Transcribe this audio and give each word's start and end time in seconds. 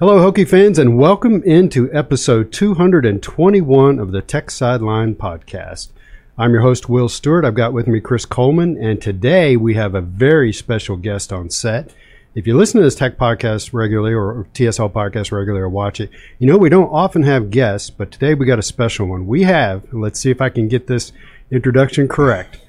Hello, 0.00 0.18
Hokie 0.18 0.46
fans, 0.46 0.76
and 0.76 0.98
welcome 0.98 1.40
into 1.44 1.88
episode 1.92 2.50
221 2.50 4.00
of 4.00 4.10
the 4.10 4.20
Tech 4.20 4.50
Sideline 4.50 5.14
Podcast. 5.14 5.90
I'm 6.36 6.50
your 6.50 6.62
host, 6.62 6.88
Will 6.88 7.08
Stewart. 7.08 7.44
I've 7.44 7.54
got 7.54 7.72
with 7.72 7.86
me 7.86 8.00
Chris 8.00 8.24
Coleman, 8.24 8.76
and 8.76 9.00
today 9.00 9.56
we 9.56 9.74
have 9.74 9.94
a 9.94 10.00
very 10.00 10.52
special 10.52 10.96
guest 10.96 11.32
on 11.32 11.48
set. 11.48 11.94
If 12.34 12.44
you 12.44 12.56
listen 12.56 12.80
to 12.80 12.84
this 12.84 12.96
tech 12.96 13.16
podcast 13.16 13.72
regularly 13.72 14.12
or 14.12 14.48
TSL 14.52 14.90
podcast 14.90 15.30
regularly 15.30 15.62
or 15.62 15.68
watch 15.68 16.00
it, 16.00 16.10
you 16.40 16.48
know 16.48 16.58
we 16.58 16.70
don't 16.70 16.90
often 16.90 17.22
have 17.22 17.52
guests, 17.52 17.88
but 17.88 18.10
today 18.10 18.34
we 18.34 18.46
got 18.46 18.58
a 18.58 18.62
special 18.62 19.06
one. 19.06 19.28
We 19.28 19.44
have, 19.44 19.86
let's 19.92 20.18
see 20.18 20.32
if 20.32 20.40
I 20.40 20.48
can 20.48 20.66
get 20.66 20.88
this 20.88 21.12
introduction 21.52 22.08
correct, 22.08 22.60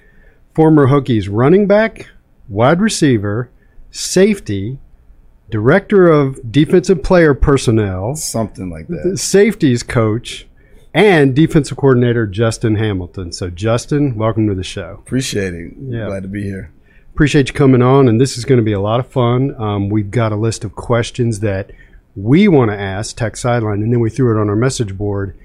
former 0.53 0.89
Hokies 0.89 1.27
running 1.31 1.65
back, 1.65 2.07
wide 2.47 2.81
receiver, 2.81 3.49
safety, 3.89 4.77
director 5.49 6.07
of 6.07 6.51
defensive 6.51 7.03
player 7.03 7.33
personnel, 7.33 8.15
something 8.15 8.69
like 8.69 8.87
that. 8.87 9.17
Safeties 9.17 9.83
coach 9.83 10.47
and 10.93 11.35
defensive 11.35 11.77
coordinator 11.77 12.25
Justin 12.25 12.75
Hamilton. 12.75 13.31
So, 13.31 13.49
Justin, 13.49 14.15
welcome 14.15 14.47
to 14.47 14.55
the 14.55 14.63
show. 14.63 15.01
Appreciate 15.05 15.53
it. 15.53 15.73
Yeah. 15.77 16.07
Glad 16.07 16.23
to 16.23 16.29
be 16.29 16.43
here. 16.43 16.71
Appreciate 17.13 17.47
you 17.47 17.53
coming 17.53 17.81
on, 17.81 18.07
and 18.07 18.19
this 18.19 18.37
is 18.37 18.43
going 18.43 18.57
to 18.57 18.63
be 18.63 18.73
a 18.73 18.79
lot 18.79 18.99
of 18.99 19.07
fun. 19.07 19.55
Um, 19.61 19.89
we've 19.89 20.11
got 20.11 20.31
a 20.31 20.35
list 20.35 20.65
of 20.65 20.75
questions 20.75 21.39
that 21.41 21.71
we 22.15 22.47
want 22.47 22.71
to 22.71 22.77
ask 22.77 23.15
Tech 23.15 23.37
Sideline, 23.37 23.81
and 23.81 23.91
then 23.91 23.99
we 23.99 24.09
threw 24.09 24.37
it 24.37 24.41
on 24.41 24.49
our 24.49 24.55
message 24.55 24.97
board 24.97 25.37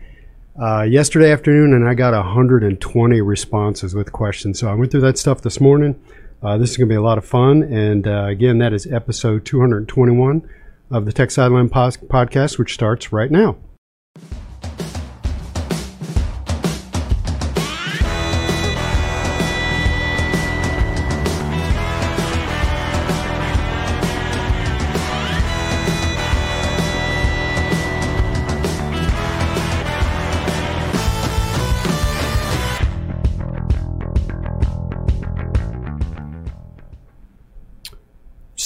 uh, 0.60 0.82
yesterday 0.82 1.32
afternoon, 1.32 1.72
and 1.72 1.88
I 1.88 1.94
got 1.94 2.12
120 2.12 3.20
responses 3.20 3.94
with 3.94 4.12
questions. 4.12 4.58
So 4.58 4.68
I 4.68 4.74
went 4.74 4.90
through 4.90 5.00
that 5.02 5.18
stuff 5.18 5.42
this 5.42 5.60
morning. 5.60 6.00
Uh, 6.42 6.56
this 6.56 6.70
is 6.70 6.76
going 6.76 6.88
to 6.88 6.92
be 6.92 6.96
a 6.96 7.02
lot 7.02 7.18
of 7.18 7.24
fun. 7.24 7.62
And 7.62 8.06
uh, 8.06 8.24
again, 8.24 8.58
that 8.58 8.72
is 8.72 8.90
episode 8.90 9.44
221 9.44 10.48
of 10.90 11.04
the 11.04 11.12
Tech 11.12 11.30
Sideline 11.30 11.68
podcast, 11.68 12.58
which 12.58 12.74
starts 12.74 13.12
right 13.12 13.30
now. 13.30 13.56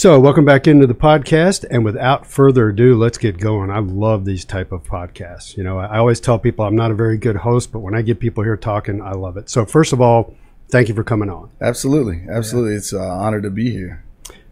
So, 0.05 0.21
welcome 0.21 0.45
back 0.45 0.67
into 0.67 0.87
the 0.87 0.95
podcast, 0.95 1.65
and 1.71 1.83
without 1.83 2.27
further 2.27 2.69
ado, 2.69 2.95
let's 2.95 3.17
get 3.17 3.39
going. 3.39 3.71
I 3.71 3.79
love 3.79 4.27
these 4.27 4.45
type 4.45 4.71
of 4.71 4.85
podcasts. 4.85 5.57
You 5.57 5.65
know, 5.65 5.79
I 5.79 5.97
always 5.97 6.21
tell 6.21 6.39
people 6.39 6.67
I'm 6.67 6.77
not 6.77 6.91
a 6.91 6.95
very 6.95 7.17
good 7.17 7.37
host, 7.37 7.73
but 7.73 7.79
when 7.79 7.95
I 7.95 8.03
get 8.03 8.21
people 8.21 8.45
here 8.45 8.59
talking, 8.59 9.01
I 9.01 9.13
love 9.13 9.39
it. 9.39 9.49
So, 9.49 9.65
first 9.65 9.95
of 9.95 10.03
all, 10.03 10.35
thank 10.69 10.91
you 10.91 10.95
for 10.95 11.05
coming 11.05 11.31
on. 11.31 11.49
Absolutely, 11.59 12.27
absolutely, 12.31 12.73
yeah. 12.73 12.77
it's 12.77 12.93
an 12.93 13.01
honor 13.01 13.41
to 13.41 13.49
be 13.49 13.71
here. 13.71 14.05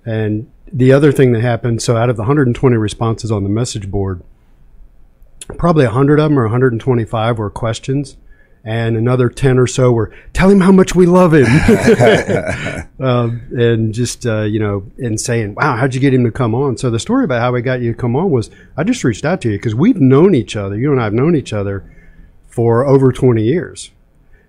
And 0.06 0.50
the 0.72 0.91
other 0.91 1.12
thing 1.12 1.32
that 1.32 1.43
happened, 1.43 1.82
so 1.82 1.99
out 1.99 2.09
of 2.09 2.16
the 2.16 2.22
120 2.22 2.75
responses 2.78 3.31
on 3.31 3.43
the 3.44 3.50
message 3.50 3.91
board, 3.91 4.22
probably 5.59 5.84
100 5.84 6.19
of 6.19 6.31
them 6.31 6.38
or 6.38 6.44
125 6.44 7.37
were 7.37 7.50
questions 7.50 8.16
and 8.65 8.97
another 8.97 9.28
10 9.28 9.59
or 9.59 9.67
so 9.67 9.93
were 9.93 10.15
tell 10.33 10.49
him 10.49 10.61
how 10.61 10.73
much 10.73 10.95
we 10.95 11.06
love 11.06 11.34
him. 11.34 11.47
Uh, 13.00 13.31
and 13.50 13.93
just 13.93 14.27
uh, 14.27 14.43
you 14.43 14.61
know 14.61 14.84
and 14.99 15.21
saying 15.21 15.55
wow 15.55 15.77
how'd 15.77 15.95
you 15.95 16.00
get 16.00 16.15
him 16.15 16.25
to 16.25 16.31
come 16.31 16.55
on? 16.55 16.77
So 16.77 16.91
the 16.91 17.00
story 17.00 17.25
about 17.25 17.41
how 17.41 17.53
we 17.53 17.62
got 17.62 17.81
you 17.81 17.93
to 17.93 17.99
come 17.99 18.15
on 18.17 18.31
was 18.31 18.50
i 18.77 18.84
just 18.84 19.05
reached 19.05 19.25
out 19.25 19.41
to 19.43 19.50
you 19.50 19.59
because 19.59 19.75
we've 19.75 20.00
known 20.00 20.34
each 20.34 20.56
other 20.56 20.78
you 20.78 20.93
and 20.93 21.00
i 21.00 21.05
have 21.05 21.12
known 21.12 21.34
each 21.34 21.53
other 21.53 21.84
for 22.49 22.84
over 22.87 23.12
20 23.12 23.43
years. 23.43 23.91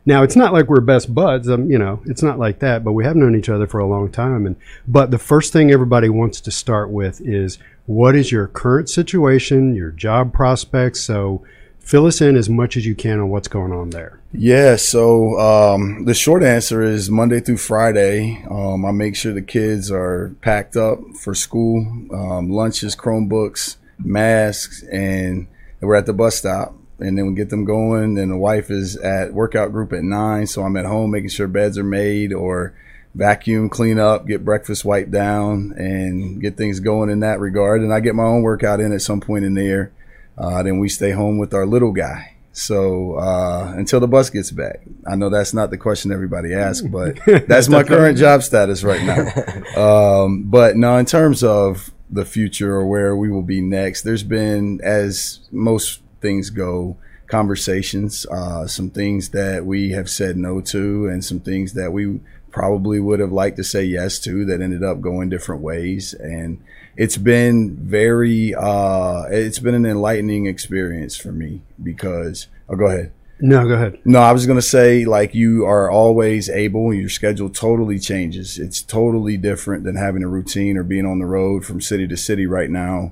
Now 0.05 0.21
it's 0.23 0.35
not 0.35 0.51
like 0.51 0.67
we're 0.67 0.81
best 0.81 1.15
buds 1.15 1.49
um, 1.49 1.71
you 1.71 1.79
know 1.79 2.01
it's 2.05 2.21
not 2.21 2.37
like 2.37 2.59
that 2.59 2.83
but 2.83 2.91
we 2.91 3.05
have 3.05 3.15
known 3.15 3.35
each 3.35 3.49
other 3.49 3.67
for 3.67 3.79
a 3.79 3.87
long 3.87 4.11
time 4.11 4.45
and 4.45 4.55
but 4.87 5.11
the 5.11 5.17
first 5.17 5.53
thing 5.53 5.71
everybody 5.71 6.09
wants 6.09 6.41
to 6.41 6.51
start 6.51 6.89
with 6.89 7.21
is 7.21 7.57
what 7.85 8.15
is 8.15 8.31
your 8.31 8.47
current 8.47 8.89
situation 8.89 9.75
your 9.75 9.91
job 9.91 10.33
prospects? 10.33 11.01
So 11.01 11.43
fill 11.83 12.05
us 12.05 12.21
in 12.21 12.35
as 12.35 12.49
much 12.49 12.75
as 12.77 12.85
you 12.85 12.95
can 12.95 13.19
on 13.19 13.29
what's 13.29 13.47
going 13.47 13.71
on 13.71 13.91
there. 13.91 14.19
Yeah, 14.31 14.77
so 14.77 15.37
um, 15.39 16.05
the 16.05 16.13
short 16.13 16.41
answer 16.41 16.81
is 16.81 17.11
Monday 17.11 17.39
through 17.39 17.57
Friday. 17.57 18.43
Um, 18.49 18.85
I 18.85 18.91
make 18.91 19.15
sure 19.15 19.33
the 19.33 19.41
kids 19.41 19.91
are 19.91 20.35
packed 20.41 20.75
up 20.75 20.99
for 21.21 21.35
school, 21.35 21.85
um, 22.11 22.49
lunches, 22.49 22.95
Chromebooks, 22.95 23.75
masks, 23.99 24.83
and 24.83 25.47
we're 25.81 25.95
at 25.95 26.05
the 26.05 26.13
bus 26.13 26.37
stop. 26.37 26.73
And 26.99 27.17
then 27.17 27.27
we 27.27 27.33
get 27.33 27.49
them 27.49 27.65
going. 27.65 28.17
And 28.17 28.31
the 28.31 28.37
wife 28.37 28.71
is 28.71 28.95
at 28.97 29.33
workout 29.33 29.71
group 29.71 29.91
at 29.91 30.03
nine, 30.03 30.47
so 30.47 30.63
I'm 30.63 30.77
at 30.77 30.85
home 30.85 31.11
making 31.11 31.29
sure 31.29 31.47
beds 31.47 31.77
are 31.77 31.83
made 31.83 32.31
or 32.31 32.73
vacuum, 33.13 33.69
clean 33.69 33.99
up, 33.99 34.25
get 34.25 34.45
breakfast 34.45 34.85
wiped 34.85 35.11
down, 35.11 35.73
and 35.75 36.41
get 36.41 36.55
things 36.55 36.79
going 36.79 37.09
in 37.09 37.19
that 37.19 37.39
regard. 37.39 37.81
And 37.81 37.93
I 37.93 37.99
get 37.99 38.15
my 38.15 38.23
own 38.23 38.41
workout 38.41 38.79
in 38.79 38.93
at 38.93 39.01
some 39.01 39.19
point 39.19 39.43
in 39.43 39.53
there 39.53 39.91
uh, 40.37 40.63
then 40.63 40.79
we 40.79 40.89
stay 40.89 41.11
home 41.11 41.37
with 41.37 41.53
our 41.53 41.65
little 41.65 41.91
guy. 41.91 42.33
So 42.53 43.15
uh, 43.15 43.73
until 43.75 43.99
the 43.99 44.07
bus 44.07 44.29
gets 44.29 44.51
back, 44.51 44.81
I 45.07 45.15
know 45.15 45.29
that's 45.29 45.53
not 45.55 45.71
the 45.71 45.77
question 45.77 46.11
everybody 46.11 46.53
asks, 46.53 46.85
but 46.85 47.19
that's 47.47 47.67
my 47.67 47.83
current 47.83 48.17
job 48.17 48.43
status 48.43 48.83
right 48.83 49.03
now. 49.03 49.27
Um, 49.73 50.43
but 50.43 50.77
now, 50.77 50.97
in 50.97 51.05
terms 51.05 51.43
of 51.43 51.91
the 52.11 52.25
future 52.25 52.75
or 52.75 52.85
where 52.85 53.15
we 53.15 53.31
will 53.31 53.41
be 53.41 53.59
next, 53.59 54.03
there's 54.03 54.21
been, 54.21 54.79
as 54.83 55.39
most 55.51 56.01
things 56.21 56.51
go, 56.51 56.95
conversations, 57.27 58.27
uh, 58.27 58.67
some 58.67 58.91
things 58.91 59.29
that 59.29 59.65
we 59.65 59.91
have 59.91 60.09
said 60.09 60.37
no 60.37 60.61
to, 60.61 61.07
and 61.07 61.25
some 61.25 61.39
things 61.39 61.73
that 61.73 61.91
we 61.91 62.19
probably 62.53 62.99
would 62.99 63.19
have 63.19 63.33
liked 63.33 63.57
to 63.57 63.63
say 63.63 63.83
yes 63.83 64.19
to 64.19 64.45
that 64.45 64.61
ended 64.61 64.83
up 64.83 65.01
going 65.01 65.27
different 65.27 65.61
ways. 65.61 66.13
And 66.13 66.63
it's 66.95 67.17
been 67.17 67.75
very, 67.75 68.53
uh, 68.55 69.23
it's 69.29 69.59
been 69.59 69.73
an 69.73 69.85
enlightening 69.85 70.45
experience 70.45 71.17
for 71.17 71.31
me 71.31 71.63
because, 71.81 72.47
oh, 72.69 72.75
go 72.75 72.85
ahead. 72.85 73.11
No, 73.39 73.67
go 73.67 73.73
ahead. 73.73 73.99
No, 74.05 74.19
I 74.19 74.31
was 74.31 74.45
going 74.45 74.59
to 74.59 74.61
say, 74.61 75.03
like, 75.03 75.33
you 75.33 75.65
are 75.65 75.91
always 75.91 76.49
able, 76.49 76.93
your 76.93 77.09
schedule 77.09 77.49
totally 77.49 77.99
changes. 77.99 78.57
It's 78.57 78.81
totally 78.81 79.35
different 79.35 79.83
than 79.83 79.97
having 79.97 80.23
a 80.23 80.29
routine 80.29 80.77
or 80.77 80.83
being 80.83 81.05
on 81.05 81.19
the 81.19 81.25
road 81.25 81.65
from 81.65 81.81
city 81.81 82.07
to 82.07 82.15
city 82.15 82.45
right 82.45 82.69
now, 82.69 83.11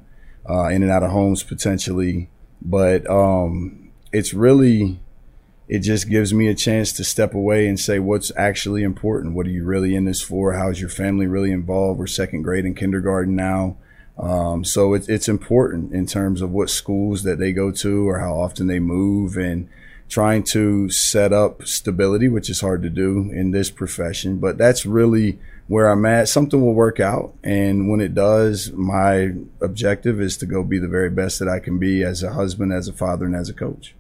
uh, 0.50 0.68
in 0.68 0.84
and 0.84 0.92
out 0.92 1.04
of 1.04 1.12
homes 1.12 1.44
potentially. 1.44 2.30
But 2.62 3.10
um, 3.10 3.92
it's 4.14 4.34
really, 4.34 5.01
it 5.72 5.80
just 5.80 6.10
gives 6.10 6.34
me 6.34 6.50
a 6.50 6.54
chance 6.54 6.92
to 6.92 7.02
step 7.02 7.34
away 7.34 7.66
and 7.66 7.80
say 7.80 7.98
what's 7.98 8.30
actually 8.36 8.84
important. 8.84 9.36
What 9.36 9.48
are 9.48 9.52
you 9.52 9.64
really 9.64 9.96
in 9.96 10.04
this 10.04 10.22
for? 10.22 10.52
How's 10.52 10.82
your 10.82 10.90
family 10.90 11.28
really 11.28 11.50
involved? 11.50 11.98
We're 11.98 12.08
second 12.08 12.42
grade 12.42 12.66
and 12.66 12.76
kindergarten 12.76 13.38
now. 13.38 13.78
Um, 14.18 14.66
so 14.66 14.94
it, 14.94 15.08
it's 15.08 15.30
important 15.30 15.94
in 15.94 16.08
terms 16.08 16.42
of 16.42 16.52
what 16.52 16.70
schools 16.70 17.24
that 17.24 17.40
they 17.40 17.54
go 17.54 17.72
to 17.72 18.10
or 18.10 18.20
how 18.20 18.34
often 18.34 18.68
they 18.68 18.80
move 18.80 19.38
and 19.38 19.70
trying 20.10 20.44
to 20.44 20.90
set 20.90 21.32
up 21.32 21.64
stability, 21.64 22.28
which 22.28 22.50
is 22.50 22.60
hard 22.60 22.84
to 22.84 22.90
do 22.90 23.32
in 23.32 23.52
this 23.52 23.72
profession. 23.72 24.40
But 24.40 24.58
that's 24.58 24.86
really 24.86 25.40
where 25.70 25.88
I'm 25.88 26.06
at. 26.06 26.28
Something 26.28 26.60
will 26.60 26.74
work 26.74 27.00
out. 27.00 27.34
And 27.46 27.90
when 27.90 28.02
it 28.02 28.14
does, 28.14 28.74
my 28.74 29.36
objective 29.62 30.20
is 30.20 30.36
to 30.40 30.46
go 30.46 30.66
be 30.66 30.80
the 30.80 30.90
very 30.90 31.10
best 31.10 31.40
that 31.40 31.48
I 31.48 31.60
can 31.60 31.80
be 31.80 32.04
as 32.04 32.24
a 32.24 32.34
husband, 32.34 32.74
as 32.74 32.90
a 32.90 32.94
father, 32.94 33.24
and 33.24 33.38
as 33.38 33.48
a 33.48 33.54
coach. 33.54 33.96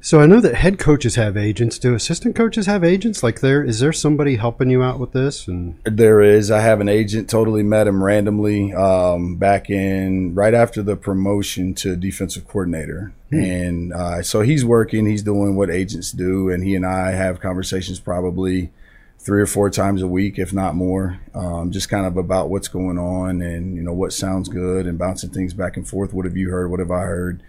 So 0.00 0.20
I 0.20 0.26
know 0.26 0.40
that 0.40 0.54
head 0.54 0.78
coaches 0.78 1.16
have 1.16 1.36
agents. 1.36 1.80
Do 1.80 1.94
assistant 1.94 2.36
coaches 2.36 2.66
have 2.66 2.84
agents? 2.84 3.22
Like 3.22 3.40
there 3.40 3.64
is 3.64 3.80
there 3.80 3.92
somebody 3.92 4.36
helping 4.36 4.70
you 4.70 4.82
out 4.82 5.00
with 5.00 5.12
this? 5.12 5.48
And 5.48 5.80
there 5.84 6.20
is. 6.20 6.50
I 6.50 6.60
have 6.60 6.80
an 6.80 6.88
agent. 6.88 7.28
Totally 7.28 7.64
met 7.64 7.88
him 7.88 8.02
randomly 8.02 8.72
um, 8.72 9.36
back 9.36 9.68
in 9.68 10.34
right 10.34 10.54
after 10.54 10.82
the 10.82 10.96
promotion 10.96 11.74
to 11.74 11.96
defensive 11.96 12.46
coordinator, 12.46 13.12
hmm. 13.30 13.40
and 13.40 13.92
uh, 13.92 14.22
so 14.22 14.42
he's 14.42 14.64
working. 14.64 15.06
He's 15.06 15.24
doing 15.24 15.56
what 15.56 15.70
agents 15.70 16.12
do, 16.12 16.50
and 16.50 16.62
he 16.62 16.76
and 16.76 16.86
I 16.86 17.10
have 17.10 17.40
conversations 17.40 17.98
probably 17.98 18.70
three 19.18 19.42
or 19.42 19.46
four 19.46 19.68
times 19.70 20.02
a 20.02 20.06
week, 20.06 20.38
if 20.38 20.52
not 20.52 20.76
more. 20.76 21.18
Um, 21.34 21.72
just 21.72 21.88
kind 21.88 22.06
of 22.06 22.16
about 22.16 22.48
what's 22.48 22.68
going 22.68 22.96
on 22.96 23.42
and 23.42 23.74
you 23.74 23.82
know 23.82 23.92
what 23.92 24.12
sounds 24.12 24.48
good 24.48 24.86
and 24.86 24.96
bouncing 24.96 25.30
things 25.30 25.52
back 25.52 25.76
and 25.76 25.86
forth. 25.86 26.12
What 26.12 26.26
have 26.26 26.36
you 26.36 26.50
heard? 26.50 26.70
What 26.70 26.78
have 26.78 26.92
I 26.92 27.00
heard? 27.00 27.42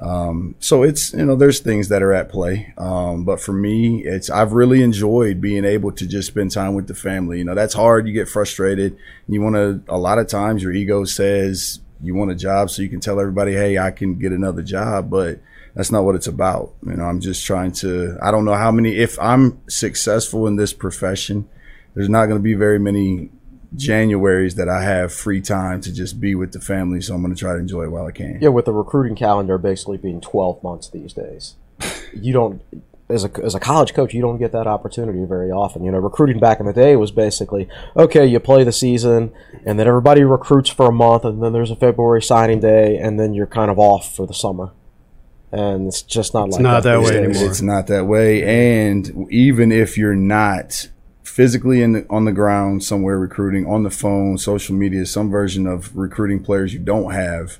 Um, 0.00 0.56
so 0.58 0.82
it's 0.82 1.12
you 1.12 1.24
know 1.24 1.36
there's 1.36 1.60
things 1.60 1.88
that 1.88 2.02
are 2.02 2.12
at 2.12 2.28
play, 2.28 2.74
um, 2.76 3.24
but 3.24 3.40
for 3.40 3.52
me, 3.52 4.04
it's 4.04 4.28
I've 4.28 4.52
really 4.52 4.82
enjoyed 4.82 5.40
being 5.40 5.64
able 5.64 5.92
to 5.92 6.06
just 6.06 6.28
spend 6.28 6.50
time 6.50 6.74
with 6.74 6.88
the 6.88 6.94
family. 6.94 7.38
You 7.38 7.44
know 7.44 7.54
that's 7.54 7.74
hard. 7.74 8.06
You 8.08 8.12
get 8.12 8.28
frustrated. 8.28 8.96
You 9.28 9.40
want 9.40 9.54
to. 9.54 9.82
A 9.88 9.98
lot 9.98 10.18
of 10.18 10.26
times, 10.26 10.62
your 10.62 10.72
ego 10.72 11.04
says 11.04 11.80
you 12.02 12.14
want 12.14 12.32
a 12.32 12.34
job 12.34 12.70
so 12.70 12.82
you 12.82 12.88
can 12.88 13.00
tell 13.00 13.20
everybody, 13.20 13.52
hey, 13.52 13.78
I 13.78 13.90
can 13.90 14.18
get 14.18 14.32
another 14.32 14.62
job, 14.62 15.10
but 15.10 15.40
that's 15.74 15.90
not 15.90 16.04
what 16.04 16.14
it's 16.14 16.26
about. 16.26 16.74
You 16.84 16.94
know, 16.94 17.04
I'm 17.04 17.20
just 17.20 17.46
trying 17.46 17.72
to. 17.72 18.18
I 18.20 18.30
don't 18.30 18.44
know 18.44 18.54
how 18.54 18.72
many. 18.72 18.96
If 18.96 19.18
I'm 19.20 19.60
successful 19.68 20.46
in 20.46 20.56
this 20.56 20.72
profession, 20.72 21.48
there's 21.94 22.08
not 22.08 22.26
going 22.26 22.38
to 22.38 22.42
be 22.42 22.54
very 22.54 22.78
many 22.78 23.30
Januaries 23.76 24.54
that 24.56 24.68
I 24.68 24.82
have 24.82 25.12
free 25.12 25.40
time 25.40 25.80
to 25.82 25.92
just 25.92 26.20
be 26.20 26.34
with 26.34 26.52
the 26.52 26.60
family. 26.60 27.00
So 27.00 27.14
I'm 27.14 27.22
going 27.22 27.34
to 27.34 27.38
try 27.38 27.52
to 27.52 27.58
enjoy 27.58 27.84
it 27.84 27.90
while 27.90 28.06
I 28.06 28.12
can. 28.12 28.38
Yeah, 28.40 28.48
with 28.50 28.64
the 28.66 28.72
recruiting 28.72 29.16
calendar 29.16 29.58
basically 29.58 29.96
being 29.98 30.20
12 30.20 30.62
months 30.62 30.88
these 30.88 31.12
days, 31.12 31.54
you 32.12 32.32
don't. 32.32 32.62
As 33.06 33.22
a, 33.22 33.30
as 33.44 33.54
a 33.54 33.60
college 33.60 33.92
coach, 33.92 34.14
you 34.14 34.22
don't 34.22 34.38
get 34.38 34.52
that 34.52 34.66
opportunity 34.66 35.26
very 35.26 35.50
often. 35.50 35.84
You 35.84 35.92
know, 35.92 35.98
recruiting 35.98 36.40
back 36.40 36.58
in 36.58 36.64
the 36.64 36.72
day 36.72 36.96
was 36.96 37.10
basically 37.10 37.68
okay, 37.94 38.24
you 38.24 38.40
play 38.40 38.64
the 38.64 38.72
season, 38.72 39.30
and 39.66 39.78
then 39.78 39.86
everybody 39.86 40.24
recruits 40.24 40.70
for 40.70 40.86
a 40.86 40.92
month, 40.92 41.24
and 41.24 41.42
then 41.42 41.52
there's 41.52 41.70
a 41.70 41.76
February 41.76 42.22
signing 42.22 42.60
day, 42.60 42.96
and 42.96 43.20
then 43.20 43.34
you're 43.34 43.46
kind 43.46 43.70
of 43.70 43.78
off 43.78 44.14
for 44.16 44.26
the 44.26 44.32
summer 44.34 44.70
and 45.52 45.86
it's 45.86 46.02
just 46.02 46.34
not 46.34 46.48
It's 46.48 46.56
like 46.56 46.62
not 46.64 46.82
that 46.82 46.98
way 47.00 47.10
days. 47.10 47.16
anymore. 47.36 47.44
It's 47.50 47.62
not 47.62 47.86
that 47.86 48.06
way. 48.06 48.42
And 48.88 49.30
even 49.30 49.70
if 49.70 49.96
you're 49.96 50.16
not 50.16 50.88
physically 51.34 51.82
in 51.82 51.90
the, 51.90 52.06
on 52.08 52.24
the 52.24 52.30
ground 52.30 52.84
somewhere 52.84 53.18
recruiting, 53.18 53.66
on 53.66 53.82
the 53.82 53.90
phone, 53.90 54.38
social 54.38 54.72
media, 54.72 55.04
some 55.04 55.28
version 55.28 55.66
of 55.66 55.94
recruiting 55.96 56.40
players 56.40 56.72
you 56.72 56.78
don't 56.78 57.10
have, 57.10 57.58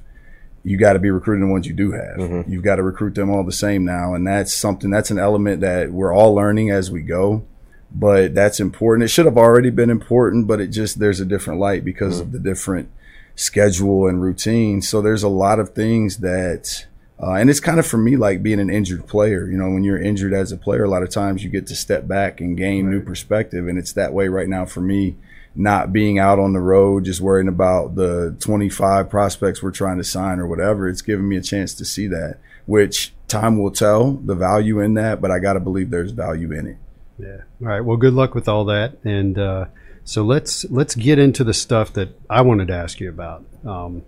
you 0.62 0.78
got 0.78 0.92
to 0.92 1.00
be 1.00 1.10
recruiting 1.10 1.44
the 1.44 1.52
ones 1.52 1.66
you 1.66 1.72
do 1.72 1.90
have. 1.90 2.16
Mm-hmm. 2.18 2.52
You've 2.52 2.62
got 2.62 2.76
to 2.76 2.84
recruit 2.84 3.16
them 3.16 3.30
all 3.30 3.42
the 3.42 3.50
same 3.50 3.84
now. 3.84 4.14
And 4.14 4.24
that's 4.24 4.54
something, 4.54 4.90
that's 4.90 5.10
an 5.10 5.18
element 5.18 5.60
that 5.62 5.90
we're 5.90 6.14
all 6.14 6.36
learning 6.36 6.70
as 6.70 6.88
we 6.88 7.02
go. 7.02 7.44
But 7.92 8.32
that's 8.32 8.60
important. 8.60 9.06
It 9.06 9.08
should 9.08 9.26
have 9.26 9.36
already 9.36 9.70
been 9.70 9.90
important, 9.90 10.46
but 10.46 10.60
it 10.60 10.68
just, 10.68 11.00
there's 11.00 11.18
a 11.18 11.24
different 11.24 11.58
light 11.58 11.84
because 11.84 12.18
mm-hmm. 12.18 12.26
of 12.26 12.32
the 12.32 12.38
different 12.38 12.92
schedule 13.34 14.06
and 14.06 14.22
routine. 14.22 14.82
So 14.82 15.02
there's 15.02 15.24
a 15.24 15.28
lot 15.28 15.58
of 15.58 15.70
things 15.70 16.18
that, 16.18 16.86
uh, 17.22 17.32
and 17.34 17.48
it's 17.48 17.60
kind 17.60 17.78
of 17.78 17.86
for 17.86 17.96
me 17.96 18.16
like 18.16 18.42
being 18.42 18.60
an 18.60 18.70
injured 18.70 19.06
player. 19.06 19.48
You 19.48 19.56
know, 19.56 19.70
when 19.70 19.84
you're 19.84 20.00
injured 20.00 20.34
as 20.34 20.52
a 20.52 20.56
player, 20.56 20.84
a 20.84 20.88
lot 20.88 21.02
of 21.02 21.10
times 21.10 21.44
you 21.44 21.50
get 21.50 21.66
to 21.68 21.76
step 21.76 22.08
back 22.08 22.40
and 22.40 22.56
gain 22.56 22.90
new 22.90 23.00
perspective. 23.00 23.68
And 23.68 23.78
it's 23.78 23.92
that 23.92 24.12
way 24.12 24.28
right 24.28 24.48
now 24.48 24.64
for 24.66 24.80
me, 24.80 25.16
not 25.54 25.92
being 25.92 26.18
out 26.18 26.40
on 26.40 26.52
the 26.52 26.60
road, 26.60 27.04
just 27.04 27.20
worrying 27.20 27.48
about 27.48 27.94
the 27.94 28.36
25 28.40 29.08
prospects 29.08 29.62
we're 29.62 29.70
trying 29.70 29.98
to 29.98 30.04
sign 30.04 30.40
or 30.40 30.48
whatever. 30.48 30.88
It's 30.88 31.02
giving 31.02 31.28
me 31.28 31.36
a 31.36 31.42
chance 31.42 31.72
to 31.74 31.84
see 31.84 32.08
that, 32.08 32.38
which 32.66 33.14
time 33.28 33.62
will 33.62 33.70
tell 33.70 34.12
the 34.12 34.34
value 34.34 34.80
in 34.80 34.94
that, 34.94 35.20
but 35.20 35.30
I 35.30 35.38
got 35.38 35.52
to 35.52 35.60
believe 35.60 35.90
there's 35.90 36.10
value 36.10 36.50
in 36.52 36.66
it. 36.66 36.76
Yeah. 37.18 37.42
All 37.60 37.68
right. 37.68 37.80
Well, 37.80 37.96
good 37.96 38.14
luck 38.14 38.34
with 38.34 38.48
all 38.48 38.64
that. 38.64 38.98
And 39.04 39.38
uh, 39.38 39.66
so 40.02 40.24
let's 40.24 40.64
let's 40.64 40.96
get 40.96 41.20
into 41.20 41.44
the 41.44 41.54
stuff 41.54 41.92
that 41.92 42.08
I 42.28 42.42
wanted 42.42 42.68
to 42.68 42.74
ask 42.74 42.98
you 42.98 43.08
about. 43.08 43.44
Um, 43.64 44.02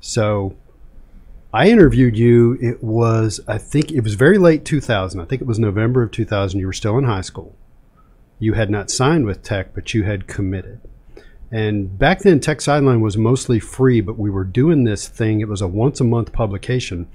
so 0.00 0.56
I 1.52 1.68
interviewed 1.68 2.16
you. 2.16 2.56
It 2.60 2.82
was 2.82 3.40
I 3.48 3.58
think 3.58 3.90
it 3.90 4.02
was 4.02 4.14
very 4.14 4.38
late 4.38 4.64
2000. 4.64 5.20
I 5.20 5.24
think 5.24 5.42
it 5.42 5.48
was 5.48 5.58
November 5.58 6.02
of 6.02 6.12
2000. 6.12 6.60
You 6.60 6.66
were 6.66 6.72
still 6.72 6.96
in 6.98 7.04
high 7.04 7.20
school. 7.22 7.56
You 8.38 8.54
had 8.54 8.70
not 8.70 8.90
signed 8.90 9.26
with 9.26 9.42
Tech, 9.42 9.74
but 9.74 9.92
you 9.92 10.04
had 10.04 10.26
committed. 10.26 10.80
And 11.52 11.98
back 11.98 12.20
then, 12.20 12.38
Tech 12.38 12.60
Sideline 12.60 13.00
was 13.00 13.16
mostly 13.16 13.58
free, 13.58 14.00
but 14.00 14.18
we 14.18 14.30
were 14.30 14.44
doing 14.44 14.84
this 14.84 15.08
thing. 15.08 15.40
It 15.40 15.48
was 15.48 15.60
a 15.60 15.66
once 15.66 16.00
a 16.00 16.04
month 16.04 16.32
publication 16.32 17.08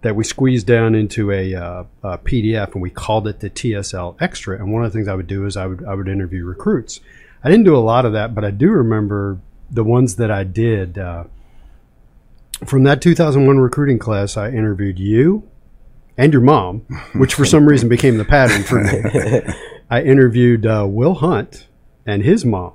that 0.00 0.16
we 0.16 0.24
squeezed 0.24 0.66
down 0.66 0.94
into 0.94 1.30
a, 1.30 1.54
uh, 1.54 1.84
a 2.02 2.18
PDF, 2.18 2.72
and 2.72 2.82
we 2.82 2.90
called 2.90 3.28
it 3.28 3.40
the 3.40 3.50
TSL 3.50 4.16
Extra. 4.20 4.58
And 4.58 4.72
one 4.72 4.84
of 4.84 4.90
the 4.90 4.98
things 4.98 5.08
I 5.08 5.14
would 5.14 5.26
do 5.26 5.44
is 5.46 5.56
I 5.56 5.66
would 5.66 5.84
I 5.84 5.94
would 5.94 6.08
interview 6.08 6.44
recruits. 6.44 7.00
I 7.44 7.50
didn't 7.50 7.64
do 7.64 7.76
a 7.76 7.78
lot 7.78 8.06
of 8.06 8.12
that, 8.14 8.34
but 8.34 8.44
I 8.44 8.50
do 8.50 8.70
remember 8.70 9.38
the 9.70 9.84
ones 9.84 10.16
that 10.16 10.30
I 10.30 10.44
did. 10.44 10.98
Uh, 10.98 11.24
from 12.66 12.84
that 12.84 13.00
2001 13.00 13.58
recruiting 13.58 13.98
class, 13.98 14.36
I 14.36 14.48
interviewed 14.50 14.98
you 14.98 15.48
and 16.16 16.32
your 16.32 16.42
mom, 16.42 16.80
which 17.14 17.34
for 17.34 17.44
some 17.44 17.66
reason 17.66 17.88
became 17.88 18.18
the 18.18 18.24
pattern 18.24 18.62
for 18.62 18.82
me. 18.82 19.42
I 19.90 20.02
interviewed 20.02 20.66
uh, 20.66 20.86
Will 20.88 21.14
Hunt 21.14 21.68
and 22.06 22.22
his 22.22 22.44
mom, 22.44 22.72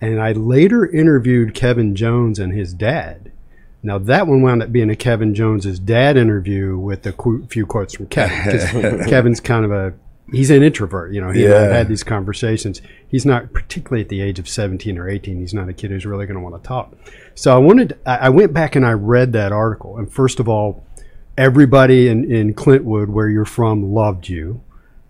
and 0.00 0.20
I 0.20 0.32
later 0.32 0.86
interviewed 0.86 1.54
Kevin 1.54 1.94
Jones 1.96 2.38
and 2.38 2.52
his 2.52 2.72
dad. 2.72 3.32
Now 3.82 3.98
that 3.98 4.26
one 4.26 4.42
wound 4.42 4.62
up 4.62 4.72
being 4.72 4.90
a 4.90 4.96
Kevin 4.96 5.34
Jones's 5.34 5.78
dad 5.78 6.16
interview 6.16 6.76
with 6.76 7.06
a 7.06 7.12
qu- 7.12 7.46
few 7.46 7.64
quotes 7.66 7.94
from 7.94 8.06
Kevin. 8.08 9.04
Kevin's 9.08 9.40
kind 9.40 9.64
of 9.64 9.72
a 9.72 9.94
he's 10.32 10.50
an 10.50 10.62
introvert. 10.62 11.12
You 11.12 11.20
know, 11.20 11.30
he 11.30 11.44
and 11.44 11.54
I 11.54 11.66
Yeah. 11.66 11.72
had 11.72 11.88
these 11.88 12.02
conversations. 12.04 12.80
He's 13.08 13.26
not 13.26 13.52
particularly 13.52 14.02
at 14.02 14.08
the 14.08 14.20
age 14.20 14.38
of 14.38 14.48
seventeen 14.48 14.98
or 14.98 15.08
eighteen. 15.08 15.38
He's 15.40 15.54
not 15.54 15.68
a 15.68 15.72
kid 15.72 15.90
who's 15.90 16.06
really 16.06 16.26
going 16.26 16.36
to 16.38 16.42
want 16.42 16.62
to 16.62 16.66
talk. 16.66 16.94
So 17.34 17.54
I 17.54 17.58
wanted. 17.58 17.98
I 18.06 18.16
I 18.16 18.28
went 18.30 18.52
back 18.52 18.76
and 18.76 18.84
I 18.86 18.92
read 18.92 19.32
that 19.34 19.52
article. 19.52 19.96
And 19.98 20.12
first 20.12 20.40
of 20.40 20.48
all, 20.48 20.84
everybody 21.36 22.08
in, 22.08 22.30
in 22.30 22.54
Clintwood, 22.54 23.08
where 23.08 23.28
you're 23.28 23.44
from, 23.44 23.92
loved 23.92 24.28
you. 24.28 24.60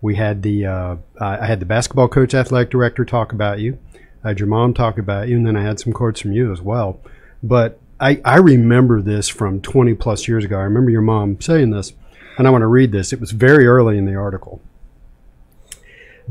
We 0.01 0.15
had 0.15 0.41
the 0.41 0.65
uh, 0.65 0.95
I 1.19 1.45
had 1.45 1.59
the 1.59 1.65
basketball 1.65 2.07
coach, 2.07 2.33
athletic 2.33 2.71
director 2.71 3.05
talk 3.05 3.33
about 3.33 3.59
you. 3.59 3.77
I 4.23 4.29
had 4.29 4.39
your 4.39 4.47
mom 4.47 4.73
talk 4.73 4.97
about 4.97 5.27
you, 5.27 5.37
and 5.37 5.45
then 5.45 5.55
I 5.55 5.61
had 5.63 5.79
some 5.79 5.93
quotes 5.93 6.21
from 6.21 6.31
you 6.31 6.51
as 6.51 6.61
well. 6.61 6.99
But 7.43 7.79
I, 7.99 8.19
I 8.25 8.37
remember 8.37 9.01
this 9.01 9.27
from 9.27 9.61
20 9.61 9.93
plus 9.95 10.27
years 10.27 10.43
ago. 10.45 10.57
I 10.57 10.63
remember 10.63 10.89
your 10.91 11.01
mom 11.01 11.39
saying 11.41 11.69
this, 11.71 11.93
and 12.37 12.47
I 12.47 12.51
want 12.51 12.63
to 12.63 12.67
read 12.67 12.91
this. 12.91 13.13
It 13.13 13.19
was 13.19 13.31
very 13.31 13.67
early 13.67 13.97
in 13.97 14.05
the 14.05 14.15
article. 14.15 14.59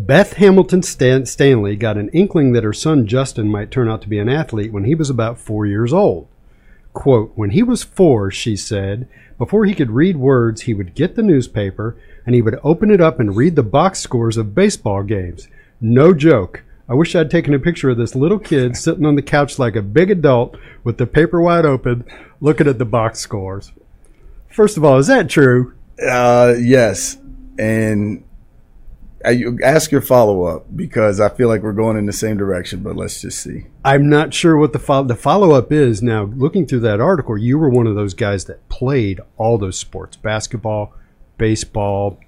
Beth 0.07 0.35
Hamilton 0.35 0.83
Stan- 0.83 1.27
Stanley 1.27 1.77
got 1.77 1.99
an 1.99 2.09
inkling 2.15 2.53
that 2.53 2.65
her 2.65 2.73
son 2.73 3.07
Justin 3.07 3.49
might 3.49 3.71
turn 3.71 3.87
out 3.87 4.01
to 4.01 4.09
be 4.09 4.19
an 4.19 4.31
athlete 4.31 4.73
when 4.73 4.85
he 4.85 4.95
was 4.95 5.11
about 5.11 5.39
four 5.39 5.67
years 5.67 5.93
old. 5.93 6.27
Quote, 6.95 7.33
when 7.35 7.51
he 7.51 7.63
was 7.63 7.83
four, 7.83 8.31
she 8.31 8.57
said, 8.57 9.07
before 9.37 9.67
he 9.67 9.75
could 9.75 9.91
read 9.91 10.17
words, 10.17 10.63
he 10.63 10.73
would 10.73 10.95
get 10.95 11.17
the 11.17 11.23
newspaper 11.23 11.99
and 12.25 12.35
he 12.35 12.41
would 12.41 12.59
open 12.65 12.91
it 12.91 13.03
up 13.03 13.21
and 13.21 13.37
read 13.37 13.57
the 13.57 13.63
box 13.63 14.01
scores 14.01 14.39
of 14.39 14.55
baseball 14.55 15.03
games. 15.03 15.49
No 15.83 16.15
joke. 16.15 16.63
I 16.89 16.95
wish 16.95 17.15
I'd 17.15 17.31
taken 17.31 17.53
a 17.53 17.59
picture 17.59 17.91
of 17.91 17.99
this 17.99 18.15
little 18.15 18.39
kid 18.39 18.79
sitting 18.79 19.05
on 19.05 19.17
the 19.17 19.23
couch 19.23 19.59
like 19.59 19.77
a 19.77 19.83
big 19.83 20.11
adult 20.11 20.57
with 20.83 20.97
the 20.97 21.07
paper 21.07 21.43
wide 21.43 21.67
open, 21.67 22.07
looking 22.41 22.67
at 22.67 22.79
the 22.79 22.87
box 22.87 23.19
scores. 23.19 23.73
First 24.49 24.79
of 24.79 24.85
all, 24.85 24.97
is 24.97 25.09
that 25.09 25.29
true? 25.29 25.75
Uh, 26.03 26.55
yes. 26.59 27.19
And 27.59 28.25
I, 29.25 29.43
ask 29.63 29.91
your 29.91 30.01
follow 30.01 30.45
up 30.45 30.67
because 30.75 31.21
I 31.21 31.29
feel 31.29 31.49
like 31.49 31.63
we're 31.63 31.73
going 31.73 31.97
in 31.97 32.07
the 32.07 32.13
same 32.13 32.37
direction, 32.37 32.83
but 32.83 32.97
let's 32.97 33.21
just 33.21 33.43
see. 33.43 33.67
I'm 33.85 34.09
not 34.09 34.33
sure 34.33 34.57
what 34.57 34.73
the 34.73 34.79
fo- 34.79 35.05
the 35.05 35.17
follow 35.17 35.53
up 35.53 35.73
is. 35.73 36.03
Now, 36.03 36.25
looking 36.25 36.67
through 36.67 36.81
that 36.81 37.01
article, 37.01 37.37
you 37.37 37.59
were 37.59 37.69
one 37.69 37.87
of 37.87 37.95
those 37.95 38.15
guys 38.15 38.47
that 38.47 38.67
played 38.69 39.21
all 39.37 39.59
those 39.59 39.79
sports: 39.79 40.17
basketball, 40.17 40.95
baseball, 41.37 42.19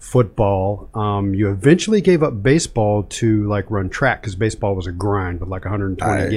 football. 0.00 0.88
Um, 0.94 1.34
you 1.34 1.50
eventually 1.50 2.00
gave 2.00 2.22
up 2.22 2.42
baseball 2.42 3.04
to 3.04 3.46
like 3.48 3.70
run 3.70 3.88
track 3.88 4.22
because 4.22 4.34
baseball 4.34 4.74
was 4.74 4.86
a 4.86 4.92
grind 4.92 5.40
with 5.40 5.48
like 5.48 5.64
120 5.64 6.12
I-. 6.12 6.28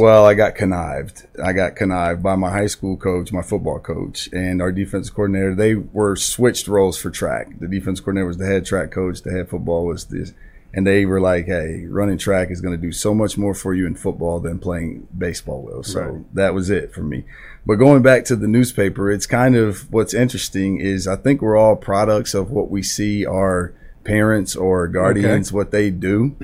Well, 0.00 0.24
I 0.26 0.34
got 0.34 0.54
connived. 0.54 1.26
I 1.42 1.52
got 1.52 1.74
connived 1.76 2.22
by 2.22 2.36
my 2.36 2.50
high 2.50 2.66
school 2.66 2.96
coach, 2.96 3.32
my 3.32 3.42
football 3.42 3.80
coach, 3.80 4.28
and 4.32 4.60
our 4.62 4.70
defense 4.70 5.10
coordinator. 5.10 5.54
They 5.54 5.74
were 5.74 6.14
switched 6.14 6.68
roles 6.68 6.98
for 6.98 7.10
track. 7.10 7.58
The 7.58 7.66
defense 7.66 8.00
coordinator 8.00 8.26
was 8.28 8.36
the 8.36 8.46
head 8.46 8.66
track 8.66 8.92
coach. 8.92 9.22
The 9.22 9.32
head 9.32 9.48
football 9.48 9.86
was 9.86 10.04
this. 10.06 10.32
And 10.72 10.86
they 10.86 11.04
were 11.04 11.20
like, 11.20 11.46
hey, 11.46 11.86
running 11.88 12.16
track 12.16 12.48
is 12.52 12.60
going 12.60 12.76
to 12.76 12.80
do 12.80 12.92
so 12.92 13.12
much 13.12 13.36
more 13.36 13.54
for 13.54 13.74
you 13.74 13.88
in 13.88 13.96
football 13.96 14.38
than 14.38 14.60
playing 14.60 15.08
baseball 15.18 15.62
will. 15.62 15.82
So 15.82 16.00
Right. 16.00 16.34
that 16.36 16.54
was 16.54 16.70
it 16.70 16.94
for 16.94 17.02
me. 17.02 17.24
But 17.66 17.76
going 17.76 18.02
back 18.02 18.24
to 18.26 18.36
the 18.36 18.48
newspaper, 18.48 19.10
it's 19.10 19.26
kind 19.26 19.54
of 19.54 19.92
what's 19.92 20.14
interesting 20.14 20.80
is 20.80 21.06
I 21.06 21.16
think 21.16 21.42
we're 21.42 21.56
all 21.56 21.76
products 21.76 22.34
of 22.34 22.50
what 22.50 22.70
we 22.70 22.82
see 22.82 23.26
our 23.26 23.74
parents 24.04 24.56
or 24.56 24.88
guardians, 24.88 25.52
what 25.52 25.70
they 25.70 25.90
do 25.90 26.36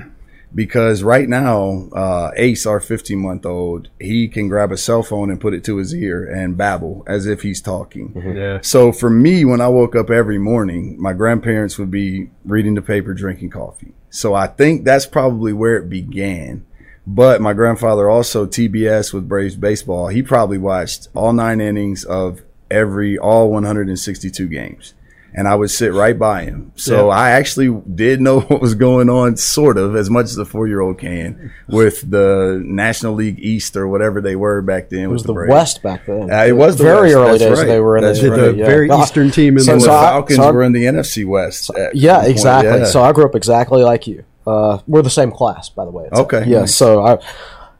because 0.53 1.03
right 1.03 1.27
now, 1.27 1.89
uh, 1.93 2.31
Ace, 2.35 2.65
our 2.65 2.79
15 2.79 3.19
month 3.19 3.45
old, 3.45 3.89
he 3.99 4.27
can 4.27 4.47
grab 4.47 4.71
a 4.71 4.77
cell 4.77 5.03
phone 5.03 5.29
and 5.29 5.39
put 5.39 5.53
it 5.53 5.63
to 5.65 5.77
his 5.77 5.93
ear 5.93 6.23
and 6.23 6.57
babble 6.57 7.03
as 7.07 7.25
if 7.25 7.41
he's 7.41 7.61
talking. 7.61 8.13
yeah, 8.35 8.59
So 8.61 8.91
for 8.91 9.09
me, 9.09 9.45
when 9.45 9.61
I 9.61 9.67
woke 9.67 9.95
up 9.95 10.09
every 10.09 10.39
morning, 10.39 10.99
my 10.99 11.13
grandparents 11.13 11.77
would 11.77 11.91
be 11.91 12.29
reading 12.45 12.75
the 12.75 12.81
paper, 12.81 13.13
drinking 13.13 13.51
coffee. 13.51 13.93
So 14.09 14.33
I 14.33 14.47
think 14.47 14.85
that's 14.85 15.05
probably 15.05 15.53
where 15.53 15.77
it 15.77 15.89
began. 15.89 16.65
But 17.09 17.39
my 17.41 17.53
grandfather 17.53 18.09
also 18.09 18.45
TBS 18.45 19.13
with 19.13 19.29
Braves 19.29 19.55
baseball. 19.55 20.09
He 20.09 20.21
probably 20.21 20.57
watched 20.57 21.07
all 21.15 21.31
nine 21.31 21.61
innings 21.61 22.03
of 22.03 22.41
every 22.69 23.17
all 23.17 23.49
162 23.49 24.45
games. 24.47 24.93
and 25.33 25.47
I 25.47 25.53
would 25.55 25.69
sit 25.69 25.93
right 25.93 26.17
by 26.17 26.45
him. 26.45 26.71
So 26.75 27.07
Yeah. 27.09 27.13
I 27.15 27.29
actually 27.31 27.69
did 27.93 28.19
know 28.21 28.39
what 28.47 28.59
was 28.59 28.73
going 28.75 29.07
on, 29.09 29.37
sort 29.37 29.77
of, 29.77 29.95
as 29.95 30.09
much 30.09 30.25
as 30.25 30.37
a 30.37 30.45
four 30.45 30.67
year 30.67 30.81
old 30.81 30.97
can, 30.97 31.53
with 31.69 32.09
the 32.09 32.59
National 32.65 33.13
League 33.13 33.37
East 33.39 33.77
or 33.77 33.87
whatever 33.87 34.19
they 34.19 34.35
were 34.35 34.61
back 34.61 34.89
then. 34.89 35.01
It 35.01 35.07
was 35.07 35.27
with 35.27 35.35
the 35.35 35.51
West 35.53 35.83
back 35.83 36.07
then. 36.07 36.31
Uh, 36.31 36.43
it 36.45 36.53
was 36.57 36.77
the 36.77 36.85
very 36.85 37.13
West. 37.13 37.15
early 37.17 37.37
That's 37.37 37.41
days. 37.43 37.57
right. 37.59 37.67
They 37.67 37.79
were 37.79 37.97
in 37.97 38.03
That's 38.03 38.21
the, 38.21 38.31
right. 38.31 38.37
The 38.37 38.53
yeah. 38.55 38.65
very 38.65 38.89
Uh, 38.89 39.01
eastern 39.03 39.29
team 39.31 39.57
in 39.57 39.63
so- 39.63 39.73
And 39.73 39.81
the 39.81 39.85
the 39.85 39.91
so 39.91 39.97
I- 39.97 40.09
Falcons 40.09 40.37
so 40.37 40.43
I- 40.43 40.51
were 40.51 40.63
in 40.63 40.71
the 40.71 40.85
NFC 40.85 41.23
West. 41.25 41.69
at 41.77 41.95
Yeah, 41.95 42.23
exactly. 42.25 42.79
Yeah. 42.79 42.85
So 42.85 43.01
I 43.03 43.11
grew 43.11 43.25
up 43.25 43.35
exactly 43.35 43.83
like 43.83 44.07
you. 44.07 44.23
Uh, 44.47 44.79
we're 44.87 45.01
the 45.01 45.09
same 45.09 45.31
class, 45.31 45.69
by 45.69 45.83
the 45.85 45.91
way. 45.91 46.05
It's- 46.05 46.19
Okay, 46.21 46.45
Yeah. 46.47 46.59
nice. 46.61 46.73
So 46.75 47.05
I 47.05 47.17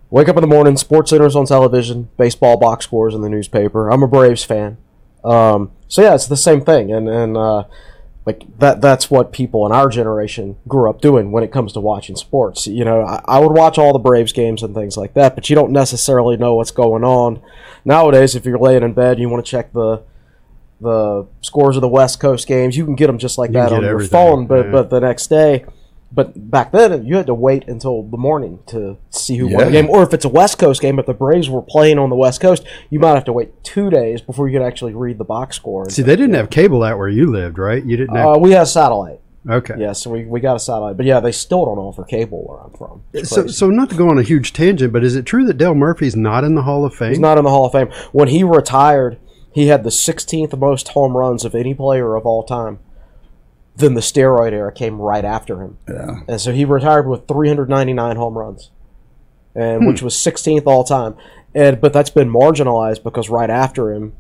wake 0.10 0.28
up 0.30 0.36
in 0.36 0.42
the 0.42 0.48
morning. 0.48 0.76
Sports 0.78 1.10
Center's 1.12 1.36
on 1.36 1.46
television. 1.46 2.10
Baseball 2.18 2.58
box 2.58 2.86
scores 2.86 3.16
in 3.16 3.22
the 3.22 3.30
newspaper. 3.30 3.90
I'm 3.90 4.04
a 4.04 4.08
Braves 4.08 4.44
fan. 4.44 4.78
Um, 5.24 5.72
so 5.88 6.02
yeah, 6.02 6.14
it's 6.16 6.28
the 6.28 6.36
same 6.38 6.62
thing, 6.62 6.92
and 6.92 7.08
and 7.10 7.38
uh, 7.38 7.64
like 8.26 8.44
that. 8.60 8.82
That's 8.82 9.10
what 9.10 9.32
people 9.32 9.66
in 9.66 9.72
our 9.72 9.88
generation 9.90 10.58
grew 10.68 10.90
up 10.90 11.00
doing 11.02 11.32
when 11.32 11.44
it 11.44 11.52
comes 11.52 11.72
to 11.74 11.80
watching 11.80 12.16
sports. 12.18 12.68
You 12.68 12.84
know, 12.86 13.02
I, 13.02 13.22
I 13.26 13.40
would 13.40 13.52
watch 13.54 13.78
all 13.78 13.94
the 13.94 14.00
Braves 14.00 14.32
games 14.34 14.62
and 14.64 14.76
things 14.76 14.98
like 14.98 15.14
that, 15.16 15.36
but 15.36 15.50
you 15.50 15.56
don't 15.56 15.72
necessarily 15.72 16.36
know 16.38 16.56
what's 16.56 16.72
going 16.72 17.04
on 17.06 17.40
nowadays. 17.86 18.36
If 18.36 18.46
you're 18.46 18.60
laying 18.60 18.84
in 18.84 18.94
bed, 18.94 19.14
and 19.14 19.20
you 19.22 19.30
want 19.30 19.46
to 19.46 19.50
check 19.50 19.72
the 19.74 20.02
the 20.80 21.26
scores 21.42 21.76
of 21.76 21.82
the 21.82 21.88
West 21.88 22.20
Coast 22.20 22.48
games. 22.48 22.78
You 22.78 22.86
can 22.86 22.96
get 22.96 23.08
them 23.08 23.18
just 23.18 23.38
like 23.38 23.50
You 23.50 23.54
that 23.54 23.72
on 23.72 23.82
your 23.84 24.00
phone, 24.02 24.46
but 24.46 24.66
yeah. 24.66 24.72
but 24.72 24.90
the 24.90 25.00
next 25.00 25.28
day. 25.28 25.66
But 26.12 26.50
back 26.50 26.72
then, 26.72 27.06
you 27.06 27.18
had 27.18 27.28
to 27.28 27.34
wait 27.34 27.68
until 27.68 28.02
the 28.04 28.18
morning 28.18 28.60
to 28.68 28.98
see 29.10 29.36
who 29.38 29.48
won 29.48 29.66
the 29.66 29.72
game. 29.72 29.90
Or 29.90 30.04
if 30.04 30.14
it's 30.14 30.24
a 30.26 30.30
West 30.30 30.58
Coast 30.58 30.82
game, 30.82 31.00
if 31.00 31.06
the 31.06 31.14
Braves 31.14 31.50
were 31.50 31.62
playing 31.62 32.00
on 32.00 32.10
the 32.10 32.16
West 32.16 32.40
Coast, 32.40 32.66
you 32.90 33.00
might 33.00 33.16
have 33.16 33.26
to 33.26 33.34
wait 33.34 33.64
two 33.64 33.90
days 33.90 34.22
before 34.22 34.48
you 34.48 34.58
could 34.58 34.66
actually 34.66 34.94
read 34.94 35.18
the 35.18 35.26
box 35.26 35.58
score. 35.58 35.90
See, 35.90 36.02
they 36.02 36.16
didn't 36.16 36.36
have 36.36 36.50
cable 36.50 36.82
out 36.84 36.98
where 36.98 37.10
you 37.10 37.30
lived, 37.30 37.58
right? 37.60 37.84
You 37.84 37.98
didn't 37.98 38.16
have. 38.16 38.36
Uh, 38.36 38.40
we 38.40 38.52
had 38.52 38.64
satellite. 38.70 39.20
okay. 39.50 39.76
Yes, 39.78 40.02
so 40.02 40.10
we, 40.10 40.24
we 40.26 40.40
got 40.40 40.56
a 40.56 40.60
satellite. 40.60 40.96
But 40.96 41.06
yeah, 41.06 41.20
they 41.20 41.34
still 41.34 41.66
don't 41.66 41.78
offer 41.78 42.04
cable 42.06 42.44
where 42.48 42.60
I'm 42.60 42.72
from. 42.72 43.04
So, 43.26 43.48
so 43.48 43.70
not 43.70 43.90
to 43.90 43.96
go 43.98 44.10
on 44.10 44.18
a 44.18 44.24
huge 44.24 44.54
tangent, 44.54 44.94
but 44.94 45.04
is 45.04 45.16
it 45.16 45.26
true 45.26 45.46
that 45.46 45.58
Dale 45.58 45.76
Murphy's 45.76 46.16
not 46.16 46.44
in 46.46 46.56
the 46.56 46.64
Hall 46.64 46.86
of 46.86 46.96
Fame? 46.96 47.10
He's 47.10 47.20
not 47.20 47.38
in 47.38 47.44
the 47.44 47.50
Hall 47.50 47.66
of 47.66 47.74
Fame. 47.74 47.90
When 48.14 48.30
he 48.30 48.44
retired, 48.44 49.20
he 49.54 49.68
had 49.68 49.84
the 49.84 49.90
16th 49.90 50.58
most 50.58 50.90
home 50.90 51.18
runs 51.18 51.44
of 51.44 51.54
any 51.54 51.74
player 51.74 52.16
of 52.16 52.26
all 52.26 52.44
time. 52.44 52.80
Then 53.78 53.94
the 53.94 54.02
steroid 54.02 54.54
era 54.54 54.72
came 54.72 55.00
right 55.00 55.24
after 55.24 55.62
him. 55.62 55.78
Yeah. 55.88 56.22
And 56.28 56.42
so 56.42 56.52
he 56.52 56.66
retired 56.66 57.08
with 57.08 57.28
399 57.28 58.16
home 58.16 58.38
runs, 58.38 58.72
and 59.56 59.88
which 59.88 60.00
hmm. 60.00 60.06
was 60.06 60.16
16th 60.16 60.66
all 60.66 60.84
time. 60.84 61.16
And 61.54 61.80
but 61.80 61.94
that's 61.94 62.10
been 62.10 62.30
marginalized 62.30 63.04
because 63.04 63.30
right 63.30 63.50
after 63.50 63.92
him, 63.94 64.14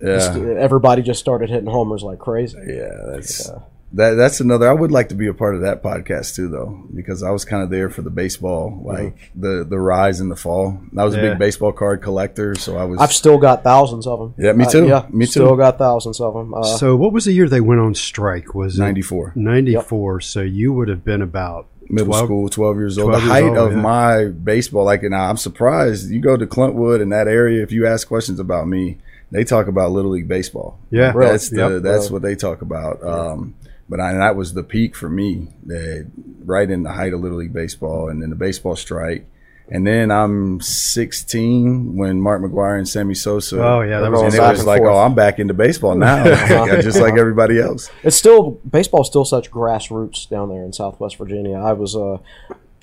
Yeah. 0.00 0.34
everybody 0.58 1.02
just 1.02 1.20
started 1.20 1.50
hitting 1.50 1.68
homers 1.70 2.02
like 2.02 2.18
crazy. 2.18 2.58
Yeah, 2.66 2.96
that's 3.06 3.50
that. 3.92 4.14
That's 4.14 4.40
another. 4.40 4.68
I 4.68 4.72
would 4.72 4.90
like 4.90 5.08
to 5.10 5.14
be 5.14 5.26
a 5.26 5.34
part 5.34 5.54
of 5.54 5.62
that 5.62 5.82
podcast 5.82 6.34
too, 6.34 6.48
though, 6.48 6.86
because 6.94 7.22
I 7.22 7.30
was 7.30 7.44
kind 7.44 7.62
of 7.62 7.70
there 7.70 7.90
for 7.90 8.02
the 8.02 8.10
baseball, 8.10 8.80
like 8.84 9.30
the 9.34 9.64
the 9.68 9.78
rise 9.78 10.20
and 10.20 10.30
the 10.30 10.36
fall. 10.36 10.80
I 10.96 11.04
was 11.04 11.14
a 11.14 11.20
big 11.20 11.38
baseball 11.38 11.72
card 11.72 12.02
collector, 12.02 12.54
so 12.54 12.76
I 12.76 12.84
was. 12.84 13.00
I've 13.00 13.12
still 13.12 13.38
got 13.38 13.64
thousands 13.64 14.06
of 14.06 14.18
them. 14.18 14.34
Yeah, 14.38 14.52
me 14.52 14.66
too. 14.70 14.86
yeah, 14.86 15.06
Me 15.10 15.26
too. 15.26 15.32
Still 15.32 15.56
got 15.56 15.78
thousands 15.78 16.20
of 16.20 16.34
them. 16.34 16.54
Uh, 16.54 16.62
so 16.64 16.96
what 16.96 17.12
was 17.12 17.24
the 17.24 17.32
year 17.32 17.48
they 17.48 17.60
went 17.60 17.80
on 17.80 17.94
strike? 17.94 18.54
Was 18.54 18.78
it 18.78 18.82
94. 18.82 19.32
94. 19.36 20.20
So 20.20 20.40
you 20.40 20.72
would 20.72 20.88
have 20.88 21.04
been 21.04 21.22
about 21.22 21.66
middle 21.90 22.12
12 22.12 22.24
school, 22.26 22.48
12 22.48 22.76
years 22.76 22.98
old. 22.98 23.08
12 23.10 23.22
the 23.22 23.26
years 23.26 23.32
height 23.32 23.58
old, 23.58 23.58
of 23.58 23.72
yeah. 23.76 23.82
my 23.82 24.24
baseball, 24.26 24.84
like, 24.84 25.02
and 25.02 25.14
I'm 25.14 25.36
surprised. 25.36 26.10
You 26.10 26.20
go 26.20 26.36
to 26.36 26.46
Clintwood 26.46 27.00
in 27.00 27.08
that 27.10 27.28
area, 27.28 27.62
if 27.62 27.72
you 27.72 27.86
ask 27.86 28.06
questions 28.06 28.38
about 28.38 28.68
me, 28.68 28.98
they 29.30 29.44
talk 29.44 29.68
about 29.68 29.90
Little 29.92 30.12
League 30.12 30.28
Baseball. 30.28 30.78
Yeah. 30.90 31.12
Really? 31.14 31.30
That's, 31.32 31.50
the, 31.50 31.56
Yep. 31.56 31.82
that's 31.82 32.10
what 32.10 32.22
they 32.22 32.34
talk 32.34 32.62
about. 32.62 33.02
Um, 33.02 33.54
but 33.88 34.00
I, 34.00 34.12
that 34.12 34.36
was 34.36 34.54
the 34.54 34.62
peak 34.62 34.94
for 34.94 35.08
me, 35.08 35.48
that 35.66 36.10
right 36.44 36.70
in 36.70 36.82
the 36.82 36.92
height 36.92 37.12
of 37.12 37.20
Little 37.20 37.38
League 37.38 37.52
Baseball 37.52 38.08
and 38.08 38.22
then 38.22 38.30
the 38.30 38.36
baseball 38.36 38.76
strike. 38.76 39.26
And 39.70 39.86
then 39.86 40.10
I'm 40.10 40.62
16 40.62 41.94
when 41.94 42.22
Mark 42.22 42.40
McGwire 42.40 42.78
and 42.78 42.88
Sammy 42.88 43.14
Sosa. 43.14 43.62
Oh, 43.62 43.80
yeah, 43.82 44.00
that 44.00 44.10
was 44.10 44.22
and 44.22 44.34
it 44.34 44.40
was 44.40 44.60
and 44.60 44.66
like, 44.66 44.80
forth. 44.80 44.94
oh, 44.94 44.98
I'm 44.98 45.14
back 45.14 45.38
into 45.38 45.52
baseball 45.52 45.94
now, 45.96 46.24
just 46.80 47.00
like 47.00 47.18
everybody 47.18 47.60
else. 47.60 47.90
It's 48.02 48.16
still 48.16 48.52
baseball's 48.70 49.08
still 49.08 49.26
such 49.26 49.50
grassroots 49.50 50.28
down 50.28 50.48
there 50.48 50.64
in 50.64 50.72
Southwest 50.72 51.16
Virginia. 51.16 51.58
I 51.58 51.74
was 51.74 51.94
uh, 51.94 52.16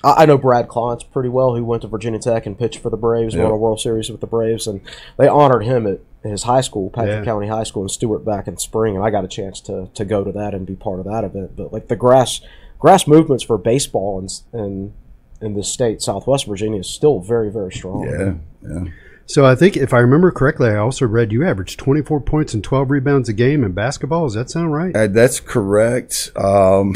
I 0.03 0.23
I 0.23 0.25
know 0.27 0.37
Brad 0.37 0.67
Clontz 0.67 1.03
pretty 1.09 1.29
well, 1.29 1.55
who 1.55 1.65
went 1.65 1.81
to 1.81 1.87
Virginia 1.87 2.19
Tech 2.19 2.45
and 2.45 2.57
pitched 2.57 2.79
for 2.79 2.91
the 2.91 2.97
Braves, 2.97 3.35
won 3.35 3.51
a 3.51 3.57
World 3.57 3.79
Series 3.79 4.11
with 4.11 4.21
the 4.21 4.27
Braves, 4.27 4.67
and 4.67 4.81
they 5.17 5.27
honored 5.27 5.65
him 5.65 5.87
at 5.87 5.99
his 6.31 6.43
high 6.43 6.61
school, 6.61 6.89
Patrick 6.89 7.19
Yeah. 7.19 7.25
County 7.25 7.47
High 7.47 7.63
School 7.63 7.83
in 7.83 7.89
Stuart, 7.89 8.25
back 8.25 8.47
in 8.47 8.57
spring, 8.57 8.95
and 8.95 9.03
I 9.05 9.09
got 9.09 9.23
a 9.23 9.27
chance 9.27 9.59
to 9.61 9.89
to 9.93 10.05
go 10.05 10.23
to 10.23 10.31
that 10.31 10.53
and 10.53 10.65
be 10.65 10.75
part 10.75 10.99
of 10.99 11.05
that 11.05 11.23
event. 11.23 11.55
But 11.55 11.71
like 11.73 11.87
the 11.87 11.95
grass 11.95 12.41
grass 12.79 13.07
movements 13.07 13.43
for 13.43 13.57
baseball 13.57 14.19
and 14.19 14.31
and 14.53 14.93
in 15.41 15.53
this 15.53 15.71
state, 15.71 16.01
Southwest 16.01 16.45
Virginia, 16.47 16.79
is 16.79 16.87
still 16.89 17.19
very 17.19 17.51
very 17.51 17.71
strong. 17.71 18.03
Yeah, 18.03 18.33
yeah. 18.69 18.91
So 19.27 19.43
I 19.45 19.55
think 19.55 19.75
if 19.75 19.91
I 19.93 19.97
remember 19.99 20.31
correctly, 20.31 20.69
I 20.69 20.75
also 20.77 21.05
read 21.07 21.31
you 21.31 21.43
averaged 21.43 21.79
24 21.79 22.21
points 22.21 22.53
and 22.53 22.63
12 22.63 22.91
rebounds 22.91 23.27
a 23.27 23.33
game 23.33 23.63
in 23.63 23.71
basketball. 23.71 24.25
Does 24.25 24.35
that 24.35 24.51
sound 24.51 24.71
right? 24.71 24.95
Uh, 24.95 25.07
that's 25.07 25.39
correct. 25.39 26.31
Um, 26.35 26.95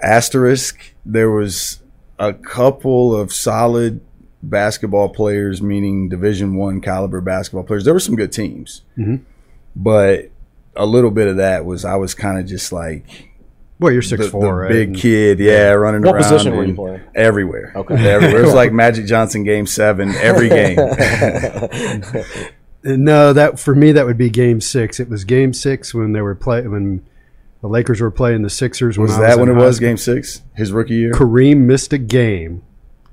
asterisk, 0.00 0.94
there 1.04 1.30
was 1.30 1.80
a 2.18 2.32
couple 2.34 3.14
of 3.18 3.32
solid 3.32 4.00
basketball 4.42 5.08
players, 5.08 5.60
meaning 5.62 6.08
Division 6.08 6.54
One 6.56 6.80
caliber 6.80 7.20
basketball 7.20 7.64
players. 7.64 7.84
There 7.84 7.94
were 7.94 8.00
some 8.00 8.16
good 8.16 8.32
teams, 8.32 8.82
Mhm. 8.98 9.20
but 9.74 10.30
a 10.76 10.86
little 10.86 11.10
bit 11.10 11.26
of 11.26 11.36
that 11.38 11.64
was 11.64 11.84
I 11.84 11.96
was 11.96 12.14
kind 12.14 12.38
of 12.38 12.46
just 12.46 12.72
like 12.72 13.04
Well, 13.80 13.92
you're 13.92 14.02
six 14.02 14.24
the 14.24 14.30
four, 14.30 14.56
right? 14.60 14.68
big 14.70 14.94
kid, 14.94 15.38
yeah, 15.40 15.70
running 15.72 16.02
What 16.02 16.14
around. 16.14 16.22
position 16.24 16.56
were 16.56 16.64
you 16.64 16.74
playing? 16.74 17.00
Everywhere. 17.14 17.72
Okay. 17.76 17.94
everywhere. 17.94 18.40
It 18.42 18.44
was 18.44 18.54
like 18.62 18.72
Magic 18.72 19.06
Johnson 19.06 19.42
Game 19.44 19.66
Seven 19.66 20.10
every 20.16 20.48
game. 20.48 20.76
No, 22.84 23.32
that 23.32 23.58
for 23.58 23.74
me 23.74 23.92
that 23.92 24.06
would 24.06 24.16
be 24.16 24.30
Game 24.30 24.60
Six. 24.60 25.00
It 25.00 25.08
was 25.08 25.24
Game 25.24 25.52
Six 25.52 25.92
when 25.92 26.12
they 26.12 26.20
were 26.20 26.34
play 26.36 26.66
when 26.66 27.02
the 27.60 27.66
Lakers 27.68 28.00
were 28.00 28.10
playing 28.12 28.42
the 28.42 28.50
Sixers. 28.50 28.96
When 28.96 29.08
was 29.08 29.18
I 29.18 29.22
that 29.22 29.38
when 29.40 29.48
it 29.48 29.54
was. 29.54 29.80
Game 29.80 29.96
Six? 29.96 30.42
His 30.54 30.70
rookie 30.72 30.94
year. 30.94 31.12
Kareem 31.12 31.58
missed 31.62 31.92
a 31.92 31.98
game, 31.98 32.62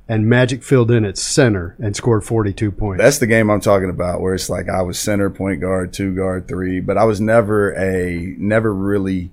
and 0.08 0.28
Magic 0.28 0.64
filled 0.64 0.92
in 0.92 1.04
at 1.06 1.18
center 1.18 1.76
and 1.80 1.96
scored 1.96 2.24
42 2.24 2.72
points. 2.72 3.02
That's 3.04 3.18
the 3.18 3.28
game 3.28 3.50
I'm 3.50 3.60
talking 3.62 3.90
about, 3.90 4.22
where 4.22 4.36
it's 4.36 4.50
like 4.50 4.70
I 4.70 4.82
was 4.84 5.00
center, 5.00 5.30
point 5.30 5.62
guard, 5.62 5.94
two 5.94 6.14
guard, 6.16 6.48
three, 6.48 6.80
but 6.80 6.98
I 6.98 7.06
was 7.06 7.20
never 7.20 7.72
a 7.76 8.36
never 8.38 8.74
really 8.74 9.32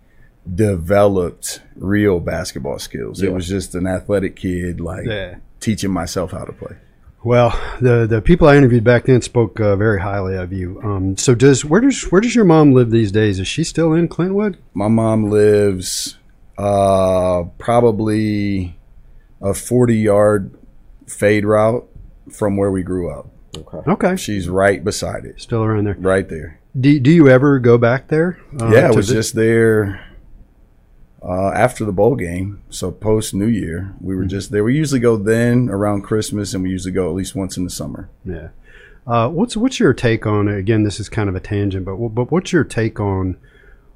developed 0.55 1.63
real 1.77 2.21
basketball 2.21 2.79
skills. 2.79 3.23
It 3.23 3.33
was 3.33 3.47
just 3.49 3.75
an 3.75 3.87
athletic 3.87 4.37
kid, 4.37 4.81
like 4.81 5.07
Yeah. 5.07 5.37
teaching 5.61 5.91
myself 5.91 6.33
how 6.33 6.45
to 6.45 6.53
play. 6.53 6.77
Well, 7.25 7.51
the 7.81 8.07
the 8.07 8.21
people 8.21 8.49
I 8.49 8.57
interviewed 8.57 8.83
back 8.83 9.05
then 9.05 9.23
spoke 9.23 9.61
uh, 9.61 9.77
very 9.77 10.01
highly 10.01 10.35
of 10.37 10.53
you. 10.53 10.81
Um, 10.83 11.17
so 11.17 11.35
does 11.37 11.65
where 11.65 11.81
does 11.81 12.03
where 12.11 12.21
does 12.21 12.35
your 12.35 12.45
mom 12.45 12.73
live 12.73 12.91
these 12.91 13.13
days? 13.13 13.39
Is 13.39 13.47
she 13.47 13.63
still 13.63 13.93
in 13.93 14.09
Clintwood? 14.09 14.57
My 14.75 14.89
mom 14.89 15.31
lives 15.31 16.17
uh, 16.59 17.45
probably 17.59 18.77
a 19.41 19.55
40 19.55 19.97
yard 19.97 20.51
fade 21.13 21.45
route 21.45 21.87
from 22.31 22.57
where 22.57 22.71
we 22.71 22.83
grew 22.83 23.11
up. 23.11 23.29
Okay. 23.57 23.91
Okay, 23.91 24.17
She's 24.17 24.49
right 24.49 24.83
beside 24.83 25.25
it, 25.25 25.41
still 25.41 25.63
around 25.63 25.85
there. 25.85 25.97
right 25.99 26.29
there. 26.29 26.59
Do, 26.81 26.99
do 26.99 27.11
you 27.11 27.29
ever 27.29 27.59
go 27.59 27.77
back 27.77 28.09
there? 28.09 28.39
uh, 28.61 28.71
yeah, 28.73 28.89
I 28.89 28.91
was 28.93 29.09
vi- 29.09 29.15
just 29.15 29.35
there 29.35 30.03
uh, 31.23 31.51
after 31.51 31.85
the 31.85 31.93
bowl 31.93 32.17
game. 32.17 32.63
So 32.71 32.91
post 32.91 33.35
New 33.35 33.47
Year, 33.47 33.95
we 34.01 34.15
Mm-hmm. 34.15 34.23
were 34.23 34.27
just 34.27 34.51
there. 34.53 34.65
We 34.65 34.75
usually 34.77 35.01
go 35.01 35.17
then 35.19 35.69
around 35.69 36.03
Christmas, 36.03 36.55
and 36.55 36.63
we 36.63 36.71
usually 36.71 36.93
go 36.93 37.09
at 37.11 37.15
least 37.15 37.35
once 37.35 37.57
in 37.59 37.65
the 37.65 37.71
summer. 37.71 38.09
Yeah. 38.25 38.49
Uh, 39.07 39.29
what's 39.29 39.57
what's 39.57 39.79
your 39.81 39.93
take 39.93 40.27
on 40.27 40.49
again? 40.49 40.85
This 40.85 40.99
is 41.01 41.09
kind 41.09 41.29
of 41.29 41.35
a 41.35 41.41
tangent, 41.41 41.85
but 41.85 41.97
but 41.97 42.31
what's 42.31 42.53
your 42.53 42.65
take 42.65 43.01
on 43.01 43.37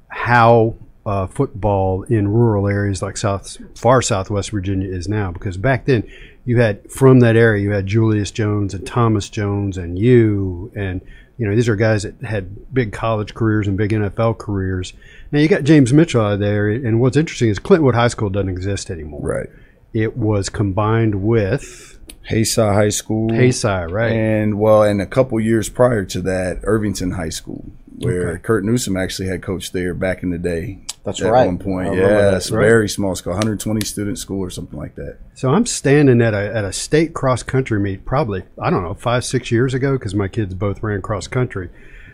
how 0.09 0.75
uh, 1.07 1.25
football 1.25 2.03
in 2.03 2.27
rural 2.27 2.67
areas 2.67 3.01
like 3.01 3.15
South 3.15 3.57
far 3.75 4.01
Southwest 4.01 4.51
Virginia 4.51 4.89
is 4.89 5.07
now? 5.07 5.31
Because 5.31 5.57
back 5.57 5.85
then 5.85 6.03
you 6.43 6.59
had 6.59 6.91
from 6.91 7.21
that 7.21 7.35
area 7.37 7.63
you 7.63 7.71
had 7.71 7.87
Julius 7.87 8.29
Jones 8.29 8.73
and 8.73 8.85
Thomas 8.85 9.29
Jones 9.29 9.77
and 9.77 9.97
you 9.97 10.71
and 10.75 11.01
you 11.37 11.47
know 11.47 11.55
these 11.55 11.69
are 11.69 11.77
guys 11.77 12.03
that 12.03 12.21
had 12.21 12.73
big 12.73 12.91
college 12.91 13.33
careers 13.33 13.67
and 13.67 13.77
big 13.77 13.91
NFL 13.91 14.37
careers. 14.37 14.93
Now 15.31 15.39
you 15.39 15.47
got 15.47 15.63
James 15.63 15.93
Mitchell 15.93 16.21
out 16.21 16.39
there, 16.39 16.69
and 16.69 16.99
what's 16.99 17.15
interesting 17.15 17.49
is 17.49 17.57
Clintwood 17.57 17.95
High 17.95 18.09
School 18.09 18.29
doesn't 18.29 18.49
exist 18.49 18.89
anymore. 18.89 19.21
Right. 19.21 19.49
It 19.93 20.17
was 20.17 20.49
combined 20.49 21.23
with 21.23 21.97
Haysi 22.29 22.73
High 22.73 22.89
School. 22.89 23.33
Hayside, 23.33 23.91
right? 23.91 24.11
And 24.11 24.59
well, 24.59 24.83
and 24.83 25.01
a 25.01 25.05
couple 25.05 25.39
years 25.39 25.69
prior 25.69 26.03
to 26.05 26.21
that, 26.23 26.61
Ervinton 26.63 27.15
High 27.15 27.29
School, 27.29 27.65
where 27.99 28.31
Okay. 28.31 28.41
Kurt 28.41 28.65
Newsome 28.65 28.97
actually 28.97 29.29
had 29.29 29.41
coached 29.41 29.73
there 29.73 29.93
back 29.93 30.23
in 30.23 30.31
the 30.31 30.37
day. 30.37 30.79
That's 31.07 31.21
at 31.21 31.31
right. 31.31 31.45
one 31.45 31.57
point. 31.57 31.87
I 31.87 31.93
Yeah, 31.95 32.07
that. 32.07 32.33
it's 32.35 32.51
a 32.51 32.55
Right. 32.57 32.67
very 32.67 32.89
small 32.89 33.15
school, 33.15 33.31
120 33.33 33.85
student 33.85 34.19
school 34.19 34.41
or 34.41 34.49
something 34.49 34.77
like 34.77 34.95
that. 34.95 35.17
So 35.35 35.49
I'm 35.49 35.65
standing 35.65 36.21
at 36.21 36.33
a 36.33 36.53
at 36.55 36.65
a 36.65 36.73
state 36.73 37.13
cross 37.13 37.43
country 37.43 37.79
meet, 37.79 38.03
probably 38.05 38.43
I 38.61 38.69
don't 38.69 38.83
know 38.83 38.93
five 38.93 39.23
six 39.23 39.49
years 39.51 39.73
ago, 39.73 39.93
because 39.93 40.13
my 40.13 40.27
kids 40.27 40.53
both 40.53 40.83
ran 40.83 41.01
cross 41.01 41.27
country, 41.27 41.69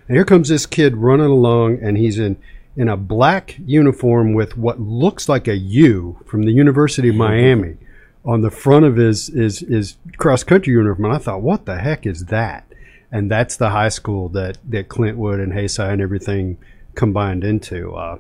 and 0.08 0.16
here 0.16 0.24
comes 0.26 0.50
this 0.50 0.66
kid 0.68 0.96
running 0.96 1.26
along, 1.26 1.80
and 1.82 1.98
he's 1.98 2.20
in 2.20 2.38
in 2.76 2.88
a 2.88 2.96
black 2.98 3.56
uniform 3.66 4.34
with 4.34 4.56
what 4.58 4.80
looks 4.80 5.28
like 5.28 5.48
a 5.48 5.56
U 5.58 6.18
from 6.28 6.44
the 6.44 6.52
University 6.52 7.10
of 7.10 7.16
Miami 7.16 7.78
on 8.26 8.42
the 8.42 8.52
front 8.52 8.86
of 8.86 8.96
his 8.96 9.28
his, 9.28 9.60
his 9.60 9.98
cross 10.18 10.44
country 10.44 10.72
uniform. 10.74 11.06
And 11.06 11.16
I 11.16 11.18
thought, 11.18 11.42
what 11.42 11.66
the 11.66 11.80
heck 11.80 12.06
is 12.06 12.26
that? 12.26 12.66
And 13.12 13.30
that's 13.30 13.58
the 13.58 13.70
high 13.72 13.90
school 13.90 14.30
that 14.30 14.58
that 14.70 14.88
Clintwood 14.88 15.42
and 15.42 15.54
Hayside 15.54 15.94
and 15.94 16.02
everything 16.02 16.58
combined 16.96 17.44
into. 17.44 17.94
Uh, 17.96 18.20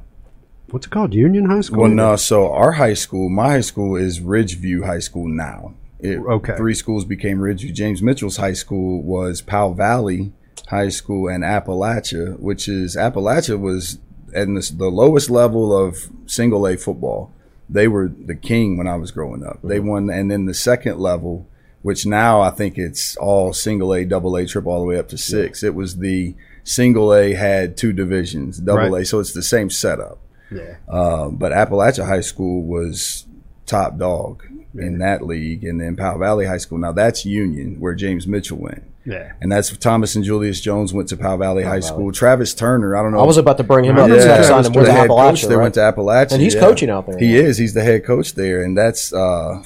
what's 0.74 0.88
it 0.88 0.89
called? 0.89 1.13
Union 1.13 1.46
High 1.46 1.62
School. 1.62 1.82
Well, 1.82 1.92
no. 1.92 2.15
So 2.15 2.51
our 2.51 2.72
high 2.72 2.96
school, 2.96 3.30
my 3.30 3.50
high 3.50 3.62
school 3.62 3.96
is 3.96 4.20
Ridgeview 4.20 4.86
High 4.86 5.00
School 5.00 5.27
now. 5.27 5.75
It, 6.00 6.18
Okay. 6.20 6.58
Three 6.58 6.74
schools 6.74 7.06
became 7.06 7.38
Ridgeview. 7.38 7.74
James 7.74 8.01
Mitchell's 8.01 8.38
high 8.38 8.53
school 8.53 9.03
was 9.03 9.42
Powell 9.42 9.75
Valley 9.75 10.34
High 10.68 10.89
School 10.89 11.30
and 11.30 11.44
Appalachia, 11.44 12.39
which 12.39 12.68
is 12.68 12.96
Appalachia 12.96 13.60
was 13.60 14.00
at 14.34 14.48
this, 14.48 14.72
the 14.72 14.89
lowest 14.89 15.30
level 15.30 15.77
of 15.77 16.10
single 16.25 16.68
A 16.68 16.75
football. 16.75 17.32
They 17.70 17.88
were 17.88 18.08
the 18.10 18.36
king 18.36 18.75
when 18.77 18.88
I 18.88 18.96
was 18.96 19.12
growing 19.12 19.46
up. 19.46 19.60
They 19.63 19.77
mm-hmm. 19.77 19.88
won, 19.88 20.10
and 20.10 20.32
then 20.32 20.46
the 20.46 20.53
second 20.56 20.98
level, 20.98 21.48
which 21.84 22.06
now 22.06 22.42
I 22.42 22.50
think 22.50 22.80
it's 22.80 23.15
all 23.18 23.53
single 23.53 23.94
A, 23.94 24.06
double 24.06 24.36
A, 24.36 24.48
triple, 24.48 24.72
all 24.72 24.80
the 24.80 24.88
way 24.88 24.98
up 24.98 25.08
to 25.10 25.18
six. 25.18 25.62
It 25.62 25.75
was 25.75 25.98
the 25.98 26.36
single 26.63 27.13
A 27.13 27.34
had 27.34 27.77
two 27.77 27.94
divisions, 27.94 28.58
double 28.58 28.89
Right. 28.89 29.03
A, 29.03 29.06
so 29.06 29.20
it's 29.20 29.34
the 29.34 29.44
same 29.44 29.70
setup. 29.70 30.20
Yeah. 30.52 30.76
Uh, 30.88 31.30
but 31.30 31.52
Appalachia 31.52 32.06
High 32.08 32.22
School 32.22 32.64
was 32.64 33.26
top 33.66 33.98
dog 33.98 34.44
in 34.76 34.98
that 35.00 35.26
league, 35.26 35.64
and 35.64 35.80
then 35.80 35.96
Powell 35.96 36.20
Valley 36.20 36.46
High 36.46 36.58
School. 36.58 36.78
Now 36.78 36.92
that's 36.92 37.26
Union, 37.26 37.80
where 37.80 37.94
James 37.94 38.26
Mitchell 38.28 38.58
went, 38.58 38.84
Yeah. 39.06 39.34
and 39.40 39.52
that's 39.52 39.76
Thomas 39.78 40.16
and 40.16 40.24
Julius 40.26 40.60
Jones 40.62 40.94
went 40.94 41.10
to 41.10 41.18
Powell 41.18 41.38
Valley 41.38 41.64
High 41.64 41.80
School. 41.80 42.12
Travis 42.12 42.54
Turner, 42.56 42.96
I 42.96 43.04
don't 43.04 43.12
know. 43.12 43.20
I 43.20 43.26
was 43.26 43.38
about 43.38 43.58
to 43.58 43.64
bring 43.64 43.86
him 43.86 43.98
up. 44.00 44.10
Yeah, 44.10 44.24
Travis 44.24 44.48
signed 44.48 44.66
him 44.66 44.74
with 44.74 44.86
the 44.86 44.92
head 44.92 45.08
coach 45.10 45.42
Appalachia, 45.44 45.48
there 45.48 45.58
right? 45.58 45.64
went 45.64 45.74
to 45.76 45.80
Appalachia, 45.82 46.32
And 46.34 46.42
he's 46.42 46.56
yeah. 46.56 46.60
coaching 46.62 46.90
out 46.90 47.06
there 47.08 47.18
He 47.20 47.34
now. 47.34 47.40
is. 47.40 47.58
He's 47.58 47.74
the 47.76 47.84
head 47.84 48.04
coach 48.04 48.34
there, 48.34 48.64
and 48.64 48.76
that's 48.78 49.14
uh, 49.14 49.62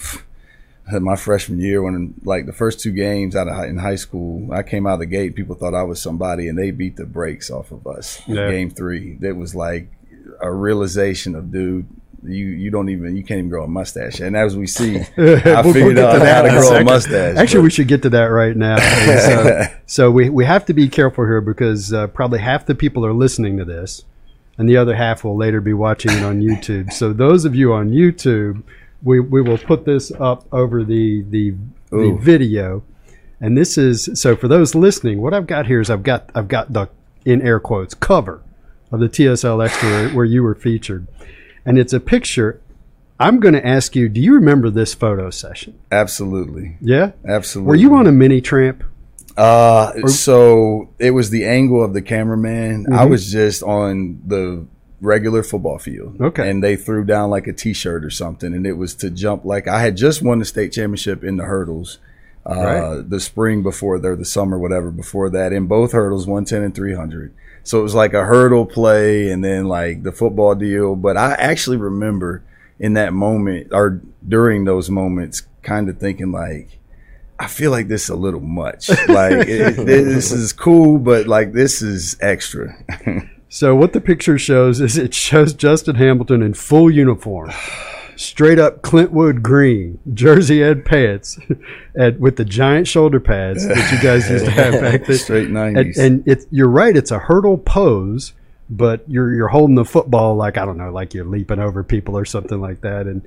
my 1.01 1.15
freshman 1.15 1.60
year 1.60 1.81
when 1.81 2.13
like 2.24 2.46
the 2.46 2.53
first 2.53 2.79
two 2.81 2.91
games 2.91 3.36
out 3.36 3.48
of 3.48 3.55
high, 3.55 3.67
in 3.67 3.77
high 3.77 3.96
school, 3.96 4.51
I 4.53 4.62
came 4.63 4.86
out 4.88 4.96
of 4.96 5.00
the 5.00 5.05
gate. 5.05 5.36
People 5.36 5.55
thought 5.55 5.74
I 5.74 5.84
was 5.84 6.01
somebody, 6.01 6.48
and 6.50 6.57
they 6.57 6.72
beat 6.72 6.96
the 6.98 7.05
brakes 7.05 7.50
off 7.50 7.72
of 7.72 7.88
us. 7.88 8.22
Yeah. 8.27 8.50
Game 8.50 8.69
three, 8.72 9.15
that 9.22 9.36
was 9.36 9.55
like 9.55 9.89
a 10.41 10.51
realization 10.51 11.36
of 11.36 11.51
dude. 11.51 11.88
You 12.24 12.46
you 12.48 12.72
don't 12.72 12.89
even 12.89 13.15
you 13.15 13.24
can't 13.24 13.38
even 13.38 13.50
grow 13.50 13.63
a 13.63 13.67
mustache, 13.67 14.20
and 14.20 14.36
as 14.36 14.58
we 14.58 14.65
see, 14.77 14.98
I 15.00 15.03
We'll- 15.15 15.63
we'll 15.63 15.74
figured 15.74 16.00
out 16.00 16.13
to 16.17 16.25
how 16.25 16.41
to 16.41 16.50
grow 16.50 16.75
a 16.75 16.84
mustache. 16.84 17.38
Actually, 17.38 17.60
but- 17.60 17.63
we 17.63 17.70
should 17.70 17.88
get 17.88 18.01
to 18.03 18.10
that 18.10 18.25
right 18.25 18.56
now. 18.58 18.77
So, 19.27 19.62
so 19.86 20.12
we, 20.12 20.29
we 20.29 20.44
have 20.46 20.65
to 20.65 20.74
be 20.74 20.89
careful 20.89 21.25
here 21.25 21.41
because 21.41 21.94
uh, 21.94 22.08
probably 22.08 22.39
half 22.39 22.65
the 22.65 22.75
people 22.75 23.06
are 23.06 23.13
listening 23.13 23.58
to 23.58 23.65
this, 23.65 24.03
and 24.58 24.67
the 24.67 24.77
other 24.77 24.96
half 24.96 25.24
will 25.24 25.38
later 25.38 25.62
be 25.62 25.74
watching 25.74 26.12
it 26.12 26.24
on 26.24 26.41
YouTube. 26.41 26.91
So 26.91 27.13
those 27.13 27.46
of 27.46 27.56
you 27.56 27.72
on 27.72 27.89
YouTube, 27.91 28.63
we, 29.03 29.20
we 29.20 29.41
will 29.41 29.60
put 29.60 29.86
this 29.86 30.12
up 30.20 30.46
over 30.51 30.84
the 30.84 31.24
the, 31.29 31.53
the 31.91 32.17
video, 32.20 32.84
and 33.39 33.56
this 33.58 33.77
is 33.77 34.10
so 34.15 34.36
for 34.36 34.48
those 34.48 34.74
listening. 34.75 35.22
What 35.22 35.34
I've 35.36 35.48
got 35.48 35.67
here 35.67 35.79
is 35.82 35.89
I've 35.91 36.03
got 36.03 36.32
I've 36.34 36.48
got 36.48 36.74
the 36.74 36.89
in 37.25 37.41
air 37.44 37.60
quotes 37.60 37.94
cover 37.94 38.41
of 38.91 39.00
the 39.00 39.10
TSL 39.10 39.63
Extra 39.65 39.89
where, 39.89 40.10
where 40.10 40.25
you 40.25 40.44
were 40.44 40.56
featured, 40.56 41.08
and 41.65 41.77
it's 41.77 41.94
a 41.94 42.00
picture. 42.00 42.62
I'm 43.20 43.39
going 43.39 43.56
to 43.56 43.65
ask 43.65 43.96
you, 43.96 44.10
do 44.10 44.22
you 44.22 44.36
remember 44.36 44.70
this 44.70 44.94
photo 44.94 45.29
session? 45.32 45.79
absolutely, 45.91 46.77
Yeah? 46.82 47.13
absolutely. 47.27 47.67
Were 47.70 47.75
you 47.75 47.96
on 47.96 48.06
a 48.06 48.12
mini 48.12 48.41
tramp? 48.41 48.84
Uh, 49.36 50.08
so 50.08 50.89
it 51.00 51.12
was 51.12 51.29
the 51.32 51.46
angle 51.46 51.84
of 51.84 51.94
the 51.94 52.01
cameraman. 52.01 52.86
I 52.91 53.01
Mm-hmm. 53.01 53.10
was 53.12 53.32
just 53.32 53.63
on 53.63 54.22
the 54.25 54.65
regular 55.01 55.44
football 55.44 55.77
field. 55.77 56.20
Okay. 56.22 56.50
And 56.50 56.63
they 56.63 56.75
threw 56.75 57.03
down 57.06 57.29
like 57.29 57.46
a 57.48 57.53
t-shirt 57.53 58.03
or 58.03 58.10
something 58.10 58.53
and 58.53 58.65
it 58.65 58.74
was 58.74 58.96
to 58.96 59.10
jump 59.12 59.46
like 59.46 59.67
I 59.67 59.79
had 59.82 59.96
just 59.98 60.24
won 60.24 60.39
the 60.39 60.46
state 60.46 60.72
championship 60.72 61.24
in 61.24 61.38
the 61.38 61.44
hurdles. 61.46 62.00
Uh, 62.46 62.53
Right. 62.56 63.10
the 63.10 63.20
spring 63.20 63.62
before 63.62 64.00
there, 64.00 64.15
the 64.15 64.25
summer, 64.25 64.58
whatever, 64.58 64.89
before 64.89 65.29
that, 65.32 65.51
in 65.53 65.67
both 65.67 65.91
hurdles, 65.91 66.25
110 66.25 66.63
and 66.63 66.74
300. 66.74 67.34
So 67.67 67.81
it 67.81 67.83
was 67.83 67.93
like 67.93 68.13
a 68.13 68.24
hurdle 68.24 68.65
play 68.65 69.29
and 69.29 69.43
then 69.43 69.65
like 69.65 70.03
the 70.03 70.13
football 70.13 70.55
deal. 70.55 70.95
But 70.95 71.17
I 71.17 71.34
actually 71.34 71.75
remember 71.75 72.41
in 72.80 72.93
that 72.93 73.12
moment 73.12 73.73
or 73.73 73.99
during 74.25 74.63
those 74.63 74.89
moments 74.89 75.43
kind 75.63 75.89
of 75.89 75.97
thinking 75.97 76.32
like, 76.32 76.80
I 77.38 77.47
feel 77.47 77.69
like 77.71 77.89
this 77.89 78.03
is 78.03 78.10
a 78.10 78.15
little 78.15 78.39
much. 78.39 78.89
Like 79.10 79.49
it, 79.49 79.86
this 79.86 80.32
is 80.32 80.53
cool, 80.53 80.97
but 80.97 81.27
like 81.27 81.51
this 81.51 81.82
is 81.82 82.15
extra. 82.21 82.73
So 83.49 83.75
what 83.75 83.91
the 83.91 83.99
picture 83.99 84.38
shows 84.38 84.80
is 84.80 84.97
it 84.97 85.13
shows 85.13 85.53
Justin 85.53 85.95
Hamilton 85.95 86.41
in 86.41 86.53
full 86.53 86.89
uniform, 86.89 87.51
straight 88.17 88.60
up 88.60 88.82
Clintwood 88.82 89.41
green, 89.41 89.99
Jersey 90.13 90.62
Ed 90.63 90.84
pants, 90.86 91.39
and 91.95 92.19
with 92.19 92.36
the 92.36 92.45
giant 92.45 92.88
shoulder 92.88 93.19
pads 93.19 93.65
that 93.67 93.91
you 93.91 93.99
guys 94.01 94.30
used 94.30 94.45
to 94.45 94.51
have 94.51 94.73
back 94.82 95.06
then. 95.06 95.17
Straight 95.17 95.49
nineties. 95.49 95.97
and 95.97 96.27
it's 96.27 96.45
you're 96.51 96.69
right, 96.69 96.95
it's 96.97 97.12
a 97.12 97.19
hurdle 97.19 97.58
pose, 97.58 98.34
but 98.69 99.03
you're 99.08 99.34
you're 99.34 99.47
holding 99.47 99.75
the 99.75 99.86
football 99.86 100.36
like 100.36 100.58
I 100.58 100.65
don't 100.65 100.77
know, 100.77 100.91
like 100.91 101.13
you're 101.13 101.25
leaping 101.25 101.60
over 101.60 101.84
people 101.84 102.17
or 102.17 102.25
something 102.25 102.60
like 102.60 102.82
that. 102.82 103.08
And 103.08 103.21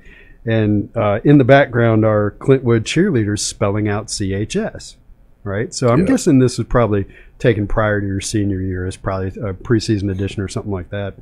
and 0.45 0.95
uh, 0.95 1.19
in 1.23 1.37
the 1.37 1.43
background 1.43 2.03
are 2.05 2.31
Clintwood 2.39 2.81
cheerleaders 2.81 3.39
spelling 3.39 3.87
out 3.87 4.07
CHS. 4.07 4.95
Right, 5.43 5.73
so 5.73 5.89
I'm 5.89 6.01
Yeah. 6.01 6.05
guessing 6.05 6.37
this 6.37 6.59
was 6.59 6.67
probably 6.67 7.07
taken 7.39 7.65
prior 7.65 7.99
to 7.99 8.05
your 8.05 8.21
senior 8.21 8.61
year 8.61 8.85
as 8.85 8.95
probably 8.95 9.29
a 9.29 9.55
preseason 9.55 10.11
edition 10.11 10.43
or 10.43 10.47
something 10.47 10.71
like 10.71 10.91
that. 10.91 11.15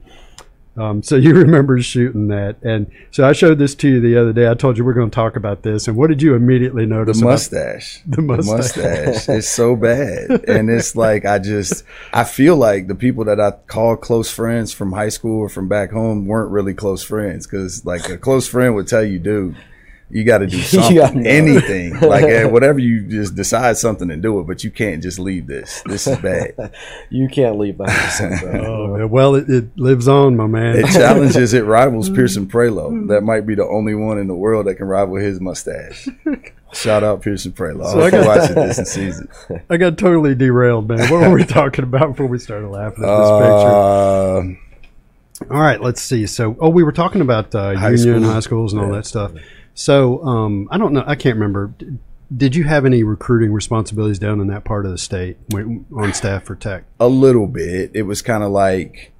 Um, 0.77 1.03
so 1.03 1.15
you 1.15 1.33
remember 1.35 1.81
shooting 1.81 2.27
that, 2.27 2.55
and 2.63 2.89
so 3.11 3.27
I 3.27 3.33
showed 3.33 3.57
this 3.59 3.75
to 3.75 3.89
you 3.89 3.99
the 3.99 4.15
other 4.17 4.31
day. 4.31 4.49
I 4.49 4.53
told 4.53 4.77
you 4.77 4.85
we're 4.85 4.93
going 4.93 5.09
to 5.09 5.15
talk 5.15 5.35
about 5.35 5.63
this, 5.63 5.87
and 5.87 5.97
what 5.97 6.07
did 6.07 6.21
you 6.21 6.35
immediately 6.35 6.83
the 6.85 6.89
notice? 6.95 7.19
about- 7.19 7.31
mustache. 7.31 8.01
The 8.07 8.21
mustache. 8.21 8.77
mustache. 8.77 9.29
It's 9.29 9.49
so 9.49 9.75
bad. 9.89 10.45
And 10.47 10.69
it's 10.69 10.95
like 10.95 11.25
I 11.25 11.39
just 11.39 11.83
I 12.13 12.23
feel 12.23 12.55
like 12.55 12.87
the 12.87 12.95
people 12.95 13.25
that 13.25 13.39
I 13.41 13.51
call 13.67 13.97
close 13.97 14.31
friends 14.31 14.71
from 14.71 14.93
high 14.93 15.09
school 15.09 15.39
or 15.39 15.49
from 15.49 15.67
back 15.67 15.91
home 15.91 16.25
weren't 16.25 16.51
really 16.51 16.73
close 16.73 17.03
friends 17.03 17.45
because 17.45 17.83
like 17.85 18.07
a 18.09 18.17
close 18.17 18.47
friend 18.47 18.73
would 18.75 18.87
tell 18.87 19.03
you, 19.03 19.19
dude, 19.19 19.55
you 20.11 20.23
got 20.23 20.39
to 20.39 20.47
do 20.47 20.57
something, 20.61 20.95
gotta 20.97 21.19
anything, 21.29 21.99
like 21.99 22.23
eh, 22.23 22.43
whatever 22.45 22.79
you 22.79 23.01
just 23.01 23.35
decide 23.35 23.77
something 23.77 24.09
and 24.09 24.21
do 24.23 24.39
it, 24.39 24.47
but 24.47 24.63
you 24.63 24.71
can't 24.71 25.03
just 25.03 25.19
leave 25.19 25.45
this. 25.47 25.81
This 25.85 26.07
is 26.07 26.17
bad. 26.19 26.73
You 27.11 27.27
can't 27.27 27.57
leave 27.57 27.77
behind 27.77 27.97
the 27.97 28.09
scenes, 28.09 28.41
bro. 28.41 28.97
Oh, 29.01 29.07
well, 29.07 29.35
it, 29.35 29.49
it 29.49 29.77
lives 29.77 30.07
on, 30.07 30.35
my 30.37 30.45
man. 30.47 30.77
It 30.77 30.87
challenges, 30.87 31.53
it 31.53 31.65
rivals 31.65 32.09
Pierson 32.09 32.47
Prioleau. 32.47 33.07
That 33.07 33.21
might 33.21 33.45
be 33.47 33.55
the 33.55 33.65
only 33.67 33.95
one 33.95 34.17
in 34.19 34.27
the 34.27 34.35
world 34.35 34.67
that 34.67 34.75
can 34.75 34.87
rival 34.87 35.15
his 35.15 35.39
mustache. 35.41 36.07
Shout 36.73 37.03
out 37.03 37.21
Pierson 37.23 37.51
Prioleau. 37.51 37.85
I 37.85 37.91
So 37.91 38.01
I 38.01 38.09
got- 38.11 38.17
you're 38.25 38.27
watching 38.37 38.55
this 38.55 38.91
season. 38.93 39.27
I 39.69 39.77
got 39.77 39.97
totally 39.97 40.35
derailed, 40.35 40.87
man. 40.87 40.99
What 41.11 41.21
were 41.21 41.33
we 41.33 41.43
talking 41.45 41.83
about 41.83 42.09
before 42.09 42.27
we 42.27 42.37
started 42.39 42.67
laughing 42.69 43.03
at 43.03 43.17
this 43.17 43.29
picture? 43.31 44.59
Uh, 45.51 45.53
All 45.55 45.61
right, 45.61 45.81
let's 45.81 46.01
see. 46.01 46.27
So, 46.27 46.55
oh, 46.59 46.69
we 46.69 46.83
were 46.83 46.91
talking 46.91 47.21
about 47.21 47.55
uh, 47.55 47.75
High 47.75 47.91
union 47.91 48.21
school. 48.21 48.31
high 48.33 48.39
schools 48.41 48.73
and 48.73 48.81
all 48.81 48.89
Yeah. 48.89 48.95
that 48.97 49.05
stuff. 49.05 49.31
So, 49.79 50.21
um, 50.25 50.67
I 50.71 50.77
don't 50.77 50.91
know. 50.91 51.05
I 51.07 51.15
can't 51.15 51.35
remember. 51.35 51.73
Did 52.35 52.53
you 52.53 52.65
have 52.65 52.85
any 52.85 53.01
recruiting 53.01 53.53
responsibilities 53.53 54.19
down 54.19 54.41
in 54.41 54.47
that 54.47 54.65
part 54.65 54.85
of 54.85 54.91
the 54.91 54.97
state 54.97 55.37
when, 55.51 55.85
on 55.95 56.13
staff 56.13 56.43
for 56.43 56.55
Tech? 56.57 56.83
a 56.99 57.07
little 57.07 57.47
bit. 57.47 57.91
It 57.93 58.01
was 58.01 58.21
kind 58.21 58.43
of 58.43 58.51
like 58.51 59.13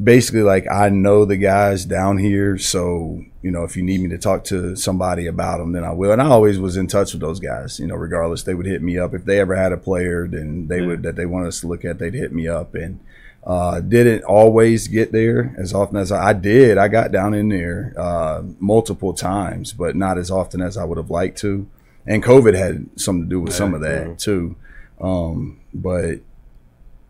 basically 0.00 0.42
like 0.42 0.70
I 0.70 0.90
know 0.90 1.24
the 1.24 1.38
guys 1.38 1.86
down 1.86 2.18
here, 2.18 2.58
so 2.58 3.22
you 3.40 3.50
know 3.50 3.64
if 3.64 3.74
you 3.74 3.82
need 3.82 4.02
me 4.02 4.10
to 4.10 4.18
talk 4.18 4.44
to 4.44 4.76
somebody 4.76 5.26
about 5.26 5.60
them, 5.60 5.72
then 5.72 5.82
I 5.82 5.92
will. 5.92 6.12
And 6.12 6.20
I 6.20 6.26
always 6.26 6.58
was 6.58 6.76
in 6.76 6.88
touch 6.88 7.14
with 7.14 7.22
those 7.22 7.40
guys. 7.40 7.80
You 7.80 7.86
know, 7.86 7.94
regardless, 7.94 8.42
they 8.42 8.52
would 8.52 8.66
hit 8.66 8.82
me 8.82 8.98
up 8.98 9.14
if 9.14 9.24
they 9.24 9.40
ever 9.40 9.56
had 9.56 9.72
a 9.72 9.78
player, 9.78 10.28
then 10.28 10.68
they 10.68 10.82
would 10.82 11.04
that 11.04 11.16
they 11.16 11.24
wanted 11.24 11.48
us 11.48 11.60
to 11.60 11.68
look 11.68 11.86
at. 11.86 11.98
They'd 11.98 12.12
hit 12.12 12.34
me 12.34 12.46
up 12.48 12.74
and. 12.74 13.00
Uh, 13.46 13.80
didn't 13.80 14.24
always 14.24 14.88
get 14.88 15.12
there 15.12 15.54
as 15.56 15.72
often 15.72 15.96
as 15.96 16.10
I, 16.10 16.30
I 16.30 16.32
did. 16.32 16.78
I 16.78 16.88
got 16.88 17.12
down 17.12 17.32
in 17.32 17.48
there 17.48 17.94
uh, 17.96 18.42
multiple 18.58 19.14
times, 19.14 19.72
but 19.72 19.94
not 19.94 20.18
as 20.18 20.32
often 20.32 20.60
as 20.60 20.76
I 20.76 20.84
would 20.84 20.98
have 20.98 21.10
liked 21.10 21.38
to. 21.38 21.68
And 22.06 22.24
COVID 22.24 22.56
had 22.56 22.88
something 23.00 23.24
to 23.24 23.28
do 23.28 23.40
with 23.40 23.54
some 23.54 23.72
of 23.72 23.82
that 23.82 24.18
too. 24.18 24.56
Um, 25.00 25.60
but 25.72 26.20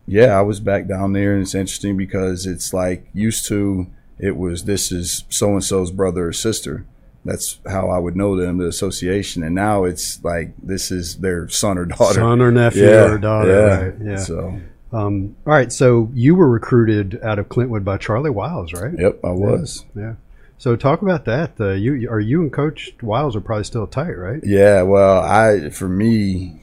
yeah, 0.05 0.37
I 0.37 0.41
was 0.41 0.59
back 0.59 0.87
down 0.87 1.13
there, 1.13 1.33
and 1.33 1.41
it's 1.41 1.55
interesting 1.55 1.97
because 1.97 2.45
it's 2.45 2.73
like 2.73 3.07
used 3.13 3.47
to 3.47 3.87
it 4.19 4.35
was 4.35 4.63
this 4.63 4.91
is 4.91 5.25
so 5.29 5.51
and 5.51 5.63
so's 5.63 5.91
brother 5.91 6.27
or 6.27 6.33
sister. 6.33 6.85
That's 7.25 7.59
how 7.67 7.89
I 7.89 7.97
would 7.97 8.15
know 8.15 8.37
them, 8.37 8.57
the 8.57 8.67
association, 8.67 9.43
and 9.43 9.53
now 9.53 9.83
it's 9.83 10.23
like 10.23 10.53
this 10.61 10.91
is 10.91 11.17
their 11.17 11.49
son 11.49 11.77
or 11.77 11.85
daughter, 11.85 12.13
Son 12.13 12.41
or 12.41 12.51
nephew 12.51 12.83
yeah, 12.83 13.11
or 13.11 13.17
daughter, 13.17 13.49
yeah. 13.49 13.75
right? 13.75 13.93
Yeah. 14.01 14.17
So, 14.17 14.61
Um, 14.91 15.35
all 15.45 15.53
right. 15.53 15.71
So 15.71 16.09
you 16.13 16.35
were 16.35 16.49
recruited 16.49 17.19
out 17.23 17.39
of 17.39 17.49
Clintwood 17.49 17.83
by 17.83 17.97
Charlie 17.97 18.29
Wiles, 18.29 18.73
right? 18.73 18.97
yep, 18.97 19.19
I 19.23 19.31
was. 19.31 19.85
Yeah. 19.95 20.15
So 20.57 20.75
talk 20.75 21.01
about 21.01 21.25
that. 21.25 21.59
Uh, 21.59 21.73
you 21.73 22.09
are 22.09 22.19
you 22.19 22.41
and 22.41 22.51
Coach 22.51 22.93
Wiles 23.01 23.35
are 23.35 23.41
probably 23.41 23.63
still 23.63 23.85
tight, 23.85 24.17
right? 24.17 24.41
Yeah, 24.43 24.81
well, 24.81 25.21
I 25.21 25.69
for 25.69 25.87
me, 25.87 26.61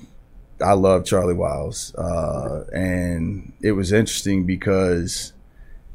I 0.60 0.72
love 0.72 1.04
Charlie 1.04 1.34
Wiles, 1.34 1.94
uh, 1.94 2.64
and 2.72 3.52
it 3.60 3.72
was 3.72 3.92
interesting 3.92 4.46
because 4.46 5.32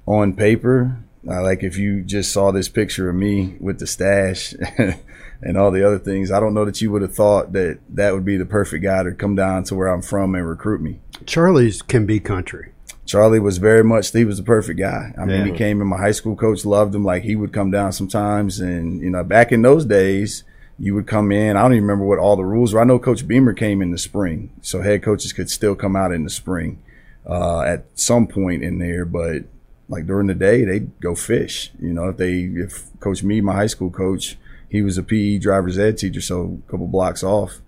on 0.05 0.33
paper, 0.33 0.97
uh, 1.27 1.43
like 1.43 1.61
if 1.61 1.77
you 1.77 2.01
just 2.01 2.31
saw 2.31 2.51
this 2.51 2.69
picture 2.69 3.09
of 3.09 3.15
me 3.15 3.57
with 3.59 3.79
the 3.79 3.87
stash 3.87 4.53
and 5.41 5.57
all 5.57 5.69
the 5.69 5.85
other 5.85 5.99
things, 5.99 6.31
I 6.31 6.39
don't 6.39 6.53
know 6.53 6.65
that 6.65 6.81
you 6.81 6.91
would 6.91 7.01
have 7.01 7.13
thought 7.13 7.51
that 7.51 7.79
that 7.89 8.13
would 8.13 8.23
be 8.23 8.37
the 8.37 8.45
perfect 8.45 8.81
guy 8.81 9.03
to 9.03 9.11
come 9.11 9.35
down 9.35 9.65
to 9.65 9.75
where 9.75 9.89
I'm 9.89 10.01
from 10.01 10.35
and 10.35 10.47
recruit 10.47 10.79
me. 10.79 11.01
Charlie's 11.25 11.81
can 11.81 12.05
be 12.05 12.19
country. 12.19 12.71
Charlie 13.05 13.39
was 13.39 13.57
very 13.57 13.83
much 13.83 14.11
he 14.11 14.23
was 14.23 14.37
the 14.37 14.43
perfect 14.43 14.79
guy. 14.79 15.13
I 15.17 15.25
mean, 15.25 15.39
Yeah. 15.39 15.45
he 15.45 15.51
came 15.57 15.81
in. 15.81 15.87
My 15.87 15.97
high 15.97 16.11
school 16.11 16.35
coach 16.35 16.63
loved 16.63 16.93
him. 16.93 17.03
Like 17.03 17.23
he 17.23 17.35
would 17.35 17.51
come 17.51 17.71
down 17.71 17.91
sometimes, 17.91 18.59
and 18.59 19.01
you 19.01 19.09
know, 19.09 19.23
back 19.23 19.51
in 19.51 19.61
those 19.63 19.85
days, 19.85 20.43
you 20.77 20.93
would 20.95 21.07
come 21.07 21.31
in. 21.31 21.57
I 21.57 21.61
don't 21.63 21.73
even 21.73 21.83
remember 21.85 22.05
what 22.05 22.19
all 22.19 22.35
the 22.35 22.45
rules 22.45 22.73
were. 22.73 22.81
I 22.81 22.83
know 22.83 22.99
Coach 22.99 23.27
Beamer 23.27 23.53
came 23.53 23.81
in 23.81 23.91
the 23.91 23.97
spring, 23.97 24.51
so 24.61 24.81
head 24.81 25.01
coaches 25.03 25.33
could 25.33 25.49
still 25.49 25.75
come 25.75 25.95
out 25.95 26.11
in 26.11 26.23
the 26.23 26.29
spring 26.29 26.79
uh, 27.27 27.61
at 27.61 27.85
some 27.95 28.27
point 28.27 28.63
in 28.63 28.77
there. 28.77 29.05
But 29.05 29.43
like 29.87 30.05
during 30.05 30.27
the 30.27 30.35
day, 30.35 30.63
they'd 30.63 30.99
go 31.01 31.15
fish. 31.15 31.71
You 31.81 31.93
know, 31.93 32.09
if 32.09 32.17
they 32.17 32.41
if 32.41 32.89
Coach 32.99 33.23
Me, 33.23 33.41
my 33.41 33.53
high 33.55 33.67
school 33.67 33.89
coach, 33.89 34.37
he 34.69 34.83
was 34.83 34.99
a 34.99 35.03
PE 35.03 35.39
driver's 35.39 35.79
ed 35.79 35.97
teacher, 35.97 36.21
so 36.21 36.59
a 36.67 36.71
couple 36.71 36.85
blocks 36.87 37.23
off 37.23 37.59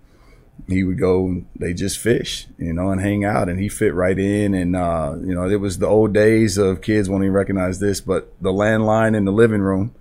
he 0.68 0.84
would 0.84 0.98
go 0.98 1.42
they 1.56 1.74
just 1.74 1.98
fish, 1.98 2.46
you 2.58 2.72
know, 2.72 2.90
and 2.90 3.00
hang 3.00 3.24
out 3.24 3.48
and 3.48 3.58
he 3.58 3.68
fit 3.68 3.94
right 3.94 4.18
in. 4.18 4.54
And 4.54 4.76
uh, 4.76 5.16
you 5.20 5.34
know, 5.34 5.48
it 5.48 5.60
was 5.60 5.78
the 5.78 5.86
old 5.86 6.12
days 6.12 6.58
of 6.58 6.82
kids 6.82 7.08
won't 7.08 7.24
even 7.24 7.34
recognize 7.34 7.78
this, 7.80 8.00
but 8.00 8.32
the 8.40 8.52
landline 8.52 9.16
in 9.16 9.24
the 9.24 9.32
living 9.32 9.62
room. 9.62 9.94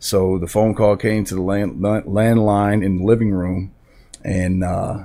So 0.00 0.38
the 0.38 0.46
phone 0.46 0.74
call 0.74 0.96
came 0.96 1.24
to 1.24 1.34
the 1.34 1.42
land, 1.42 1.80
landline 1.80 2.84
in 2.84 2.98
the 2.98 3.04
living 3.04 3.32
room 3.32 3.74
and 4.24 4.62
uh, 4.62 5.04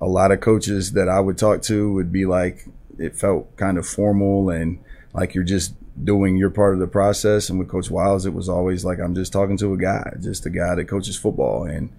a 0.00 0.06
lot 0.06 0.32
of 0.32 0.40
coaches 0.40 0.92
that 0.92 1.08
I 1.08 1.20
would 1.20 1.38
talk 1.38 1.62
to 1.62 1.92
would 1.94 2.12
be 2.12 2.26
like 2.26 2.66
it 2.98 3.16
felt 3.16 3.56
kind 3.56 3.78
of 3.78 3.86
formal 3.86 4.50
and 4.50 4.78
like 5.12 5.34
you're 5.34 5.44
just 5.44 5.74
doing 6.02 6.36
your 6.36 6.50
part 6.50 6.74
of 6.74 6.80
the 6.80 6.86
process. 6.86 7.50
And 7.50 7.58
with 7.58 7.68
coach 7.68 7.90
Wiles 7.90 8.26
it 8.26 8.34
was 8.34 8.48
always 8.48 8.84
like 8.84 8.98
I'm 8.98 9.14
just 9.14 9.32
talking 9.32 9.56
to 9.58 9.72
a 9.74 9.78
guy 9.78 10.12
just 10.20 10.46
a 10.46 10.50
guy 10.50 10.74
that 10.74 10.86
coaches 10.86 11.16
football. 11.16 11.64
And 11.64 11.90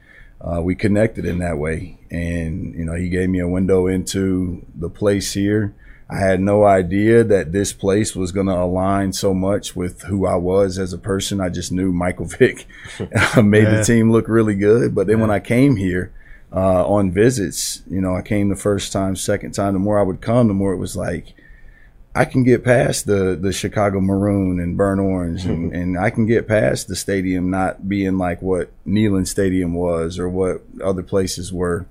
uh, 0.44 0.62
we 0.62 0.76
connected 0.76 1.26
in 1.26 1.40
that 1.40 1.58
way. 1.58 1.98
And, 2.10 2.74
you 2.76 2.86
know, 2.86 2.96
he 2.96 3.10
gave 3.10 3.30
me 3.30 3.40
a 3.40 3.48
window 3.48 3.88
into 3.88 4.66
the 4.76 4.90
place 4.90 5.34
here. 5.34 5.74
I 6.10 6.18
had 6.20 6.42
no 6.42 6.66
idea 6.66 7.24
that 7.24 7.54
this 7.54 7.72
place 7.72 8.16
was 8.18 8.34
going 8.34 8.48
to 8.48 8.58
align 8.58 9.14
so 9.14 9.34
much 9.34 9.76
with 9.78 10.02
who 10.04 10.26
I 10.26 10.36
was 10.36 10.78
as 10.78 10.92
a 10.92 10.98
person. 10.98 11.40
I 11.40 11.48
just 11.48 11.72
knew 11.72 11.94
Michael 11.94 12.26
Vick 12.38 12.68
made 13.42 13.64
Yeah. 13.64 13.78
the 13.78 13.84
team 13.86 14.12
look 14.12 14.28
really 14.28 14.56
good. 14.56 14.94
But 14.94 15.08
then 15.08 15.22
when 15.22 15.32
I 15.32 15.40
came 15.40 15.78
here 15.78 16.12
uh, 16.54 16.86
on 16.86 17.12
visits, 17.14 17.84
you 17.90 18.02
know, 18.02 18.14
I 18.14 18.22
came 18.24 18.50
the 18.50 18.58
first 18.58 18.92
time, 18.92 19.16
second 19.16 19.54
time, 19.54 19.72
the 19.74 19.80
more 19.80 20.00
I 20.00 20.04
would 20.04 20.20
come, 20.20 20.50
the 20.50 20.54
more 20.54 20.74
it 20.74 20.78
was 20.80 20.98
like, 20.98 21.34
I 22.14 22.26
can 22.26 22.44
get 22.44 22.64
past 22.64 23.06
the 23.06 23.38
the 23.40 23.54
Chicago 23.54 24.02
maroon 24.02 24.60
and 24.60 24.76
burnt 24.76 25.00
orange, 25.00 25.46
and, 25.46 25.72
and 25.76 25.98
I 25.98 26.10
can 26.10 26.26
get 26.26 26.48
past 26.48 26.88
the 26.88 26.96
stadium 26.96 27.50
not 27.50 27.88
being 27.88 28.18
like 28.18 28.42
what 28.42 28.70
Neyland 28.86 29.28
Stadium 29.28 29.74
was 29.74 30.20
or 30.20 30.28
what 30.30 30.64
other 30.84 31.04
places 31.04 31.54
were. 31.54 31.86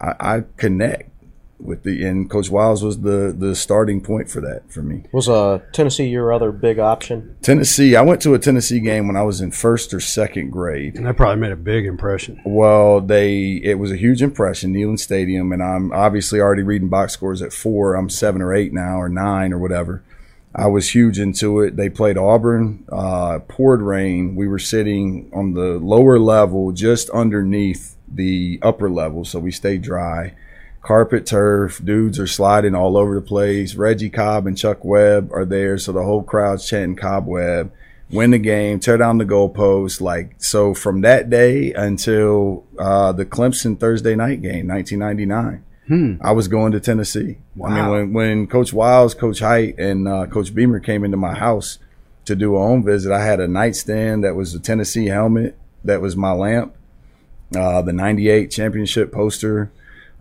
I, 0.00 0.14
I 0.20 0.44
connect 0.56 1.10
with 1.60 1.82
the 1.82 2.04
and 2.04 2.30
Coach 2.30 2.50
Wiles 2.50 2.82
was 2.82 3.00
the 3.00 3.34
the 3.36 3.54
starting 3.54 4.00
point 4.00 4.30
for 4.30 4.40
that 4.40 4.70
for 4.70 4.82
me. 4.82 5.04
Was 5.12 5.28
uh, 5.28 5.60
Tennessee 5.72 6.06
your 6.06 6.32
other 6.32 6.52
big 6.52 6.78
option? 6.78 7.36
Tennessee, 7.42 7.96
I 7.96 8.02
went 8.02 8.22
to 8.22 8.34
a 8.34 8.38
Tennessee 8.38 8.80
game 8.80 9.06
when 9.06 9.16
I 9.16 9.22
was 9.22 9.40
in 9.40 9.50
first 9.50 9.92
or 9.92 10.00
second 10.00 10.50
grade. 10.50 10.96
And 10.96 11.06
that 11.06 11.16
probably 11.16 11.40
made 11.40 11.52
a 11.52 11.56
big 11.56 11.86
impression. 11.86 12.40
Well, 12.44 13.00
they 13.00 13.60
it 13.64 13.78
was 13.78 13.90
a 13.90 13.96
huge 13.96 14.22
impression, 14.22 14.72
Neyland 14.72 15.00
Stadium, 15.00 15.52
and 15.52 15.62
I'm 15.62 15.92
obviously 15.92 16.40
already 16.40 16.62
reading 16.62 16.88
box 16.88 17.12
scores 17.12 17.42
at 17.42 17.52
four. 17.52 17.94
I'm 17.94 18.08
seven 18.08 18.40
or 18.40 18.54
eight 18.54 18.72
now, 18.72 19.00
or 19.00 19.08
nine 19.08 19.52
or 19.52 19.58
whatever. 19.58 20.02
I 20.54 20.66
was 20.66 20.94
huge 20.94 21.18
into 21.18 21.60
it. 21.60 21.76
They 21.76 21.90
played 21.90 22.16
Auburn, 22.16 22.84
uh, 22.90 23.40
poured 23.40 23.82
rain. 23.82 24.34
We 24.34 24.48
were 24.48 24.58
sitting 24.58 25.30
on 25.32 25.52
the 25.52 25.78
lower 25.78 26.18
level, 26.18 26.72
just 26.72 27.10
underneath 27.10 27.96
the 28.10 28.58
upper 28.62 28.90
level, 28.90 29.24
so 29.24 29.38
we 29.38 29.50
stayed 29.52 29.82
dry. 29.82 30.34
Carpet 30.82 31.26
turf, 31.26 31.80
dudes 31.84 32.18
are 32.18 32.26
sliding 32.26 32.74
all 32.74 32.96
over 32.96 33.14
the 33.14 33.20
place. 33.20 33.74
Reggie 33.74 34.10
Cobb 34.10 34.46
and 34.46 34.56
Chuck 34.56 34.84
Webb 34.84 35.30
are 35.32 35.44
there, 35.44 35.76
so 35.78 35.92
the 35.92 36.02
whole 36.04 36.22
crowd's 36.22 36.66
chanting 36.68 36.96
Cobweb 36.96 37.70
win 38.10 38.30
the 38.30 38.38
game, 38.38 38.80
tear 38.80 38.96
down 38.96 39.18
the 39.18 39.24
goalpost. 39.24 40.00
Like 40.00 40.34
so, 40.38 40.74
from 40.74 41.02
that 41.02 41.30
day 41.30 41.72
until 41.72 42.64
uh, 42.78 43.12
the 43.12 43.26
Clemson 43.26 43.78
Thursday 43.78 44.14
night 44.14 44.40
game, 44.42 44.68
1999, 44.68 45.64
I 46.22 46.32
was 46.32 46.48
going 46.48 46.72
to 46.72 46.80
Tennessee. 46.80 47.38
I 47.64 47.68
mean, 47.74 47.90
when 47.90 48.12
when 48.12 48.46
Coach 48.46 48.72
Wiles, 48.72 49.14
Coach 49.14 49.40
Hite, 49.40 49.78
and 49.78 50.08
uh, 50.08 50.26
Coach 50.26 50.54
Beamer 50.54 50.80
came 50.80 51.04
into 51.04 51.16
my 51.16 51.34
house 51.34 51.78
to 52.24 52.36
do 52.36 52.56
a 52.56 52.58
home 52.58 52.84
visit, 52.84 53.12
I 53.12 53.24
had 53.24 53.40
a 53.40 53.48
nightstand 53.48 54.24
that 54.24 54.34
was 54.34 54.54
a 54.54 54.60
Tennessee 54.60 55.06
helmet 55.06 55.56
that 55.84 56.00
was 56.00 56.16
my 56.16 56.32
lamp, 56.32 56.74
uh, 57.56 57.82
the 57.82 57.92
'98 57.92 58.50
championship 58.50 59.12
poster. 59.12 59.70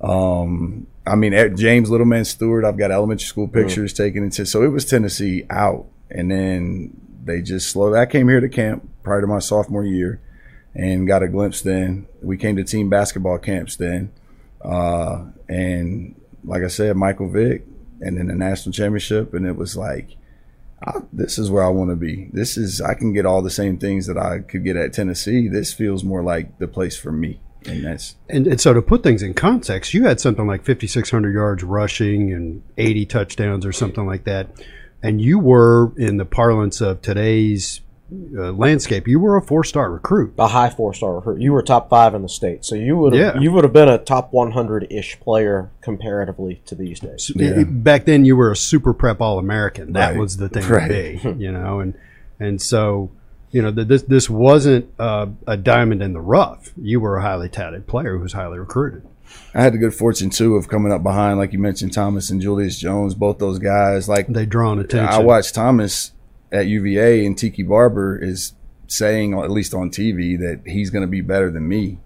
Um, 0.01 0.87
I 1.05 1.15
mean, 1.15 1.33
James 1.55 1.89
Littleman 1.89 2.25
Stewart. 2.25 2.65
I've 2.65 2.77
got 2.77 2.91
elementary 2.91 3.25
school 3.25 3.47
pictures 3.47 3.93
taken 3.93 4.23
into. 4.23 4.45
So 4.45 4.63
it 4.63 4.67
was 4.67 4.85
Tennessee 4.85 5.45
out, 5.49 5.85
and 6.09 6.29
then 6.29 6.99
they 7.23 7.41
just 7.41 7.69
slowly. 7.71 7.99
I 7.99 8.05
came 8.05 8.27
here 8.27 8.41
to 8.41 8.49
camp 8.49 8.87
prior 9.03 9.21
to 9.21 9.27
my 9.27 9.39
sophomore 9.39 9.85
year, 9.85 10.21
and 10.75 11.07
got 11.07 11.23
a 11.23 11.27
glimpse. 11.27 11.61
Then 11.61 12.07
we 12.21 12.37
came 12.37 12.55
to 12.57 12.63
team 12.63 12.89
basketball 12.89 13.37
camps. 13.37 13.77
Then, 13.77 14.11
uh, 14.63 15.25
and 15.47 16.19
like 16.43 16.63
I 16.63 16.67
said, 16.67 16.95
Michael 16.95 17.29
Vick, 17.29 17.65
and 18.01 18.17
then 18.17 18.27
the 18.27 18.35
national 18.35 18.73
championship, 18.73 19.33
and 19.33 19.45
it 19.45 19.55
was 19.55 19.75
like. 19.75 20.15
I, 20.79 20.99
this 21.11 21.39
is 21.39 21.49
where 21.49 21.63
I 21.63 21.69
want 21.69 21.89
to 21.89 21.95
be. 21.95 22.29
This 22.31 22.55
is 22.55 22.81
I 22.81 22.93
can 22.93 23.11
get 23.11 23.25
all 23.25 23.41
the 23.41 23.49
same 23.49 23.79
things 23.79 24.05
that 24.05 24.15
I 24.15 24.41
could 24.41 24.63
get 24.63 24.75
at 24.75 24.93
Tennessee. 24.93 25.47
This 25.47 25.73
feels 25.73 26.03
more 26.03 26.21
like 26.21 26.59
the 26.59 26.67
place 26.67 26.95
for 26.95 27.11
me, 27.11 27.41
and 27.65 27.83
that's 27.83 28.15
And, 28.29 28.47
and 28.47 28.61
so 28.61 28.73
to 28.73 28.81
put 28.81 29.03
things 29.03 29.21
in 29.23 29.33
context, 29.33 29.93
you 29.93 30.03
had 30.05 30.19
something 30.19 30.45
like 30.47 30.65
5,600 30.65 31.33
yards 31.33 31.63
rushing 31.63 32.31
and 32.33 32.61
80 32.77 33.05
touchdowns 33.07 33.65
or 33.65 33.71
something 33.71 34.05
like 34.05 34.23
that. 34.25 34.47
And 35.03 35.21
you 35.21 35.39
were, 35.39 35.91
in 35.97 36.17
the 36.17 36.25
parlance 36.25 36.81
of 36.81 37.01
today's 37.01 37.81
uh, 38.37 38.51
landscape, 38.53 39.05
you 39.07 39.19
were 39.19 39.35
a 39.37 39.41
four 39.41 39.63
star 39.65 39.91
recruit. 39.91 40.33
A 40.39 40.47
high 40.47 40.69
four 40.69 40.93
star 40.93 41.15
recruit. 41.15 41.41
You 41.41 41.51
were 41.51 41.61
top 41.61 41.89
five 41.89 42.15
in 42.15 42.21
the 42.21 42.29
state, 42.29 42.63
so 42.63 42.73
you 42.75 42.95
would 42.97 43.13
have 43.13 43.35
Yeah. 43.35 43.41
you 43.41 43.51
would 43.51 43.63
have 43.65 43.73
been 43.73 43.89
a 43.89 43.97
top 43.97 44.31
one 44.31 44.51
hundred 44.51 44.87
ish 44.89 45.19
player 45.19 45.69
comparatively 45.81 46.61
to 46.67 46.75
these 46.75 46.99
days. 47.01 47.31
Yeah. 47.35 47.63
Back 47.65 48.05
then, 48.05 48.23
you 48.23 48.35
were 48.37 48.49
a 48.51 48.55
super 48.55 48.93
prep 48.93 49.19
All 49.21 49.39
American. 49.39 49.91
That 49.93 50.11
Right. 50.11 50.19
was 50.19 50.37
the 50.37 50.47
thing 50.49 50.67
Right. 50.69 51.21
to 51.21 51.33
be, 51.33 51.43
you 51.43 51.51
know. 51.51 51.79
And 51.81 51.95
and 52.39 52.61
so, 52.61 53.11
you 53.51 53.61
know, 53.61 53.71
th- 53.71 53.87
this 53.87 54.03
this 54.03 54.29
wasn't 54.29 54.89
uh, 54.99 55.27
a 55.45 55.57
diamond 55.57 56.01
in 56.01 56.13
the 56.13 56.21
rough. 56.21 56.71
You 56.75 56.99
were 56.99 57.17
a 57.17 57.21
highly 57.21 57.49
touted 57.49 57.87
player 57.87 58.17
who 58.17 58.23
was 58.23 58.33
highly 58.33 58.59
recruited. 58.59 59.07
I 59.53 59.61
had 59.61 59.73
the 59.73 59.77
good 59.77 59.93
fortune 59.93 60.29
too 60.29 60.55
of 60.55 60.69
coming 60.69 60.91
up 60.91 61.03
behind, 61.03 61.37
like 61.37 61.53
you 61.53 61.59
mentioned, 61.59 61.93
Thomas 61.93 62.29
and 62.29 62.41
Julius 62.41 62.79
Jones, 62.79 63.13
both 63.13 63.39
those 63.39 63.59
guys. 63.59 64.07
Like 64.07 64.27
They 64.27 64.45
drawn 64.45 64.79
attention. 64.79 65.13
I 65.13 65.19
watched 65.19 65.55
Thomas 65.55 66.11
at 66.51 66.67
UVA, 66.67 67.25
and 67.25 67.37
Tiki 67.37 67.63
Barber 67.63 68.17
is 68.17 68.53
saying, 68.87 69.37
at 69.37 69.51
least 69.51 69.73
on 69.73 69.89
TV, 69.89 70.39
that 70.39 70.61
he's 70.65 70.89
going 70.89 71.01
to 71.01 71.07
be 71.07 71.21
better 71.21 71.51
than 71.51 71.67
me. 71.67 71.99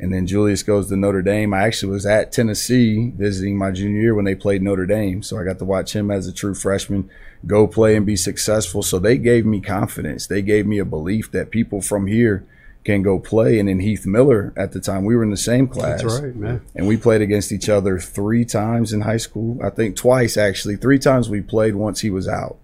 And 0.00 0.12
then 0.12 0.26
Julius 0.26 0.62
goes 0.62 0.88
to 0.88 0.96
Notre 0.96 1.22
Dame. 1.22 1.54
I 1.54 1.62
actually 1.62 1.92
was 1.92 2.04
at 2.04 2.32
Tennessee 2.32 3.12
visiting 3.16 3.56
my 3.56 3.70
junior 3.70 4.00
year 4.00 4.14
when 4.14 4.24
they 4.24 4.34
played 4.34 4.62
Notre 4.62 4.86
Dame, 4.86 5.22
so 5.22 5.38
I 5.38 5.44
got 5.44 5.58
to 5.60 5.64
watch 5.64 5.94
him 5.94 6.10
as 6.10 6.26
a 6.26 6.32
true 6.32 6.54
freshman 6.54 7.08
go 7.46 7.66
play 7.66 7.96
and 7.96 8.06
be 8.06 8.16
successful. 8.16 8.82
So 8.82 8.98
they 8.98 9.18
gave 9.18 9.46
me 9.46 9.60
confidence. 9.60 10.26
They 10.26 10.42
gave 10.42 10.66
me 10.66 10.78
a 10.78 10.84
belief 10.84 11.30
that 11.32 11.50
people 11.50 11.80
from 11.80 12.06
here 12.06 12.46
can 12.84 13.02
go 13.02 13.18
play. 13.18 13.58
And 13.58 13.68
then 13.68 13.80
Heath 13.80 14.06
Miller 14.06 14.52
at 14.56 14.72
the 14.72 14.80
time, 14.80 15.04
we 15.04 15.16
were 15.16 15.22
in 15.22 15.30
the 15.30 15.36
same 15.36 15.66
class 15.66 16.02
That's 16.02 16.20
right, 16.20 16.36
man. 16.36 16.62
and 16.74 16.86
we 16.86 16.96
played 16.96 17.22
against 17.22 17.52
each 17.52 17.68
other 17.68 17.98
three 17.98 18.44
times 18.44 18.92
in 18.92 19.02
high 19.02 19.16
school. 19.16 19.58
I 19.62 19.70
think 19.70 19.96
twice 19.96 20.36
actually. 20.36 20.76
Three 20.76 20.98
times 20.98 21.28
we 21.28 21.40
played. 21.40 21.74
Once 21.74 22.00
he 22.00 22.10
was 22.10 22.28
out. 22.28 22.58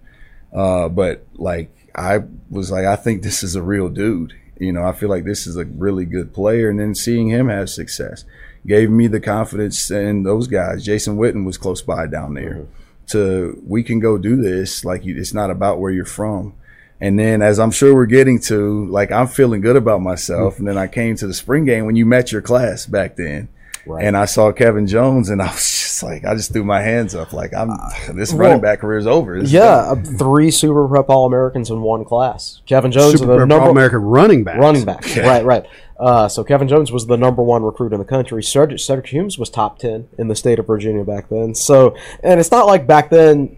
Uh, 0.53 0.89
but 0.89 1.25
like 1.35 1.71
I 1.95 2.21
was 2.51 2.71
like, 2.71 2.85
I 2.85 2.97
think 2.97 3.23
this 3.23 3.43
is 3.43 3.55
a 3.55 3.63
real 3.63 3.89
dude. 3.89 4.35
You 4.59 4.73
know, 4.73 4.85
I 4.85 4.93
feel 4.93 5.09
like 5.09 5.25
this 5.25 5.47
is 5.47 5.57
a 5.57 5.65
really 5.65 6.05
good 6.05 6.35
player. 6.35 6.69
And 6.69 6.79
then 6.79 6.95
seeing 6.95 7.29
him 7.29 7.49
have 7.49 7.71
success 7.71 8.25
gave 8.67 8.91
me 8.91 9.07
the 9.07 9.21
confidence. 9.21 9.91
And 9.91 10.25
those 10.25 10.47
guys, 10.47 10.85
Jason 10.85 11.17
Witten 11.17 11.45
was 11.45 11.59
close 11.59 11.83
by 11.83 12.07
down 12.07 12.35
there. 12.35 12.55
Mm-hmm. 12.55 12.73
To 13.09 13.61
we 13.67 13.83
can 13.83 13.99
go 13.99 14.19
do 14.19 14.37
this. 14.37 14.85
Like 14.85 15.05
you, 15.05 15.19
it's 15.19 15.35
not 15.35 15.51
about 15.51 15.81
where 15.81 15.91
you're 15.91 16.05
from. 16.05 16.55
And 17.01 17.19
then, 17.19 17.41
as 17.43 17.59
I'm 17.59 17.71
sure 17.71 17.95
we're 17.95 18.07
getting 18.07 18.39
to, 18.43 18.87
like 18.87 19.11
I'm 19.11 19.27
feeling 19.27 19.63
good 19.63 19.77
about 19.77 20.01
myself. 20.01 20.55
Mm-hmm. 20.55 20.61
And 20.61 20.69
then 20.69 20.79
I 20.79 20.87
came 20.87 21.17
to 21.17 21.27
the 21.27 21.35
spring 21.35 21.65
game 21.65 21.87
when 21.87 21.97
you 21.97 22.07
met 22.07 22.31
your 22.31 22.43
class 22.43 22.87
back 22.87 23.17
then, 23.17 23.49
Right. 23.87 24.05
and 24.05 24.17
I 24.17 24.25
saw 24.27 24.53
Kevin 24.53 24.87
Jones, 24.87 25.31
and 25.31 25.41
I 25.41 25.47
was 25.47 25.71
just 25.71 26.03
like, 26.03 26.25
I 26.25 26.35
just 26.35 26.53
threw 26.53 26.65
my 26.65 26.81
hands 26.81 27.15
up, 27.15 27.33
like 27.33 27.55
I'm 27.55 27.71
this 28.15 28.33
well, 28.33 28.49
running 28.49 28.61
back 28.61 28.81
career 28.81 28.99
is 28.99 29.07
over. 29.07 29.41
This 29.41 29.51
Yeah, 29.51 29.95
done. 29.95 29.99
uh, 29.99 30.19
three 30.19 30.51
Super 30.51 30.87
Prep 30.87 31.09
All 31.09 31.27
Americans 31.27 31.71
in 31.71 31.81
one 31.83 32.05
class. 32.05 32.61
Kevin 32.67 32.93
Jones, 32.93 33.13
Super 33.13 33.27
the 33.27 33.37
Prep 33.39 33.49
number 33.49 33.65
All-American 33.67 34.01
running 34.01 34.45
back. 34.45 34.59
running 34.59 34.85
back. 34.85 35.05
Right, 35.17 35.45
right. 35.45 35.67
Uh, 35.99 36.29
so 36.29 36.43
Kevin 36.45 36.67
Jones 36.69 36.91
was 36.91 37.07
the 37.07 37.17
number 37.17 37.43
one 37.43 37.63
recruit 37.63 37.93
in 37.93 37.99
the 37.99 38.05
country. 38.07 38.43
Cedric, 38.43 38.81
Cedric 38.81 39.07
Humes 39.09 39.39
was 39.39 39.51
top 39.51 39.79
ten 39.79 40.09
in 40.19 40.29
the 40.29 40.37
state 40.37 40.59
of 40.59 40.67
Virginia 40.67 41.05
back 41.05 41.29
then. 41.29 41.55
So, 41.55 41.95
and 42.23 42.41
it's 42.41 42.51
not 42.51 42.67
like 42.67 42.87
back 42.87 43.11
then. 43.11 43.57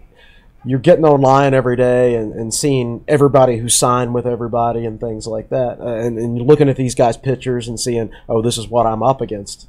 you're 0.65 0.79
getting 0.79 1.03
online 1.03 1.53
every 1.53 1.75
day 1.75 2.15
and, 2.15 2.33
and 2.33 2.53
seeing 2.53 3.03
everybody 3.07 3.57
who 3.57 3.67
signed 3.67 4.13
with 4.13 4.25
everybody 4.25 4.85
and 4.85 4.97
things 4.99 5.27
like 5.27 5.49
that, 5.49 5.77
uh, 5.81 5.87
and, 5.95 6.17
and 6.17 6.37
you're 6.37 6.45
looking 6.45 6.69
at 6.69 6.77
these 6.77 6.95
guys' 6.95 7.17
pictures 7.17 7.67
and 7.67 7.77
seeing, 7.79 8.09
oh, 8.29 8.41
this 8.41 8.57
is 8.57 8.67
what 8.69 8.85
I'm 8.85 9.03
up 9.03 9.19
against. 9.19 9.67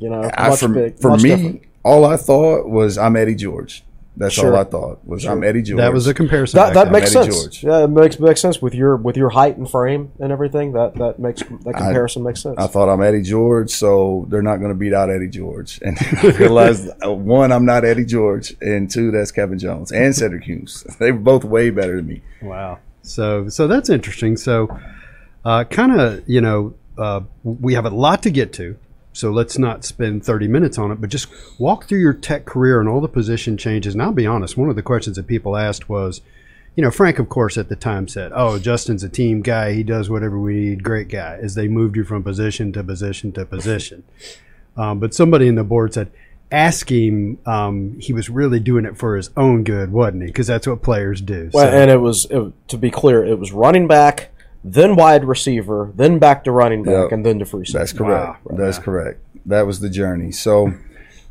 You 0.00 0.10
know, 0.10 0.30
I, 0.34 0.54
for, 0.56 0.68
big, 0.68 0.98
for 1.00 1.10
much 1.10 1.22
me, 1.22 1.28
different. 1.30 1.62
all 1.84 2.04
I 2.04 2.16
thought 2.16 2.68
was 2.68 2.98
I'm 2.98 3.16
Eddie 3.16 3.34
George. 3.34 3.84
That's 4.16 4.34
Sure. 4.34 4.52
all 4.52 4.60
I 4.60 4.64
thought 4.64 5.06
was 5.06 5.24
I'm 5.24 5.44
Eddie 5.44 5.62
George. 5.62 5.78
That 5.78 5.92
was 5.92 6.08
a 6.08 6.14
comparison. 6.14 6.58
That, 6.58 6.74
that 6.74 6.90
makes 6.90 7.14
Eddie 7.14 7.30
sense. 7.30 7.42
George. 7.42 7.62
Yeah, 7.64 7.84
it 7.84 7.88
makes 7.88 8.18
makes 8.18 8.40
sense 8.40 8.60
with 8.60 8.74
your 8.74 8.96
with 8.96 9.16
your 9.16 9.28
height 9.30 9.56
and 9.56 9.70
frame 9.70 10.10
and 10.18 10.32
everything. 10.32 10.72
That 10.72 10.96
that 10.96 11.20
makes 11.20 11.42
that 11.42 11.74
comparison 11.76 12.24
makes 12.24 12.42
sense. 12.42 12.56
I 12.58 12.66
thought 12.66 12.88
I'm 12.88 13.00
Eddie 13.00 13.22
George, 13.22 13.70
so 13.70 14.26
they're 14.28 14.42
not 14.42 14.56
going 14.56 14.70
to 14.70 14.74
beat 14.74 14.92
out 14.92 15.08
Eddie 15.08 15.28
George. 15.28 15.78
And 15.82 15.96
I 16.22 16.30
realized 16.38 16.88
uh, 17.04 17.12
one, 17.12 17.52
I'm 17.52 17.64
not 17.64 17.84
Eddie 17.84 18.04
George, 18.06 18.56
and 18.60 18.90
two, 18.90 19.12
that's 19.12 19.30
Kevin 19.30 19.58
Jones 19.60 19.92
and 19.92 20.12
Cedric 20.14 20.42
Humes. 20.42 20.82
They 20.98 21.12
were 21.12 21.18
both 21.20 21.44
way 21.44 21.70
better 21.70 21.94
than 21.96 22.06
me. 22.08 22.22
Wow. 22.42 22.80
So 23.02 23.48
so 23.48 23.68
that's 23.68 23.88
interesting. 23.88 24.36
So 24.36 24.80
uh, 25.44 25.62
kind 25.62 25.92
of 26.00 26.28
you 26.28 26.40
know 26.40 26.74
uh, 26.98 27.20
we 27.44 27.74
have 27.74 27.84
a 27.84 27.90
lot 27.90 28.24
to 28.24 28.30
get 28.30 28.52
to. 28.54 28.76
So 29.18 29.32
let's 29.32 29.58
not 29.58 29.84
spend 29.84 30.24
30 30.24 30.46
minutes 30.46 30.78
on 30.78 30.92
it, 30.92 31.00
but 31.00 31.10
just 31.10 31.26
walk 31.58 31.86
through 31.86 31.98
your 31.98 32.12
tech 32.12 32.44
career 32.44 32.78
and 32.78 32.88
all 32.88 33.00
the 33.00 33.08
position 33.08 33.56
changes. 33.56 33.94
And 33.94 34.00
I'll 34.00 34.12
be 34.12 34.28
honest, 34.28 34.56
one 34.56 34.70
of 34.70 34.76
the 34.76 34.82
questions 34.82 35.16
that 35.16 35.26
people 35.26 35.56
asked 35.56 35.88
was, 35.88 36.20
you 36.76 36.84
know, 36.84 36.92
Frank, 36.92 37.18
of 37.18 37.28
course, 37.28 37.58
at 37.58 37.68
the 37.68 37.74
time 37.74 38.06
said, 38.06 38.30
"Oh, 38.32 38.60
Justin's 38.60 39.02
a 39.02 39.08
team 39.08 39.42
guy. 39.42 39.72
He 39.72 39.82
does 39.82 40.08
whatever 40.08 40.38
we 40.38 40.54
need. 40.54 40.84
Great 40.84 41.08
guy." 41.08 41.36
As 41.42 41.56
they 41.56 41.66
moved 41.66 41.96
you 41.96 42.04
from 42.04 42.22
position 42.22 42.70
to 42.74 42.84
position 42.84 43.32
to 43.32 43.44
position, 43.44 44.04
um, 44.76 45.00
but 45.00 45.12
somebody 45.14 45.48
in 45.48 45.56
the 45.56 45.64
board 45.64 45.94
said, 45.94 46.12
"Ask 46.52 46.88
him. 46.88 47.38
Um, 47.44 47.96
he 47.98 48.12
was 48.12 48.30
really 48.30 48.60
doing 48.60 48.84
it 48.84 48.96
for 48.96 49.16
his 49.16 49.30
own 49.36 49.64
good, 49.64 49.90
wasn't 49.90 50.22
he? 50.22 50.26
Because 50.28 50.46
that's 50.46 50.68
what 50.68 50.80
players 50.82 51.20
do." 51.20 51.50
Well, 51.52 51.68
So- 51.68 51.76
and 51.76 51.90
it 51.90 52.00
was 52.00 52.28
it, 52.30 52.52
to 52.68 52.78
be 52.78 52.92
clear, 52.92 53.24
it 53.24 53.40
was 53.40 53.50
running 53.50 53.88
back, 53.88 54.30
then 54.64 54.96
wide 54.96 55.24
receiver, 55.24 55.92
then 55.94 56.18
back 56.18 56.44
to 56.44 56.50
running 56.52 56.82
back, 56.82 56.92
Yep. 57.04 57.12
and 57.12 57.26
then 57.26 57.38
to 57.38 57.44
free 57.44 57.64
safety. 57.64 57.78
That's 57.78 57.92
correct. 57.92 58.44
Wow. 58.44 58.56
That's 58.56 58.78
correct. 58.78 59.20
That 59.46 59.66
was 59.66 59.80
the 59.80 59.88
journey. 59.88 60.32
So, 60.32 60.74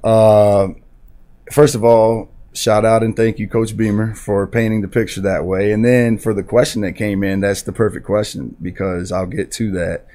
uh, 0.03 0.69
first 1.51 1.75
of 1.75 1.83
all, 1.83 2.29
shout 2.53 2.85
out 2.85 3.03
and 3.03 3.15
thank 3.15 3.37
you, 3.39 3.47
Coach 3.47 3.75
Beamer, 3.77 4.15
for 4.15 4.47
painting 4.47 4.81
the 4.81 4.87
picture 4.87 5.21
that 5.21 5.45
way. 5.45 5.71
And 5.71 5.85
then 5.85 6.17
for 6.17 6.33
the 6.33 6.43
question 6.43 6.81
that 6.81 6.93
came 6.93 7.23
in, 7.23 7.41
that's 7.41 7.61
the 7.61 7.71
perfect 7.71 8.05
question 8.05 8.55
because 8.61 9.11
I'll 9.11 9.27
get 9.27 9.51
to 9.53 9.71
that. 9.71 10.05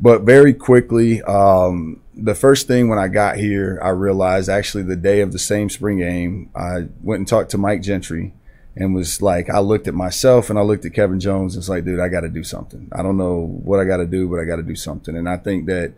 But 0.00 0.22
very 0.22 0.52
quickly, 0.52 1.22
um, 1.22 2.00
the 2.16 2.34
first 2.34 2.66
thing 2.66 2.88
when 2.88 2.98
I 2.98 3.06
got 3.08 3.36
here, 3.36 3.78
I 3.82 3.90
realized 3.90 4.48
actually 4.48 4.82
the 4.84 4.96
day 4.96 5.20
of 5.20 5.30
the 5.32 5.38
same 5.38 5.70
spring 5.70 5.98
game, 5.98 6.50
I 6.54 6.86
went 7.02 7.20
and 7.20 7.28
talked 7.28 7.50
to 7.52 7.58
Mike 7.58 7.82
Gentry 7.82 8.34
and 8.76 8.94
was 8.94 9.22
like, 9.22 9.48
I 9.48 9.60
looked 9.60 9.88
at 9.88 9.94
myself 9.94 10.50
and 10.50 10.58
I 10.58 10.62
looked 10.62 10.84
at 10.84 10.94
Kevin 10.94 11.20
Jones 11.20 11.54
and 11.54 11.60
was 11.60 11.68
like, 11.68 11.84
dude, 11.84 12.00
I 12.00 12.08
got 12.08 12.22
to 12.22 12.28
do 12.28 12.42
something. 12.42 12.88
I 12.92 13.02
don't 13.02 13.16
know 13.16 13.46
what 13.62 13.80
I 13.80 13.84
got 13.84 13.98
to 13.98 14.06
do, 14.06 14.28
but 14.28 14.40
I 14.40 14.44
got 14.44 14.56
to 14.56 14.62
do 14.62 14.74
something. 14.74 15.16
And 15.16 15.28
I 15.28 15.36
think 15.36 15.66
that, 15.66 15.94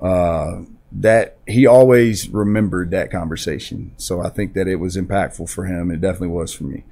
uh, 0.00 0.62
that 0.92 1.38
he 1.46 1.66
always 1.66 2.28
remembered 2.28 2.92
that 2.92 3.10
conversation. 3.10 3.92
So 3.96 4.20
I 4.20 4.30
think 4.30 4.54
that 4.54 4.68
it 4.68 4.76
was 4.76 4.96
impactful 4.96 5.50
for 5.50 5.66
him. 5.66 5.90
It 5.90 6.00
definitely 6.00 6.28
was 6.28 6.54
for 6.54 6.64
me. 6.64 6.84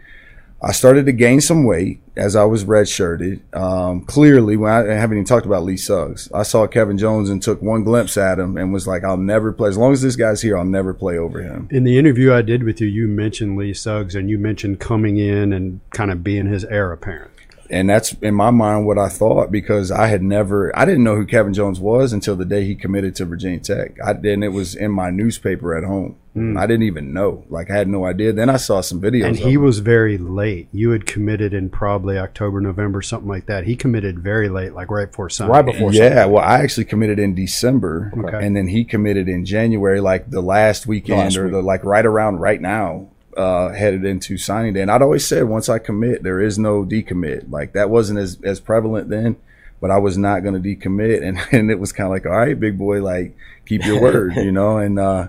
I 0.64 0.70
started 0.70 1.06
to 1.06 1.12
gain 1.12 1.40
some 1.40 1.64
weight 1.64 2.00
as 2.16 2.36
I 2.36 2.44
was 2.44 2.64
redshirted. 2.64 3.40
Um, 3.52 4.02
clearly, 4.02 4.56
when 4.56 4.70
I, 4.70 4.92
I 4.92 4.94
haven't 4.94 5.16
even 5.16 5.24
talked 5.24 5.44
about 5.44 5.64
Lee 5.64 5.76
Suggs, 5.76 6.30
I 6.32 6.44
saw 6.44 6.68
Kevin 6.68 6.98
Jones 6.98 7.30
and 7.30 7.42
took 7.42 7.60
one 7.60 7.82
glimpse 7.82 8.16
at 8.16 8.38
him 8.38 8.56
and 8.56 8.72
was 8.72 8.86
like, 8.86 9.02
"I'll 9.02 9.16
never 9.16 9.52
play 9.52 9.68
as 9.70 9.76
long 9.76 9.92
as 9.92 10.02
this 10.02 10.14
guy's 10.14 10.40
here. 10.40 10.56
I'll 10.56 10.64
never 10.64 10.94
play 10.94 11.18
over 11.18 11.42
him." 11.42 11.66
In 11.72 11.82
the 11.82 11.98
interview 11.98 12.32
I 12.32 12.42
did 12.42 12.62
with 12.62 12.80
you, 12.80 12.86
you 12.86 13.08
mentioned 13.08 13.56
Lee 13.56 13.74
Suggs 13.74 14.14
and 14.14 14.30
you 14.30 14.38
mentioned 14.38 14.78
coming 14.78 15.16
in 15.16 15.52
and 15.52 15.80
kind 15.90 16.12
of 16.12 16.22
being 16.22 16.46
his 16.46 16.64
heir 16.66 16.92
apparent. 16.92 17.31
And 17.72 17.88
that's 17.88 18.12
in 18.20 18.34
my 18.34 18.50
mind 18.50 18.86
what 18.86 18.98
I 18.98 19.08
thought 19.08 19.50
because 19.50 19.90
I 19.90 20.06
had 20.06 20.22
never, 20.22 20.70
I 20.78 20.84
didn't 20.84 21.04
know 21.04 21.16
who 21.16 21.24
Kevin 21.26 21.54
Jones 21.54 21.80
was 21.80 22.12
until 22.12 22.36
the 22.36 22.44
day 22.44 22.64
he 22.64 22.74
committed 22.74 23.16
to 23.16 23.24
Virginia 23.24 23.58
Tech. 23.60 23.96
I 24.04 24.12
didn't. 24.12 24.42
It 24.42 24.52
was 24.52 24.74
in 24.74 24.90
my 24.92 25.10
newspaper 25.10 25.74
at 25.76 25.82
home. 25.82 26.16
Hmm. 26.34 26.56
I 26.56 26.66
didn't 26.66 26.84
even 26.84 27.12
know. 27.12 27.44
Like 27.50 27.70
I 27.70 27.76
had 27.76 27.88
no 27.88 28.04
idea. 28.06 28.32
Then 28.32 28.48
I 28.48 28.56
saw 28.56 28.80
some 28.80 29.00
videos. 29.00 29.26
And 29.26 29.36
he 29.36 29.52
him. 29.54 29.62
was 29.62 29.80
very 29.80 30.16
late. 30.18 30.68
You 30.72 30.90
had 30.90 31.04
committed 31.06 31.52
in 31.52 31.68
probably 31.70 32.16
October, 32.18 32.60
November, 32.60 33.02
something 33.02 33.28
like 33.28 33.46
that. 33.46 33.64
He 33.64 33.76
committed 33.76 34.18
very 34.18 34.48
late, 34.48 34.72
like 34.74 34.90
right 34.90 35.10
before 35.10 35.28
signing. 35.30 35.52
Right 35.52 35.64
before 35.64 35.92
Yeah, 35.92 36.26
well, 36.26 36.42
I 36.44 36.60
actually 36.60 36.84
committed 36.86 37.18
in 37.18 37.34
December, 37.34 38.12
Okay. 38.18 38.46
and 38.46 38.56
then 38.56 38.68
he 38.68 38.84
committed 38.84 39.28
in 39.28 39.44
January, 39.44 40.00
like 40.00 40.30
the 40.30 40.40
last 40.40 40.86
weekend 40.86 41.18
Last 41.20 41.36
or 41.36 41.44
week. 41.44 41.52
the 41.52 41.62
like 41.62 41.84
right 41.84 42.04
around 42.06 42.36
right 42.38 42.60
now, 42.60 43.08
uh, 43.36 43.70
headed 43.70 44.04
into 44.04 44.38
signing 44.38 44.74
day. 44.74 44.82
And 44.82 44.90
I'd 44.90 45.02
always 45.02 45.26
said 45.26 45.44
once 45.44 45.68
I 45.68 45.78
commit, 45.78 46.22
there 46.22 46.40
is 46.40 46.58
no 46.58 46.84
decommit. 46.84 47.50
Like 47.50 47.72
that 47.72 47.90
wasn't 47.90 48.18
as 48.18 48.38
as 48.42 48.60
prevalent 48.60 49.08
then, 49.08 49.36
but 49.80 49.90
I 49.90 49.98
was 49.98 50.18
not 50.18 50.40
going 50.40 50.60
to 50.60 50.76
decommit, 50.76 51.22
and 51.22 51.38
and 51.52 51.70
it 51.70 51.78
was 51.78 51.92
kind 51.92 52.06
of 52.06 52.12
like, 52.12 52.26
all 52.26 52.32
right, 52.32 52.58
big 52.58 52.78
boy, 52.78 53.02
like 53.02 53.36
keep 53.66 53.84
your 53.84 54.00
word, 54.00 54.36
you 54.36 54.52
know, 54.52 54.78
and. 54.78 54.98
uh 54.98 55.28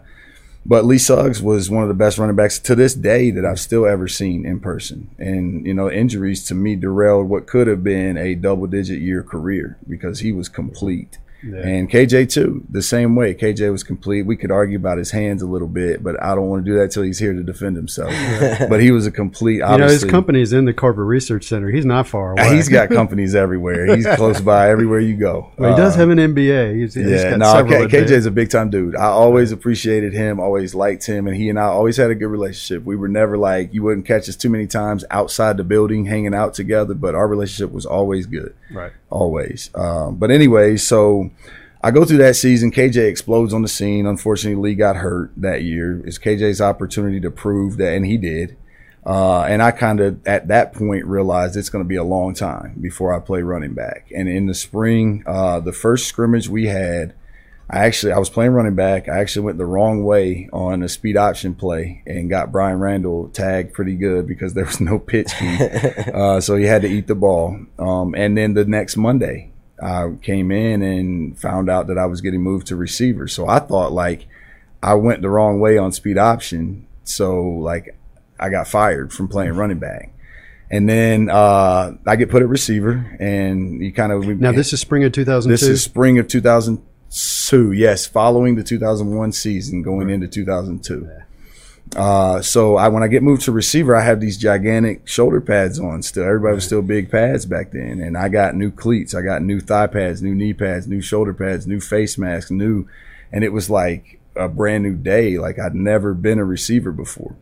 but 0.65 0.85
Lee 0.85 0.97
Suggs 0.97 1.41
was 1.41 1.69
one 1.69 1.83
of 1.83 1.89
the 1.89 1.93
best 1.93 2.17
running 2.17 2.35
backs 2.35 2.57
to 2.59 2.75
this 2.75 2.93
day 2.93 3.31
that 3.31 3.45
I've 3.45 3.59
still 3.59 3.85
ever 3.85 4.07
seen 4.07 4.45
in 4.45 4.61
person. 4.61 5.09
And, 5.17 5.65
you 5.65 5.73
know, 5.73 5.91
injuries 5.91 6.45
to 6.45 6.55
me 6.55 6.75
derailed 6.75 7.27
what 7.27 7.47
could 7.47 7.67
have 7.67 7.83
been 7.83 8.17
a 8.17 8.35
double 8.35 8.67
digit 8.67 9.01
year 9.01 9.23
career 9.23 9.77
because 9.87 10.19
he 10.19 10.31
was 10.31 10.47
complete. 10.47 11.17
Yeah. 11.45 11.67
And 11.67 11.89
KJ 11.91 12.32
too, 12.32 12.63
the 12.69 12.82
same 12.82 13.15
way. 13.15 13.34
KJ 13.34 13.71
was 13.71 13.84
complete. 13.84 14.25
We 14.25 14.38
could 14.38 14.49
argue 14.51 14.77
about 14.77 14.97
his 14.97 15.12
hands 15.12 15.41
a 15.41 15.45
little 15.47 15.67
bit, 15.67 16.01
but 16.01 16.21
I 16.23 16.36
don't 16.36 16.47
want 16.47 16.63
to 16.65 16.71
do 16.71 16.77
that 16.79 16.91
till 16.91 17.03
he's 17.03 17.19
here 17.19 17.34
to 17.34 17.43
defend 17.43 17.75
himself. 17.75 18.13
but 18.69 18.79
he 18.82 18.91
was 18.91 19.06
a 19.06 19.12
complete. 19.12 19.56
You 19.56 19.60
know, 19.60 19.67
his 19.73 19.82
Obviously, 19.82 20.10
company's 20.10 20.53
in 20.53 20.65
the 20.65 20.73
Corporate 20.73 21.08
Research 21.08 21.45
Center. 21.45 21.69
He's 21.69 21.86
not 21.86 22.08
far 22.08 22.32
away. 22.32 22.56
he's 22.56 22.69
got 22.69 22.89
companies 22.89 23.36
everywhere. 23.36 23.93
He's 23.95 24.08
close 24.15 24.39
by 24.41 24.69
everywhere 24.69 24.99
you 24.99 25.15
go. 25.17 25.51
Well, 25.58 25.71
he 25.75 25.77
does 25.82 25.95
Uh, 25.95 25.99
have 25.99 26.10
an 26.10 26.17
MBA. 26.17 26.75
He's, 26.75 26.93
he's 26.93 27.06
yeah, 27.08 27.32
got 27.32 27.39
no, 27.39 27.53
several 27.53 27.88
K- 27.89 28.01
KJ 28.03 28.12
is 28.12 28.25
a 28.25 28.32
big 28.32 28.49
time 28.49 28.69
dude. 28.69 28.95
I 28.95 29.06
always 29.08 29.51
appreciated 29.51 30.13
him, 30.13 30.39
always 30.39 30.73
liked 30.75 31.06
him, 31.06 31.27
and 31.27 31.36
he 31.36 31.49
and 31.49 31.60
I 31.60 31.63
always 31.65 31.97
had 31.97 32.10
a 32.10 32.15
good 32.15 32.27
relationship. 32.27 32.84
We 32.86 32.95
were 32.95 33.08
never 33.08 33.38
like 33.38 33.73
you 33.73 33.84
wouldn't 33.84 34.06
catch 34.06 34.27
us 34.29 34.36
too 34.36 34.49
many 34.49 34.67
times 34.67 35.06
outside 35.12 35.58
the 35.58 35.63
building 35.63 36.06
hanging 36.06 36.34
out 36.34 36.53
together, 36.53 36.93
but 36.93 37.15
our 37.15 37.27
relationship 37.27 37.71
was 37.73 37.86
always 37.86 38.25
good, 38.25 38.53
Right. 38.71 38.91
Always. 39.13 39.69
Um, 39.76 40.15
but 40.15 40.32
anyway, 40.32 40.76
so 40.76 41.30
I 41.82 41.91
go 41.91 42.04
through 42.04 42.17
that 42.17 42.36
season. 42.36 42.71
KJ 42.71 43.08
explodes 43.08 43.54
on 43.54 43.62
the 43.62 43.67
scene. 43.67 44.06
Unfortunately, 44.06 44.62
Lee 44.62 44.76
got 44.76 44.97
hurt 44.97 45.32
that 45.38 45.63
year. 45.63 46.02
It's 46.06 46.17
KJ's 46.17 46.60
opportunity 46.60 47.19
to 47.21 47.32
prove 47.32 47.78
that, 47.78 47.93
and 47.93 48.06
he 48.06 48.17
did. 48.17 48.58
Uh, 49.06 49.41
and 49.41 49.62
I 49.62 49.71
kind 49.71 49.99
of 49.99 50.26
at 50.26 50.47
that 50.47 50.73
point 50.73 51.06
realized 51.06 51.58
it's 51.58 51.69
going 51.69 51.84
to 51.84 51.88
be 51.88 51.97
a 51.97 52.06
long 52.06 52.34
time 52.34 52.76
before 52.80 53.13
I 53.13 53.19
play 53.19 53.41
running 53.41 53.73
back. 53.73 54.10
And 54.15 54.30
in 54.30 54.45
the 54.45 54.54
spring, 54.54 55.23
uh, 55.28 55.60
the 55.60 55.73
first 55.73 56.08
scrimmage 56.08 56.47
we 56.47 56.67
had, 56.67 57.13
I 57.69 57.86
actually 57.86 58.12
I 58.12 58.19
was 58.19 58.30
playing 58.30 58.52
running 58.52 58.76
back. 58.76 59.08
I 59.08 59.19
actually 59.19 59.45
went 59.45 59.58
the 59.58 59.65
wrong 59.65 60.04
way 60.04 60.49
on 60.52 60.84
a 60.84 60.89
speed 60.89 61.17
option 61.17 61.56
play 61.56 62.04
and 62.06 62.30
got 62.30 62.52
Bryan 62.52 62.80
Randall 62.80 63.30
tagged 63.30 63.73
pretty 63.73 63.95
good 63.95 64.28
because 64.28 64.54
there 64.54 64.65
was 64.65 64.80
no 64.82 64.99
pitch 64.99 65.34
key, 65.39 65.58
uh, 66.13 66.39
so 66.41 66.56
he 66.56 66.65
had 66.65 66.82
to 66.82 66.88
eat 66.88 67.08
the 67.08 67.15
ball. 67.15 67.58
Um, 67.80 68.13
and 68.15 68.38
then 68.38 68.54
the 68.54 68.65
next 68.65 68.97
Monday, 68.97 69.52
I 69.82 70.12
came 70.21 70.52
in 70.52 70.82
and 70.82 71.39
found 71.39 71.69
out 71.69 71.88
that 71.88 71.97
I 71.97 72.06
was 72.06 72.21
getting 72.21 72.41
moved 72.41 72.67
to 72.67 72.76
receiver. 72.76 73.28
So 73.28 73.47
I 73.47 73.60
thought 73.60 73.91
like 73.91 74.28
I 74.82 74.95
went 74.95 75.21
the 75.21 75.30
wrong 75.30 75.60
way 75.60 75.78
on 75.78 75.91
speed 75.91 76.17
option. 76.17 76.88
So 77.06 77.41
like 77.43 77.97
I 78.39 78.49
got 78.49 78.67
fired 78.67 79.13
from 79.13 79.28
playing 79.28 79.54
running 79.54 79.80
back. 79.80 80.13
And 80.69 80.89
then 80.89 81.30
uh, 81.30 81.91
I 82.06 82.15
get 82.15 82.32
put 82.32 82.41
at 82.41 82.49
receiver, 82.49 83.15
and 83.19 83.80
you 83.80 83.93
kind 83.93 84.12
of 84.12 84.26
Now, 84.26 84.52
this 84.52 84.73
is 84.73 84.82
spring 84.82 85.04
of 85.04 85.12
2002. 85.12 85.52
this 85.52 85.62
is 85.62 85.84
spring 85.84 86.17
of 86.17 86.28
2002. 87.13 87.71
Yes, 87.73 88.06
following 88.06 88.56
the 88.56 88.63
2001 88.63 89.32
season, 89.34 89.82
going 89.82 90.10
into 90.10 90.28
2002. 90.28 91.10
Uh, 91.95 92.41
so 92.41 92.76
I, 92.76 92.88
when 92.88 93.04
I 93.04 93.08
get 93.08 93.21
moved 93.21 93.43
to 93.43 93.52
receiver, 93.52 93.95
I 93.95 94.04
have 94.04 94.19
these 94.19 94.38
gigantic 94.38 95.08
shoulder 95.08 95.39
pads 95.39 95.80
on 95.80 96.02
still. 96.02 96.23
Everybody 96.23 96.56
was 96.56 96.65
still 96.65 96.82
big 96.82 97.12
pads 97.12 97.45
back 97.45 97.71
then. 97.71 98.02
And 98.02 98.17
I 98.17 98.30
got 98.30 98.56
new 98.56 98.71
cleats. 98.71 99.13
I 99.13 99.21
got 99.21 99.43
new 99.43 99.60
thigh 99.60 99.88
pads, 99.88 100.21
new 100.21 100.34
knee 100.34 100.54
pads, 100.54 100.88
new 100.88 101.02
shoulder 101.02 101.34
pads, 101.34 101.67
new 101.67 101.80
face 101.80 102.17
masks, 102.17 102.49
new, 102.49 102.88
and 103.32 103.43
it 103.43 103.54
was 103.54 103.69
like 103.69 104.19
a 104.36 104.47
brand 104.47 104.84
new 104.84 104.95
day. 104.95 105.38
Like 105.38 105.60
I'd 105.60 105.76
never 105.76 106.15
been 106.15 106.39
a 106.39 106.45
receiver 106.45 106.91
before. 106.91 107.36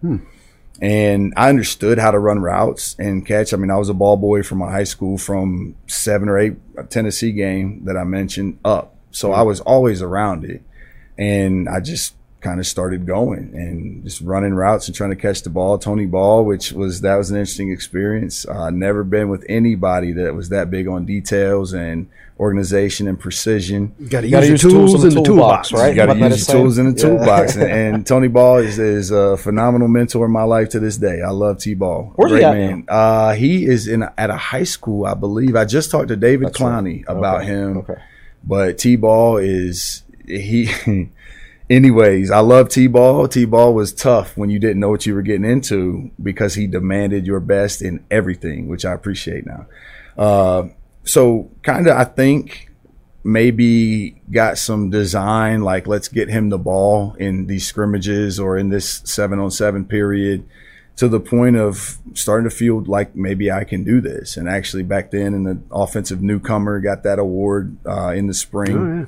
And 0.81 1.33
I 1.37 1.47
understood 1.47 1.99
how 1.99 2.11
to 2.11 2.19
run 2.19 2.39
routes 2.39 2.95
and 2.97 3.25
catch. 3.25 3.53
I 3.53 3.57
mean, 3.57 3.69
I 3.69 3.77
was 3.77 3.87
a 3.87 3.93
ball 3.93 4.17
boy 4.17 4.41
from 4.41 4.57
my 4.57 4.71
high 4.71 4.83
school 4.83 5.17
from 5.17 5.75
seven 5.87 6.27
or 6.27 6.39
eight 6.39 6.55
Tennessee 6.89 7.31
game 7.31 7.85
that 7.85 7.95
I 7.95 8.03
mentioned 8.03 8.59
up. 8.65 8.95
So 9.11 9.31
I 9.33 9.41
was 9.43 9.59
always 9.61 10.01
around 10.01 10.45
it. 10.45 10.61
And 11.17 11.67
I 11.69 11.79
just 11.81 12.15
kind 12.39 12.59
of 12.59 12.65
started 12.65 13.05
going 13.05 13.51
and 13.53 14.03
just 14.03 14.19
running 14.21 14.53
routes 14.55 14.87
and 14.87 14.95
trying 14.95 15.11
to 15.11 15.15
catch 15.15 15.43
the 15.43 15.49
ball. 15.49 15.77
Tony 15.77 16.07
Ball, 16.07 16.43
which 16.43 16.71
was 16.71 17.01
that 17.01 17.15
was 17.15 17.29
an 17.29 17.37
interesting 17.37 17.71
experience. 17.71 18.47
Uh, 18.47 18.71
never 18.71 19.03
been 19.03 19.29
with 19.29 19.45
anybody 19.47 20.11
that 20.13 20.33
was 20.33 20.49
that 20.49 20.71
big 20.71 20.87
on 20.87 21.05
details 21.05 21.71
and 21.73 22.07
organization 22.39 23.07
and 23.07 23.19
precision. 23.19 23.93
You 23.99 24.07
got 24.07 24.21
to 24.21 24.27
use, 24.27 24.49
use 24.49 24.61
the 24.63 24.69
tools, 24.69 25.03
in 25.03 25.09
the 25.13 25.21
toolbox, 25.21 25.69
toolbox, 25.69 25.73
right? 25.73 25.89
You 25.89 25.95
got 25.95 26.05
to 26.13 26.17
use 26.17 26.33
is 26.41 26.47
your 26.47 26.57
tools 26.57 26.77
in 26.79 26.91
the 26.91 26.99
Yeah. 26.99 27.07
toolbox. 27.17 27.55
and, 27.57 27.71
and 27.95 28.07
Tony 28.07 28.27
Ball 28.29 28.57
is, 28.59 28.79
is 28.79 29.11
a 29.11 29.37
phenomenal 29.37 29.87
mentor 29.87 30.25
in 30.25 30.31
my 30.31 30.41
life 30.43 30.69
to 30.69 30.79
this 30.79 30.97
day. 30.97 31.21
I 31.21 31.29
love 31.29 31.59
T 31.59 31.75
Ball. 31.75 32.11
Where's 32.15 32.31
he 32.31 32.37
Great 32.39 32.45
at 32.45 32.53
man. 32.57 32.85
Uh, 32.87 33.33
he 33.33 33.65
is 33.67 33.87
in 33.87 34.03
at 34.17 34.31
a 34.31 34.37
high 34.37 34.63
school, 34.63 35.05
I 35.05 35.13
believe. 35.13 35.55
I 35.55 35.65
just 35.65 35.91
talked 35.91 36.07
to 36.07 36.15
David 36.15 36.47
That's 36.47 36.59
right. 36.59 36.83
Clowney 36.83 37.03
about 37.07 37.41
Okay. 37.41 37.45
him. 37.51 37.77
Okay. 37.79 37.93
But 38.43 38.77
T 38.77 38.95
Ball 38.95 39.37
is 39.37 40.03
he. 40.25 40.69
Anyways, 41.69 42.31
I 42.31 42.39
love 42.39 42.67
T 42.67 42.87
Ball. 42.87 43.27
T 43.27 43.45
Ball 43.45 43.73
was 43.73 43.93
tough 43.93 44.35
when 44.35 44.49
you 44.49 44.59
didn't 44.59 44.79
know 44.79 44.89
what 44.89 45.05
you 45.05 45.13
were 45.13 45.21
getting 45.21 45.49
into 45.49 46.11
because 46.21 46.55
he 46.55 46.67
demanded 46.67 47.25
your 47.25 47.39
best 47.39 47.81
in 47.81 48.03
everything, 48.11 48.67
which 48.67 48.83
I 48.83 48.91
appreciate 48.91 49.45
now. 49.45 49.67
Uh, 50.17 50.67
so, 51.05 51.49
kind 51.63 51.87
of, 51.87 51.95
I 51.95 52.03
think 52.03 52.71
maybe 53.23 54.21
got 54.31 54.57
some 54.57 54.89
design 54.89 55.61
like 55.61 55.85
let's 55.85 56.07
get 56.07 56.27
him 56.27 56.49
the 56.49 56.57
ball 56.57 57.13
in 57.19 57.45
these 57.45 57.67
scrimmages 57.67 58.39
or 58.39 58.57
in 58.57 58.69
this 58.69 59.01
seven 59.05 59.37
on 59.39 59.51
seven 59.51 59.85
period 59.85 60.43
to 61.01 61.07
the 61.09 61.19
point 61.19 61.55
of 61.57 61.97
starting 62.13 62.47
to 62.49 62.55
feel 62.55 62.81
like 62.83 63.15
maybe 63.15 63.51
I 63.51 63.63
can 63.63 63.83
do 63.83 64.01
this. 64.01 64.37
And 64.37 64.47
actually, 64.47 64.83
back 64.83 65.09
then, 65.11 65.33
in 65.33 65.43
the 65.43 65.59
offensive 65.71 66.21
newcomer, 66.21 66.79
got 66.79 67.01
that 67.03 67.17
award 67.19 67.75
uh, 67.87 68.09
in 68.09 68.27
the 68.27 68.33
spring 68.35 68.77
Oh, 68.77 69.07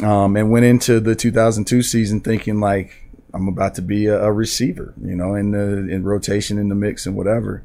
yeah. 0.00 0.24
um, 0.24 0.36
and 0.36 0.50
went 0.50 0.64
into 0.64 1.00
the 1.00 1.14
2002 1.14 1.82
season 1.82 2.20
thinking 2.20 2.60
like 2.60 2.92
I'm 3.34 3.46
about 3.46 3.74
to 3.74 3.82
be 3.82 4.06
a, 4.06 4.18
a 4.24 4.32
receiver, 4.32 4.94
you 5.02 5.14
know, 5.14 5.34
in 5.34 5.50
the 5.50 5.86
in 5.94 6.02
rotation 6.04 6.58
in 6.58 6.68
the 6.70 6.74
mix 6.74 7.04
and 7.06 7.14
whatever. 7.14 7.62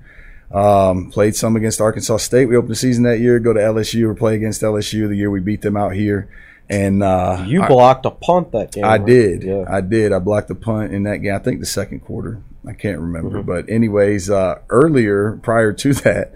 Um, 0.51 1.09
played 1.09 1.35
some 1.35 1.55
against 1.55 1.79
Arkansas 1.81 2.17
State. 2.17 2.45
We 2.47 2.55
opened 2.57 2.71
the 2.71 2.75
season 2.75 3.03
that 3.05 3.19
year. 3.19 3.39
Go 3.39 3.53
to 3.53 3.59
LSU 3.59 4.03
or 4.09 4.13
play 4.13 4.35
against 4.35 4.61
LSU 4.61 5.07
the 5.07 5.15
year 5.15 5.31
we 5.31 5.39
beat 5.39 5.61
them 5.61 5.75
out 5.77 5.93
here. 5.93 6.29
And 6.69 7.01
uh, 7.01 7.43
You 7.47 7.65
blocked 7.65 8.05
a 8.05 8.11
punt 8.11 8.51
that 8.51 8.71
game. 8.71 8.83
I 8.83 8.97
right? 8.97 9.05
did. 9.05 9.43
Yeah. 9.43 9.65
I 9.67 9.81
did. 9.81 10.11
I 10.13 10.19
blocked 10.19 10.49
the 10.49 10.55
punt 10.55 10.93
in 10.93 11.03
that 11.03 11.17
game. 11.17 11.33
I 11.33 11.39
think 11.39 11.59
the 11.59 11.65
second 11.65 12.01
quarter. 12.01 12.41
I 12.67 12.73
can't 12.73 12.99
remember. 12.99 13.39
Mm-hmm. 13.39 13.47
But 13.47 13.69
anyways, 13.69 14.29
uh, 14.29 14.59
earlier 14.69 15.39
prior 15.43 15.73
to 15.73 15.93
that, 16.05 16.33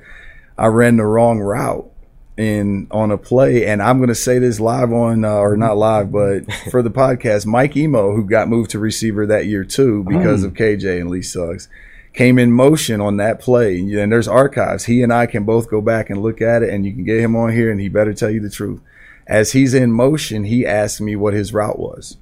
I 0.58 0.68
ran 0.68 0.98
the 0.98 1.06
wrong 1.06 1.40
route 1.40 1.90
in 2.36 2.88
on 2.92 3.10
a 3.12 3.18
play, 3.18 3.66
and 3.66 3.82
I'm 3.82 3.98
going 3.98 4.10
to 4.10 4.16
say 4.16 4.38
this 4.38 4.60
live 4.60 4.92
on 4.94 5.26
uh, 5.26 5.32
or 5.34 5.58
not 5.58 5.78
live, 5.78 6.12
but 6.12 6.52
for 6.72 6.82
the 6.84 6.92
podcast, 6.92 7.46
Mike 7.46 7.74
Imoh, 7.74 8.16
who 8.16 8.26
got 8.26 8.48
moved 8.48 8.72
to 8.72 8.80
receiver 8.80 9.26
that 9.26 9.46
year 9.48 9.63
too 9.63 10.04
because 10.04 10.44
Mm. 10.44 10.48
of 10.48 10.54
KJ 10.54 11.02
and 11.02 11.10
Lee 11.10 11.22
Suggs. 11.24 11.68
Came 12.13 12.40
in 12.40 12.52
motion 12.52 13.00
on 13.00 13.18
that 13.18 13.40
play, 13.40 13.78
and 13.80 14.12
there's 14.12 14.28
archives. 14.28 14.86
He 14.86 15.04
and 15.04 15.13
I 15.13 15.28
can 15.28 15.44
both 15.44 15.70
go 15.70 15.82
back 15.82 16.10
and 16.10 16.20
look 16.22 16.42
at 16.42 16.63
it, 16.63 16.70
and 16.70 16.84
you 16.84 16.92
can 16.92 17.04
get 17.04 17.20
him 17.20 17.36
on 17.36 17.52
here, 17.54 17.70
and 17.72 17.80
he 17.80 17.90
better 17.90 18.12
tell 18.13 18.32
you 18.32 18.40
the 18.40 18.50
truth. 18.50 18.82
As 19.28 19.52
he's 19.52 19.76
in 19.76 19.92
motion, 19.92 20.44
he 20.46 20.66
asked 20.66 21.00
me 21.00 21.16
what 21.16 21.36
his 21.36 21.54
route 21.54 21.78
was 21.78 22.18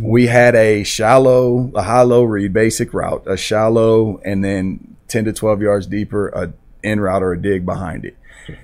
we 0.00 0.26
had 0.26 0.54
a 0.54 0.82
shallow, 0.84 1.70
a 1.74 1.82
high 1.82 2.02
low 2.02 2.22
read 2.24 2.52
basic 2.52 2.92
route, 2.92 3.22
a 3.26 3.36
shallow, 3.36 4.20
and 4.24 4.44
then 4.44 4.96
10 5.08 5.24
to 5.26 5.32
12 5.32 5.62
yards 5.62 5.86
deeper, 5.86 6.28
a 6.28 6.52
in 6.82 7.00
route 7.00 7.22
or 7.22 7.32
a 7.32 7.40
dig 7.40 7.64
behind 7.66 8.04
it. 8.04 8.16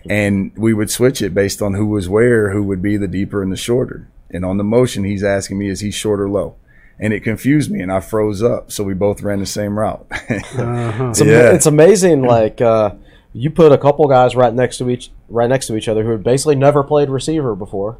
And 0.08 0.52
we 0.56 0.72
would 0.72 0.90
switch 0.90 1.20
it 1.20 1.34
based 1.34 1.60
on 1.60 1.74
who 1.74 1.86
was 1.86 2.08
where, 2.08 2.50
who 2.50 2.62
would 2.62 2.80
be 2.82 2.96
the 2.96 3.08
deeper 3.08 3.42
and 3.42 3.50
the 3.52 3.56
shorter. 3.56 4.08
And 4.30 4.44
on 4.44 4.56
the 4.56 4.64
motion, 4.64 5.04
he's 5.04 5.22
asking 5.24 5.58
me, 5.58 5.68
is 5.68 5.80
he 5.80 5.90
short 5.90 6.20
or 6.20 6.28
low? 6.28 6.56
And 6.98 7.12
it 7.12 7.20
confused 7.20 7.70
me 7.70 7.80
and 7.80 7.90
I 7.92 8.00
froze 8.00 8.42
up. 8.42 8.70
So 8.70 8.84
we 8.84 8.94
both 8.94 9.22
ran 9.22 9.40
the 9.40 9.46
same 9.46 9.78
route. 9.78 10.06
Uh-huh. 10.56 11.08
It's, 11.10 11.20
am- 11.20 11.28
Yeah. 11.28 11.52
it's 11.52 11.66
amazing. 11.66 12.22
Like 12.22 12.60
uh, 12.60 12.94
you 13.32 13.50
put 13.50 13.72
a 13.72 13.78
couple 13.78 14.06
guys 14.08 14.36
right 14.36 14.54
next 14.54 14.78
to 14.78 14.88
each, 14.88 15.10
right 15.28 15.48
next 15.48 15.66
to 15.66 15.76
each 15.76 15.88
other 15.88 16.04
who 16.04 16.10
had 16.12 16.22
basically 16.22 16.54
never 16.56 16.82
played 16.84 17.08
receiver 17.10 17.54
before. 17.56 17.98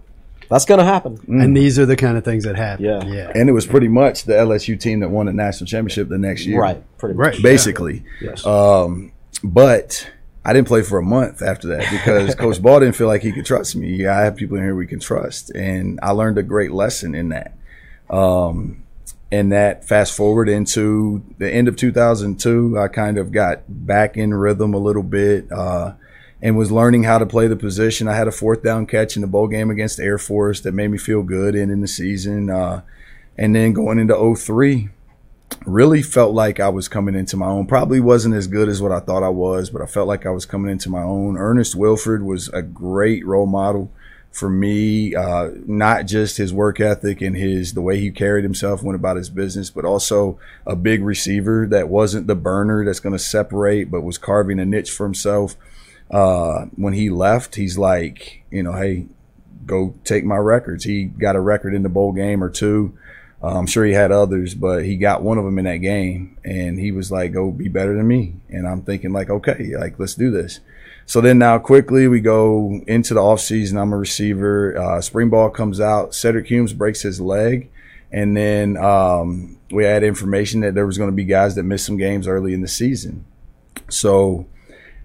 That's 0.49 0.65
going 0.65 0.79
to 0.79 0.85
happen. 0.85 1.19
And 1.29 1.57
these 1.57 1.79
are 1.79 1.87
the 1.87 1.97
kind 1.97 2.17
of 2.17 2.25
things 2.25 2.45
that 2.45 2.57
happen. 2.57 2.85
Yeah. 2.85 3.05
Yeah. 3.05 3.33
and 3.35 3.49
it 3.49 3.53
was 3.53 3.67
pretty 3.67 3.89
much 3.89 4.25
the 4.25 4.35
LSU 4.35 4.79
team 4.79 5.01
that 5.01 5.09
won 5.11 5.27
the 5.27 5.33
national 5.33 5.67
championship 5.67 6.09
the 6.09 6.19
next 6.19 6.47
year. 6.47 6.61
Right. 6.61 6.99
Pretty 6.99 7.15
much. 7.15 7.35
Right. 7.35 7.43
Basically. 7.43 8.05
Yes. 8.21 8.45
Um, 8.47 9.13
but 9.43 10.11
I 10.45 10.53
didn't 10.53 10.69
play 10.69 10.83
for 10.83 10.99
a 10.99 11.03
month 11.03 11.43
after 11.43 11.69
that 11.69 11.91
because 11.91 12.35
Coach 12.37 12.61
Ball 12.61 12.81
didn't 12.81 12.97
feel 12.97 13.07
like 13.07 13.23
he 13.23 13.33
could 13.33 13.47
trust 13.47 13.77
me. 13.77 13.95
Yeah, 13.95 14.19
I 14.19 14.23
have 14.23 14.37
people 14.37 14.57
in 14.57 14.63
here 14.63 14.75
we 14.75 14.87
can 14.87 15.01
trust, 15.01 15.51
and 15.51 15.99
I 16.03 16.11
learned 16.11 16.39
a 16.39 16.43
great 16.43 16.71
lesson 16.71 17.15
in 17.15 17.31
that. 17.31 17.57
Um, 18.11 18.85
and 19.33 19.53
that 19.53 19.85
fast 19.85 20.15
forward 20.15 20.49
into 20.49 21.25
the 21.39 21.51
end 21.51 21.67
of 21.67 21.77
2002, 21.77 22.79
I 22.79 22.89
kind 22.89 23.19
of 23.19 23.33
got 23.33 23.63
back 23.69 24.17
in 24.17 24.33
rhythm 24.35 24.75
a 24.75 24.79
little 24.79 25.03
bit. 25.03 25.51
Uh, 25.51 25.95
and 26.45 26.59
was 26.59 26.71
learning 26.71 27.05
how 27.05 27.17
to 27.17 27.25
play 27.25 27.49
the 27.49 27.57
position. 27.57 28.07
I 28.07 28.15
had 28.15 28.29
a 28.29 28.33
fourth 28.33 28.63
down 28.63 28.87
catch 28.87 29.17
in 29.17 29.23
the 29.23 29.27
bowl 29.27 29.49
game 29.49 29.71
against 29.71 29.99
Air 29.99 30.19
Force 30.19 30.61
that 30.61 30.73
made 30.73 30.89
me 30.89 30.99
feel 30.99 31.23
good 31.23 31.55
in 31.55 31.71
in 31.71 31.81
the 31.81 31.89
season. 31.89 32.51
Uh, 32.51 32.83
and 33.39 33.57
then 33.57 33.73
going 33.73 33.99
into 33.99 34.37
03, 34.37 34.91
really 35.65 36.03
felt 36.03 36.35
like 36.35 36.61
I 36.61 36.69
was 36.69 36.87
coming 36.87 37.15
into 37.15 37.39
my 37.39 37.47
own. 37.47 37.67
Probably 37.67 37.99
wasn't 37.99 38.35
as 38.35 38.47
good 38.47 38.69
as 38.69 38.83
what 38.83 38.93
I 38.93 39.01
thought 39.01 39.23
I 39.23 39.31
was, 39.31 39.71
but 39.71 39.81
I 39.81 39.87
felt 39.87 40.07
like 40.07 40.27
I 40.27 40.31
was 40.31 40.45
coming 40.45 40.71
into 40.71 40.91
my 40.91 41.03
own. 41.03 41.39
Ernest 41.39 41.75
Wilford 41.75 42.23
was 42.23 42.49
a 42.51 42.61
great 42.61 43.25
role 43.27 43.47
model 43.47 43.91
for 44.31 44.51
me, 44.51 45.15
uh, 45.15 45.51
not 45.65 46.07
just 46.07 46.37
his 46.37 46.53
work 46.53 46.81
ethic 46.81 47.23
and 47.23 47.37
his 47.37 47.73
the 47.73 47.81
way 47.81 48.01
he 48.01 48.11
carried 48.11 48.43
himself, 48.43 48.83
went 48.83 48.97
about 48.97 49.17
his 49.17 49.31
business, 49.31 49.71
but 49.71 49.85
also 49.85 50.39
a 50.67 50.77
big 50.77 51.03
receiver 51.03 51.67
that 51.71 51.89
wasn't 51.89 52.27
the 52.27 52.35
burner 52.35 52.85
that's 52.85 53.01
going 53.01 53.15
to 53.15 53.19
separate, 53.19 53.91
but 53.91 54.03
was 54.03 54.19
carving 54.19 54.59
a 54.59 54.67
niche 54.67 54.91
for 54.91 55.07
himself. 55.07 55.57
Uh, 56.15 56.67
when 56.77 56.93
he 56.93 57.11
left, 57.11 57.57
he's 57.57 57.77
like, 57.77 58.45
you 58.49 58.63
know, 58.63 58.75
hey, 58.75 59.05
go 59.67 59.97
take 60.05 60.25
my 60.25 60.37
records. 60.37 60.85
He 60.85 61.07
got 61.07 61.35
a 61.35 61.41
record 61.41 61.75
in 61.75 61.83
the 61.83 61.89
bowl 61.89 62.13
game 62.13 62.45
or 62.45 62.51
two. 62.51 62.97
Uh, 63.43 63.59
I'm 63.59 63.67
sure 63.67 63.85
he 63.85 63.95
had 63.95 64.13
others, 64.13 64.55
but 64.55 64.85
he 64.85 64.97
got 64.97 65.25
one 65.25 65.39
of 65.39 65.45
them 65.45 65.59
in 65.59 65.65
that 65.65 65.79
game, 65.79 66.39
and 66.45 66.79
he 66.79 66.93
was 66.93 67.11
like, 67.11 67.33
"Go 67.33 67.51
be 67.51 67.67
better 67.67 67.97
than 67.97 68.07
me." 68.07 68.37
And 68.49 68.65
I'm 68.65 68.83
thinking, 68.83 69.13
like, 69.13 69.29
okay, 69.29 69.77
like 69.77 69.99
let's 69.99 70.15
do 70.15 70.31
this. 70.31 70.61
So 71.05 71.21
then 71.21 71.39
now 71.39 71.59
quickly 71.59 72.07
we 72.07 72.21
go 72.21 72.81
into 72.87 73.15
the 73.15 73.21
off 73.21 73.41
season. 73.41 73.77
I'm 73.77 73.93
a 73.93 73.99
receiver. 73.99 74.79
Uh, 74.79 75.01
spring 75.01 75.31
ball 75.31 75.51
comes 75.51 75.81
out. 75.81 76.15
Cedric 76.15 76.47
Humes 76.47 76.73
breaks 76.73 77.03
his 77.03 77.21
leg, 77.21 77.73
and 78.13 78.37
then 78.37 78.77
um, 78.77 79.59
we 79.73 79.83
had 79.83 80.05
information 80.05 80.61
that 80.61 80.77
there 80.77 80.87
was 80.87 80.97
going 80.97 81.11
to 81.11 81.17
be 81.17 81.25
guys 81.25 81.57
that 81.57 81.65
missed 81.65 81.87
some 81.87 81.97
games 81.97 82.29
early 82.29 82.55
in 82.55 82.61
the 82.61 82.69
season. 82.69 83.25
So 83.91 84.47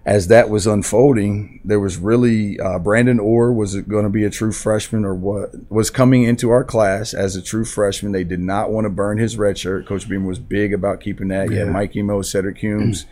as 0.06 0.28
that 0.28 0.48
was 0.48 0.66
unfolding, 0.66 1.60
there 1.64 1.78
was 1.80 1.98
really 1.98 2.58
uh, 2.58 2.78
Branden 2.78 3.20
Ore 3.20 3.52
was 3.52 3.76
going 3.82 4.04
to 4.04 4.10
be 4.10 4.24
a 4.24 4.30
true 4.30 4.52
freshman 4.52 5.04
or 5.04 5.14
what 5.14 5.50
was 5.70 5.90
coming 5.90 6.22
into 6.24 6.50
our 6.50 6.64
class 6.64 7.12
as 7.12 7.36
a 7.36 7.42
true 7.42 7.64
freshman. 7.66 8.12
They 8.12 8.24
did 8.24 8.40
not 8.40 8.70
want 8.70 8.86
to 8.86 8.90
burn 8.90 9.18
his 9.18 9.36
red 9.36 9.58
shirt. 9.58 9.86
Coach 9.86 10.08
Beamer 10.08 10.26
was 10.26 10.38
big 10.38 10.72
about 10.72 11.00
keeping 11.00 11.28
that. 11.28 11.50
You 11.50 11.56
had 11.58 11.66
Yeah. 11.66 11.72
Mike 11.72 11.92
Imoh, 11.92 12.24
Cedric 12.24 12.58
Humes. 12.58 13.06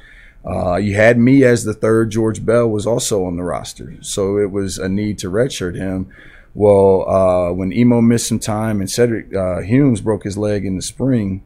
Uh, 0.46 0.77
you 0.77 0.94
had 0.94 1.18
me 1.18 1.44
as 1.44 1.64
the 1.64 1.74
third. 1.74 2.11
George 2.11 2.44
Bell 2.46 2.68
was 2.68 2.87
also 2.87 3.24
on 3.24 3.37
the 3.37 3.42
roster, 3.42 3.94
so 4.01 4.38
it 4.38 4.51
was 4.51 4.79
a 4.79 4.88
need 4.88 5.18
to 5.18 5.31
redshirt 5.31 5.74
him. 5.77 6.07
Well, 6.55 7.07
uh, 7.09 7.53
when 7.53 7.70
Imoh 7.70 8.05
missed 8.05 8.29
some 8.29 8.38
time 8.38 8.81
and 8.81 8.90
Cedric 8.90 9.35
uh, 9.35 9.61
Humes 9.61 10.01
broke 10.01 10.24
his 10.24 10.38
leg 10.38 10.64
in 10.64 10.77
the 10.77 10.83
spring, 10.83 11.42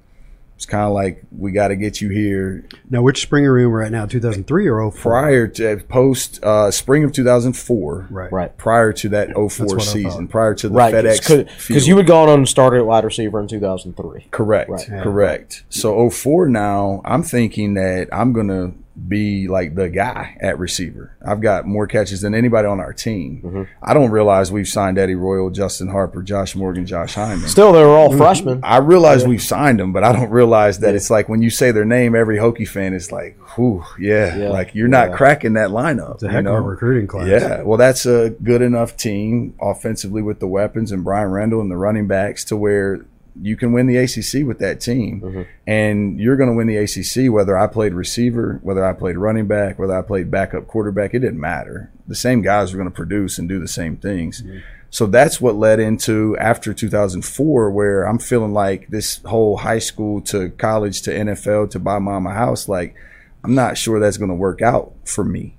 it's 0.62 0.70
kind 0.70 0.84
of 0.84 0.92
like 0.92 1.24
we 1.36 1.50
got 1.50 1.68
to 1.68 1.76
get 1.76 2.00
you 2.00 2.08
here 2.08 2.64
Now, 2.88 3.02
which 3.02 3.20
spring 3.20 3.44
are 3.46 3.52
we 3.56 3.64
in 3.64 3.68
right 3.70 3.90
now? 3.90 4.06
2003 4.06 4.68
or 4.68 4.92
04? 4.92 5.12
prior 5.12 5.48
to 5.48 5.76
post 5.88 6.38
uh, 6.44 6.70
spring 6.70 7.02
of 7.02 7.10
2004 7.10 8.06
Right. 8.10 8.30
Right. 8.32 8.56
prior 8.56 8.92
to 8.92 9.08
that 9.08 9.30
04 9.34 9.80
season 9.80 10.28
prior 10.28 10.54
to 10.54 10.68
the 10.68 10.74
Right. 10.76 10.94
FedEx 10.94 11.66
Because 11.66 11.88
you 11.88 11.96
had 11.96 12.06
gone 12.06 12.28
on 12.28 12.38
and 12.38 12.48
started 12.48 12.76
at 12.78 12.86
wide 12.86 13.02
receiver 13.04 13.40
in 13.40 13.48
2003. 13.48 14.28
correct 14.30 14.70
Right. 14.70 14.88
Yeah. 14.88 15.02
correct 15.02 15.64
so 15.68 16.08
04 16.08 16.46
now 16.48 17.02
I'm 17.04 17.24
thinking 17.24 17.74
that 17.74 18.06
I'm 18.12 18.32
gonna 18.32 18.72
be 19.08 19.48
like 19.48 19.74
the 19.74 19.88
guy 19.88 20.36
at 20.40 20.58
receiver 20.58 21.16
I've 21.26 21.40
got 21.40 21.66
more 21.66 21.86
catches 21.86 22.20
than 22.20 22.34
anybody 22.34 22.68
on 22.68 22.78
our 22.80 22.92
team 22.92 23.40
Mm-hmm. 23.42 23.62
I 23.82 23.94
don't 23.94 24.10
realize 24.10 24.52
we've 24.52 24.68
signed 24.68 24.98
Eddie 24.98 25.14
Royal 25.14 25.50
Justin 25.50 25.88
Harper 25.88 26.22
Josh 26.22 26.54
Morgan 26.54 26.84
Josh 26.86 27.14
Hyman 27.14 27.48
Still, 27.48 27.72
they 27.72 27.82
were 27.82 27.96
all 27.96 28.16
freshmen. 28.16 28.60
I 28.62 28.78
realize 28.78 29.26
we've 29.26 29.42
signed 29.42 29.80
them, 29.80 29.92
but 29.92 30.04
I 30.04 30.12
don't 30.12 30.30
realize 30.30 30.80
that 30.80 30.94
it's 30.94 31.10
like 31.10 31.28
when 31.28 31.40
you 31.42 31.48
say 31.50 31.70
their 31.70 31.84
name, 31.86 32.14
every 32.14 32.36
Hokie 32.36 32.68
fan 32.68 32.92
is 32.92 33.10
like, 33.10 33.38
whew, 33.56 33.82
yeah, 33.98 34.36
Yeah. 34.36 34.48
like 34.50 34.74
you're 34.74 34.88
not 34.88 35.10
Yeah. 35.10 35.16
cracking 35.16 35.54
that 35.54 35.70
lineup. 35.70 36.14
It's 36.14 36.22
a 36.24 36.26
you 36.26 36.32
heck 36.32 36.44
of 36.46 36.54
a 36.54 36.60
recruiting 36.60 37.06
class. 37.06 37.26
Yeah, 37.28 37.62
well, 37.62 37.78
that's 37.78 38.04
a 38.06 38.30
good 38.42 38.60
enough 38.62 38.96
team 38.96 39.54
offensively 39.60 40.22
with 40.22 40.38
the 40.40 40.46
weapons 40.46 40.92
and 40.92 41.02
Bryan 41.02 41.30
Randall 41.30 41.60
and 41.60 41.70
the 41.70 41.76
running 41.76 42.06
backs 42.06 42.44
to 42.46 42.56
where 42.56 43.04
you 43.40 43.56
can 43.56 43.72
win 43.72 43.86
the 43.86 43.96
ACC 43.96 44.46
with 44.46 44.58
that 44.58 44.80
team, 44.80 45.20
Mm-hmm. 45.20 45.42
and 45.66 46.20
you're 46.20 46.36
going 46.36 46.50
to 46.50 46.54
win 46.56 46.66
the 46.66 46.76
ACC 46.76 47.32
whether 47.32 47.56
I 47.56 47.66
played 47.66 47.94
receiver, 47.94 48.58
whether 48.62 48.84
I 48.84 48.92
played 48.92 49.16
running 49.16 49.46
back, 49.46 49.78
whether 49.78 49.96
I 49.96 50.02
played 50.02 50.30
backup 50.30 50.66
quarterback. 50.66 51.14
It 51.14 51.20
didn't 51.20 51.40
matter. 51.40 51.90
The 52.06 52.14
same 52.14 52.42
guys 52.42 52.72
were 52.72 52.78
going 52.78 52.90
to 52.90 52.94
produce 52.94 53.38
and 53.38 53.48
do 53.48 53.58
the 53.58 53.68
same 53.68 53.96
things. 53.96 54.42
Mm-hmm. 54.42 54.58
So 54.90 55.06
that's 55.06 55.40
what 55.40 55.54
led 55.56 55.80
into 55.80 56.36
after 56.38 56.74
2004, 56.74 57.70
where 57.70 58.02
I'm 58.02 58.18
feeling 58.18 58.52
like 58.52 58.88
this 58.88 59.22
whole 59.24 59.56
high 59.56 59.78
school 59.78 60.20
to 60.22 60.50
college 60.50 61.00
to 61.02 61.10
NFL 61.10 61.70
to 61.70 61.78
buy 61.78 61.98
mama 61.98 62.34
house, 62.34 62.68
like 62.68 62.94
I'm 63.42 63.54
not 63.54 63.78
sure 63.78 63.98
that's 63.98 64.18
going 64.18 64.28
to 64.28 64.34
work 64.34 64.60
out 64.60 64.92
for 65.06 65.24
me. 65.24 65.56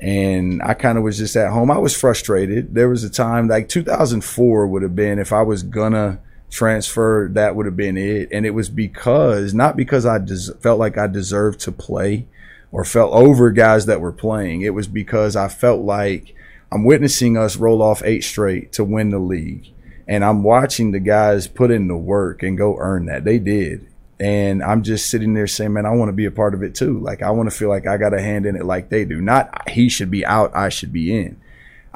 And 0.00 0.60
I 0.62 0.74
kind 0.74 0.98
of 0.98 1.04
was 1.04 1.16
just 1.16 1.36
at 1.36 1.52
home. 1.52 1.70
I 1.70 1.78
was 1.78 1.96
frustrated. 1.96 2.74
There 2.74 2.88
was 2.88 3.04
a 3.04 3.08
time 3.08 3.48
like 3.48 3.68
2004 3.68 4.66
would 4.66 4.82
have 4.82 4.94
been 4.94 5.18
if 5.18 5.32
I 5.32 5.40
was 5.42 5.62
gonna 5.62 6.20
transfer, 6.56 7.28
that 7.32 7.54
would 7.54 7.66
have 7.66 7.76
been 7.76 7.98
it. 7.98 8.30
And 8.32 8.46
it 8.46 8.50
was 8.50 8.70
because 8.70 9.52
not 9.52 9.76
because 9.76 10.06
I 10.06 10.18
des- 10.18 10.54
felt 10.60 10.78
like 10.78 10.96
I 10.96 11.06
deserved 11.06 11.60
to 11.60 11.72
play 11.72 12.26
or 12.72 12.84
felt 12.84 13.12
over 13.12 13.50
guys 13.50 13.86
that 13.86 14.00
were 14.00 14.12
playing. 14.12 14.62
It 14.62 14.74
was 14.74 14.88
because 14.88 15.36
I 15.36 15.48
felt 15.48 15.82
like 15.82 16.34
I'm 16.72 16.84
witnessing 16.84 17.36
us 17.36 17.56
roll 17.56 17.82
off 17.82 18.02
eight 18.04 18.24
straight 18.24 18.72
to 18.72 18.84
win 18.84 19.10
the 19.10 19.18
league. 19.18 19.68
And 20.08 20.24
I'm 20.24 20.42
watching 20.42 20.92
the 20.92 21.00
guys 21.00 21.46
put 21.46 21.70
in 21.70 21.88
the 21.88 21.96
work 21.96 22.42
and 22.42 22.56
go 22.56 22.76
earn 22.78 23.06
that. 23.06 23.24
They 23.24 23.38
did. 23.38 23.86
And 24.18 24.62
I'm 24.62 24.82
just 24.82 25.10
sitting 25.10 25.34
there 25.34 25.46
saying, 25.46 25.74
man, 25.74 25.84
I 25.84 25.90
want 25.90 26.08
to 26.08 26.14
be 26.14 26.24
a 26.24 26.30
part 26.30 26.54
of 26.54 26.62
it 26.62 26.74
too. 26.74 26.98
Like, 27.00 27.22
I 27.22 27.30
want 27.32 27.50
to 27.50 27.56
feel 27.56 27.68
like 27.68 27.86
I 27.86 27.98
got 27.98 28.14
a 28.14 28.22
hand 28.22 28.46
in 28.46 28.56
it 28.56 28.64
like 28.64 28.88
they 28.88 29.04
do. 29.04 29.20
Not 29.20 29.68
he 29.68 29.90
should 29.90 30.10
be 30.10 30.24
out, 30.24 30.56
I 30.56 30.70
should 30.70 30.92
be 30.92 31.14
in. 31.14 31.38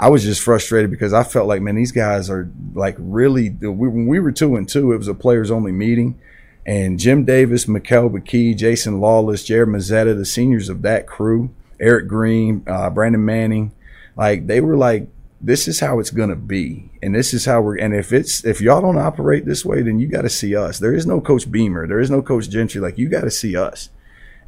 I 0.00 0.08
was 0.08 0.24
just 0.24 0.40
frustrated 0.40 0.90
because 0.90 1.12
I 1.12 1.22
felt 1.22 1.46
like, 1.46 1.60
man, 1.60 1.74
these 1.74 1.92
guys 1.92 2.30
are 2.30 2.50
like 2.72 2.96
really. 2.98 3.50
We, 3.50 3.68
when 3.68 4.06
we 4.06 4.18
were 4.18 4.32
two 4.32 4.56
and 4.56 4.66
two, 4.66 4.92
it 4.92 4.96
was 4.96 5.08
a 5.08 5.14
players 5.14 5.50
only 5.50 5.72
meeting, 5.72 6.18
and 6.64 6.98
Jim 6.98 7.26
Davis, 7.26 7.66
Mikal 7.66 8.10
Baaqee, 8.10 8.56
Jason 8.56 8.98
Lawless, 8.98 9.44
Jared 9.44 9.68
Mazzetta, 9.68 10.16
the 10.16 10.24
seniors 10.24 10.70
of 10.70 10.80
that 10.82 11.06
crew, 11.06 11.50
Eric 11.78 12.08
Green, 12.08 12.64
uh, 12.66 12.88
Brandon 12.88 13.22
Manning, 13.22 13.72
like 14.16 14.46
they 14.46 14.62
were 14.62 14.76
like, 14.76 15.06
this 15.38 15.68
is 15.68 15.80
how 15.80 16.00
it's 16.00 16.10
gonna 16.10 16.34
be, 16.34 16.90
and 17.02 17.14
this 17.14 17.34
is 17.34 17.44
how 17.44 17.60
we're. 17.60 17.76
And 17.76 17.94
if 17.94 18.10
it's 18.10 18.42
if 18.42 18.62
y'all 18.62 18.80
don't 18.80 18.96
operate 18.96 19.44
this 19.44 19.66
way, 19.66 19.82
then 19.82 20.00
you 20.00 20.08
got 20.08 20.22
to 20.22 20.30
see 20.30 20.56
us. 20.56 20.78
There 20.78 20.94
is 20.94 21.06
no 21.06 21.20
Coach 21.20 21.52
Beamer, 21.52 21.86
there 21.86 22.00
is 22.00 22.10
no 22.10 22.22
Coach 22.22 22.48
Gentry. 22.48 22.80
Like 22.80 22.96
you 22.96 23.10
got 23.10 23.24
to 23.24 23.30
see 23.30 23.54
us 23.54 23.90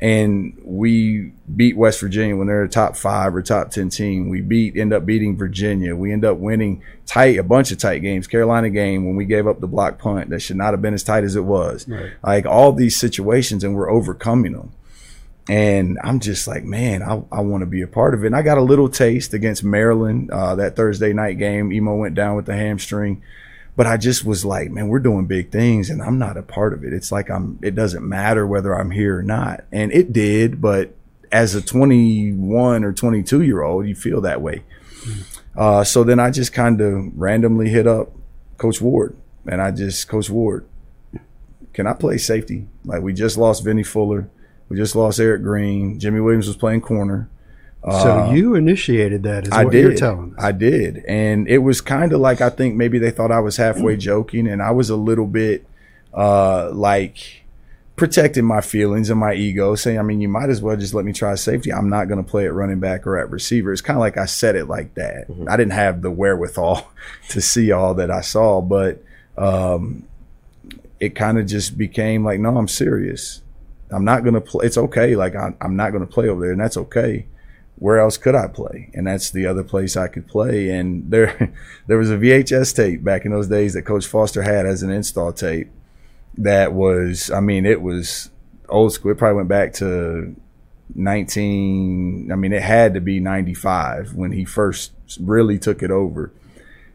and 0.02 0.60
we 0.64 1.32
beat 1.54 1.76
West 1.76 2.00
Virginia 2.00 2.36
when 2.36 2.48
they're 2.48 2.64
a 2.64 2.68
top 2.68 2.96
five 2.96 3.36
or 3.36 3.40
top 3.40 3.70
ten 3.70 3.88
team. 3.88 4.28
We 4.28 4.40
beat 4.40 4.76
end 4.76 4.92
up 4.92 5.06
beating 5.06 5.36
Virginia. 5.36 5.94
We 5.94 6.12
end 6.12 6.24
up 6.24 6.38
winning 6.38 6.82
tight 7.06 7.38
a 7.38 7.44
bunch 7.44 7.70
of 7.70 7.78
tight 7.78 8.00
games. 8.00 8.26
Carolina 8.26 8.68
game 8.68 9.06
when 9.06 9.14
we 9.14 9.24
gave 9.24 9.46
up 9.46 9.60
the 9.60 9.68
block 9.68 10.00
punt 10.00 10.30
that 10.30 10.40
should 10.40 10.56
not 10.56 10.72
have 10.72 10.82
been 10.82 10.92
as 10.92 11.04
tight 11.04 11.22
as 11.22 11.36
it 11.36 11.44
was. 11.44 11.88
Right. 11.88 12.10
Like 12.20 12.46
all 12.46 12.72
these 12.72 12.98
situations, 12.98 13.62
and 13.62 13.76
we're 13.76 13.92
overcoming 13.92 14.54
them. 14.54 14.72
And 15.48 16.00
I'm 16.02 16.18
just 16.18 16.48
like, 16.48 16.64
man, 16.64 17.04
I, 17.04 17.22
I 17.30 17.40
want 17.42 17.62
to 17.62 17.66
be 17.66 17.82
a 17.82 17.86
part 17.86 18.14
of 18.14 18.24
it. 18.24 18.26
And 18.26 18.36
I 18.36 18.42
got 18.42 18.58
a 18.58 18.62
little 18.62 18.88
taste 18.88 19.34
against 19.34 19.62
Maryland 19.62 20.32
uh, 20.32 20.56
that 20.56 20.74
Thursday 20.74 21.12
night 21.12 21.38
game. 21.38 21.70
Imoh 21.70 21.98
went 21.98 22.16
down 22.16 22.34
with 22.34 22.46
the 22.46 22.56
hamstring 22.56 23.22
but 23.74 23.86
I 23.86 23.96
just 23.96 24.24
was 24.24 24.44
like, 24.44 24.70
man, 24.70 24.88
we're 24.88 24.98
doing 24.98 25.26
big 25.26 25.50
things 25.50 25.88
and 25.88 26.02
I'm 26.02 26.18
not 26.18 26.36
a 26.36 26.42
part 26.42 26.74
of 26.74 26.84
it. 26.84 26.92
It's 26.92 27.10
like 27.10 27.30
I'm, 27.30 27.58
it 27.62 27.74
doesn't 27.74 28.06
matter 28.06 28.46
whether 28.46 28.74
I'm 28.74 28.90
here 28.90 29.18
or 29.18 29.22
not. 29.22 29.64
And 29.72 29.92
it 29.92 30.12
did, 30.12 30.60
but 30.60 30.94
as 31.30 31.54
a 31.54 31.62
21 31.62 32.84
or 32.84 32.92
22 32.92 33.42
year 33.42 33.62
old, 33.62 33.86
you 33.86 33.94
feel 33.94 34.20
that 34.20 34.42
way. 34.42 34.62
Uh, 35.56 35.84
so 35.84 36.04
then 36.04 36.20
I 36.20 36.30
just 36.30 36.52
kind 36.52 36.80
of 36.80 37.12
randomly 37.14 37.70
hit 37.70 37.86
up 37.86 38.12
Coach 38.58 38.80
Ward 38.80 39.16
and 39.46 39.60
I 39.60 39.70
just, 39.70 40.08
Coach 40.08 40.28
Ward, 40.28 40.66
can 41.72 41.86
I 41.86 41.94
play 41.94 42.18
safety? 42.18 42.68
Like 42.84 43.02
we 43.02 43.14
just 43.14 43.38
lost 43.38 43.64
Vinny 43.64 43.82
Fuller. 43.82 44.28
We 44.68 44.76
just 44.76 44.94
lost 44.94 45.18
Eric 45.18 45.42
Green. 45.42 45.98
Jimmy 45.98 46.20
Williams 46.20 46.46
was 46.46 46.56
playing 46.56 46.82
corner. 46.82 47.28
So 47.84 48.20
uh, 48.20 48.32
you 48.32 48.54
initiated 48.54 49.24
that, 49.24 49.48
is 49.48 49.52
I 49.52 49.64
what 49.64 49.72
did. 49.72 49.82
you're 49.82 49.94
telling 49.96 50.34
us. 50.36 50.44
I 50.44 50.52
did, 50.52 51.04
and 51.08 51.48
it 51.48 51.58
was 51.58 51.80
kind 51.80 52.12
of 52.12 52.20
like 52.20 52.40
I 52.40 52.48
think 52.48 52.76
maybe 52.76 53.00
they 53.00 53.10
thought 53.10 53.32
I 53.32 53.40
was 53.40 53.56
halfway 53.56 53.96
joking, 53.96 54.46
and 54.46 54.62
I 54.62 54.70
was 54.70 54.88
a 54.88 54.94
little 54.94 55.26
bit 55.26 55.66
uh, 56.14 56.70
like 56.72 57.42
protecting 57.96 58.44
my 58.44 58.60
feelings 58.60 59.10
and 59.10 59.18
my 59.18 59.34
ego, 59.34 59.74
saying, 59.74 59.98
I 59.98 60.02
mean, 60.02 60.20
you 60.20 60.28
might 60.28 60.48
as 60.48 60.62
well 60.62 60.76
just 60.76 60.94
let 60.94 61.04
me 61.04 61.12
try 61.12 61.34
safety. 61.34 61.72
I'm 61.72 61.88
not 61.88 62.06
going 62.06 62.22
to 62.22 62.28
play 62.28 62.46
at 62.46 62.54
running 62.54 62.78
back 62.78 63.04
or 63.04 63.18
at 63.18 63.30
receiver. 63.30 63.72
It's 63.72 63.82
kind 63.82 63.96
of 63.96 64.00
like 64.00 64.16
I 64.16 64.26
said 64.26 64.54
it 64.54 64.66
like 64.66 64.94
that. 64.94 65.28
Mm-hmm. 65.28 65.48
I 65.48 65.56
didn't 65.56 65.72
have 65.72 66.02
the 66.02 66.10
wherewithal 66.10 66.88
to 67.30 67.40
see 67.40 67.72
all 67.72 67.94
that 67.94 68.12
I 68.12 68.20
saw, 68.20 68.60
but 68.60 69.02
um, 69.36 70.04
it 71.00 71.16
kind 71.16 71.36
of 71.36 71.46
just 71.46 71.76
became 71.76 72.24
like, 72.24 72.38
no, 72.38 72.56
I'm 72.56 72.68
serious. 72.68 73.42
I'm 73.90 74.04
not 74.04 74.22
going 74.22 74.34
to 74.34 74.40
play. 74.40 74.66
It's 74.66 74.78
okay. 74.78 75.16
Like 75.16 75.34
I, 75.34 75.52
I'm 75.60 75.74
not 75.74 75.90
going 75.90 76.06
to 76.06 76.12
play 76.12 76.28
over 76.28 76.40
there, 76.40 76.52
and 76.52 76.60
that's 76.60 76.76
okay 76.76 77.26
where 77.82 77.98
else 77.98 78.16
could 78.16 78.36
I 78.36 78.46
play? 78.46 78.90
And 78.94 79.08
that's 79.08 79.32
the 79.32 79.44
other 79.44 79.64
place 79.64 79.96
I 79.96 80.06
could 80.06 80.28
play. 80.28 80.70
And 80.70 81.10
there, 81.10 81.52
there 81.88 81.98
was 81.98 82.12
a 82.12 82.16
VHS 82.16 82.76
tape 82.76 83.02
back 83.02 83.24
in 83.24 83.32
those 83.32 83.48
days 83.48 83.74
that 83.74 83.82
Coach 83.82 84.06
Foster 84.06 84.42
had 84.42 84.66
as 84.66 84.84
an 84.84 84.90
install 84.90 85.32
tape. 85.32 85.68
That 86.38 86.74
was, 86.74 87.28
I 87.28 87.40
mean, 87.40 87.66
it 87.66 87.82
was 87.82 88.30
old 88.68 88.92
school. 88.92 89.10
It 89.10 89.18
probably 89.18 89.38
went 89.38 89.48
back 89.48 89.72
to 89.74 90.36
19. 90.94 92.30
I 92.30 92.36
mean, 92.36 92.52
it 92.52 92.62
had 92.62 92.94
to 92.94 93.00
be 93.00 93.18
95 93.18 94.14
when 94.14 94.30
he 94.30 94.44
first 94.44 94.92
really 95.18 95.58
took 95.58 95.82
it 95.82 95.90
over. 95.90 96.32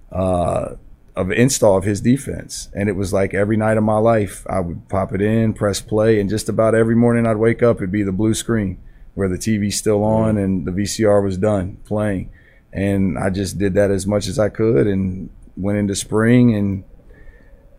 Uh, 0.09 0.75
of 1.17 1.31
install 1.31 1.77
of 1.77 1.83
his 1.83 1.99
defense. 1.99 2.69
And 2.73 2.88
it 2.88 2.93
was 2.93 3.11
like 3.11 3.33
every 3.33 3.57
night 3.57 3.75
of 3.75 3.83
my 3.83 3.97
life, 3.97 4.45
I 4.47 4.61
would 4.61 4.88
pop 4.88 5.13
it 5.13 5.21
in, 5.21 5.53
press 5.53 5.81
play, 5.81 6.21
and 6.21 6.29
just 6.29 6.47
about 6.47 6.75
every 6.75 6.95
morning 6.95 7.27
I'd 7.27 7.38
wake 7.38 7.61
up, 7.61 7.77
it'd 7.77 7.91
be 7.91 8.03
the 8.03 8.11
blue 8.13 8.35
screen 8.35 8.77
where 9.18 9.28
the 9.28 9.36
TV's 9.36 9.76
still 9.76 10.03
on 10.03 10.38
and 10.38 10.63
the 10.63 10.72
VCR 10.72 11.24
was 11.24 11.39
done 11.39 11.78
playing. 11.86 12.30
And 12.72 13.18
I 13.18 13.32
just 13.32 13.57
did 13.57 13.74
that 13.74 13.89
as 13.89 14.05
much 14.05 14.28
as 14.28 14.38
I 14.38 14.49
could 14.49 14.86
and 14.86 15.32
went 15.55 15.80
into 15.80 15.95
spring 15.95 16.53
and 16.53 16.84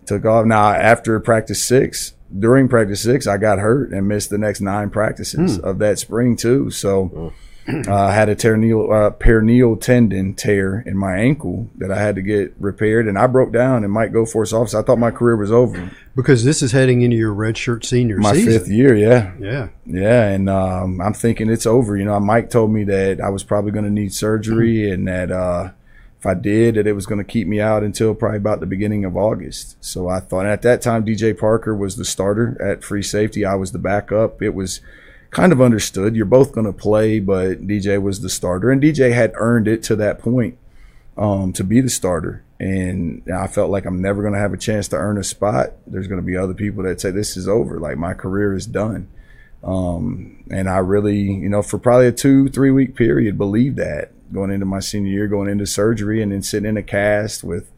took 0.05 0.24
off. 0.24 0.47
Now, 0.47 0.72
after 0.72 1.20
practice 1.20 1.64
six, 1.64 2.14
during 2.36 2.66
practice 2.68 3.03
six, 3.03 3.28
I 3.28 3.36
got 3.36 3.61
hurt 3.61 3.93
and 3.93 4.09
missed 4.09 4.30
the 4.30 4.39
next 4.39 4.61
nine 4.61 4.91
practices 4.91 5.59
mm. 5.59 5.62
of 5.62 5.78
that 5.78 6.01
spring, 6.01 6.36
too. 6.36 6.70
So, 6.70 7.09
mm 7.09 7.32
I 7.88 8.14
had 8.14 8.28
a 8.28 8.36
peroneal, 8.36 8.90
uh, 8.90 9.10
peroneal 9.10 9.80
tendon 9.80 10.34
tear 10.34 10.80
in 10.86 10.96
my 10.96 11.16
ankle 11.16 11.68
that 11.76 11.90
I 11.90 11.98
had 12.00 12.14
to 12.14 12.22
get 12.22 12.54
repaired, 12.58 13.06
and 13.06 13.18
I 13.18 13.26
broke 13.26 13.52
down 13.52 13.84
in 13.84 13.90
Mike 13.90 14.12
Goforth's 14.12 14.52
office. 14.52 14.74
I 14.74 14.82
thought 14.82 14.98
my 14.98 15.10
career 15.10 15.36
was 15.36 15.52
over 15.52 15.90
because 16.16 16.44
this 16.44 16.62
is 16.62 16.72
heading 16.72 17.02
into 17.02 17.16
your 17.16 17.34
redshirt 17.34 17.84
senior 17.84 18.18
my 18.18 18.32
season. 18.32 18.52
fifth 18.52 18.68
year. 18.68 18.96
Yeah, 18.96 19.32
yeah, 19.38 19.68
yeah, 19.84 20.28
and 20.28 20.48
um, 20.48 21.00
I'm 21.00 21.12
thinking 21.12 21.50
it's 21.50 21.66
over. 21.66 21.96
You 21.96 22.06
know, 22.06 22.18
Mike 22.20 22.48
told 22.48 22.70
me 22.70 22.84
that 22.84 23.20
I 23.20 23.28
was 23.28 23.44
probably 23.44 23.72
going 23.72 23.84
to 23.84 23.90
need 23.90 24.14
surgery, 24.14 24.76
mm-hmm. 24.76 24.94
and 24.94 25.08
that 25.08 25.30
uh, 25.30 25.70
if 26.18 26.26
I 26.26 26.34
did, 26.34 26.74
that 26.74 26.86
it 26.86 26.94
was 26.94 27.06
going 27.06 27.18
to 27.18 27.32
keep 27.32 27.46
me 27.46 27.60
out 27.60 27.84
until 27.84 28.14
probably 28.14 28.38
about 28.38 28.60
the 28.60 28.66
beginning 28.66 29.04
of 29.04 29.16
August. 29.16 29.76
So 29.80 30.08
I 30.08 30.20
thought 30.20 30.46
at 30.46 30.62
that 30.62 30.80
time 30.80 31.04
DJ 31.04 31.38
Parker 31.38 31.76
was 31.76 31.96
the 31.96 32.04
starter 32.04 32.60
at 32.62 32.82
free 32.82 33.02
safety. 33.02 33.44
I 33.44 33.54
was 33.54 33.72
the 33.72 33.78
backup. 33.78 34.42
It 34.42 34.54
was 34.54 34.80
kind 35.30 35.52
of 35.52 35.60
understood. 35.60 36.16
You're 36.16 36.26
both 36.26 36.52
going 36.52 36.66
to 36.66 36.72
play, 36.72 37.20
but 37.20 37.66
DJ 37.66 38.00
was 38.00 38.20
the 38.20 38.30
starter, 38.30 38.70
and 38.70 38.82
DJ 38.82 39.12
had 39.12 39.32
earned 39.34 39.68
it 39.68 39.82
to 39.84 39.96
that 39.96 40.18
point 40.18 40.58
um, 41.16 41.52
to 41.54 41.64
be 41.64 41.80
the 41.80 41.90
starter. 41.90 42.44
And 42.60 43.22
I 43.32 43.46
felt 43.46 43.70
like 43.70 43.84
I'm 43.84 44.02
never 44.02 44.22
going 44.22 44.34
to 44.34 44.40
have 44.40 44.52
a 44.52 44.58
chance 44.58 44.88
to 44.88 44.96
earn 44.96 45.18
a 45.18 45.24
spot. 45.24 45.74
There's 45.86 46.08
going 46.08 46.20
to 46.20 46.26
be 46.26 46.36
other 46.36 46.54
people 46.54 46.82
that 46.84 47.00
say 47.00 47.10
this 47.10 47.36
is 47.36 47.46
over, 47.46 47.78
like 47.78 47.98
my 47.98 48.14
career 48.14 48.54
is 48.54 48.66
done. 48.66 49.08
Um, 49.62 50.44
and 50.50 50.68
I 50.68 50.78
really, 50.78 51.20
you 51.20 51.48
know, 51.48 51.62
for 51.62 51.78
probably 51.78 52.08
a 52.08 52.12
two, 52.12 52.48
three 52.48 52.70
week 52.70 52.94
period, 52.94 53.38
believed 53.38 53.76
that 53.76 54.12
going 54.32 54.50
into 54.50 54.66
my 54.66 54.80
senior 54.80 55.10
year, 55.10 55.28
going 55.28 55.48
into 55.48 55.66
surgery, 55.66 56.22
and 56.22 56.32
then 56.32 56.42
sitting 56.42 56.68
in 56.68 56.76
a 56.76 56.82
cast 56.82 57.42
with 57.42 57.70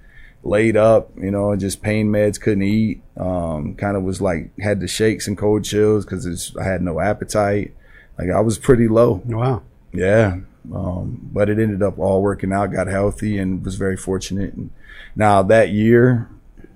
laid 0.43 0.77
up, 0.77 1.11
you 1.17 1.31
know, 1.31 1.55
just 1.57 1.83
pain 1.83 2.09
meds, 2.09 2.41
couldn't 2.41 2.63
eat. 2.63 3.03
Um, 3.17 3.75
kind 3.75 3.97
of 3.97 4.03
was 4.03 4.21
like 4.21 4.57
had 4.59 4.81
the 4.81 4.89
shakes 4.89 5.27
and 5.27 5.37
cold 5.37 5.65
chills 5.65 6.05
because 6.05 6.57
I 6.57 6.65
had 6.65 6.83
no 6.83 7.01
appetite. 7.01 7.75
Like 8.19 8.31
I 8.31 8.41
was 8.41 8.59
pretty 8.59 8.89
low. 8.89 9.23
Wow. 9.27 9.63
Yeah. 9.93 10.39
Um, 10.75 11.29
but 11.33 11.49
it 11.49 11.59
ended 11.59 11.83
up 11.83 11.99
all 11.99 12.23
working 12.23 12.53
out. 12.53 12.73
Got 12.73 12.87
healthy 12.87 13.39
and 13.39 13.65
was 13.65 13.77
very 13.77 13.97
fortunate. 13.97 14.55
And 14.55 14.71
now 15.17 15.43
that 15.43 15.71
year, 15.71 16.29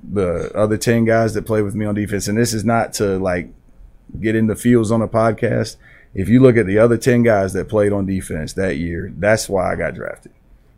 the 0.03 0.51
other 0.55 0.77
ten 0.77 1.05
guys 1.05 1.35
that 1.35 1.47
played 1.47 1.63
with 1.63 1.75
me 1.75 1.87
on 1.87 1.95
defense, 1.95 2.29
and 2.29 2.37
this 2.37 2.53
is 2.53 2.65
not 2.65 2.93
to 2.95 3.19
like 3.19 3.51
get 4.21 4.37
in 4.37 4.47
the 4.47 4.57
fields 4.57 4.91
on 4.91 5.03
a 5.03 5.09
podcast. 5.09 5.77
If 6.15 6.29
you 6.29 6.41
look 6.41 6.57
at 6.57 6.67
the 6.67 6.79
other 6.79 6.97
ten 6.97 7.23
guys 7.23 7.53
that 7.55 7.69
played 7.69 7.93
on 7.93 8.07
defense 8.07 8.53
that 8.55 8.77
year, 8.77 9.13
that's 9.17 9.49
why 9.49 9.73
I 9.73 9.77
got 9.77 9.95
drafted. 9.95 10.33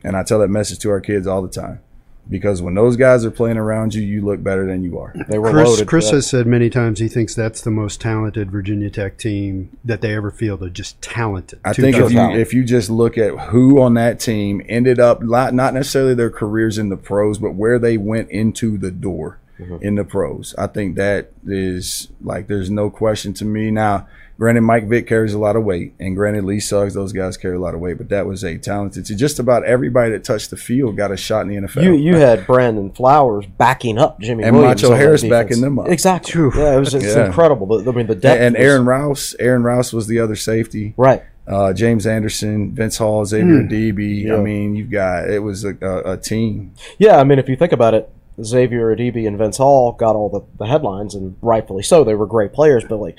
And 0.05 0.16
I 0.16 0.22
tell 0.22 0.39
that 0.39 0.49
message 0.49 0.78
to 0.80 0.91
our 0.91 1.01
kids 1.01 1.26
all 1.26 1.43
the 1.43 1.49
time 1.49 1.80
because 2.29 2.61
when 2.61 2.74
those 2.74 2.97
guys 2.97 3.24
are 3.24 3.31
playing 3.31 3.57
around 3.57 3.95
you, 3.95 4.03
you 4.03 4.24
look 4.24 4.43
better 4.43 4.66
than 4.66 4.83
you 4.83 4.99
are. 4.99 5.14
They 5.29 5.39
were 5.39 5.51
Chris, 5.51 5.68
loaded. 5.68 5.89
Chris 5.89 6.11
has 6.11 6.29
said 6.29 6.47
many 6.47 6.70
times 6.70 6.99
he 6.99 7.09
thinks 7.09 7.35
that's 7.35 7.61
the 7.61 7.70
most 7.70 8.01
talented 8.01 8.51
Virginia 8.51 8.91
Tech 8.91 9.18
team 9.18 9.77
that 9.85 10.01
they 10.01 10.14
ever 10.14 10.31
fielded. 10.31 10.74
Just 10.74 11.01
talented. 11.01 11.61
I 11.64 11.72
think 11.72 11.97
if 11.97 12.11
you 12.11 12.31
if 12.31 12.53
you 12.53 12.64
just 12.64 12.91
look 12.91 13.16
at 13.16 13.39
who 13.49 13.81
on 13.81 13.95
that 13.95 14.18
team 14.18 14.62
ended 14.68 14.99
up 14.99 15.22
not 15.22 15.55
necessarily 15.55 16.14
their 16.14 16.31
careers 16.31 16.79
in 16.79 16.89
the 16.89 16.97
pros, 16.97 17.39
but 17.39 17.55
where 17.55 17.79
they 17.79 17.97
went 17.97 18.31
into 18.31 18.77
the 18.77 18.91
door 18.91 19.39
mm-hmm. 19.59 19.77
in 19.81 19.95
the 19.95 20.05
pros, 20.05 20.55
I 20.59 20.66
think 20.66 20.97
that 20.97 21.31
is 21.47 22.09
like 22.20 22.49
there's 22.49 22.70
no 22.70 22.91
question 22.91 23.35
to 23.35 23.45
me 23.45 23.70
now. 23.70 24.09
Granted, 24.39 24.61
Mike 24.62 24.87
Vick 24.87 25.07
carries 25.07 25.32
a 25.32 25.39
lot 25.39 25.57
of 25.57 25.64
weight, 25.64 25.95
and 25.99 26.14
granted, 26.14 26.45
Lee 26.45 26.61
Suggs, 26.61 26.93
those 26.93 27.12
guys 27.14 27.39
carry 27.39 27.57
a 27.57 27.59
lot 27.59 27.74
of 27.74 27.80
weight, 27.80 27.97
but 27.97 28.11
that 28.11 28.26
was 28.26 28.45
a 28.45 28.59
talented. 28.59 29.05
Just 29.16 29.39
about 29.39 29.64
everybody 29.64 30.11
that 30.12 30.24
touched 30.24 30.51
the 30.51 30.59
field 30.59 30.95
got 30.97 31.11
a 31.11 31.16
shot 31.16 31.43
in 31.43 31.49
the 31.49 31.57
NFL. 31.66 31.82
You 31.82 31.95
you 31.95 32.16
had 32.16 32.47
Brandon 32.47 32.91
Flowers 32.93 33.47
backing 33.47 33.97
up 33.99 34.20
Jimmy 34.20 34.45
And 34.45 34.57
Williams 34.57 34.82
Macho 34.82 34.95
Harris 34.95 35.22
backing 35.24 35.62
them 35.62 35.78
up. 35.78 35.89
Exactly. 35.89 36.32
Phew. 36.32 36.53
Yeah, 36.55 36.76
it 36.76 36.78
was 36.78 36.95
it's 36.95 37.05
Yeah. 37.16 37.26
incredible. 37.26 37.66
The- 37.66 37.91
I 37.91 37.95
mean, 37.95 38.07
the 38.09 38.14
depth 38.14 38.41
and 38.41 38.55
was- 38.57 38.62
Aaron 38.62 38.84
Rouse, 38.84 39.34
Aaron 39.41 39.62
Rouse 39.62 39.93
was 39.95 40.07
the 40.07 40.18
other 40.20 40.37
safety. 40.37 40.93
right. 40.99 41.22
Uh, 41.49 41.72
James 41.72 42.09
Anderson, 42.09 42.74
Vince 42.74 42.99
Hall, 42.99 43.24
Xavier 43.24 43.62
Adibi. 43.62 44.24
Yeah. 44.24 44.34
I 44.34 44.41
mean, 44.41 44.74
you've 44.74 44.91
got 44.91 45.30
it 45.30 45.39
was 45.39 45.64
a, 45.64 45.76
a, 45.80 46.12
a 46.14 46.16
team. 46.16 46.72
Yeah, 46.99 47.18
I 47.20 47.24
mean, 47.24 47.39
if 47.39 47.49
you 47.49 47.55
think 47.55 47.70
about 47.70 47.95
it, 47.95 48.11
Xavier 48.43 48.95
Adibi 48.95 49.26
and 49.28 49.39
Vince 49.39 49.57
Hall 49.59 49.93
got 49.93 50.16
all 50.16 50.28
the, 50.28 50.41
the 50.59 50.66
headlines, 50.68 51.14
and 51.14 51.37
rightfully 51.41 51.84
so. 51.84 52.03
They 52.05 52.14
were 52.16 52.26
great 52.26 52.53
players, 52.53 52.84
but 52.89 52.97
like 52.99 53.14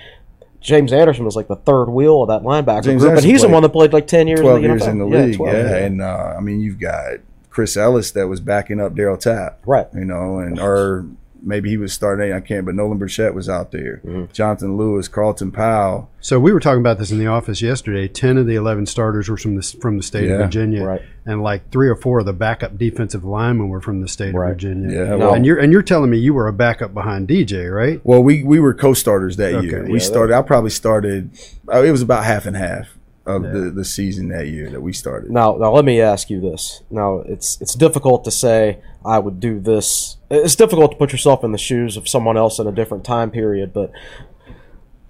James 0.67 0.91
Anderson 0.91 1.23
was 1.25 1.35
like 1.37 1.47
the 1.47 1.55
third 1.55 1.85
wheel 1.85 2.23
of 2.23 2.27
that 2.27 2.41
linebacker 2.43 2.83
James 2.83 3.01
group, 3.01 3.11
and 3.11 3.19
Anderson 3.19 3.29
he's 3.29 3.41
the 3.41 3.47
one 3.47 3.63
that 3.63 3.69
played 3.69 3.93
like 3.93 4.05
ten 4.05 4.27
years. 4.27 4.41
Twelve 4.41 4.57
in 4.57 4.63
the 4.63 4.67
years 4.67 4.81
NFL. 4.83 4.87
in 4.89 4.99
the 4.99 5.07
Yeah, 5.07 5.21
league, 5.23 5.37
12, 5.37 5.53
yeah. 5.55 5.75
And 5.77 6.01
uh, 6.01 6.33
I 6.37 6.41
mean, 6.41 6.59
you've 6.59 6.79
got 6.79 7.13
Chris 7.49 7.77
Ellis 7.77 8.11
that 8.11 8.27
was 8.27 8.41
backing 8.41 8.79
up 8.81 8.93
Darryl 8.93 9.17
Tapp, 9.19 9.59
Right. 9.65 9.87
You 9.95 10.03
know, 10.05 10.39
and 10.39 10.59
or 10.59 11.05
maybe 11.43 11.69
he 11.69 11.77
was 11.77 11.93
starting. 11.93 12.31
I 12.33 12.39
can't, 12.39 12.65
but 12.65 12.75
Nolan 12.75 12.99
Burchett 12.99 13.33
was 13.33 13.47
out 13.49 13.71
there. 13.71 14.01
Mm-hmm. 14.05 14.31
Jonathan 14.33 14.77
Lewis, 14.77 15.07
Carlton 15.07 15.51
Powell. 15.51 16.09
So 16.19 16.39
we 16.39 16.51
were 16.51 16.59
talking 16.59 16.79
about 16.81 16.97
this 16.97 17.11
in 17.11 17.19
the 17.19 17.27
office 17.27 17.61
yesterday. 17.61 18.07
Ten 18.07 18.37
of 18.37 18.47
the 18.47 18.55
eleven 18.55 18.85
starters 18.85 19.29
were 19.29 19.37
from 19.37 19.55
the 19.55 19.61
from 19.81 19.97
the 19.97 20.03
state 20.03 20.27
Yeah. 20.27 20.35
of 20.35 20.39
Virginia, 20.41 20.83
Right. 20.83 21.01
and 21.25 21.41
like 21.41 21.69
three 21.71 21.87
or 21.87 21.95
four 21.95 22.19
of 22.19 22.25
the 22.25 22.33
backup 22.33 22.77
defensive 22.77 23.23
linemen 23.23 23.69
were 23.69 23.81
from 23.81 24.01
the 24.01 24.07
state 24.07 24.33
Right. 24.35 24.49
of 24.49 24.55
Virginia. 24.55 24.91
Yeah, 25.05 25.15
well- 25.15 25.33
and 25.33 25.45
you're 25.45 25.57
and 25.57 25.71
you're 25.71 25.81
telling 25.83 26.09
me 26.09 26.17
you 26.17 26.33
were 26.33 26.47
a 26.47 26.53
backup 26.53 26.93
behind 26.93 27.27
DJ, 27.27 27.67
right? 27.73 28.01
Well, 28.03 28.21
we 28.23 28.43
we 28.43 28.59
were 28.59 28.73
co-starters 28.73 29.37
that 29.37 29.53
Okay. 29.55 29.67
year. 29.67 29.85
We 29.85 29.93
that- 29.99 29.99
started. 30.01 30.35
I 30.35 30.41
probably 30.41 30.71
started. 30.71 31.29
uh, 31.73 31.83
It 31.83 31.91
was 31.91 32.01
about 32.01 32.23
half 32.25 32.45
and 32.45 32.57
half 32.57 32.96
of 33.27 33.43
the 33.43 33.71
the 33.71 33.85
season 33.85 34.29
that 34.29 34.47
year 34.47 34.69
that 34.69 34.81
we 34.81 34.93
started. 34.93 35.29
Now, 35.29 35.55
now 35.57 35.71
let 35.71 35.85
me 35.85 36.01
ask 36.01 36.29
you 36.29 36.39
this. 36.39 36.81
Now, 36.89 37.19
it's 37.19 37.59
it's 37.61 37.75
difficult 37.75 38.23
to 38.23 38.31
say 38.31 38.79
I 39.05 39.19
would 39.19 39.39
do 39.39 39.59
this. 39.59 40.17
It's 40.29 40.55
difficult 40.55 40.91
to 40.91 40.97
put 40.97 41.11
yourself 41.11 41.43
in 41.43 41.51
the 41.51 41.57
shoes 41.57 41.97
of 41.97 42.07
someone 42.07 42.37
else 42.37 42.59
in 42.59 42.67
a 42.67 42.71
different 42.71 43.03
time 43.03 43.29
period, 43.31 43.73
but 43.73 43.91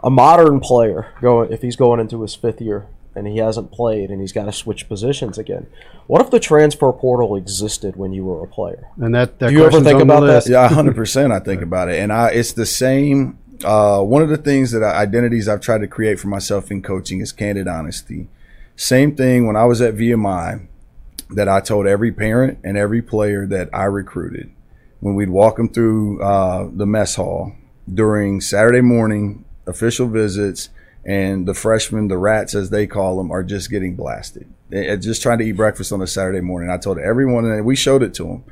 a 0.03 0.09
modern 0.09 0.59
player 0.59 1.13
going 1.21 1.51
if 1.51 1.61
he's 1.61 1.75
going 1.75 1.99
into 1.99 2.21
his 2.21 2.35
fifth 2.35 2.61
year 2.61 2.87
and 3.15 3.25
he 3.25 3.37
hasn't 3.37 3.71
played 3.71 4.11
and 4.11 4.21
he's 4.21 4.31
got 4.31 4.45
to 4.45 4.51
switch 4.53 4.87
positions 4.87 5.39
again. 5.39 5.65
What 6.05 6.21
if 6.21 6.29
the 6.29 6.39
transfer 6.39 6.91
portal 6.93 7.35
existed 7.35 7.95
when 7.95 8.13
you 8.13 8.23
were 8.23 8.43
a 8.43 8.47
player? 8.47 8.89
And 8.97 9.15
that, 9.15 9.39
that 9.39 9.49
Do 9.49 9.55
you 9.55 9.65
ever 9.65 9.81
think 9.81 9.99
on 9.99 10.07
the 10.07 10.13
about 10.13 10.19
that? 10.21 10.33
list. 10.33 10.49
Yeah, 10.49 10.69
hundred 10.69 10.95
percent. 10.95 11.33
I 11.33 11.39
think 11.39 11.63
about 11.63 11.89
it, 11.89 11.99
and 11.99 12.13
I 12.13 12.29
it's 12.29 12.53
the 12.53 12.65
same. 12.65 13.39
Uh, 13.63 14.01
one 14.01 14.21
of 14.21 14.29
the 14.29 14.37
things 14.37 14.71
that 14.71 14.83
I, 14.83 15.01
identities 15.01 15.47
I've 15.47 15.61
tried 15.61 15.79
to 15.79 15.87
create 15.87 16.19
for 16.19 16.27
myself 16.27 16.69
in 16.71 16.81
coaching 16.81 17.21
is 17.21 17.31
candid 17.31 17.67
honesty. 17.67 18.27
Same 18.75 19.15
thing 19.15 19.47
when 19.47 19.55
I 19.55 19.65
was 19.65 19.81
at 19.81 19.95
VMI 19.95 20.67
that 21.31 21.49
I 21.49 21.59
told 21.59 21.87
every 21.87 22.11
parent 22.11 22.59
and 22.63 22.77
every 22.77 23.01
player 23.01 23.45
that 23.47 23.69
I 23.73 23.85
recruited 23.85 24.51
when 24.99 25.15
we'd 25.15 25.29
walk 25.29 25.57
them 25.57 25.69
through 25.69 26.21
uh, 26.21 26.69
the 26.71 26.85
mess 26.85 27.15
hall 27.15 27.53
during 27.91 28.41
Saturday 28.41 28.81
morning 28.81 29.45
official 29.67 30.07
visits, 30.07 30.69
and 31.05 31.47
the 31.47 31.53
freshmen, 31.53 32.07
the 32.07 32.17
rats 32.17 32.55
as 32.55 32.69
they 32.69 32.87
call 32.87 33.17
them, 33.17 33.31
are 33.31 33.43
just 33.43 33.69
getting 33.69 33.95
blasted. 33.95 34.47
They- 34.69 34.89
uh, 34.89 34.95
just 34.97 35.21
trying 35.21 35.37
to 35.39 35.45
eat 35.45 35.53
breakfast 35.53 35.91
on 35.91 36.01
a 36.01 36.07
Saturday 36.07 36.41
morning. 36.41 36.69
I 36.69 36.77
told 36.77 36.97
everyone, 36.99 37.45
and 37.45 37.65
we 37.65 37.75
showed 37.75 38.03
it 38.03 38.13
to 38.15 38.23
them 38.23 38.43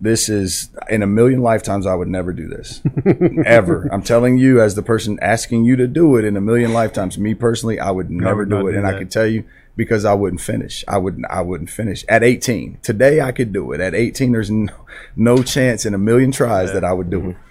this 0.00 0.28
is 0.28 0.70
in 0.88 1.02
a 1.02 1.06
million 1.06 1.42
lifetimes 1.42 1.86
I 1.86 1.94
would 1.94 2.08
never 2.08 2.32
do 2.32 2.48
this 2.48 2.82
ever. 3.44 3.88
I'm 3.92 4.02
telling 4.02 4.38
you, 4.38 4.60
as 4.60 4.74
the 4.74 4.82
person 4.82 5.18
asking 5.20 5.64
you 5.64 5.76
to 5.76 5.86
do 5.86 6.16
it 6.16 6.24
in 6.24 6.36
a 6.36 6.40
million 6.40 6.72
lifetimes, 6.72 7.18
me 7.18 7.34
personally, 7.34 7.78
I 7.80 7.90
would 7.90 8.10
never 8.10 8.38
would 8.38 8.50
do 8.50 8.68
it, 8.68 8.72
do 8.72 8.78
and 8.78 8.86
I 8.86 8.92
that. 8.92 8.98
can 8.98 9.08
tell 9.08 9.26
you 9.26 9.44
because 9.76 10.04
I 10.04 10.14
wouldn't 10.14 10.40
finish. 10.40 10.84
I 10.88 10.98
wouldn't. 10.98 11.26
I 11.30 11.42
wouldn't 11.42 11.70
finish 11.70 12.04
at 12.08 12.22
18. 12.22 12.78
Today 12.82 13.20
I 13.20 13.32
could 13.32 13.52
do 13.52 13.72
it. 13.72 13.80
At 13.80 13.94
18, 13.94 14.32
there's 14.32 14.50
no, 14.50 14.72
no 15.16 15.42
chance 15.42 15.84
in 15.84 15.94
a 15.94 15.98
million 15.98 16.32
tries 16.32 16.72
that 16.72 16.84
I 16.84 16.92
would 16.92 17.10
do 17.10 17.18
it. 17.18 17.22
Mm-hmm. 17.22 17.42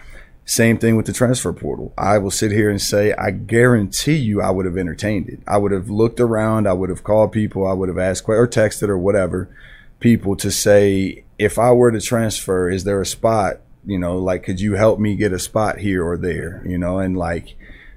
Same 0.46 0.80
thing 0.80 0.96
with 0.96 1.06
the 1.06 1.14
transfer 1.14 1.54
portal. 1.54 1.94
I 1.96 2.18
will 2.18 2.32
sit 2.32 2.52
here 2.52 2.72
and 2.72 2.82
say, 2.82 3.14
I 3.14 3.30
guarantee 3.30 4.16
you, 4.16 4.42
I 4.42 4.50
would 4.50 4.66
have 4.66 4.78
entertained 4.78 5.30
it. 5.30 5.42
I 5.48 5.58
would 5.58 5.72
have 5.72 5.92
looked 5.92 6.20
around. 6.20 6.68
I 6.68 6.74
would 6.74 6.90
have 6.90 7.04
called 7.04 7.32
people. 7.32 7.68
I 7.68 7.74
would 7.74 7.88
have 7.88 8.00
asked 8.00 8.28
or 8.28 8.48
texted 8.48 8.90
or 8.90 8.98
whatever 8.98 9.50
people 10.00 10.36
to 10.38 10.52
say, 10.52 11.24
if 11.38 11.58
I 11.60 11.72
were 11.72 11.92
to 11.92 12.02
transfer, 12.02 12.70
is 12.70 12.84
there 12.84 13.02
a 13.02 13.06
spot? 13.06 13.62
You 13.86 13.98
know, 14.00 14.18
like, 14.18 14.44
could 14.44 14.60
you 14.60 14.74
help 14.76 15.00
me 15.00 15.16
get 15.16 15.32
a 15.34 15.40
spot 15.40 15.80
here 15.80 16.06
or 16.06 16.18
there? 16.18 16.64
You 16.66 16.78
know, 16.78 17.00
and 17.00 17.18
like, 17.18 17.56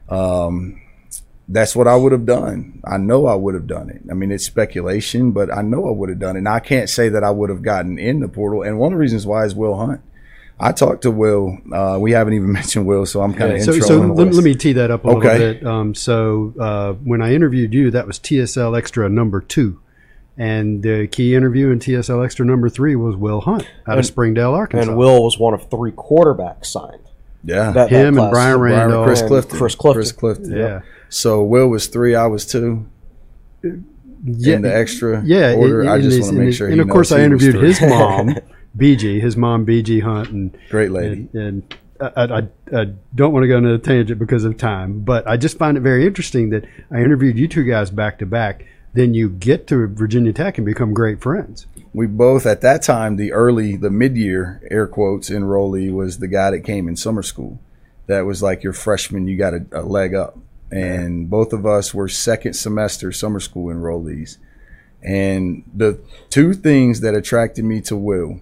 um, 0.09 0.81
that's 1.49 1.75
what 1.77 1.89
I 1.89 1.97
would 1.97 2.13
have 2.13 2.25
done. 2.25 2.81
I 2.85 2.97
know 2.99 3.27
I 3.27 3.35
would 3.35 3.55
have 3.55 3.67
done 3.67 3.91
it. 3.91 4.01
I 4.11 4.15
mean, 4.15 4.31
it's 4.31 4.45
speculation, 4.47 5.33
but 5.33 5.53
I 5.53 5.63
know 5.63 5.89
I 5.89 5.91
would 5.91 6.09
have 6.09 6.19
done 6.21 6.37
it. 6.37 6.41
And 6.41 6.49
I 6.49 6.61
can't 6.61 6.89
say 6.89 7.09
that 7.11 7.25
I 7.25 7.31
would 7.31 7.51
have 7.51 7.63
gotten 7.63 7.99
in 7.99 8.21
the 8.21 8.29
portal. 8.29 8.63
And 8.63 8.79
one 8.79 8.93
of 8.93 8.97
the 8.97 9.01
reasons 9.01 9.27
why 9.27 9.45
is 9.45 9.55
Will 9.55 9.77
Hunt. 9.77 10.01
I 10.61 10.71
talked 10.71 11.03
to 11.03 11.11
Will. 11.11 11.59
Uh, 11.73 11.99
we 12.01 12.13
haven't 12.13 12.35
even 12.35 12.53
mentioned 12.61 12.87
Will, 12.87 13.05
so 13.05 13.21
I'm 13.21 13.35
kind 13.35 13.53
of 13.53 13.63
So, 13.63 13.73
so 13.81 13.99
let, 14.01 14.33
let 14.33 14.45
me 14.45 14.55
tee 14.55 14.73
that 14.75 14.91
up 14.93 15.05
a 15.05 15.09
Okay. 15.09 15.39
little 15.39 15.55
bit. 15.55 15.67
Um, 15.67 15.95
so 15.95 16.55
uh, 16.59 16.93
when 16.93 17.21
I 17.21 17.35
interviewed 17.35 17.75
you, 17.75 17.91
that 17.91 18.07
was 18.07 18.19
TSL 18.21 18.79
Extra 18.79 19.09
number 19.09 19.41
two, 19.41 19.81
and 20.43 20.83
the 20.83 21.07
key 21.07 21.35
interview 21.35 21.71
in 21.71 21.79
TSL 21.79 22.25
Extra 22.25 22.45
number 22.45 22.69
three 22.69 22.97
was 22.97 23.15
Will 23.17 23.41
Hunt 23.41 23.67
out 23.87 23.99
of 23.99 24.07
Springdale, 24.07 24.53
Arkansas. 24.55 24.89
And 24.91 24.99
Will 24.99 25.23
was 25.25 25.39
one 25.39 25.55
of 25.55 25.69
three 25.71 25.93
quarterbacks 25.93 26.67
signed. 26.67 27.03
yeah, 27.45 27.71
That, 27.73 27.91
him 27.91 28.15
that 28.17 28.23
and. 28.23 28.31
Brian 28.33 28.59
Brian- 28.59 28.61
Randolph, 28.61 29.07
Chris 29.07 29.21
and 29.21 29.29
Clifton, 29.29 29.59
Chris 29.59 29.75
Clifton. 29.75 30.03
Chris 30.03 30.13
Clifton. 30.13 30.57
yeah, 30.57 30.81
So 31.09 31.43
Will 31.45 31.69
was 31.69 31.87
three, 31.87 32.15
I 32.15 32.27
was 32.27 32.45
two. 32.47 32.87
yeah, 33.63 34.55
in 34.57 34.63
the 34.63 34.75
extra 34.75 35.23
yeah. 35.25 35.55
order. 35.55 35.83
in- 35.83 35.89
I 35.89 36.01
just 36.01 36.21
want 36.23 36.35
to 36.37 36.43
make 36.43 36.55
sure. 36.55 36.67
And 36.69 36.77
he 36.77 36.81
of 36.81 36.89
course, 36.89 37.11
knows 37.11 37.21
I 37.21 37.25
interviewed 37.25 37.55
his 37.63 37.81
mom, 37.81 38.37
BG, 38.77 39.21
his 39.21 39.37
mom, 39.37 39.67
BG 39.67 40.03
Hunt, 40.03 40.29
and 40.31 40.57
Great 40.71 40.91
lady. 40.91 41.29
and, 41.33 41.35
and 41.35 41.75
I, 42.01 42.23
I, 42.75 42.81
I 42.81 42.87
don't 43.15 43.33
want 43.33 43.45
to 43.45 43.49
go 43.49 43.59
into 43.59 43.75
a 43.75 43.79
tangent 43.79 44.19
because 44.19 44.45
of 44.45 44.57
time, 44.57 45.01
but 45.05 45.27
I 45.29 45.37
just 45.37 45.57
find 45.59 45.77
it 45.77 45.81
very 45.81 46.05
interesting 46.07 46.51
that 46.51 46.65
I 46.91 46.99
interviewed 46.99 47.39
you 47.39 47.47
two 47.47 47.63
guys 47.65 47.91
back 47.91 48.19
to 48.19 48.27
back. 48.27 48.65
Then 48.95 49.15
you 49.15 49.31
get 49.31 49.67
to 49.69 49.87
Virginia 49.87 50.33
Tech 50.33 50.59
and 50.59 50.67
become 50.67 50.93
great 50.93 51.21
friends. 51.21 51.67
we 51.95 52.07
both 52.07 52.47
at 52.47 52.61
that 52.61 52.83
time 52.83 53.17
the 53.17 53.33
early 53.33 53.77
the 53.77 53.91
mid-year 53.91 54.67
air 54.71 54.87
quotes 54.87 55.31
enrollee 55.31 55.93
was 55.93 56.19
the 56.19 56.29
guy 56.29 56.51
that 56.51 56.61
came 56.61 56.89
in 56.89 56.97
summer 56.97 57.23
school. 57.23 57.59
That 58.07 58.27
was 58.27 58.43
like 58.43 58.63
your 58.63 58.73
freshman 58.73 59.27
you 59.29 59.37
got 59.39 59.55
a, 59.55 59.65
a 59.73 59.83
leg 59.83 60.15
up. 60.15 60.39
And 60.71 61.29
both 61.29 61.53
of 61.53 61.67
us 61.67 61.93
were 61.93 62.09
second 62.09 62.55
semester 62.55 63.13
summer 63.13 63.41
school 63.41 63.73
enrollees. 63.73 64.39
And 65.03 65.65
the 65.75 66.01
two 66.31 66.53
things 66.55 67.01
that 67.01 67.15
attracted 67.15 67.65
me 67.65 67.81
to 67.83 67.97
will 67.97 68.41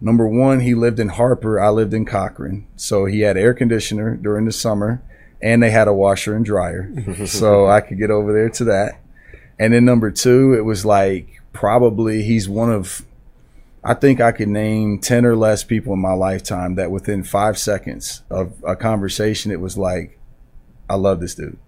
number 0.00 0.28
one 0.28 0.60
he 0.60 0.74
lived 0.74 1.00
in 1.00 1.08
harper 1.08 1.58
i 1.58 1.68
lived 1.70 1.94
in 1.94 2.04
cochrane. 2.04 2.66
So 2.76 3.06
he 3.06 3.20
had 3.20 3.36
air 3.36 3.54
conditioner 3.54 4.16
during 4.16 4.44
the 4.44 4.52
summer 4.52 5.02
and 5.40 5.62
they 5.62 5.70
had 5.70 5.88
a 5.88 5.94
washer 5.94 6.34
and 6.36 6.44
dryer. 6.44 6.92
So 7.26 7.66
i 7.66 7.80
could 7.80 7.98
get 7.98 8.10
over 8.10 8.32
there 8.32 8.50
to 8.50 8.64
that 8.64 9.00
and 9.58 9.72
then 9.72 9.84
number 9.84 10.10
two, 10.10 10.54
it 10.54 10.64
was 10.64 10.84
like 10.84 11.40
probably 11.52 12.22
he's 12.22 12.48
one 12.48 12.70
of, 12.70 13.04
I 13.82 13.94
think 13.94 14.20
I 14.20 14.32
could 14.32 14.48
name 14.48 15.00
10 15.00 15.24
or 15.24 15.36
less 15.36 15.64
people 15.64 15.92
in 15.94 16.00
my 16.00 16.12
lifetime 16.12 16.76
that 16.76 16.90
within 16.90 17.24
five 17.24 17.58
seconds 17.58 18.22
of 18.30 18.52
a 18.64 18.76
conversation, 18.76 19.50
it 19.50 19.60
was 19.60 19.76
like, 19.76 20.18
I 20.88 20.94
love 20.94 21.20
this 21.20 21.34
dude. 21.34 21.58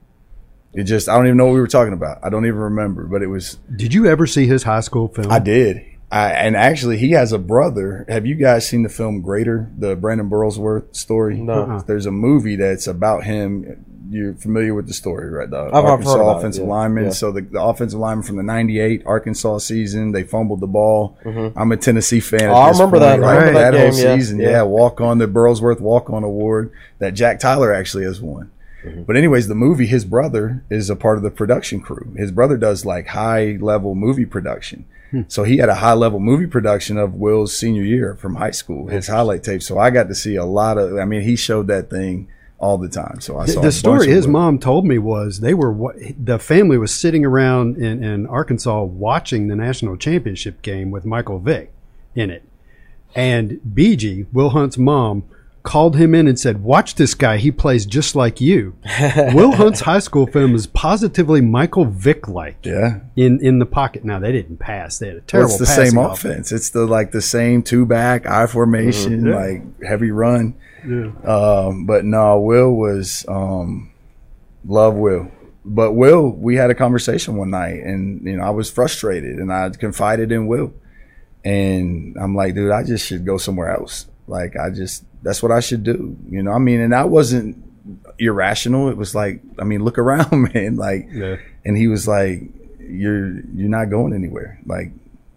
It 0.72 0.84
just, 0.84 1.09
I 1.09 1.16
don't 1.16 1.26
even 1.26 1.36
know 1.36 1.47
what 1.47 1.55
we 1.55 1.61
were 1.61 1.66
talking 1.66 1.93
about. 1.93 2.18
I 2.22 2.28
don't 2.28 2.47
even 2.47 2.59
remember, 2.59 3.05
but 3.05 3.22
it 3.22 3.26
was, 3.26 3.59
Did 3.74 3.93
you 3.93 4.07
ever 4.07 4.26
see 4.26 4.47
his 4.47 4.62
high 4.62 4.80
school 4.80 5.09
film? 5.09 5.30
I 5.30 5.41
did. 5.41 5.84
I, 6.11 6.30
and 6.32 6.56
actually, 6.56 6.98
he 6.98 7.12
has 7.12 7.32
a 7.32 7.38
brother. 7.38 8.04
Have 8.08 8.26
you 8.26 8.34
guys 8.34 8.68
seen 8.68 8.82
the 8.82 8.88
film 8.88 9.20
Greater, 9.20 9.70
the 9.78 9.94
Brandon 9.94 10.28
Burlesworth 10.28 10.94
story? 10.96 11.36
No. 11.36 11.62
Uh-uh. 11.62 11.82
There's 11.82 12.06
a 12.06 12.11
movie 12.11 12.56
that's 12.56 12.86
about 12.88 13.24
him. 13.24 13.84
You're 14.11 14.34
familiar 14.34 14.74
with 14.74 14.88
the 14.88 14.92
story, 14.92 15.30
right? 15.30 15.48
The 15.48 15.56
I've- 15.56 15.76
I've 15.76 15.84
Arkansas 15.84 16.11
heard 16.14 16.20
about 16.22 16.34
it, 16.34 16.38
offensive 16.38 16.64
yeah. 16.64 16.70
lineman. 16.70 17.04
Yeah. 17.04 17.11
So 17.11 17.30
the, 17.30 17.42
the 17.42 17.62
offensive 17.62 18.00
lineman 18.00 18.24
from 18.24 18.36
the 18.38 18.42
'98 18.42 19.04
Arkansas 19.06 19.58
season, 19.58 20.11
they 20.11 20.24
fumbled 20.24 20.58
the 20.58 20.66
ball. 20.66 21.16
I'm 21.24 21.70
a 21.70 21.76
Tennessee 21.76 22.18
fan. 22.18 22.40
at 22.42 22.46
Mm-hmm. 22.48 22.54
Oh, 22.54 22.58
I 22.58 22.70
remember 22.70 22.98
point, 22.98 23.20
that. 23.20 23.28
I 23.28 23.36
remember 23.36 23.61
that, 23.61 23.70
that 23.70 23.80
whole 23.80 23.90
game, 23.96 24.04
yeah. 24.04 24.16
season. 24.16 24.40
Yeah. 24.40 24.50
Yeah, 24.50 24.62
walk 24.62 25.00
on 25.00 25.18
the 25.18 25.28
Burlesworth 25.28 25.80
walk 25.80 26.11
on 26.11 26.24
award 26.24 26.72
that 26.98 27.14
Jack 27.14 27.38
Tyler 27.38 27.72
actually 27.72 28.02
has 28.02 28.20
won. 28.20 28.50
Mm-hmm. 28.84 29.02
But 29.04 29.16
anyways, 29.16 29.46
the 29.46 29.54
movie, 29.54 29.86
his 29.86 30.04
brother 30.04 30.64
is 30.70 30.90
a 30.90 30.96
part 30.96 31.16
of 31.16 31.22
the 31.22 31.30
production 31.30 31.80
crew. 31.80 32.12
His 32.16 32.32
brother 32.32 32.56
does 32.56 32.84
like 32.84 33.06
high 33.08 33.58
level 33.61 33.94
movie 33.94 34.26
production. 34.26 34.86
Hmm. 35.11 35.22
So 35.28 35.44
he 35.44 35.58
had 35.58 35.68
a 35.68 35.74
high 35.74 35.94
level 35.94 36.20
movie 36.20 36.46
production 36.46 36.96
of 36.96 37.14
Will's 37.14 37.56
senior 37.56 37.82
year 37.82 38.14
from 38.14 38.36
high 38.36 38.52
school, 38.52 38.88
his 38.88 39.08
highlight 39.08 39.42
tape. 39.42 39.62
So 39.62 39.78
I 39.78 39.90
got 39.90 40.08
to 40.08 40.14
see 40.14 40.36
a 40.36 40.44
lot 40.44 40.78
of. 40.78 40.96
I 40.98 41.04
mean, 41.04 41.22
he 41.22 41.36
showed 41.36 41.66
that 41.66 41.90
thing 41.90 42.28
all 42.61 42.78
the 42.78 42.88
time. 42.88 43.20
So 43.20 43.38
I 43.38 43.46
saw 43.46 43.61
the 43.61 43.72
story 43.72 44.08
his 44.08 44.26
Will. 44.26 44.34
mom 44.34 44.58
told 44.58 44.86
me 44.86 44.98
was 44.98 45.40
they 45.40 45.54
were 45.54 45.94
the 46.18 46.38
family 46.38 46.78
was 46.78 46.94
sitting 46.94 47.24
around 47.24 47.76
in, 47.78 48.04
in 48.04 48.26
Arkansas 48.26 48.82
watching 48.82 49.48
the 49.48 49.56
national 49.56 49.96
championship 49.96 50.62
game 50.62 50.90
with 50.90 51.04
Michael 51.04 51.38
Vick 51.38 51.72
in 52.14 52.30
it, 52.30 52.44
and 53.14 53.61
BG 53.68 54.26
Will 54.32 54.50
Hunt's 54.50 54.78
mom 54.78 55.24
called 55.62 55.96
him 55.96 56.14
in 56.14 56.26
and 56.26 56.38
said, 56.38 56.62
"Watch 56.62 56.94
this 56.94 57.14
guy. 57.14 57.36
He 57.36 57.50
plays 57.50 57.84
just 57.86 58.14
like 58.16 58.40
you." 58.40 58.74
Will 59.34 59.52
Hunt's 59.52 59.80
high 59.80 59.98
school 59.98 60.26
film 60.26 60.54
is 60.54 60.66
positively 60.66 61.40
Michael 61.40 61.84
Vick 61.84 62.28
like 62.28 62.64
Yeah. 62.64 63.00
in 63.16 63.38
in 63.44 63.58
the 63.58 63.66
pocket. 63.66 64.04
Now 64.04 64.18
they 64.18 64.32
didn't 64.32 64.58
pass; 64.58 64.98
they 64.98 65.06
had 65.08 65.16
a 65.16 65.18
Well, 65.18 65.24
terrible. 65.26 65.50
it's 65.50 65.58
the 65.58 65.66
same 65.66 65.98
offense. 65.98 66.24
offense. 66.24 66.52
It's 66.52 66.70
the 66.70 66.86
like 66.86 67.12
the 67.12 67.22
same 67.22 67.62
two 67.62 67.84
back 67.86 68.26
I 68.26 68.46
formation, 68.46 69.26
Yeah. 69.26 69.36
like 69.36 69.82
heavy 69.82 70.11
run. 70.11 70.54
Yeah. 70.88 71.11
Um, 71.24 71.84
but 71.86 72.04
no, 72.04 72.40
Will 72.40 72.72
was 72.74 73.24
um, 73.28 73.90
love 74.66 74.94
Will. 74.94 75.30
But 75.62 75.92
Will, 75.92 76.30
we 76.30 76.56
had 76.56 76.70
a 76.70 76.74
conversation 76.74 77.36
one 77.36 77.50
night, 77.50 77.80
and 77.84 78.22
you 78.26 78.36
know 78.38 78.42
I 78.44 78.50
was 78.50 78.70
frustrated, 78.70 79.36
and 79.38 79.52
I 79.52 79.68
confided 79.70 80.32
in 80.32 80.46
Will, 80.46 80.72
and 81.44 82.16
I'm 82.18 82.34
like, 82.34 82.54
dude, 82.54 82.70
I 82.72 82.82
just 82.82 83.06
should 83.06 83.24
go 83.26 83.36
somewhere 83.36 83.70
else. 83.70 84.06
Like 84.30 84.56
I 84.56 84.70
just 84.70 85.04
that's 85.22 85.42
what 85.42 85.52
I 85.52 85.60
should 85.60 85.82
do. 85.84 86.16
You 86.30 86.42
know, 86.42 86.52
I 86.52 86.58
mean, 86.58 86.80
and 86.80 86.94
I 86.94 87.04
wasn't 87.04 87.62
irrational. 88.18 88.88
It 88.88 88.96
was 88.96 89.14
like, 89.14 89.42
I 89.58 89.64
mean, 89.64 89.84
look 89.84 89.98
around, 90.04 90.52
man. 90.54 90.76
Like, 90.76 91.08
Yeah. 91.12 91.36
and 91.64 91.76
he 91.76 91.88
was 91.88 92.06
like, 92.08 92.42
"You're 92.78 93.40
you're 93.54 93.68
not 93.68 93.90
going 93.90 94.14
anywhere. 94.14 94.58
Like 94.64 94.92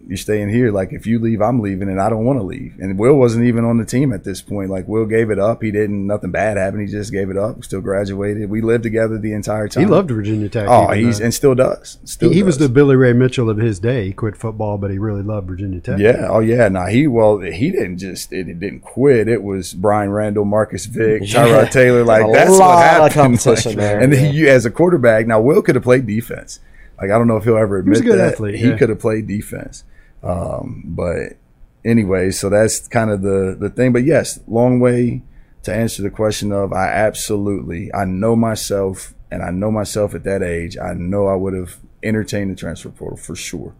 you're 0.06 0.16
staying 0.16 0.50
here. 0.50 0.70
Like 0.70 0.92
if 0.92 1.06
you 1.06 1.18
leave, 1.18 1.40
I'm 1.40 1.60
leaving, 1.60 1.88
and 1.88 2.00
I 2.00 2.08
don't 2.10 2.24
want 2.24 2.38
to 2.38 2.42
leave." 2.44 2.76
And 2.78 2.98
Will 2.98 3.14
wasn't 3.14 3.46
even 3.46 3.64
on 3.64 3.78
the 3.78 3.84
team 3.84 4.12
at 4.12 4.24
this 4.24 4.42
point. 4.42 4.70
Like 4.70 4.86
Will 4.86 5.06
gave 5.06 5.30
it 5.30 5.38
up. 5.38 5.62
He 5.62 5.70
didn't. 5.70 6.06
Nothing 6.06 6.30
bad 6.30 6.56
happened. 6.56 6.82
He 6.82 6.88
just 6.92 7.12
gave 7.12 7.30
it 7.30 7.36
up. 7.36 7.64
Still 7.64 7.80
graduated. 7.80 8.50
We 8.50 8.60
lived 8.60 8.82
together 8.84 9.18
the 9.18 9.32
entire 9.32 9.68
time. 9.68 9.84
He 9.84 9.90
loved 9.90 10.10
Virginia 10.10 10.48
Tech. 10.48 10.66
Oh, 10.68 10.92
he's 10.92 11.18
though- 11.18 11.24
and 11.24 11.34
still 11.34 11.54
does. 11.54 11.98
Still 12.04 12.30
he, 12.30 12.36
he 12.36 12.42
was 12.42 12.58
the 12.58 12.68
Billy 12.68 12.96
Ray 12.96 13.12
Mitchell 13.12 13.48
of 13.48 13.58
his 13.58 13.78
day. 13.78 14.06
He 14.06 14.12
quit 14.12 14.36
football, 14.36 14.78
but 14.78 14.90
he 14.90 14.98
really 14.98 15.22
loved 15.22 15.48
Virginia 15.48 15.80
Tech. 15.80 15.98
Yeah. 15.98 16.28
Oh, 16.28 16.40
yeah. 16.40 16.68
Now 16.68 16.86
he 16.86 17.06
well, 17.06 17.38
he 17.40 17.70
didn't 17.70 17.98
just 17.98 18.32
it, 18.32 18.48
it 18.48 18.60
didn't 18.60 18.80
quit. 18.80 19.28
It 19.28 19.42
was 19.42 19.74
Bryan 19.74 20.10
Randall, 20.10 20.44
Marcus 20.44 20.86
Vick, 20.86 21.22
Yeah. 21.24 21.46
Tyrod 21.46 21.70
Taylor. 21.70 22.04
Like 22.04 22.24
A 22.26 22.32
that's 22.32 22.50
lot 22.50 22.58
what 22.58 22.76
of 22.76 22.82
happened. 22.84 23.12
competition 23.40 23.72
Like, 23.72 23.78
there, 23.78 24.00
And 24.00 24.12
yeah. 24.12 24.20
then 24.20 24.34
you 24.34 24.48
as 24.48 24.66
a 24.66 24.70
quarterback. 24.70 25.26
Now 25.26 25.40
Will 25.40 25.62
could 25.62 25.74
have 25.76 25.84
played 25.84 26.06
defense. 26.06 26.60
Like 27.00 27.10
I 27.10 27.18
don't 27.18 27.26
know 27.26 27.36
if 27.36 27.44
he'll 27.44 27.56
ever 27.56 27.76
was 27.82 27.98
admit 27.98 28.00
a 28.00 28.04
good 28.04 28.18
that 28.18 28.34
athlete, 28.34 28.54
he 28.54 28.68
yeah. 28.68 28.76
could 28.76 28.88
have 28.88 29.00
played 29.00 29.26
defense. 29.26 29.82
Um, 30.24 30.82
but 30.86 31.36
anyway, 31.84 32.30
so 32.30 32.48
that's 32.48 32.88
kind 32.88 33.10
of 33.10 33.22
the 33.22 33.56
the 33.58 33.70
thing. 33.70 33.92
But 33.92 34.04
yes, 34.04 34.40
long 34.48 34.80
way 34.80 35.22
to 35.62 35.74
answer 35.74 36.02
the 36.02 36.10
question 36.10 36.52
of 36.52 36.72
I 36.72 36.86
absolutely 36.88 37.92
I 37.94 38.04
know 38.04 38.34
myself 38.34 39.14
and 39.30 39.42
I 39.42 39.50
know 39.50 39.70
myself 39.70 40.14
at 40.14 40.24
that 40.24 40.42
age. 40.42 40.76
I 40.78 40.94
know 40.94 41.26
I 41.26 41.34
would 41.34 41.54
have 41.54 41.78
entertained 42.02 42.50
the 42.50 42.56
transfer 42.56 42.90
portal 42.90 43.16
for 43.16 43.36
sure. 43.36 43.74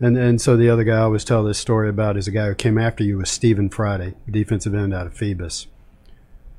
And 0.00 0.16
and 0.18 0.40
so 0.40 0.56
the 0.56 0.68
other 0.68 0.84
guy 0.84 0.96
I 0.96 1.00
always 1.02 1.24
tell 1.24 1.42
this 1.44 1.58
story 1.58 1.88
about 1.88 2.16
is 2.16 2.28
a 2.28 2.32
guy 2.32 2.48
who 2.48 2.54
came 2.54 2.76
after 2.76 3.02
you 3.02 3.18
was 3.18 3.30
Stephen 3.30 3.70
Friday, 3.70 4.14
defensive 4.30 4.74
end 4.74 4.92
out 4.92 5.06
of 5.06 5.14
Phoebus. 5.14 5.66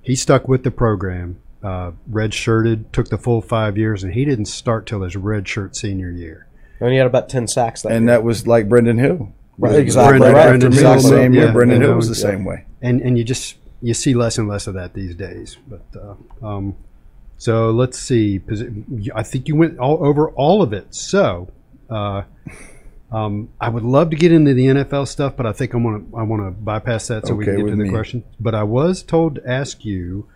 He 0.02 0.16
stuck 0.16 0.48
with 0.48 0.64
the 0.64 0.72
program, 0.72 1.40
uh, 1.62 1.92
red 2.08 2.34
shirted, 2.34 2.92
took 2.94 3.10
the 3.10 3.18
full 3.18 3.42
five 3.42 3.78
years, 3.78 4.04
and 4.04 4.14
he 4.14 4.26
didn't 4.26 4.46
start 4.46 4.88
till 4.88 5.02
his 5.02 5.16
red 5.16 5.48
shirt 5.48 5.76
senior 5.76 6.10
year. 6.10 6.48
And 6.80 6.92
he 6.92 6.98
had 6.98 7.08
about 7.08 7.30
ten 7.30 7.48
sacks 7.48 7.82
that 7.84 7.92
And 7.92 8.06
year. 8.06 8.16
that 8.18 8.24
was 8.24 8.46
like 8.48 8.70
Brendan 8.70 8.98
Hill. 8.98 9.34
Right, 9.58 9.72
Right, 9.72 9.80
exactly. 9.80 10.20
Brendan- 10.20 10.38
after 10.38 10.50
Brendan 10.70 10.72
Hill, 10.74 10.94
the 10.94 11.00
same 11.00 11.34
yeah, 11.34 11.42
year. 11.42 11.52
Brendan 11.52 11.82
yeah, 11.82 11.88
Hill 11.88 11.96
was 11.96 12.10
the 12.10 12.28
yeah. 12.28 12.34
same 12.34 12.46
way. 12.46 12.66
And 12.82 13.02
and 13.02 13.18
you 13.18 13.24
just 13.24 13.56
you 13.82 13.94
see 13.94 14.14
less 14.14 14.38
and 14.38 14.48
less 14.48 14.68
of 14.68 14.76
that 14.76 14.94
these 14.94 15.16
days. 15.16 15.58
But 15.68 15.82
uh, 15.96 16.46
um, 16.46 16.76
so 17.38 17.72
let's 17.72 17.98
see. 18.00 18.42
I 19.16 19.24
think 19.24 19.48
you 19.48 19.56
went 19.56 19.80
all 19.80 20.04
over 20.06 20.30
all 20.32 20.62
of 20.62 20.74
it. 20.74 20.94
So. 20.94 21.50
Uh, 21.90 22.24
um, 23.12 23.50
I 23.62 23.70
would 23.70 23.84
love 23.84 24.10
to 24.10 24.18
get 24.18 24.34
into 24.34 24.54
the 24.54 24.66
NFL 24.66 25.08
stuff, 25.08 25.38
but 25.38 25.46
I 25.46 25.54
think 25.54 25.74
I 25.74 25.78
want 25.78 26.12
to 26.12 26.18
I 26.18 26.24
want 26.24 26.44
to 26.46 26.52
bypass 26.52 27.08
that 27.08 27.26
so 27.26 27.36
we 27.36 27.46
can 27.46 27.56
get 27.58 27.66
to 27.68 27.72
the 27.78 27.84
me. 27.86 27.90
question. 27.90 28.24
But 28.40 28.54
I 28.54 28.64
was 28.64 29.02
told 29.02 29.36
to 29.36 29.50
ask 29.50 29.86
you, 29.86 30.28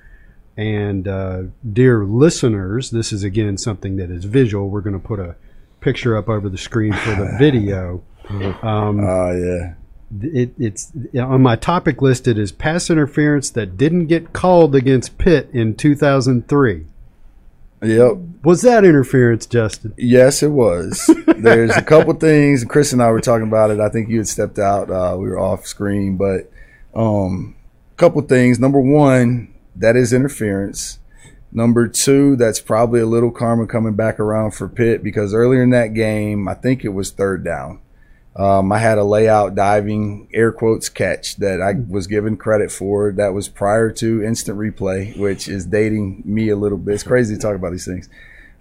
and 0.55 1.05
uh, 1.05 1.41
dear 1.69 2.05
listeners, 2.05 2.91
this 2.91 3.11
is 3.11 3.23
again 3.25 3.57
something 3.57 3.97
that 3.97 4.09
is 4.09 4.23
visual. 4.23 4.69
We're 4.69 4.79
going 4.81 4.99
to 4.99 5.05
put 5.05 5.19
a 5.19 5.35
picture 5.81 6.15
up 6.15 6.29
over 6.29 6.47
the 6.47 6.57
screen 6.57 6.93
for 6.93 7.15
the 7.15 7.35
video. 7.37 8.03
Um, 8.31 9.01
Oh 9.03 9.31
yeah. 9.33 9.73
it, 10.21 10.53
it's 10.57 10.93
on 11.19 11.41
my 11.41 11.57
topic 11.57 12.01
list. 12.01 12.29
It 12.29 12.37
is 12.37 12.53
pass 12.53 12.89
interference 12.89 13.49
that 13.49 13.75
didn't 13.75 14.05
get 14.07 14.31
called 14.31 14.73
against 14.73 15.17
Pitt 15.17 15.49
in 15.51 15.75
2003. 15.75 16.85
Yep. 17.83 18.17
Was 18.43 18.61
that 18.61 18.85
interference, 18.85 19.45
Justin? 19.47 19.93
Yes, 19.97 20.41
it 20.43 20.51
was. 20.51 21.09
There's 21.35 21.75
a 21.75 21.81
couple 21.81 22.13
things. 22.13 22.63
Chris 22.63 22.93
and 22.93 23.01
I 23.03 23.09
were 23.11 23.19
talking 23.19 23.47
about 23.47 23.71
it. 23.71 23.79
I 23.81 23.89
think 23.89 24.07
you 24.07 24.17
had 24.19 24.27
stepped 24.29 24.59
out. 24.59 24.89
Uh, 24.89 25.17
we 25.17 25.27
were 25.27 25.39
off 25.39 25.65
screen, 25.65 26.15
but 26.15 26.49
um, 26.95 27.55
a 27.91 27.95
couple 27.97 28.21
things. 28.21 28.59
Number 28.59 28.79
one, 28.79 29.53
that 29.75 29.95
is 29.97 30.13
interference. 30.13 30.99
Number 31.53 31.87
two, 31.87 32.35
that's 32.37 32.61
probably 32.61 33.01
a 33.01 33.05
little 33.05 33.31
karma 33.31 33.67
coming 33.67 33.93
back 33.93 34.19
around 34.19 34.51
for 34.51 34.67
Pitt 34.69 35.03
because 35.03 35.33
earlier 35.33 35.63
in 35.63 35.71
that 35.71 35.93
game, 35.93 36.47
I 36.47 36.53
think 36.53 36.85
it 36.85 36.89
was 36.89 37.11
third 37.11 37.43
down. 37.43 37.79
Um, 38.33 38.71
I 38.71 38.77
had 38.77 38.97
a 38.97 39.03
layout 39.03 39.55
diving 39.55 40.29
air 40.33 40.53
quotes 40.53 40.87
catch 40.87 41.35
that 41.37 41.61
I 41.61 41.73
was 41.73 42.07
given 42.07 42.37
credit 42.37 42.71
for. 42.71 43.11
That 43.11 43.33
was 43.33 43.49
prior 43.49 43.91
to 43.91 44.23
instant 44.23 44.57
replay, 44.57 45.17
which 45.17 45.49
is 45.49 45.65
dating 45.65 46.23
me 46.25 46.47
a 46.47 46.55
little 46.55 46.77
bit. 46.77 46.93
It's 46.93 47.03
crazy 47.03 47.35
to 47.35 47.41
talk 47.41 47.55
about 47.55 47.71
these 47.71 47.85
things. 47.85 48.07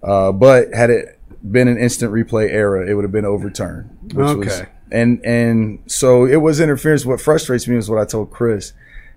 Uh, 0.03 0.33
but 0.33 0.73
had 0.73 0.89
it 0.89 1.17
been 1.49 1.69
an 1.69 1.77
instant 1.77 2.11
replay 2.11 2.49
era, 2.51 2.85
it 2.85 2.93
would 2.95 3.05
have 3.05 3.13
been 3.13 3.23
overturned. 3.23 3.89
Which 4.13 4.15
Was, 4.15 4.47
Okay. 4.59 4.69
and 4.91 5.25
and 5.25 5.79
so 5.87 6.25
it 6.25 6.35
was 6.41 6.59
interference. 6.59 7.05
What 7.05 7.21
frustrates 7.21 7.65
me 7.69 7.77
is 7.77 7.89
what 7.89 7.99
I 8.01 8.05
told 8.05 8.31
Chris 8.31 8.73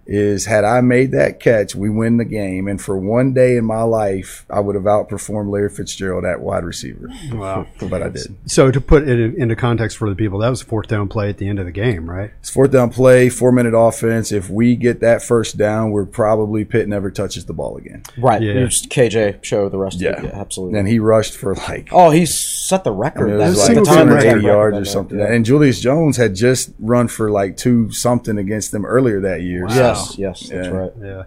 is 0.07 0.47
had 0.47 0.65
I 0.65 0.81
made 0.83 1.13
that 1.13 1.41
catch, 1.41 1.75
we 1.75 1.89
win 1.89 2.19
the 2.19 2.25
game. 2.25 2.69
And 2.69 2.81
for 2.81 2.97
one 2.99 3.33
day 3.33 3.57
in 3.57 3.65
my 3.65 3.83
life, 3.83 4.45
I 4.51 4.61
would 4.61 4.75
have 4.75 4.85
outperformed 4.85 5.51
Larry 5.51 5.71
Fitzgerald 5.71 6.25
at 6.25 6.41
wide 6.41 6.65
receiver. 6.65 7.09
Wow. 7.33 7.67
But 7.89 8.03
I 8.03 8.09
did. 8.09 8.35
So 8.47 8.71
to 8.71 8.81
put 8.81 9.07
it 9.09 9.35
into 9.37 9.55
context 9.57 9.97
for 9.99 10.09
the 10.09 10.15
people, 10.17 10.39
that 10.41 10.49
was 10.49 10.63
a 10.63 10.65
fourth 10.65 10.89
down 10.89 11.09
play 11.09 11.29
at 11.29 11.39
the 11.39 11.49
end 11.49 11.59
of 11.59 11.67
the 11.67 11.73
game, 11.73 12.09
right? 12.09 12.31
It's 12.41 12.51
fourth 12.51 12.71
down 12.73 12.91
play, 12.91 13.29
four 13.29 13.53
minute 13.53 13.75
offense. 13.77 14.33
If 14.33 14.49
we 14.51 14.75
get 14.77 15.01
that 15.01 15.23
first 15.23 15.57
down, 15.57 15.91
we're 15.91 16.07
probably 16.07 16.65
Pitt 16.65 16.89
never 16.89 17.11
touches 17.11 17.45
the 17.47 17.53
ball 17.53 17.77
again. 17.77 18.03
right. 18.19 18.41
Yeah. 18.43 18.53
It 18.55 18.65
was 18.65 18.87
KJ 18.87 19.43
show 19.45 19.69
the 19.69 19.79
rest 19.79 20.01
Yeah, 20.01 20.11
of 20.19 20.25
it. 20.25 20.29
Yeah, 20.29 20.41
absolutely. 20.41 20.79
And 20.79 20.89
he 20.89 20.99
rushed 20.99 21.35
for 21.37 21.55
like 21.55 21.89
oh, 21.93 22.11
he 22.11 22.25
set 22.27 22.85
the 22.85 22.93
I 22.93 22.97
record. 22.99 23.27
mean, 23.27 23.35
it 23.37 23.39
that- 23.39 23.49
was 23.49 23.59
like 23.59 23.67
single 23.67 23.85
the 23.85 23.91
time 23.91 24.07
game 24.09 24.15
record 24.17 24.41
280 24.43 24.47
yards 24.47 24.77
or 24.79 24.85
something. 24.85 25.19
yeah. 25.19 25.33
And 25.33 25.45
Julius 25.45 25.81
Jones 25.81 26.17
had 26.17 26.35
just 26.35 26.73
run 26.79 27.09
for 27.09 27.31
like 27.31 27.57
two 27.57 27.91
something 27.93 28.39
against 28.39 28.73
them 28.73 28.85
earlier 28.85 29.21
that 29.21 29.43
year. 29.43 29.69
So- 29.69 29.75
Yes, 29.95 30.19
yes, 30.19 30.49
that's 30.49 30.67
Yeah. 30.69 30.73
right. 30.73 30.93
Yeah. 31.03 31.23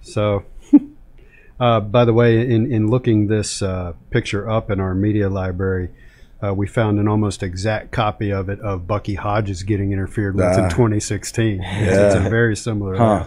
So, 0.00 0.44
uh, 1.60 1.80
by 1.80 2.04
the 2.04 2.12
way, 2.12 2.40
in, 2.50 2.70
in 2.72 2.88
looking 2.88 3.26
this 3.26 3.62
uh, 3.62 3.92
picture 4.10 4.48
up 4.48 4.70
in 4.70 4.80
our 4.80 4.94
media 4.94 5.28
library, 5.28 5.90
uh, 6.42 6.54
we 6.54 6.66
found 6.68 6.98
an 7.00 7.08
almost 7.08 7.42
exact 7.42 7.90
copy 7.90 8.30
of 8.30 8.48
it 8.48 8.60
of 8.60 8.86
Bucky 8.86 9.14
Hodges 9.14 9.62
getting 9.64 9.92
interfered 9.92 10.36
with 10.36 10.44
in 10.56 10.64
Ah. 10.64 10.68
2016. 10.68 11.60
It's, 11.62 11.96
it's 11.96 12.26
a 12.26 12.30
very 12.30 12.54
similar. 12.56 12.96
Huh. 12.96 13.26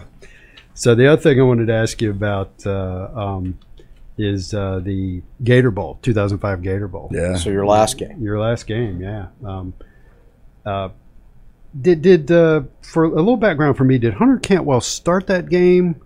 So 0.74 0.94
the 0.94 1.06
other 1.12 1.20
thing 1.20 1.38
I 1.38 1.42
wanted 1.42 1.66
to 1.66 1.74
ask 1.74 2.00
you 2.00 2.10
about 2.10 2.52
uh, 2.64 3.08
um, 3.14 3.58
is 4.16 4.54
uh, 4.54 4.80
the 4.82 5.22
Gator 5.44 5.70
Bowl, 5.70 5.98
2005 6.00 6.62
Gator 6.62 6.88
Bowl. 6.88 7.10
Yeah. 7.12 7.36
So 7.36 7.50
your 7.50 7.66
last 7.66 7.98
game. 7.98 8.22
Your 8.22 8.40
last 8.40 8.66
game, 8.66 9.00
yeah. 9.02 9.26
Um, 9.44 9.74
uh, 10.64 10.88
did 11.80 12.02
did 12.02 12.30
uh, 12.30 12.62
for 12.82 13.04
a 13.04 13.08
little 13.08 13.36
background 13.36 13.76
for 13.76 13.84
me? 13.84 13.98
Did 13.98 14.14
Hunter 14.14 14.38
Cantwell 14.38 14.80
start 14.80 15.26
that 15.28 15.48
game? 15.48 16.00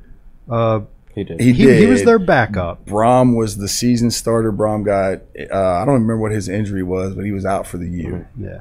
Uh, 0.51 0.81
He 1.15 1.25
did. 1.25 1.41
He, 1.41 1.53
he, 1.53 1.65
did. 1.67 1.79
he 1.81 1.87
was 1.87 2.05
their 2.05 2.19
backup. 2.19 2.85
Brom 2.87 3.35
was 3.35 3.57
the 3.57 3.69
season 3.69 4.11
starter. 4.11 4.53
Brom 4.53 4.83
got, 4.85 5.23
uh, 5.51 5.57
I 5.59 5.85
don't 5.85 5.95
remember 5.95 6.19
what 6.19 6.31
his 6.33 6.49
injury 6.49 6.83
was, 6.83 7.15
but 7.15 7.25
he 7.25 7.33
was 7.33 7.45
out 7.47 7.67
for 7.67 7.79
the 7.79 7.89
year. 7.89 8.29
Yeah. 8.39 8.61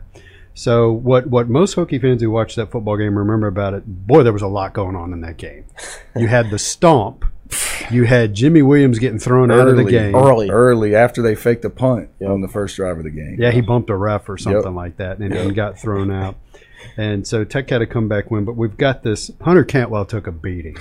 So 0.58 0.90
what 0.92 1.28
what 1.28 1.50
most 1.50 1.76
Hokie 1.76 2.00
fans 2.02 2.22
who 2.22 2.32
watched 2.32 2.56
that 2.56 2.72
football 2.72 2.96
game 2.98 3.18
remember 3.18 3.48
about 3.48 3.74
it? 3.74 3.84
Boy, 4.08 4.24
there 4.24 4.32
was 4.34 4.42
a 4.42 4.48
lot 4.48 4.74
going 4.74 4.96
on 4.96 5.12
in 5.12 5.20
that 5.22 5.36
game. 5.38 5.66
You 6.16 6.28
had 6.28 6.50
the 6.50 6.58
stomp. 6.60 7.26
You 7.92 8.06
had 8.06 8.34
Jimmy 8.34 8.62
Williams 8.64 8.98
getting 8.98 9.20
thrown 9.20 9.52
out 9.52 9.68
of 9.68 9.76
the 9.76 9.84
game. 9.84 10.16
Early. 10.16 10.50
Early 10.50 10.96
after 10.96 11.22
they 11.22 11.36
faked 11.36 11.62
the 11.62 11.70
punt 11.70 12.10
Yep. 12.20 12.30
on 12.32 12.42
the 12.42 12.48
first 12.48 12.78
drive 12.78 12.98
of 12.98 13.04
the 13.04 13.12
game. 13.12 13.36
Yeah, 13.38 13.52
he 13.52 13.62
bumped 13.62 13.90
a 13.92 13.96
ref 13.96 14.28
or 14.30 14.38
something 14.38 14.64
Yep. 14.64 14.74
like 14.74 14.98
that 14.98 15.20
and, 15.20 15.32
and 15.34 15.54
got 15.54 15.78
thrown 15.78 16.10
out. 16.10 16.36
And 16.98 17.28
so 17.28 17.44
Tech 17.44 17.70
had 17.70 17.82
a 17.82 17.86
comeback 17.86 18.32
win, 18.32 18.46
but 18.46 18.56
we've 18.56 18.78
got 18.78 19.04
this. 19.04 19.32
Hunter 19.42 19.64
Cantwell 19.64 20.06
took 20.06 20.28
a 20.28 20.32
beating, 20.32 20.78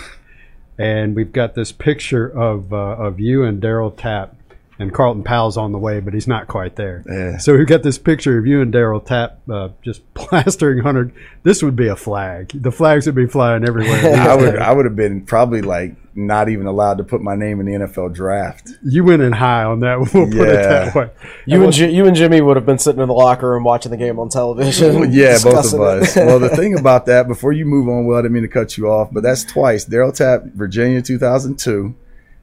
and 0.79 1.15
we've 1.17 1.33
got 1.33 1.55
this 1.55 1.73
picture 1.73 2.27
of 2.27 2.73
uh, 2.73 2.77
of 2.77 3.21
you 3.21 3.45
and 3.45 3.63
Darryl 3.63 3.97
Tapp, 3.97 4.37
and 4.79 4.93
Carlton 4.93 5.23
Powell's 5.23 5.57
on 5.57 5.73
the 5.73 5.79
way, 5.79 6.01
but 6.01 6.15
he's 6.15 6.27
not 6.27 6.49
quite 6.49 6.77
there. 6.77 7.03
Yeah. 7.07 7.39
So 7.39 7.57
we've 7.57 7.67
got 7.67 7.83
this 7.83 7.99
picture 7.99 8.39
of 8.39 8.47
you 8.47 8.61
and 8.61 8.73
Darryl 8.73 9.05
Tapp 9.05 9.39
uh, 9.49 9.69
just 9.83 10.03
plastering 10.15 10.81
Hunter. 10.81 11.13
This 11.43 11.63
would 11.63 11.77
be 11.77 11.89
a 11.89 11.97
flag. 11.97 12.51
The 12.55 12.73
flags 12.73 13.07
would 13.07 13.15
be 13.15 13.27
flying 13.27 13.67
everywhere. 13.67 14.17
I 14.17 14.35
would 14.35 14.57
I 14.59 14.73
would 14.73 14.85
have 14.85 14.97
been 14.97 15.25
probably 15.25 15.63
like 15.63 15.97
not 16.17 16.49
even 16.49 16.67
allowed 16.67 16.99
to 16.99 17.05
put 17.05 17.21
my 17.21 17.35
name 17.35 17.59
in 17.61 17.67
the 17.67 17.73
NFL 17.87 18.15
draft. 18.15 18.71
You 18.85 19.05
went 19.05 19.21
in 19.23 19.33
high 19.33 19.65
on 19.65 19.81
that. 19.81 19.99
We'll 20.15 20.27
put 20.27 20.49
it 20.49 20.63
that 20.63 20.95
way. 20.95 21.11
You 21.47 21.65
and 21.65 21.73
Ji- 21.73 21.91
you 21.91 22.07
and 22.07 22.15
Jimmy 22.17 22.41
would 22.41 22.57
have 22.57 22.65
been 22.67 22.79
sitting 22.79 23.01
in 23.01 23.09
the 23.09 23.15
locker 23.15 23.51
room 23.51 23.65
watching 23.65 23.91
the 23.91 23.97
game 23.97 24.19
on 24.19 24.29
television. 24.29 25.13
yeah, 25.13 25.39
both 25.43 25.73
of 25.75 25.81
us. 25.81 26.15
well, 26.17 26.39
the 26.39 26.51
thing 26.51 26.79
about 26.79 27.07
that, 27.07 27.27
before 27.27 27.53
you 27.53 27.67
move 27.67 27.89
on, 27.89 28.07
well, 28.07 28.19
I 28.19 28.23
didn't 28.23 28.35
mean 28.35 28.43
to 28.45 28.49
cut 28.49 28.77
you 28.79 28.89
off, 28.89 29.09
but 29.13 29.23
that's 29.23 29.45
twice. 29.45 29.85
Darryl 29.87 30.15
Tapp, 30.15 30.45
Virginia, 30.55 31.03
two 31.03 31.19
thousand 31.19 31.59
two, 31.59 31.95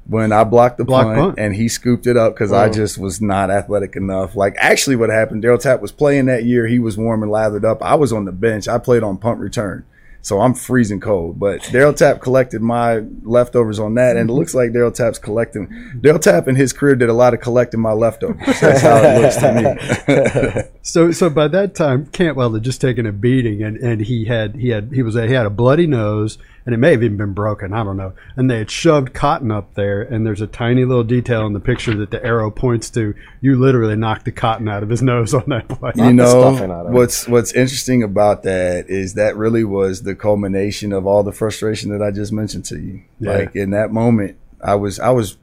when 0.08 0.32
I 0.34 0.44
blocked 0.44 0.78
the 0.78 0.84
Block 0.84 1.06
punt, 1.06 1.18
punt. 1.20 1.36
and 1.40 1.56
he 1.56 1.70
scooped 1.70 2.08
it 2.08 2.18
up 2.18 2.34
because 2.34 2.52
I 2.52 2.66
Oh. 2.68 2.72
just 2.74 2.98
was 2.98 3.22
not 3.22 3.50
athletic 3.52 3.96
enough. 3.96 4.36
Like 4.36 4.56
actually, 4.58 4.98
what 4.98 5.10
happened? 5.10 5.44
Darryl 5.44 5.60
Tapp 5.62 5.82
was 5.82 5.92
playing 5.94 6.26
that 6.26 6.44
year. 6.44 6.68
He 6.68 6.80
was 6.80 6.98
warm 6.98 7.24
and 7.24 7.32
lathered 7.32 7.64
up. 7.64 7.82
I 7.82 7.96
was 7.96 8.12
on 8.12 8.26
the 8.26 8.32
bench. 8.34 8.68
I 8.68 8.80
played 8.80 9.04
on 9.04 9.18
punt 9.18 9.40
return. 9.40 9.86
So 10.24 10.40
I'm 10.40 10.54
freezing 10.54 11.00
cold, 11.00 11.40
but 11.40 11.62
Darryl 11.62 11.96
Tapp 11.96 12.22
collected 12.22 12.62
my 12.62 13.02
leftovers 13.24 13.80
on 13.80 13.96
that, 13.96 14.18
and 14.18 14.30
it 14.30 14.34
looks 14.34 14.54
like 14.54 14.72
Darryl 14.72 14.94
Tapp's 14.94 15.18
collecting. 15.18 15.68
Darryl 16.00 16.22
Tapp 16.22 16.48
in 16.48 16.56
his 16.56 16.74
career 16.74 16.96
did 16.96 17.10
a 17.10 17.14
lot 17.14 17.34
of 17.34 17.42
collecting 17.42 17.80
my 17.80 17.94
leftovers. 17.94 18.60
That's 18.60 18.82
how 18.82 18.98
it 18.98 19.22
looks 19.22 19.38
to 19.38 20.64
me. 20.64 20.64
So, 20.84 21.12
so 21.12 21.30
by 21.30 21.48
that 21.50 21.76
time, 21.76 22.08
Cantwell 22.08 22.54
had 22.54 22.64
just 22.64 22.82
taken 22.82 23.06
a 23.06 23.12
beating, 23.12 23.62
and, 23.62 23.78
and 23.78 24.02
he 24.02 24.26
had 24.26 24.56
he 24.56 24.70
had 24.70 24.92
he 24.92 25.04
was 25.04 25.14
he 25.14 25.32
had 25.32 25.46
a 25.46 25.52
bloody 25.52 25.86
nose, 25.86 26.40
and 26.66 26.76
it 26.76 26.78
may 26.78 26.92
have 26.92 27.04
even 27.04 27.18
been 27.18 27.34
broken. 27.34 27.74
I 27.74 27.84
don't 27.84 27.98
know. 27.98 28.14
And 28.36 28.50
they 28.50 28.60
had 28.60 28.70
shoved 28.70 29.14
cotton 29.14 29.52
up 29.52 29.74
there, 29.74 30.02
and 30.02 30.26
there's 30.26 30.42
a 30.42 30.48
tiny 30.48 30.86
little 30.86 31.04
detail 31.04 31.46
in 31.48 31.54
the 31.54 31.60
picture 31.60 31.96
that 31.96 32.12
the 32.12 32.24
arrow 32.24 32.52
points 32.52 32.90
to. 32.92 33.14
You 33.42 33.60
literally 33.60 33.96
knocked 33.96 34.26
the 34.26 34.32
cotton 34.32 34.68
out 34.68 34.84
of 34.84 34.90
his 34.90 35.02
nose 35.12 35.34
on 35.34 35.44
that 35.48 35.68
play. 35.68 35.92
you 35.96 36.14
know 36.14 36.54
stuffing 36.54 36.72
out 36.72 36.86
of 36.86 36.94
it. 36.94 36.96
what's 36.96 37.28
what's 37.28 37.54
interesting 37.54 38.04
about 38.04 38.44
that 38.44 38.90
is 38.90 39.16
that 39.16 39.36
really 39.36 39.64
was 39.64 40.04
the 40.04 40.16
culmination 40.16 40.94
of 40.94 41.08
all 41.08 41.24
the 41.24 41.32
frustration 41.32 41.92
that 41.92 42.02
I 42.02 42.12
just 42.12 42.32
mentioned 42.32 42.66
to 42.66 42.80
you. 42.80 43.04
Yeah. 43.20 43.38
Like 43.38 43.56
in 43.56 43.72
that 43.72 43.92
moment, 43.92 44.38
I 44.64 44.76
was 44.76 45.00
I 45.00 45.10
was 45.10 45.38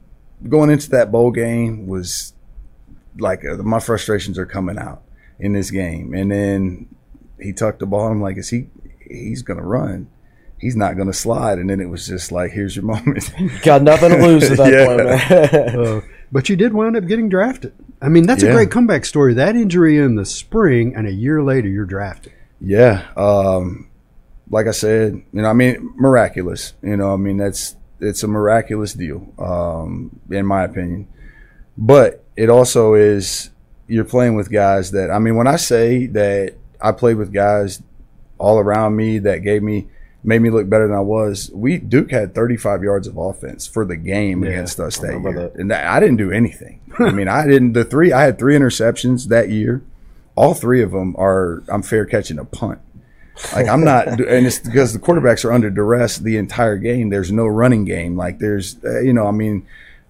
going 0.47 0.69
into 0.69 0.89
that 0.91 1.11
bowl 1.11 1.31
game 1.31 1.87
was 1.87 2.33
like 3.17 3.43
uh, 3.45 3.57
my 3.57 3.79
frustrations 3.79 4.37
are 4.37 4.45
coming 4.45 4.77
out 4.77 5.01
in 5.39 5.53
this 5.53 5.71
game, 5.71 6.13
and 6.13 6.31
then 6.31 6.87
he 7.39 7.53
tucked 7.53 7.79
the 7.79 7.85
ball. 7.85 8.07
I'm 8.07 8.21
like, 8.21 8.37
is 8.37 8.49
he? 8.49 8.67
He's 9.09 9.41
gonna 9.41 9.65
run. 9.65 10.09
He's 10.59 10.75
not 10.75 10.97
gonna 10.97 11.13
slide. 11.13 11.57
And 11.57 11.69
then 11.69 11.79
it 11.79 11.85
was 11.89 12.05
just 12.07 12.31
like, 12.31 12.51
here's 12.51 12.75
your 12.75 12.85
moment. 12.93 13.31
Got 13.63 13.81
nothing 13.83 14.09
to 14.11 14.17
lose 14.17 14.51
at 14.51 14.57
that 14.57 14.71
Yeah. 14.73 14.85
point, 14.85 15.73
man. 15.75 15.79
Uh, 15.87 16.01
but 16.31 16.47
you 16.49 16.55
did 16.55 16.73
wind 16.73 16.95
up 16.95 17.07
getting 17.07 17.27
drafted. 17.29 17.73
I 18.01 18.09
mean, 18.09 18.25
that's 18.27 18.43
a 18.43 18.51
great 18.51 18.69
comeback 18.71 19.03
story. 19.05 19.33
That 19.33 19.55
injury 19.55 19.97
in 19.97 20.15
the 20.15 20.25
spring, 20.25 20.95
and 20.95 21.07
a 21.07 21.11
year 21.11 21.41
later, 21.41 21.67
you're 21.67 21.85
drafted. 21.85 22.33
Yeah. 22.61 23.07
Um, 23.17 23.89
like 24.49 24.67
I 24.67 24.71
said, 24.71 25.13
you 25.33 25.41
know, 25.41 25.49
I 25.49 25.53
mean, 25.53 25.93
miraculous. 25.95 26.73
You 26.83 26.97
know, 26.97 27.13
I 27.13 27.17
mean, 27.17 27.37
that's 27.37 27.75
it's 27.99 28.21
a 28.23 28.27
miraculous 28.27 28.93
deal, 28.93 29.33
um, 29.39 30.19
in 30.29 30.45
my 30.45 30.63
opinion. 30.65 31.07
But 31.77 32.23
it 32.35 32.49
also 32.49 32.93
is 32.93 33.49
you're 33.87 34.05
playing 34.05 34.35
with 34.35 34.51
guys 34.51 34.91
that 34.91 35.09
I 35.11 35.17
mean, 35.19 35.35
when 35.35 35.47
I 35.47 35.55
say 35.55 36.05
that 36.07 36.55
I 36.79 36.91
played 36.91 37.17
with 37.17 37.33
guys 37.33 37.81
all 38.37 38.59
around 38.59 38.95
me 38.95 39.19
that 39.19 39.39
gave 39.39 39.63
me 39.63 39.87
made 40.23 40.41
me 40.41 40.49
look 40.49 40.69
better 40.69 40.87
than 40.87 40.95
I 40.95 41.01
was. 41.01 41.49
We 41.53 41.77
Duke 41.77 42.11
had 42.11 42.35
35 42.35 42.83
yards 42.83 43.07
of 43.07 43.17
offense 43.17 43.65
for 43.67 43.85
the 43.85 43.95
game 43.95 44.43
Yeah, 44.43 44.51
against 44.51 44.79
us 44.79 44.97
that 44.97 45.19
year, 45.21 45.33
that. 45.33 45.55
and 45.55 45.71
I 45.73 45.99
didn't 45.99 46.17
do 46.17 46.31
anything. 46.31 46.81
I 46.99 47.11
mean, 47.11 47.27
I 47.27 47.47
didn't. 47.47 47.73
The 47.73 47.85
three 47.85 48.11
I 48.11 48.23
had 48.23 48.37
three 48.37 48.55
interceptions 48.57 49.27
that 49.29 49.49
year. 49.49 49.81
All 50.35 50.53
three 50.53 50.81
of 50.81 50.91
them 50.91 51.15
are 51.17 51.63
I'm 51.69 51.81
fair 51.81 52.05
catching 52.05 52.39
a 52.39 52.45
punt. 52.45 52.79
Like 53.53 53.67
I'm 53.67 53.83
not, 53.85 54.07
and 54.19 54.45
it's 54.45 54.59
because 54.59 54.91
the 54.93 54.99
quarterbacks 54.99 55.45
are 55.45 55.51
under 55.53 55.69
duress 55.69 56.17
the 56.17 56.35
entire 56.37 56.77
game. 56.77 57.09
There's 57.09 57.31
no 57.31 57.45
running 57.47 57.85
game. 57.85 58.17
Like 58.17 58.39
there's, 58.39 58.77
uh, 58.83 58.99
you 58.99 59.13
know, 59.13 59.27
I 59.27 59.31
mean, 59.31 59.65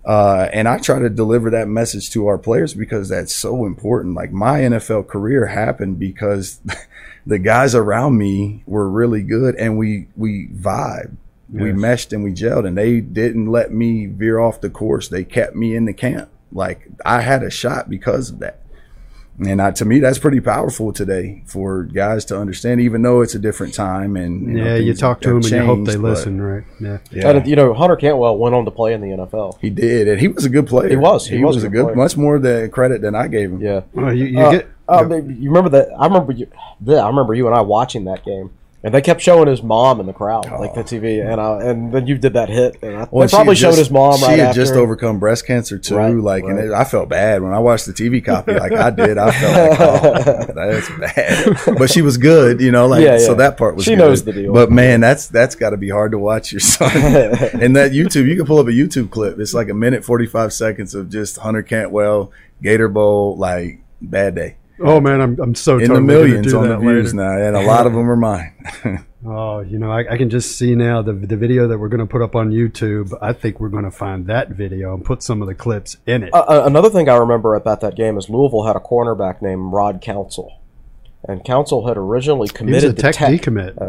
uh, 0.06 0.50
and 0.52 0.68
I 0.68 0.80
try 0.80 0.98
to 0.98 1.10
deliver 1.10 1.52
that 1.52 1.68
message 1.68 2.10
to 2.12 2.26
our 2.28 2.40
players 2.40 2.74
because 2.74 3.10
that's 3.10 3.34
so 3.36 3.66
important. 3.66 4.16
Like 4.16 4.32
my 4.32 4.62
NFL 4.62 5.08
career 5.08 5.46
happened 5.48 6.00
because 6.00 6.60
the 7.30 7.40
guys 7.40 7.76
around 7.76 8.18
me 8.18 8.64
were 8.66 8.90
really 8.90 9.24
good, 9.24 9.56
and 9.56 9.78
we 9.78 10.08
we 10.18 10.48
vibe, 10.48 11.16
we 11.52 11.72
meshed, 11.74 12.12
and 12.14 12.24
we 12.24 12.32
gelled, 12.32 12.66
and 12.68 12.78
they 12.78 13.00
didn't 13.02 13.48
let 13.52 13.72
me 13.72 14.06
veer 14.08 14.40
off 14.40 14.62
the 14.62 14.70
course. 14.70 15.08
They 15.08 15.24
kept 15.24 15.56
me 15.56 15.76
in 15.76 15.86
the 15.86 15.94
camp. 15.94 16.30
Like 16.52 16.88
I 17.06 17.22
had 17.22 17.44
a 17.44 17.50
shot 17.50 17.90
because 17.90 18.30
of 18.32 18.40
that. 18.40 18.60
And 19.42 19.62
I, 19.62 19.72
to 19.72 19.86
me, 19.86 20.00
that's 20.02 20.20
pretty 20.20 20.42
powerful 20.42 20.92
today 20.92 21.44
for 21.46 21.84
guys 21.84 22.26
to 22.26 22.38
understand, 22.38 22.82
even 22.82 23.04
though 23.04 23.22
it's 23.22 23.36
a 23.36 23.40
different 23.40 23.74
time. 23.74 24.18
And 24.18 24.48
know, 24.48 24.66
yeah, 24.66 24.76
you 24.76 24.94
talk 24.94 25.22
to 25.22 25.30
have 25.36 25.44
them 25.44 25.54
and 25.54 25.62
you 25.64 25.76
hope 25.76 25.86
they 25.88 25.96
listen, 25.96 26.42
right? 26.42 26.66
Yeah. 26.82 26.98
Yeah, 27.10 27.30
And, 27.30 27.48
you 27.48 27.56
know, 27.56 27.74
Hunter 27.74 27.96
Cantwell 27.96 28.38
went 28.38 28.54
on 28.54 28.66
to 28.66 28.72
play 28.72 28.92
in 28.94 29.00
the 29.00 29.08
NFL. 29.08 29.58
he 29.62 29.70
did, 29.70 30.10
and 30.10 30.20
he 30.20 30.28
was 30.28 30.44
a 30.44 30.50
good 30.50 30.68
player. 30.68 30.90
He 30.90 30.98
was. 30.98 31.26
He, 31.26 31.38
He 31.38 31.44
was, 31.46 31.56
was 31.56 31.64
a 31.64 31.68
a 31.68 31.70
good, 31.70 31.78
good 31.78 31.84
player. 31.94 31.96
much 31.96 32.18
more 32.18 32.38
the 32.38 32.68
credit 32.74 33.00
than 33.02 33.16
I 33.16 33.30
gave 33.30 33.50
him. 33.54 33.62
Yeah. 33.62 33.84
Well, 33.94 34.14
you, 34.14 34.26
you 34.26 34.40
Uh, 34.42 34.52
get 34.52 34.68
uh, 34.90 35.16
you 35.16 35.50
remember 35.50 35.70
that? 35.70 35.90
I 35.98 36.06
remember 36.08 36.32
you. 36.34 36.48
Yeah, 36.84 36.98
I 37.04 37.08
remember 37.08 37.34
you 37.34 37.48
and 37.48 37.56
I 37.56 37.62
watching 37.62 38.06
that 38.06 38.24
game, 38.26 38.52
and 38.84 38.94
they 38.94 39.02
kept 39.02 39.22
showing 39.22 39.48
his 39.48 39.62
mom 39.62 40.00
in 40.00 40.06
the 40.06 40.14
crowd, 40.14 40.50
like 40.50 40.74
the 40.74 40.84
TV, 40.84 41.22
and 41.22 41.42
I, 41.42 41.62
and 41.70 41.92
then 41.94 42.08
you 42.08 42.18
did 42.18 42.34
that 42.34 42.48
hit, 42.48 42.78
and 42.82 42.96
I, 42.96 43.08
Well, 43.12 43.28
they 43.28 43.32
probably 43.32 43.56
showed 43.56 43.70
just- 43.72 43.80
his 43.80 43.92
mom 43.92 44.18
She 44.20 44.24
right 44.26 44.40
had 44.40 44.48
after. 44.50 44.62
just 44.62 44.74
overcome 44.74 45.20
breast 45.20 45.46
cancer 45.46 45.78
too. 45.78 45.96
Right, 45.98 46.16
like, 46.16 46.44
and 46.46 46.58
it, 46.58 46.72
I 46.72 46.86
felt 46.86 47.10
bad 47.10 47.42
when 47.42 47.52
I 47.54 47.60
watched 47.60 47.88
the 47.88 47.92
TV 47.94 48.24
copy, 48.24 48.54
like 48.54 48.72
I 48.72 48.90
did. 48.90 49.18
I 49.18 49.32
felt 49.32 49.80
like, 49.80 49.80
oh, 50.50 50.54
that's 50.54 50.90
bad. 51.66 51.78
But 51.78 51.90
she 51.92 52.02
was 52.02 52.18
good, 52.18 52.62
you 52.62 52.72
know. 52.72 52.88
Like, 52.88 53.04
Yeah, 53.04 53.18
so 53.18 53.36
that 53.36 53.58
part 53.58 53.76
was. 53.76 53.84
She 53.84 53.92
good. 53.92 54.00
knows 54.00 54.24
the 54.24 54.32
deal. 54.32 54.54
But 54.54 54.72
man, 54.72 55.02
that's 55.02 55.28
that's 55.28 55.56
got 55.56 55.72
to 55.72 55.78
be 55.78 55.90
hard 55.90 56.12
to 56.14 56.18
watch 56.18 56.54
your 56.54 56.62
son. 56.62 56.90
and 56.96 57.76
that 57.76 57.92
YouTube, 57.92 58.28
you 58.28 58.38
can 58.38 58.46
pull 58.46 58.60
up 58.60 58.68
a 58.68 58.72
YouTube 58.72 59.12
clip. 59.12 59.38
It's 59.40 59.54
like 59.54 59.68
a 59.68 59.74
minute 59.74 60.06
forty 60.06 60.26
five 60.26 60.54
seconds 60.54 60.96
of 60.96 61.10
just 61.10 61.38
Hunter 61.38 61.64
Cantwell, 61.64 62.32
Gator 62.64 62.88
Bowl, 62.88 63.36
like 63.38 63.82
bad 64.02 64.36
day. 64.36 64.56
Oh 64.82 65.00
man, 65.00 65.22
I'm 65.22 65.40
I'm 65.40 65.56
so 65.56 65.78
In 65.78 65.88
totally 65.88 66.00
the 66.00 66.02
millions 66.06 66.48
do 66.48 66.58
on 66.58 66.64
the 66.64 66.70
that 66.76 66.80
views 66.80 67.14
later. 67.14 67.30
now, 67.30 67.48
and 67.48 67.56
a 67.56 67.62
lot 67.62 67.88
of 67.88 67.94
them 67.94 68.10
are 68.10 68.16
mine. 68.16 68.54
Oh, 69.26 69.60
you 69.60 69.80
know, 69.80 69.92
I, 69.92 70.14
I 70.14 70.18
can 70.18 70.30
just 70.30 70.58
see 70.58 70.76
now 70.76 71.02
the 71.02 71.12
the 71.12 71.36
video 71.36 71.68
that 71.68 71.78
we're 71.78 71.90
going 71.90 72.00
to 72.00 72.06
put 72.06 72.22
up 72.22 72.38
on 72.38 72.52
YouTube. 72.52 73.12
I 73.22 73.34
think 73.34 73.60
we're 73.60 73.68
going 73.68 73.84
to 73.84 73.92
find 73.92 74.26
that 74.28 74.52
video 74.52 74.94
and 74.94 75.04
put 75.04 75.22
some 75.22 75.42
of 75.42 75.50
the 75.50 75.54
clips 75.56 75.98
in 76.08 76.24
it. 76.24 76.34
Uh, 76.34 76.38
uh, 76.48 76.64
another 76.66 76.90
thing 76.90 77.10
I 77.10 77.18
remember 77.18 77.56
about 77.56 77.82
that 77.82 77.96
game 77.98 78.18
is 78.18 78.30
Louisville 78.30 78.64
had 78.66 78.78
a 78.78 78.80
cornerback 78.80 79.42
named 79.42 79.74
Rod 79.74 80.00
Council, 80.02 80.62
and 81.28 81.44
Council 81.44 81.86
had 81.86 81.98
originally 81.98 82.38
he 82.38 82.42
was 82.44 82.52
committed 82.54 82.92
a 82.92 82.94
tech, 82.94 83.16
to 83.16 83.20
Tech. 83.20 83.42
decommit. 83.42 83.78
Uh, 83.82 83.84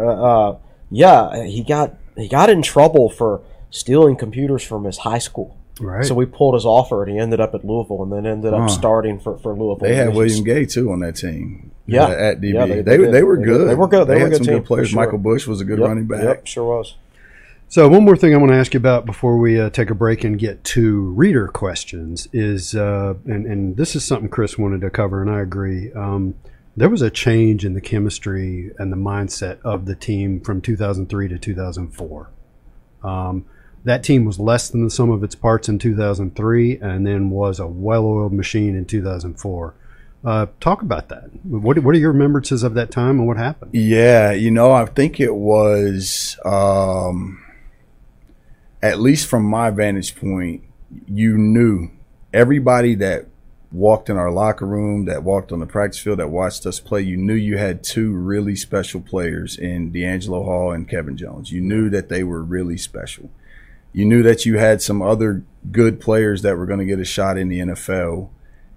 uh, 0.50 0.58
yeah, 0.90 1.44
he 1.44 1.62
got 1.62 1.94
he 2.16 2.26
got 2.26 2.50
in 2.50 2.60
trouble 2.60 3.08
for 3.08 3.40
stealing 3.70 4.16
computers 4.16 4.64
from 4.64 4.82
his 4.82 4.98
high 4.98 5.18
school. 5.18 5.56
Right. 5.80 6.04
So 6.04 6.14
we 6.14 6.26
pulled 6.26 6.54
his 6.54 6.64
offer, 6.66 7.02
and 7.02 7.12
he 7.12 7.18
ended 7.18 7.40
up 7.40 7.54
at 7.54 7.64
Louisville, 7.64 8.02
and 8.02 8.12
then 8.12 8.26
ended 8.26 8.52
up 8.54 8.62
Huh. 8.62 8.68
starting 8.68 9.18
for, 9.18 9.38
for 9.38 9.52
Louisville. 9.54 9.76
They 9.88 9.94
had 9.94 10.14
William 10.14 10.44
Gay 10.44 10.66
too 10.66 10.92
on 10.92 11.00
that 11.00 11.16
team. 11.16 11.70
Yeah. 11.86 12.08
at- 12.08 12.18
at 12.18 12.40
DB. 12.40 12.52
Yeah, 12.54 12.66
they, 12.66 12.74
they- 12.74 12.82
they, 12.82 12.96
they 13.04 13.10
they, 13.10 13.22
were 13.22 13.36
good. 13.36 13.68
They 13.68 13.74
were 13.74 13.88
good. 13.88 14.06
They 14.06 14.14
were 14.14 14.20
had 14.20 14.30
good 14.30 14.36
some 14.38 14.46
team, 14.46 14.54
good 14.58 14.64
players. 14.66 14.88
sure. 14.90 15.00
Michael 15.04 15.18
Bush 15.18 15.46
was 15.46 15.60
a 15.60 15.64
good 15.64 15.78
Yep, 15.80 15.88
running 15.88 16.06
back. 16.06 16.22
Yep, 16.22 16.46
sure 16.46 16.78
was. 16.78 16.94
So 17.68 17.88
one 17.88 18.04
more 18.04 18.16
thing 18.16 18.34
I 18.34 18.36
want 18.38 18.50
to 18.50 18.56
ask 18.56 18.74
you 18.74 18.78
about 18.78 19.06
before 19.06 19.38
we 19.38 19.58
uh, 19.60 19.70
take 19.70 19.90
a 19.90 19.94
break 19.94 20.24
and 20.24 20.36
get 20.38 20.64
to 20.64 21.02
reader 21.12 21.46
questions 21.46 22.26
is, 22.32 22.74
uh, 22.74 23.14
and, 23.26 23.46
and 23.46 23.76
this 23.76 23.94
is 23.94 24.04
something 24.04 24.28
Chris 24.28 24.58
wanted 24.58 24.80
to 24.80 24.90
cover, 24.90 25.22
and 25.22 25.30
I 25.30 25.40
agree. 25.40 25.92
Um, 25.92 26.34
there 26.76 26.88
was 26.88 27.00
a 27.00 27.10
change 27.10 27.64
in 27.64 27.74
the 27.74 27.80
chemistry 27.80 28.72
and 28.78 28.92
the 28.92 28.96
mindset 28.96 29.58
of 29.62 29.86
the 29.86 29.94
team 29.94 30.40
from 30.40 30.60
2003 30.60 31.28
to 31.28 31.38
2004. 31.38 32.28
Um, 33.04 33.44
that 33.84 34.04
team 34.04 34.24
was 34.24 34.38
less 34.38 34.68
than 34.68 34.84
the 34.84 34.90
sum 34.90 35.10
of 35.10 35.24
its 35.24 35.34
parts 35.34 35.68
in 35.68 35.78
2003, 35.78 36.78
and 36.78 37.06
then 37.06 37.30
was 37.30 37.58
a 37.58 37.66
well-oiled 37.66 38.32
machine 38.32 38.76
in 38.76 38.84
2004. 38.84 39.74
Uh, 40.22 40.46
talk 40.60 40.82
about 40.82 41.08
that. 41.08 41.30
What, 41.44 41.78
what 41.78 41.94
are 41.94 41.98
your 41.98 42.12
remembrances 42.12 42.62
of 42.62 42.74
that 42.74 42.90
time 42.90 43.18
and 43.18 43.26
what 43.26 43.38
happened? 43.38 43.70
Yeah, 43.74 44.32
you 44.32 44.50
know, 44.50 44.72
I 44.72 44.84
think 44.84 45.18
it 45.18 45.34
was, 45.34 46.38
um, 46.44 47.42
at 48.82 49.00
least 49.00 49.28
from 49.28 49.44
my 49.44 49.70
vantage 49.70 50.14
point, 50.16 50.64
you 51.06 51.38
knew 51.38 51.90
everybody 52.34 52.94
that 52.96 53.26
walked 53.72 54.10
in 54.10 54.16
our 54.16 54.30
locker 54.30 54.66
room, 54.66 55.06
that 55.06 55.22
walked 55.22 55.52
on 55.52 55.60
the 55.60 55.66
practice 55.66 56.00
field, 56.00 56.18
that 56.18 56.28
watched 56.28 56.66
us 56.66 56.80
play, 56.80 57.00
you 57.00 57.16
knew 57.16 57.34
you 57.34 57.56
had 57.56 57.82
two 57.82 58.12
really 58.12 58.56
special 58.56 59.00
players 59.00 59.56
in 59.56 59.92
DeAngelo 59.92 60.44
Hall 60.44 60.72
and 60.72 60.88
Kevin 60.88 61.16
Jones. 61.16 61.52
You 61.52 61.60
knew 61.60 61.88
that 61.90 62.08
they 62.08 62.24
were 62.24 62.42
really 62.42 62.76
special. 62.76 63.30
You 63.92 64.04
knew 64.04 64.22
that 64.22 64.46
you 64.46 64.58
had 64.58 64.80
some 64.80 65.02
other 65.02 65.44
good 65.70 66.00
players 66.00 66.42
that 66.42 66.56
were 66.56 66.66
going 66.66 66.78
to 66.78 66.84
get 66.84 67.00
a 67.00 67.04
shot 67.04 67.36
in 67.36 67.48
the 67.48 67.60
NFL, 67.60 68.30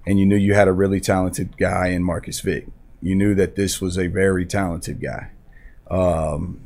and 0.05 0.19
you 0.19 0.25
knew 0.25 0.35
you 0.35 0.53
had 0.53 0.67
a 0.67 0.73
really 0.73 0.99
talented 0.99 1.57
guy 1.57 1.87
in 1.87 2.03
Marcus 2.03 2.39
Vick. 2.39 2.67
You 3.01 3.15
knew 3.15 3.35
that 3.35 3.55
this 3.55 3.79
was 3.79 3.97
a 3.97 4.07
very 4.07 4.45
talented 4.45 5.01
guy. 5.01 5.31
Um, 5.89 6.61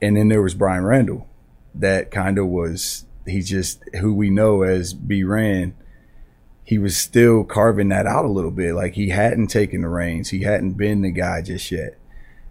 and 0.00 0.16
then 0.16 0.28
there 0.28 0.42
was 0.42 0.54
Bryan 0.54 0.84
Randall, 0.84 1.28
that 1.74 2.10
kind 2.10 2.38
of 2.38 2.46
was 2.46 3.04
he 3.26 3.42
just 3.42 3.82
who 4.00 4.12
we 4.12 4.30
know 4.30 4.62
as 4.62 4.94
B 4.94 5.22
Ran. 5.22 5.74
He 6.64 6.78
was 6.78 6.96
still 6.96 7.44
carving 7.44 7.88
that 7.88 8.06
out 8.06 8.26
a 8.26 8.30
little 8.30 8.50
bit, 8.50 8.74
like 8.74 8.94
he 8.94 9.08
hadn't 9.08 9.46
taken 9.48 9.82
the 9.82 9.88
reins, 9.88 10.30
he 10.30 10.42
hadn't 10.42 10.72
been 10.72 11.02
the 11.02 11.10
guy 11.10 11.40
just 11.42 11.70
yet. 11.70 11.98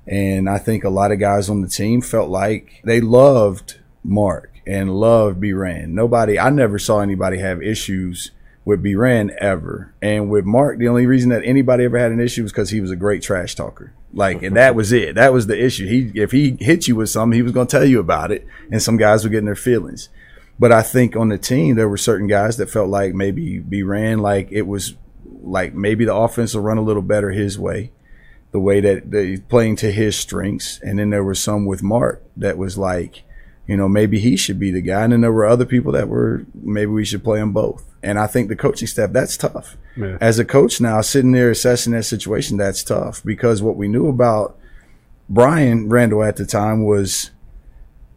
And 0.08 0.50
I 0.50 0.58
think 0.58 0.84
a 0.84 0.90
lot 0.90 1.12
of 1.12 1.20
guys 1.20 1.50
on 1.50 1.62
the 1.62 1.68
team 1.68 2.02
felt 2.02 2.30
like 2.30 2.82
they 2.84 3.02
loved 3.02 3.80
Mark 4.04 4.52
and 4.66 4.94
loved 4.94 5.40
B 5.40 5.54
Ran. 5.54 5.94
Nobody, 5.94 6.40
I 6.40 6.50
never 6.50 6.80
saw 6.80 7.00
anybody 7.00 7.40
have 7.40 7.62
issues 7.62 8.32
with 8.66 8.84
B 8.84 8.96
Ran 8.96 9.32
ever. 9.40 9.94
And 10.02 10.30
with 10.30 10.44
Mark, 10.44 10.78
the 10.78 10.90
only 10.90 11.06
reason 11.06 11.30
that 11.30 11.44
anybody 11.46 11.86
ever 11.86 11.98
had 11.98 12.12
an 12.12 12.20
issue 12.20 12.44
was 12.44 12.52
because 12.52 12.70
he 12.70 12.82
was 12.82 12.92
a 12.92 12.98
great 12.98 13.22
trash 13.22 13.56
talker. 13.56 13.94
Like, 14.14 14.42
and 14.44 14.56
that 14.56 14.76
was 14.76 14.92
it. 14.92 15.16
That 15.16 15.32
was 15.32 15.48
the 15.48 15.62
issue. 15.62 15.88
He, 15.88 16.12
if 16.20 16.32
he 16.32 16.58
hit 16.60 16.88
you 16.88 16.96
with 16.96 17.10
something, 17.10 17.36
he 17.36 17.44
was 17.44 17.52
going 17.52 17.68
to 17.68 17.72
tell 17.72 17.86
you 17.86 18.00
about 18.00 18.32
it. 18.32 18.46
And 18.72 18.82
some 18.82 18.98
guys 18.98 19.24
were 19.24 19.30
getting 19.30 19.46
their 19.46 19.56
feelings. 19.56 20.10
But 20.60 20.72
I 20.72 20.82
think 20.82 21.16
on 21.16 21.30
the 21.30 21.38
team, 21.38 21.76
there 21.76 21.90
were 21.90 21.98
certain 21.98 22.28
guys 22.28 22.58
that 22.58 22.70
felt 22.70 22.90
like 22.90 23.14
maybe 23.14 23.60
B 23.60 23.84
Ran, 23.84 24.20
like 24.20 24.52
it 24.52 24.64
was 24.64 24.96
like 25.42 25.74
maybe 25.74 26.04
the 26.04 26.16
offense 26.16 26.54
will 26.54 26.64
run 26.64 26.78
a 26.78 26.84
little 26.84 27.02
better 27.02 27.32
his 27.32 27.60
way, 27.60 27.92
the 28.52 28.60
way 28.60 28.82
that 28.82 29.12
they 29.12 29.38
playing 29.38 29.76
to 29.78 29.92
his 29.92 30.16
strengths. 30.16 30.80
And 30.82 31.00
then 31.00 31.12
there 31.12 31.24
was 31.24 31.40
some 31.40 31.66
with 31.66 31.84
Mark 31.84 32.24
that 32.36 32.58
was 32.58 32.78
like, 32.78 33.24
you 33.68 33.76
know, 33.76 33.90
maybe 33.90 34.20
he 34.20 34.38
should 34.38 34.60
be 34.60 34.72
the 34.72 34.82
guy. 34.82 35.04
And 35.04 35.14
then 35.14 35.22
there 35.22 35.32
were 35.32 35.46
other 35.46 35.66
people 35.66 35.92
that 35.92 36.08
were 36.08 36.46
maybe 36.56 36.92
we 36.92 37.06
should 37.06 37.24
play 37.24 37.40
them 37.40 37.52
both. 37.52 37.84
And 38.02 38.18
I 38.18 38.26
think 38.26 38.48
the 38.48 38.56
coaching 38.56 38.88
staff, 38.88 39.12
that's 39.12 39.36
tough. 39.36 39.78
Yeah. 39.98 40.18
As 40.22 40.40
a 40.40 40.46
coach 40.46 40.80
now, 40.80 41.02
sitting 41.02 41.34
there 41.34 41.52
assessing 41.52 41.94
that 41.94 42.04
situation, 42.04 42.58
that's 42.58 42.84
tough 42.84 43.22
because 43.24 43.62
what 43.62 43.76
we 43.76 43.90
knew 43.90 44.08
about 44.08 44.58
Bryan 45.28 45.90
Randall 45.90 46.24
at 46.24 46.38
the 46.38 46.46
time 46.46 46.86
was 46.86 47.32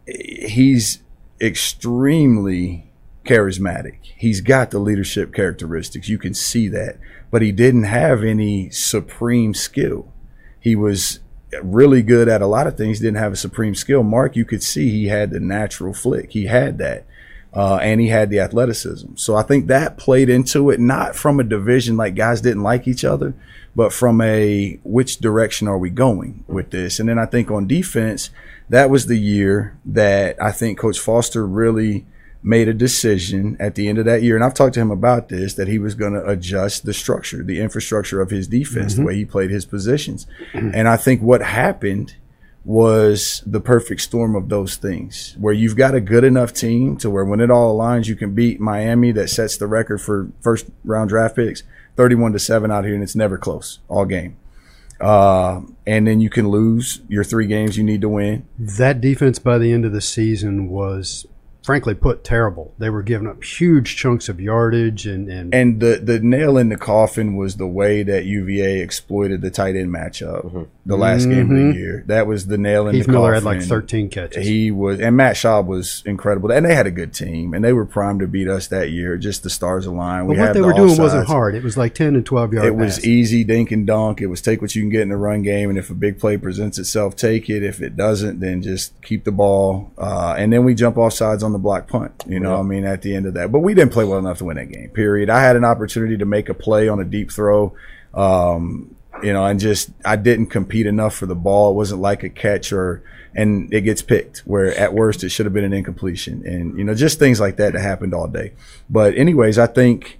he's 0.07 1.03
extremely 1.41 2.93
charismatic. 3.25 3.99
He's 4.03 4.41
got 4.41 4.71
the 4.71 4.79
leadership 4.79 5.35
characteristics. 5.35 6.09
You 6.09 6.19
can 6.19 6.35
see 6.35 6.69
that. 6.69 6.99
But 7.31 7.43
he 7.43 7.51
didn't 7.51 7.85
have 7.85 8.23
any 8.23 8.71
supreme 8.71 9.55
skill. 9.55 10.13
He 10.61 10.77
was 10.77 11.21
really 11.63 12.03
good 12.03 12.29
at 12.29 12.43
a 12.43 12.47
lot 12.47 12.67
of 12.67 12.77
things, 12.77 13.01
didn't 13.01 13.19
have 13.19 13.33
a 13.33 13.37
supreme 13.37 13.75
skill. 13.75 14.03
Mark, 14.03 14.37
you 14.37 14.45
could 14.45 14.63
see 14.63 14.91
he 14.91 15.09
had 15.09 15.31
the 15.31 15.41
natural 15.41 15.93
flick. 15.93 16.33
He 16.33 16.47
had 16.47 16.79
that. 16.79 17.07
Uh, 17.53 17.79
and 17.83 18.01
he 18.01 18.07
had 18.07 18.31
the 18.31 18.39
athleticism. 18.39 19.17
So 19.17 19.35
I 19.35 19.43
think 19.43 19.67
that 19.67 19.99
played 19.99 20.29
into 20.31 20.71
it, 20.71 20.79
not 20.79 21.17
from 21.17 21.41
a 21.41 21.45
division 21.45 21.97
like 21.97 22.15
guys 22.15 22.41
didn't 22.41 22.63
like 22.63 22.87
each 22.87 23.05
other, 23.05 23.35
but 23.75 23.93
from 23.93 24.21
a 24.21 24.79
which 24.85 25.19
direction 25.19 25.67
are 25.67 25.79
we 25.79 25.91
going 25.91 26.45
with 26.47 26.71
this? 26.71 27.01
And 27.01 27.09
then 27.09 27.19
I 27.19 27.27
think 27.27 27.51
on 27.51 27.67
defense, 27.67 28.31
that 28.69 28.89
was 28.89 29.07
the 29.07 29.19
year 29.19 29.77
that 29.85 30.41
I 30.41 30.53
think 30.53 30.79
Coach 30.79 31.01
Foster 31.01 31.45
really 31.45 32.07
made 32.43 32.69
a 32.69 32.75
decision 32.75 33.57
at 33.61 33.75
the 33.75 33.89
end 33.89 33.99
of 33.99 34.07
that 34.07 34.23
year. 34.23 34.35
And 34.35 34.45
I've 34.45 34.55
talked 34.55 34.75
to 34.75 34.81
him 34.81 34.91
about 34.91 35.29
this 35.29 35.55
that 35.55 35.69
he 35.69 35.79
was 35.79 35.95
going 35.95 36.15
to 36.15 36.27
adjust 36.27 36.85
the 36.85 36.95
structure, 36.95 37.43
the 37.43 37.61
infrastructure 37.61 38.21
of 38.21 38.31
his 38.31 38.49
defense, 38.49 38.95
the 38.95 39.03
way 39.05 39.15
he 39.15 39.25
played 39.25 39.51
his 39.51 39.67
positions. 39.67 40.27
And 40.55 40.89
I 40.89 40.97
think 40.97 41.21
what 41.21 41.43
happened 41.43 42.15
was 42.65 43.43
the 43.47 43.61
perfect 43.61 44.01
storm 44.03 44.37
of 44.37 44.49
those 44.49 44.77
things 44.77 45.35
where 45.39 45.55
you've 45.55 45.77
got 45.77 45.95
a 45.95 46.01
good 46.01 46.25
enough 46.25 46.53
team 46.53 46.97
to 46.99 47.09
where 47.09 47.25
when 47.25 47.41
it 47.41 47.51
all 47.51 47.77
aligns, 47.77 48.07
you 48.07 48.17
can 48.17 48.35
beat 48.35 48.61
Miami 48.61 49.13
that 49.13 49.29
sets 49.29 49.57
the 49.57 49.67
record 49.67 49.99
for 50.01 50.31
first 50.41 50.67
round 50.85 51.09
draft 51.09 51.37
picks 51.37 51.63
31 51.97 52.33
to 52.33 52.39
7 52.39 52.71
out 52.71 52.85
here, 52.85 52.95
and 52.95 53.03
it's 53.03 53.17
never 53.17 53.37
close 53.39 53.81
all 53.89 54.05
game. 54.05 54.37
Uh, 55.01 55.63
and 55.87 56.07
then 56.07 56.21
you 56.21 56.29
can 56.29 56.49
lose 56.49 57.01
your 57.09 57.25
three 57.25 57.47
games 57.47 57.79
you 57.79 57.85
need 57.85 58.03
to 58.03 58.09
win. 58.09 58.47
That 58.59 59.01
defense 59.01 59.39
by 59.39 59.57
the 59.57 59.73
end 59.73 59.87
of 59.87 59.93
the 59.93 60.03
season 60.03 60.69
was 60.69 61.27
frankly 61.63 61.95
put 61.95 62.25
terrible. 62.25 62.75
They 62.79 62.91
were 62.91 63.03
giving 63.03 63.27
up 63.27 63.43
huge 63.43 63.97
chunks 63.97 64.29
of 64.29 64.41
yardage 64.41 65.07
and, 65.07 65.29
and, 65.29 65.55
And 65.55 65.81
the, 65.81 66.01
the 66.03 66.21
nail 66.21 66.57
in 66.57 66.69
the 66.69 66.77
coffin 66.77 67.37
was 67.37 67.57
the 67.57 67.67
way 67.67 68.03
that 68.03 68.25
UVA 68.25 68.81
exploited 68.81 69.43
the 69.43 69.51
tight 69.51 69.77
end 69.77 69.91
matchup 69.91 70.45
mm-hmm. 70.45 70.63
The 70.91 70.97
last 70.97 71.27
game 71.27 71.51
of 71.51 71.57
the 71.57 71.79
year. 71.79 72.05
That 72.07 72.27
was 72.27 72.47
the 72.47 72.59
nail 72.59 72.89
in 72.89 72.95
Heath 72.95 73.07
the 73.07 73.13
Miller 73.13 73.33
coffin. 73.33 73.45
Miller 73.45 73.55
had 73.55 73.61
like 73.61 73.69
13 73.69 74.11
catches. 74.11 74.47
He 74.47 74.71
was, 74.71 75.01
and 75.01 75.17
Matt 75.17 75.37
Schaub 75.37 75.67
was 75.67 76.03
incredible. 76.05 76.51
And 76.53 76.67
they 76.67 76.75
had 76.75 76.87
a 76.87 76.91
good 76.91 77.15
team, 77.15 77.55
and 77.55 77.65
they 77.65 77.73
were 77.73 77.87
primed 77.87 78.21
to 78.21 78.27
beat 78.27 78.49
us 78.49 78.67
that 78.69 78.91
year. 78.91 79.17
Just 79.17 79.43
the 79.43 79.51
stars 79.51 79.87
aligned. 79.87 80.29
but 80.29 80.37
what 80.37 80.53
they 80.53 80.61
the 80.61 80.67
were 80.67 80.73
doing 80.73 80.99
wasn't 80.99 81.27
hard. 81.27 81.55
It 81.55 81.63
was 81.63 81.77
like 81.77 81.95
10 81.95 82.17
and 82.17 82.27
12 82.27 82.53
yard 82.53 82.67
It 82.67 82.75
was 82.75 83.05
easy 83.05 83.45
dink 83.45 83.71
and 83.71 83.87
dunk. 83.87 84.21
It 84.21 84.27
was 84.27 84.43
take 84.43 84.61
what 84.61 84.75
you 84.75 84.83
can 84.83 84.91
get 84.91 85.03
in 85.03 85.09
the 85.09 85.17
run 85.17 85.43
game, 85.43 85.71
and 85.71 85.79
if 85.79 85.91
a 85.91 85.95
big 85.95 86.19
play 86.19 86.37
presents 86.37 86.79
itself, 86.79 87.17
take 87.17 87.49
it. 87.49 87.63
If 87.63 87.81
it 87.81 87.97
doesn't, 87.97 88.41
then 88.41 88.63
just 88.63 89.01
keep 89.03 89.25
the 89.25 89.33
ball. 89.33 89.93
Uh, 89.97 90.35
and 90.37 90.53
then 90.53 90.65
we 90.65 90.75
jump 90.75 90.99
off 90.99 91.13
sides 91.13 91.43
on 91.43 91.53
the 91.53 91.59
block 91.59 91.89
punt. 91.89 92.25
You 92.27 92.41
know, 92.41 92.59
I 92.59 92.63
mean, 92.63 92.85
at 92.85 93.03
the 93.03 93.15
end 93.15 93.27
of 93.27 93.35
that, 93.35 93.53
but 93.53 93.61
we 93.61 93.75
didn't 93.75 93.93
play 93.93 94.05
well 94.05 94.19
enough 94.19 94.39
to 94.39 94.45
win 94.45 94.57
that 94.57 94.71
game. 94.71 94.91
Period. 94.91 95.31
I 95.31 95.43
had 95.43 95.57
an 95.57 95.65
opportunity 95.65 96.17
to 96.17 96.25
make 96.25 96.49
a 96.49 96.55
play 96.55 96.89
on 96.89 97.01
a 97.01 97.05
deep 97.05 97.31
throw. 97.31 97.75
Um, 98.15 98.97
you 99.23 99.33
know, 99.33 99.45
and 99.45 99.61
just 99.61 99.91
I 100.05 100.17
didn't 100.17 100.47
compete 100.47 100.87
enough 100.87 101.15
for 101.15 101.27
the 101.27 101.35
ball. 101.35 101.73
It 101.73 101.75
wasn't 101.75 102.01
like 102.01 102.23
a 102.23 102.31
catch 102.31 102.73
or 102.73 103.03
and 103.35 103.73
it 103.73 103.83
gets 103.83 104.03
picked 104.03 104.39
where 104.41 104.77
at 104.77 104.93
worst 104.93 105.23
it 105.23 105.29
should 105.29 105.47
have 105.47 105.53
been 105.53 105.65
an 105.65 105.73
incompletion 105.73 106.45
and 106.45 106.77
you 106.77 106.83
know 106.83 106.95
just 106.95 107.21
things 107.21 107.39
like 107.39 107.57
that 107.57 107.75
that 107.75 107.83
happened 107.83 108.15
all 108.15 108.27
day. 108.27 108.53
But 108.89 109.15
anyways, 109.17 109.59
I 109.59 109.67
think 109.67 110.19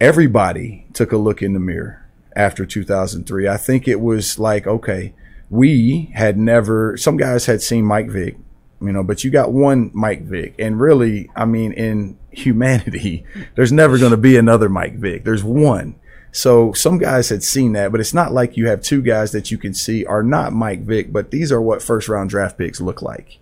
everybody 0.00 0.86
took 0.92 1.12
a 1.12 1.16
look 1.16 1.42
in 1.42 1.52
the 1.52 1.60
mirror 1.60 2.06
after 2.36 2.66
2003. 2.66 3.48
I 3.48 3.56
think 3.56 3.88
it 3.88 4.00
was 4.00 4.38
like, 4.38 4.66
okay, 4.66 5.14
we 5.50 6.10
had 6.14 6.36
never, 6.36 6.96
some 6.96 7.16
guys 7.16 7.46
had 7.46 7.62
seen 7.62 7.84
Mike 7.84 8.08
Vick, 8.08 8.36
you 8.80 8.92
know, 8.92 9.02
but 9.02 9.24
you 9.24 9.30
got 9.30 9.52
one 9.52 9.90
Mike 9.94 10.22
Vick. 10.22 10.54
And 10.58 10.80
really, 10.80 11.30
I 11.36 11.44
mean, 11.44 11.72
in 11.72 12.18
humanity, 12.30 13.24
there's 13.54 13.72
never 13.72 13.98
going 13.98 14.10
to 14.10 14.16
be 14.16 14.36
another 14.36 14.68
Mike 14.68 14.96
Vick. 14.96 15.24
There's 15.24 15.44
one. 15.44 15.96
So 16.34 16.72
some 16.72 16.98
guys 16.98 17.28
had 17.28 17.44
seen 17.44 17.72
that, 17.72 17.92
but 17.92 18.00
it's 18.00 18.12
not 18.12 18.32
like 18.32 18.56
you 18.56 18.66
have 18.66 18.82
two 18.82 19.00
guys 19.02 19.30
that 19.32 19.50
you 19.50 19.58
can 19.58 19.72
see 19.72 20.04
are 20.04 20.22
not 20.22 20.52
Mike 20.52 20.80
Vick, 20.80 21.12
but 21.12 21.30
these 21.30 21.52
are 21.52 21.62
what 21.62 21.80
first 21.80 22.08
round 22.08 22.30
draft 22.30 22.58
picks 22.58 22.80
look 22.80 23.00
like 23.02 23.38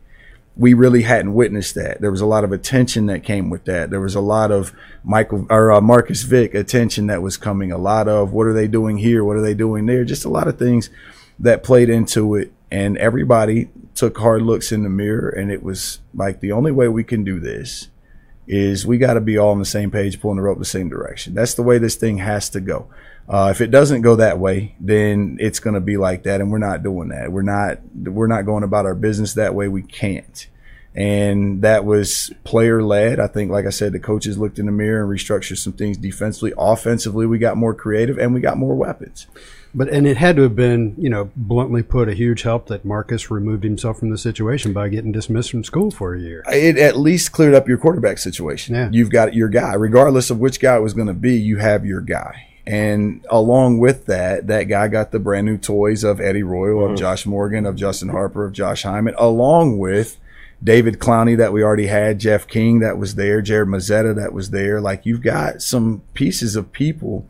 we 0.57 0.75
really 0.75 1.03
hadn't 1.03 1.35
witnessed 1.35 1.75
that. 1.77 2.01
There 2.01 2.11
was 2.11 2.21
a 2.21 2.27
lot 2.27 2.45
of 2.45 2.53
attention 2.53 3.07
that 3.07 3.25
came 3.25 3.49
with 3.49 3.65
that. 3.65 3.91
There 3.91 4.01
was 4.01 4.15
a 4.15 4.21
lot 4.21 4.51
of 4.51 4.73
Michael 5.03 5.47
or 5.49 5.73
uh, 5.73 5.81
Marcus 5.81 6.23
Vick 6.23 6.55
attention 6.55 7.07
that 7.07 7.23
was 7.23 7.37
coming. 7.37 7.73
A 7.73 7.79
lot 7.79 8.09
of 8.09 8.33
what 8.33 8.47
are 8.47 8.53
they 8.53 8.69
doing 8.69 8.99
here? 8.99 9.25
What 9.25 9.37
are 9.37 9.43
they 9.43 9.55
doing 9.55 9.87
there? 9.87 10.05
Just 10.05 10.25
a 10.25 10.31
lot 10.31 10.49
of 10.49 10.59
things 10.59 10.91
that 11.39 11.63
played 11.63 11.89
into 11.89 12.35
it. 12.35 12.53
And 12.71 12.99
everybody 12.99 13.71
took 13.95 14.19
hard 14.19 14.43
looks 14.43 14.73
in 14.73 14.83
the 14.83 14.91
mirror. 14.91 15.29
And 15.29 15.51
it 15.51 15.63
was 15.63 16.01
like 16.15 16.41
the 16.41 16.53
only 16.53 16.73
way 16.73 16.89
we 16.89 17.05
can 17.05 17.25
do 17.25 17.41
this 17.41 17.89
is 18.47 18.87
we 18.87 18.99
got 18.99 19.15
to 19.15 19.21
be 19.21 19.39
all 19.39 19.51
on 19.51 19.59
the 19.59 19.65
same 19.65 19.91
page, 19.91 20.21
pulling 20.21 20.37
the 20.37 20.43
rope 20.43 20.59
the 20.59 20.65
same 20.65 20.89
direction. 20.89 21.35
That's 21.35 21.55
the 21.55 21.63
way 21.63 21.79
this 21.79 21.95
thing 21.95 22.19
has 22.19 22.51
to 22.51 22.61
go. 22.61 22.89
Uh, 23.29 23.49
if 23.51 23.61
it 23.61 23.71
doesn't 23.71 24.03
go 24.03 24.17
that 24.17 24.39
way, 24.39 24.75
then 24.81 25.37
it's 25.41 25.61
going 25.61 25.75
to 25.75 25.81
be 25.81 25.97
like 25.97 26.25
that, 26.25 26.41
and 26.41 26.51
we're 26.51 26.59
not 26.59 26.83
doing 26.83 27.09
that. 27.09 27.31
We're 27.31 27.43
not 27.43 27.79
we're 27.95 28.27
not 28.27 28.47
going 28.47 28.65
about 28.65 28.87
our 28.87 28.95
business 28.95 29.35
that 29.35 29.55
way. 29.55 29.69
We 29.69 29.83
can't. 29.83 30.47
And 30.95 31.63
that 31.63 31.87
was 31.87 32.31
player 32.45 32.83
led. 32.83 33.19
I 33.19 33.27
think, 33.27 33.51
like 33.51 33.65
I 33.65 33.71
said, 33.71 33.93
the 33.93 33.99
coaches 33.99 34.37
looked 34.37 34.59
in 34.59 34.67
the 34.67 34.73
mirror 34.73 35.03
and 35.03 35.11
restructured 35.11 35.57
some 35.57 35.73
things 35.73 35.97
defensively. 35.97 36.53
Offensively, 36.59 37.25
we 37.25 37.39
got 37.39 37.57
more 37.57 37.73
creative 37.73 38.19
and 38.19 38.35
we 38.35 38.41
got 38.41 38.59
more 38.59 38.75
weapons. 38.75 39.27
But 39.75 39.89
and 39.89 40.07
it 40.07 40.19
had 40.19 40.37
to 40.37 40.43
have 40.43 40.55
been, 40.55 40.95
you 40.99 41.09
know, 41.09 41.31
bluntly 41.35 41.83
put, 41.83 42.09
a 42.09 42.15
huge 42.15 42.43
help 42.43 42.67
that 42.67 42.85
Marcus 42.85 43.31
removed 43.31 43.65
himself 43.65 43.99
from 43.99 44.11
the 44.11 44.19
situation 44.19 44.75
by 44.75 44.89
getting 44.89 45.13
dismissed 45.13 45.51
from 45.51 45.65
school 45.65 45.91
for 45.91 46.15
a 46.15 46.21
year. 46.21 46.45
It 46.49 46.77
at 46.77 46.99
least 46.99 47.33
cleared 47.33 47.55
up 47.55 47.69
your 47.69 47.79
quarterback 47.79 48.19
situation. 48.19 48.75
Yeah. 48.75 48.91
You've 48.93 49.11
got 49.11 49.35
your 49.35 49.49
guy, 49.49 49.73
regardless 49.75 50.29
of 50.29 50.39
which 50.39 50.61
guy 50.61 50.77
it 50.77 50.81
was 50.81 50.93
going 50.93 51.07
to 51.07 51.15
be. 51.15 51.39
You 51.39 51.57
have 51.57 51.87
your 51.87 52.03
guy. 52.03 52.49
And 52.67 53.25
along 53.31 53.79
with 53.79 54.07
that, 54.07 54.47
that 54.47 54.65
guy 54.65 54.89
got 54.89 55.11
the 55.11 55.19
brand 55.19 55.47
new 55.47 55.59
toys 55.59 56.05
of 56.05 56.21
Eddie 56.21 56.43
Royal, 56.43 56.85
of 56.85 56.91
mm-hmm. 56.91 56.97
Josh 56.97 57.27
Morgan, 57.27 57.67
of 57.67 57.75
Justin 57.75 58.11
Harper, 58.11 58.45
of 58.45 58.53
Josh 58.53 58.83
Hyman, 58.83 59.15
along 59.19 59.79
with 59.79 60.19
David 60.63 60.99
Clowney 60.99 61.37
that 61.39 61.53
we 61.53 61.63
already 61.63 61.87
had, 61.87 62.21
Jeff 62.21 62.47
King 62.47 62.79
that 62.81 62.99
was 62.99 63.17
there, 63.17 63.43
Jared 63.43 63.69
Mazzetta 63.69 64.15
that 64.15 64.33
was 64.33 64.51
there. 64.51 64.81
Like 64.81 65.07
you've 65.07 65.23
got 65.23 65.61
some 65.63 66.03
pieces 66.15 66.55
of 66.55 66.73
people 66.73 67.27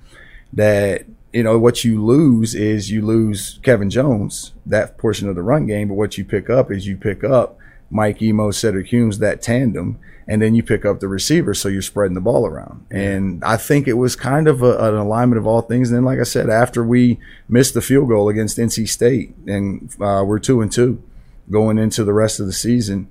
that, 0.53 1.07
you 1.33 1.43
know, 1.43 1.59
what 1.59 1.85
you 1.85 2.05
lose 2.05 2.55
is 2.55 2.91
you 2.91 3.05
lose 3.05 3.59
Kevin 3.63 3.91
Jones, 3.91 4.53
that 4.67 4.99
portion 4.99 5.29
of 5.29 5.35
the 5.35 5.43
run 5.43 5.67
game, 5.67 5.89
but 5.89 5.95
what 5.95 6.19
you 6.19 6.25
pick 6.25 6.51
up 6.51 6.71
is 6.71 6.87
you 6.87 6.97
pick 6.97 7.25
up 7.25 7.59
Mike 7.91 8.19
Imoh, 8.19 8.55
Cedric 8.55 8.89
Humes, 8.89 9.19
that 9.19 9.43
tandem, 9.43 9.99
and 10.27 10.41
then 10.41 10.55
you 10.55 10.63
pick 10.63 10.85
up 10.85 11.01
the 11.01 11.09
receiver, 11.09 11.53
so 11.53 11.69
you're 11.69 11.83
spreading 11.83 12.15
the 12.15 12.21
ball 12.21 12.47
around. 12.47 12.87
And 12.91 13.43
I 13.45 13.57
think 13.57 13.87
it 13.87 13.95
was 13.95 14.17
kind 14.17 14.49
of 14.49 14.63
a, 14.63 14.79
an 14.79 14.95
alignment 14.95 15.39
of 15.39 15.47
all 15.47 15.63
things. 15.63 15.91
And 15.91 15.99
then, 15.99 16.05
like 16.05 16.19
I 16.19 16.25
said, 16.25 16.49
after 16.49 16.85
we 16.85 17.19
missed 17.49 17.75
the 17.75 17.83
field 17.83 18.09
goal 18.09 18.29
against 18.29 18.57
NC 18.57 18.89
State, 18.89 19.35
and 19.47 19.95
uh, 20.01 20.25
we're 20.27 20.39
two 20.39 20.61
and 20.61 20.73
two 20.73 21.03
going 21.51 21.79
into 21.79 22.05
the 22.05 22.15
rest 22.15 22.41
of 22.41 22.47
the 22.47 22.53
season, 22.53 23.11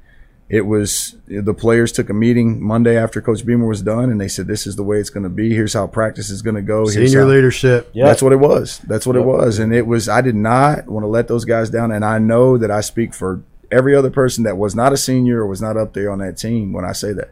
it 0.52 0.66
was 0.66 1.16
the 1.28 1.54
players 1.54 1.93
took 1.93 2.10
a 2.10 2.14
meeting 2.14 2.62
Monday 2.62 2.97
after 2.97 3.22
Coach 3.22 3.45
Beamer 3.45 3.66
was 3.66 3.82
done, 3.82 4.10
and 4.10 4.20
they 4.20 4.28
said, 4.28 4.47
"This 4.47 4.68
is 4.68 4.76
the 4.76 4.84
way 4.84 4.97
it's 4.97 5.10
going 5.10 5.24
to 5.24 5.30
be. 5.30 5.56
Here's 5.56 5.74
how 5.74 5.88
practice 5.88 6.30
is 6.30 6.41
going 6.41 6.58
to 6.58 6.62
go. 6.62 6.88
Here's 6.88 7.10
Senior 7.10 7.22
how- 7.22 7.32
leadership. 7.32 7.89
Yeah. 7.93 8.06
that's 8.06 8.22
what 8.22 8.34
it 8.34 8.39
was. 8.39 8.80
That's 8.80 9.08
what 9.08 9.16
it 9.16 9.24
was. 9.24 9.60
And 9.60 9.74
it 9.74 9.88
was, 9.88 10.10
I 10.10 10.20
did 10.20 10.36
not 10.36 10.88
want 10.88 11.06
to 11.06 11.08
let 11.08 11.30
those 11.30 11.45
guys 11.45 11.70
down. 11.70 11.93
And 11.93 12.04
I 12.04 12.20
know 12.20 12.58
that 12.58 12.70
I 12.70 12.82
speak 12.82 13.14
for 13.14 13.41
every 13.72 13.95
other 13.95 14.10
person 14.10 14.43
that 14.43 14.58
was 14.58 14.76
not 14.76 14.91
a 14.91 14.97
senior 14.97 15.39
or 15.39 15.47
was 15.47 15.62
not 15.62 15.78
up 15.78 15.93
there 15.93 16.12
on 16.12 16.20
that 16.20 16.38
team 16.38 16.74
when 16.74 16.84
I 16.84 16.91
say 16.91 17.14
that. 17.14 17.32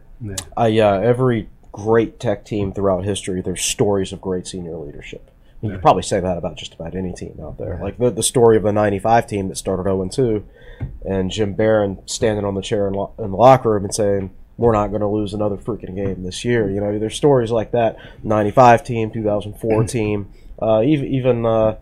I 0.55 0.79
uh, 0.79 0.99
every 1.01 1.49
great 1.73 2.21
tech 2.21 2.45
team 2.45 2.71
throughout 2.71 3.03
history, 3.03 3.41
there's 3.41 3.61
stories 3.61 4.13
of 4.13 4.21
great 4.21 4.47
senior 4.47 4.77
leadership. 4.77 5.29
You 5.61 5.71
could 5.71 5.81
probably 5.81 6.03
say 6.03 6.21
that 6.21 6.37
about 6.37 6.55
just 6.55 6.73
about 6.73 6.95
any 6.95 7.11
team 7.11 7.37
out 7.43 7.57
there. 7.57 7.77
Like 7.81 7.97
the, 7.97 8.09
the 8.09 8.23
story 8.23 8.55
of 8.55 8.63
the 8.63 8.71
'95 8.71 9.27
team 9.27 9.49
that 9.49 9.57
started 9.57 9.83
0 9.83 10.07
2, 10.07 10.45
and 11.05 11.31
Jim 11.31 11.53
Barron 11.53 11.99
standing 12.07 12.45
on 12.45 12.55
the 12.55 12.61
chair 12.61 12.87
in, 12.87 12.93
lo- 12.93 13.13
in 13.19 13.31
the 13.31 13.37
locker 13.37 13.71
room 13.71 13.83
and 13.85 13.93
saying, 13.93 14.31
we're 14.57 14.73
not 14.73 14.87
going 14.89 15.01
to 15.01 15.07
lose 15.07 15.33
another 15.33 15.55
freaking 15.55 15.95
game 15.95 16.23
this 16.23 16.43
year. 16.43 16.69
You 16.69 16.81
know, 16.81 16.99
there's 16.99 17.15
stories 17.15 17.49
like 17.51 17.71
that. 17.71 17.97
'95 18.23 18.83
team, 18.83 19.09
2004 19.11 19.83
team, 19.85 20.29
uh, 20.61 20.81
even 20.83 21.07
even. 21.07 21.45
Uh, 21.45 21.77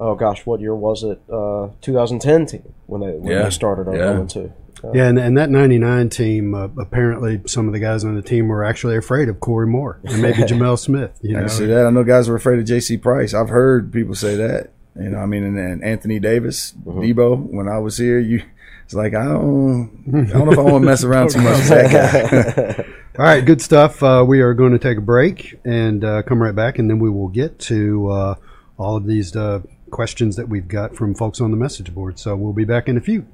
oh 0.00 0.14
gosh, 0.14 0.44
what 0.44 0.60
year 0.60 0.74
was 0.74 1.02
it? 1.02 1.18
Uh, 1.32 1.68
2010 1.80 2.46
team 2.46 2.74
when 2.86 3.00
they 3.00 3.12
when 3.16 3.32
Yeah. 3.32 3.44
they 3.44 3.50
started 3.50 3.88
on 3.88 3.94
Yeah. 3.96 4.12
0 4.26 4.26
2. 4.26 4.52
Yeah, 4.92 5.06
and, 5.08 5.18
and 5.18 5.38
that 5.38 5.48
99 5.48 6.10
team, 6.10 6.54
uh, 6.54 6.68
apparently 6.78 7.40
some 7.46 7.66
of 7.68 7.72
the 7.72 7.78
guys 7.78 8.04
on 8.04 8.16
the 8.16 8.20
team 8.20 8.48
were 8.48 8.62
actually 8.62 8.98
afraid 8.98 9.30
of 9.30 9.40
Corey 9.40 9.66
Moore 9.66 9.98
and 10.04 10.20
maybe 10.20 10.38
Jamel 10.42 10.78
Smith. 10.78 11.18
You 11.22 11.30
I 11.38 11.40
know? 11.40 11.46
can 11.46 11.56
see 11.56 11.64
that. 11.66 11.86
I 11.86 11.90
know 11.90 12.04
guys 12.04 12.28
were 12.28 12.36
afraid 12.36 12.58
of 12.58 12.66
J.C. 12.66 12.98
Price. 12.98 13.32
I've 13.32 13.48
heard 13.48 13.90
people 13.94 14.14
say 14.14 14.36
that. 14.36 14.72
You 14.96 15.10
know, 15.10 15.18
I 15.18 15.26
mean, 15.26 15.42
and, 15.44 15.58
and 15.58 15.84
Anthony 15.84 16.18
Davis, 16.20 16.72
Mm-hmm. 16.84 17.00
Debo. 17.00 17.38
When 17.50 17.68
I 17.68 17.78
was 17.78 17.98
here, 17.98 18.18
you, 18.18 18.42
it's 18.84 18.94
like 18.94 19.14
I 19.14 19.24
don't, 19.24 20.04
I 20.08 20.32
don't 20.32 20.46
know 20.46 20.52
if 20.52 20.58
I 20.58 20.62
want 20.62 20.82
to 20.82 20.86
mess 20.86 21.02
around 21.04 21.30
too 21.30 21.40
much 21.40 21.56
with 21.58 21.68
that 21.68 22.76
guy. 22.76 22.84
All 23.18 23.24
right, 23.24 23.44
good 23.44 23.60
stuff. 23.62 24.02
Uh, 24.02 24.24
we 24.26 24.40
are 24.40 24.54
going 24.54 24.72
to 24.72 24.78
take 24.78 24.98
a 24.98 25.00
break 25.00 25.58
and 25.64 26.04
uh, 26.04 26.22
come 26.22 26.42
right 26.42 26.54
back, 26.54 26.78
and 26.78 26.90
then 26.90 26.98
we 26.98 27.08
will 27.10 27.28
get 27.28 27.58
to 27.60 28.10
uh, 28.10 28.34
all 28.76 28.96
of 28.96 29.06
these 29.06 29.34
uh, 29.36 29.60
questions 29.90 30.34
that 30.36 30.48
we've 30.48 30.66
got 30.66 30.96
from 30.96 31.14
folks 31.14 31.40
on 31.40 31.50
the 31.52 31.56
message 31.56 31.94
board. 31.94 32.18
So 32.18 32.34
we'll 32.34 32.52
be 32.52 32.64
back 32.64 32.88
in 32.88 32.96
a 32.96 33.00
few. 33.00 33.26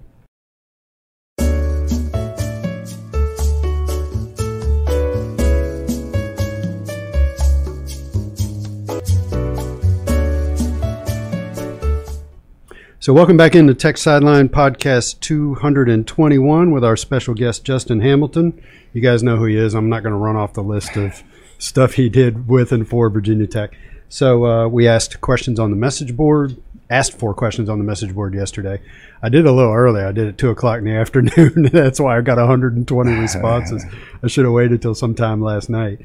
So, 13.11 13.15
welcome 13.15 13.37
back 13.37 13.57
into 13.57 13.75
Tech 13.75 13.99
Sideline 13.99 14.49
Podcast 14.49 15.19
221 15.19 16.71
with 16.71 16.85
our 16.85 16.97
special 16.97 17.35
guest, 17.35 17.65
Justin 17.65 18.03
Hamilton. 18.03 18.63
You 18.93 19.01
guys 19.01 19.25
know 19.25 19.37
who 19.37 19.47
he 19.47 19.57
is. 19.57 19.75
I'm 19.75 19.89
not 19.89 20.05
going 20.05 20.13
to 20.13 20.17
run 20.17 20.37
off 20.37 20.53
the 20.53 20.63
list 20.63 20.95
of 20.97 21.25
stuff 21.59 21.95
he 21.95 22.09
did 22.09 22.47
with 22.47 22.71
and 22.71 22.89
for 22.89 23.11
Virginia 23.11 23.49
Tech. 23.49 23.75
So, 24.09 24.47
uh, 24.47 24.69
we 24.69 24.87
asked 24.87 25.21
questions 25.21 25.59
on 25.59 25.71
the 25.71 25.77
message 25.77 26.17
board, 26.17 26.57
asked 26.89 27.19
for 27.19 27.35
questions 27.35 27.69
on 27.69 27.79
the 27.79 27.85
message 27.85 28.15
board 28.15 28.33
yesterday. 28.33 28.81
I 29.21 29.29
did 29.29 29.45
a 29.45 29.51
little 29.51 29.73
early. 29.73 30.03
I 30.03 30.13
did 30.13 30.29
it 30.29 30.39
2 30.39 30.51
o'clock 30.51 30.79
in 30.79 30.85
the 30.85 30.93
afternoon. 30.95 31.65
That's 31.73 31.99
why 31.99 32.17
I 32.17 32.21
got 32.21 32.39
120 32.39 33.13
responses. 33.21 33.85
I 34.23 34.29
should 34.29 34.45
have 34.45 34.55
waited 34.55 34.83
till 34.83 34.95
sometime 34.95 35.43
last 35.43 35.69
night. 35.69 35.99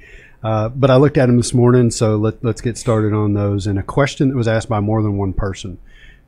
Uh, 0.44 0.70
but 0.70 0.90
I 0.90 0.96
looked 0.96 1.20
at 1.20 1.28
them 1.28 1.38
this 1.38 1.54
morning, 1.54 1.92
so 1.92 2.16
let, 2.16 2.44
let's 2.44 2.62
get 2.62 2.80
started 2.80 3.14
on 3.14 3.34
those. 3.34 3.68
And 3.68 3.78
a 3.78 3.84
question 3.84 4.30
that 4.30 4.36
was 4.36 4.48
asked 4.48 4.70
by 4.70 4.80
more 4.80 5.04
than 5.04 5.18
one 5.18 5.34
person 5.34 5.78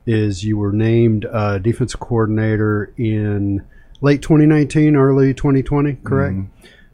is 0.08 0.42
you 0.42 0.56
were 0.56 0.72
named 0.72 1.26
uh, 1.26 1.58
defensive 1.58 2.00
coordinator 2.00 2.94
in 2.96 3.62
late 4.00 4.22
2019, 4.22 4.96
early 4.96 5.34
2020, 5.34 5.98
correct? 6.02 6.34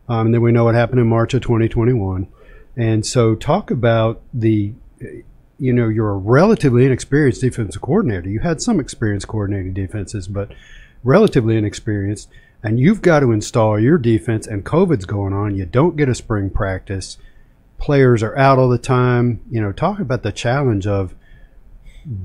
Um, 0.08 0.26
and 0.26 0.34
then 0.34 0.42
we 0.42 0.50
know 0.50 0.64
what 0.64 0.74
happened 0.74 0.98
in 0.98 1.06
March 1.06 1.32
of 1.32 1.40
2021. 1.40 2.26
And 2.76 3.06
so, 3.06 3.36
talk 3.36 3.70
about 3.70 4.20
the, 4.34 4.72
you 5.60 5.72
know, 5.72 5.88
you're 5.88 6.10
a 6.10 6.16
relatively 6.16 6.84
inexperienced 6.84 7.40
defensive 7.40 7.80
coordinator. 7.80 8.28
You 8.28 8.40
had 8.40 8.60
some 8.60 8.80
experience 8.80 9.24
coordinating 9.24 9.72
defenses, 9.72 10.26
but 10.26 10.50
relatively 11.04 11.56
inexperienced. 11.56 12.28
And 12.64 12.80
you've 12.80 13.00
got 13.00 13.20
to 13.20 13.30
install 13.30 13.78
your 13.78 13.96
defense, 13.96 14.48
and 14.48 14.64
COVID's 14.64 15.04
going 15.04 15.32
on. 15.32 15.54
You 15.54 15.66
don't 15.66 15.96
get 15.96 16.08
a 16.08 16.16
spring 16.16 16.50
practice. 16.50 17.16
Players 17.78 18.24
are 18.24 18.36
out 18.36 18.58
all 18.58 18.68
the 18.68 18.76
time. 18.78 19.40
You 19.50 19.60
know, 19.60 19.70
talk 19.70 20.00
about 20.00 20.24
the 20.24 20.32
challenge 20.32 20.88
of 20.88 21.14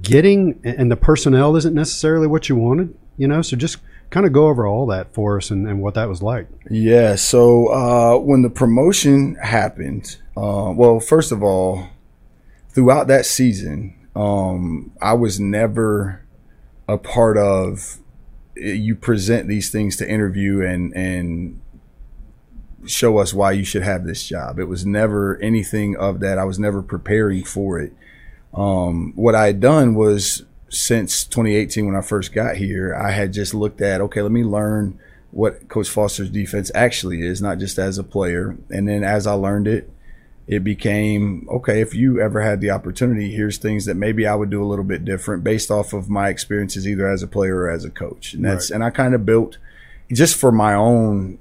getting 0.01 0.59
and 0.63 0.91
the 0.91 0.97
personnel 0.97 1.55
isn't 1.55 1.73
necessarily 1.73 2.27
what 2.27 2.49
you 2.49 2.55
wanted 2.55 2.93
you 3.17 3.27
know 3.27 3.41
so 3.41 3.55
just 3.55 3.77
kind 4.09 4.25
of 4.25 4.33
go 4.33 4.47
over 4.47 4.65
all 4.65 4.87
that 4.87 5.13
for 5.13 5.37
us 5.37 5.51
and, 5.51 5.67
and 5.67 5.81
what 5.81 5.93
that 5.93 6.09
was 6.09 6.21
like 6.21 6.47
Yeah. 6.69 7.15
So 7.15 7.67
uh, 7.67 8.17
when 8.19 8.41
the 8.41 8.49
promotion 8.49 9.35
happened, 9.35 10.17
uh, 10.37 10.71
well, 10.75 10.99
first 10.99 11.31
of 11.31 11.43
all, 11.43 11.87
throughout 12.69 13.07
that 13.07 13.25
season, 13.25 13.95
um, 14.15 14.91
I 15.01 15.13
was 15.13 15.39
never 15.39 16.25
a 16.87 16.97
part 16.97 17.37
of. 17.37 17.97
You 18.55 18.95
present 18.95 19.47
these 19.47 19.69
things 19.69 19.95
to 19.97 20.09
interview 20.09 20.61
and 20.61 20.93
and 20.93 21.61
show 22.85 23.17
us 23.19 23.33
why 23.33 23.53
you 23.53 23.63
should 23.63 23.83
have 23.83 24.05
this 24.05 24.27
job. 24.27 24.59
It 24.59 24.65
was 24.65 24.85
never 24.85 25.37
anything 25.41 25.95
of 25.95 26.19
that. 26.19 26.37
I 26.37 26.43
was 26.43 26.59
never 26.59 26.81
preparing 26.81 27.45
for 27.45 27.79
it. 27.79 27.93
Um, 28.53 29.13
what 29.15 29.35
I 29.35 29.47
had 29.47 29.59
done 29.59 29.95
was 29.95 30.43
since 30.69 31.23
2018 31.25 31.85
when 31.85 31.95
I 31.95 32.01
first 32.01 32.33
got 32.33 32.57
here, 32.57 32.95
I 32.95 33.11
had 33.11 33.33
just 33.33 33.53
looked 33.53 33.81
at 33.81 34.01
okay, 34.01 34.21
let 34.21 34.31
me 34.31 34.43
learn 34.43 34.99
what 35.31 35.67
Coach 35.67 35.89
Foster's 35.89 36.29
defense 36.29 36.71
actually 36.73 37.21
is, 37.21 37.41
not 37.41 37.59
just 37.59 37.77
as 37.77 37.97
a 37.97 38.03
player. 38.03 38.57
And 38.69 38.87
then 38.87 39.03
as 39.03 39.27
I 39.27 39.33
learned 39.33 39.67
it, 39.67 39.91
it 40.47 40.63
became 40.63 41.47
okay, 41.51 41.81
if 41.81 41.93
you 41.93 42.19
ever 42.19 42.41
had 42.41 42.61
the 42.61 42.71
opportunity, 42.71 43.31
here's 43.31 43.57
things 43.57 43.85
that 43.85 43.95
maybe 43.95 44.25
I 44.25 44.33
would 44.33 44.49
do 44.49 44.63
a 44.63 44.65
little 44.65 44.85
bit 44.85 45.05
different 45.05 45.43
based 45.43 45.69
off 45.69 45.93
of 45.93 46.09
my 46.09 46.29
experiences 46.29 46.87
either 46.87 47.07
as 47.07 47.21
a 47.21 47.27
player 47.27 47.57
or 47.57 47.69
as 47.69 47.85
a 47.85 47.91
coach. 47.91 48.33
And 48.33 48.43
that's 48.43 48.71
and 48.71 48.83
I 48.83 48.89
kind 48.89 49.13
of 49.13 49.25
built 49.25 49.57
just 50.11 50.35
for 50.35 50.51
my 50.51 50.73
own 50.73 51.37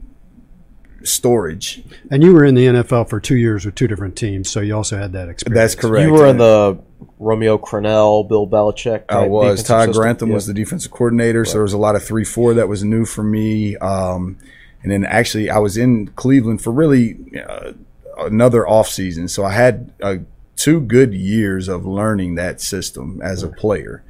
storage. 1.05 1.83
and 2.11 2.23
you 2.23 2.35
were 2.35 2.45
in 2.45 2.57
the 2.57 2.67
nfl 2.67 3.09
for 3.09 3.21
two 3.21 3.37
years 3.37 3.65
with 3.65 3.75
two 3.77 3.87
different 3.87 4.17
teams 4.17 4.51
so 4.51 4.61
you 4.61 4.75
also 4.75 4.99
had 4.99 5.13
that 5.13 5.29
experience 5.29 5.55
That's 5.55 5.75
correct. 5.81 6.05
You 6.05 6.13
were 6.13 6.27
in 6.27 6.39
the 6.39 6.79
Romeo 7.19 7.59
Crennel, 7.59 8.29
Bill 8.29 8.47
Belichick. 8.47 9.05
I 9.09 9.27
was. 9.27 9.63
Todd. 9.63 9.93
Grantham 9.93 10.29
Yeah. 10.29 10.35
was 10.35 10.47
the 10.47 10.55
defensive 10.55 10.91
coordinator, 10.91 11.45
so 11.45 11.55
there 11.55 11.63
was 11.63 11.73
a 11.73 11.79
lot 11.79 11.97
of 11.97 12.05
three 12.05 12.25
four 12.25 12.55
that 12.55 12.69
was 12.69 12.85
new 12.85 13.05
for 13.05 13.23
me. 13.23 13.77
Um, 13.77 14.37
and 14.83 14.93
then 14.93 15.05
actually, 15.05 15.51
I 15.51 15.59
was 15.59 15.77
in 15.77 16.09
Cleveland 16.09 16.63
for 16.63 16.73
really 16.73 17.17
uh, 17.49 17.73
another 18.19 18.67
off 18.69 18.89
season, 18.89 19.29
so 19.29 19.45
I 19.45 19.53
had 19.53 19.93
uh, 20.03 20.17
two 20.57 20.81
good 20.81 21.15
years 21.15 21.69
of 21.69 21.87
learning 21.87 22.35
that 22.37 22.61
system 22.61 23.21
as 23.23 23.43
a 23.43 23.49
player. 23.49 24.03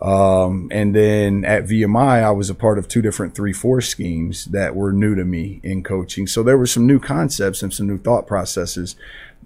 Um, 0.00 0.68
and 0.72 0.94
then 0.94 1.44
at 1.44 1.64
VMI, 1.64 2.22
I 2.22 2.30
was 2.30 2.50
a 2.50 2.54
part 2.54 2.78
of 2.78 2.86
two 2.86 3.00
different 3.00 3.34
three 3.34 3.52
four 3.54 3.80
schemes 3.80 4.44
that 4.46 4.76
were 4.76 4.92
new 4.92 5.14
to 5.14 5.24
me 5.24 5.60
in 5.62 5.82
coaching. 5.82 6.26
So 6.26 6.42
there 6.42 6.58
were 6.58 6.66
some 6.66 6.86
new 6.86 7.00
concepts 7.00 7.62
and 7.62 7.72
some 7.72 7.86
new 7.86 7.96
thought 7.96 8.26
processes 8.26 8.94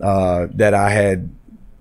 uh, 0.01 0.49
that 0.53 0.75
I 0.75 0.91
had 0.91 1.31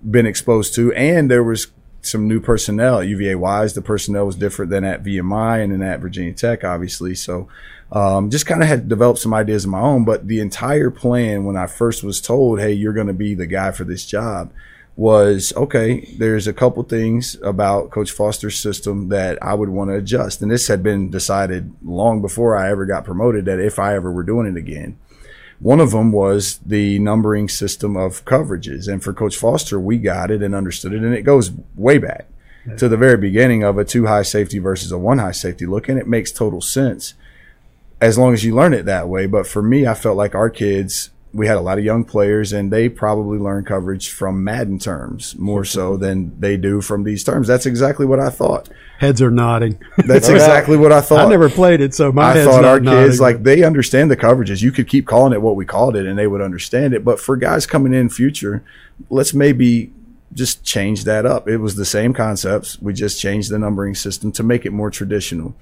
been 0.08 0.26
exposed 0.26 0.74
to, 0.74 0.92
and 0.94 1.30
there 1.30 1.44
was 1.44 1.68
some 2.02 2.28
new 2.28 2.40
personnel 2.40 3.00
at 3.00 3.08
UVA 3.08 3.34
Wise. 3.34 3.74
The 3.74 3.82
personnel 3.82 4.26
was 4.26 4.36
different 4.36 4.70
than 4.70 4.84
at 4.84 5.02
VMI 5.02 5.62
and 5.62 5.72
then 5.72 5.82
at 5.82 6.00
Virginia 6.00 6.32
Tech, 6.32 6.64
obviously. 6.64 7.14
So, 7.14 7.48
um, 7.92 8.30
just 8.30 8.46
kind 8.46 8.62
of 8.62 8.68
had 8.68 8.88
developed 8.88 9.20
some 9.20 9.34
ideas 9.34 9.64
of 9.64 9.70
my 9.70 9.80
own. 9.80 10.04
But 10.04 10.26
the 10.26 10.40
entire 10.40 10.90
plan, 10.90 11.44
when 11.44 11.56
I 11.56 11.66
first 11.66 12.02
was 12.02 12.20
told, 12.20 12.60
"Hey, 12.60 12.72
you're 12.72 12.92
going 12.92 13.08
to 13.08 13.12
be 13.12 13.34
the 13.34 13.46
guy 13.46 13.70
for 13.72 13.84
this 13.84 14.06
job," 14.06 14.52
was 14.96 15.52
okay. 15.56 16.14
There's 16.18 16.46
a 16.46 16.52
couple 16.52 16.82
things 16.84 17.36
about 17.42 17.90
Coach 17.90 18.10
Foster's 18.10 18.58
system 18.58 19.08
that 19.08 19.42
I 19.42 19.54
would 19.54 19.70
want 19.70 19.90
to 19.90 19.96
adjust, 19.96 20.40
and 20.42 20.50
this 20.50 20.68
had 20.68 20.82
been 20.82 21.10
decided 21.10 21.72
long 21.84 22.22
before 22.22 22.56
I 22.56 22.70
ever 22.70 22.86
got 22.86 23.04
promoted. 23.04 23.44
That 23.44 23.60
if 23.60 23.78
I 23.78 23.94
ever 23.94 24.10
were 24.10 24.22
doing 24.22 24.46
it 24.46 24.56
again. 24.56 24.98
One 25.60 25.78
of 25.78 25.90
them 25.90 26.10
was 26.10 26.58
the 26.64 26.98
numbering 26.98 27.48
system 27.48 27.96
of 27.96 28.24
coverages. 28.24 28.88
And 28.88 29.02
for 29.02 29.12
Coach 29.12 29.36
Foster, 29.36 29.78
we 29.78 29.98
got 29.98 30.30
it 30.30 30.42
and 30.42 30.54
understood 30.54 30.92
it. 30.92 31.02
And 31.02 31.14
it 31.14 31.22
goes 31.22 31.52
way 31.76 31.98
back 31.98 32.26
to 32.78 32.88
the 32.88 32.96
very 32.96 33.16
beginning 33.16 33.62
of 33.62 33.78
a 33.78 33.84
two 33.84 34.06
high 34.06 34.22
safety 34.22 34.58
versus 34.58 34.90
a 34.90 34.98
one 34.98 35.18
high 35.18 35.32
safety 35.32 35.66
look. 35.66 35.88
And 35.88 35.98
it 35.98 36.08
makes 36.08 36.32
total 36.32 36.60
sense 36.60 37.14
as 38.00 38.16
long 38.16 38.32
as 38.32 38.42
you 38.42 38.54
learn 38.54 38.72
it 38.72 38.86
that 38.86 39.08
way. 39.08 39.26
But 39.26 39.46
for 39.46 39.62
me, 39.62 39.86
I 39.86 39.94
felt 39.94 40.16
like 40.16 40.34
our 40.34 40.48
kids, 40.48 41.10
we 41.32 41.46
had 41.46 41.56
a 41.56 41.60
lot 41.60 41.78
of 41.78 41.84
young 41.84 42.04
players 42.04 42.52
and 42.52 42.72
they 42.72 42.88
probably 42.88 43.38
learn 43.38 43.64
coverage 43.64 44.10
from 44.10 44.42
Madden 44.42 44.78
terms 44.80 45.36
more 45.38 45.64
so 45.64 45.96
than 45.96 46.38
they 46.40 46.56
do 46.56 46.80
from 46.80 47.04
these 47.04 47.22
terms. 47.22 47.46
That's 47.46 47.66
exactly 47.66 48.04
what 48.04 48.18
I 48.18 48.30
thought. 48.30 48.68
heads 48.98 49.22
are 49.22 49.30
nodding 49.30 49.78
That's 50.06 50.28
exactly 50.36 50.76
what 50.76 50.90
I 50.92 51.00
thought. 51.00 51.26
i 51.26 51.28
never 51.28 51.48
played 51.48 51.80
it 51.80 51.94
so 51.94 52.10
my 52.10 52.32
I 52.32 52.44
thought 52.44 52.64
our 52.64 52.80
nodding. 52.80 53.04
kids 53.06 53.20
like 53.20 53.44
they 53.44 53.62
understand 53.62 54.10
the 54.10 54.16
coverages. 54.16 54.60
You 54.60 54.72
could 54.72 54.88
keep 54.88 55.06
calling 55.06 55.32
it 55.32 55.40
what 55.40 55.54
we 55.54 55.64
called 55.64 55.94
it, 55.96 56.04
and 56.04 56.18
they 56.18 56.26
would 56.26 56.40
understand 56.40 56.94
it. 56.94 57.04
But 57.04 57.20
for 57.20 57.36
guys 57.36 57.64
coming 57.64 57.94
in 57.94 58.08
future, 58.08 58.64
let's 59.08 59.32
maybe 59.32 59.92
just 60.32 60.64
change 60.64 61.04
that 61.04 61.26
up. 61.26 61.48
It 61.48 61.58
was 61.58 61.76
the 61.76 61.84
same 61.84 62.12
concepts. 62.12 62.80
We 62.82 62.92
just 62.92 63.20
changed 63.20 63.50
the 63.50 63.58
numbering 63.58 63.94
system 63.94 64.32
to 64.32 64.42
make 64.42 64.66
it 64.66 64.72
more 64.72 64.90
traditional. 64.90 65.54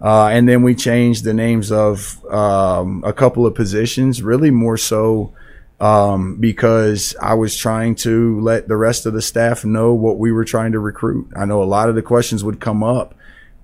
Uh, 0.00 0.26
and 0.26 0.48
then 0.48 0.62
we 0.62 0.74
changed 0.74 1.24
the 1.24 1.34
names 1.34 1.72
of 1.72 2.24
um, 2.26 3.02
a 3.06 3.12
couple 3.12 3.46
of 3.46 3.54
positions, 3.54 4.22
really 4.22 4.50
more 4.50 4.76
so 4.76 5.32
um, 5.80 6.36
because 6.36 7.16
I 7.20 7.34
was 7.34 7.56
trying 7.56 7.94
to 7.96 8.40
let 8.40 8.68
the 8.68 8.76
rest 8.76 9.06
of 9.06 9.12
the 9.12 9.22
staff 9.22 9.64
know 9.64 9.94
what 9.94 10.18
we 10.18 10.32
were 10.32 10.44
trying 10.44 10.72
to 10.72 10.78
recruit. 10.78 11.28
I 11.36 11.44
know 11.44 11.62
a 11.62 11.64
lot 11.64 11.88
of 11.88 11.94
the 11.94 12.02
questions 12.02 12.44
would 12.44 12.60
come 12.60 12.82
up 12.82 13.14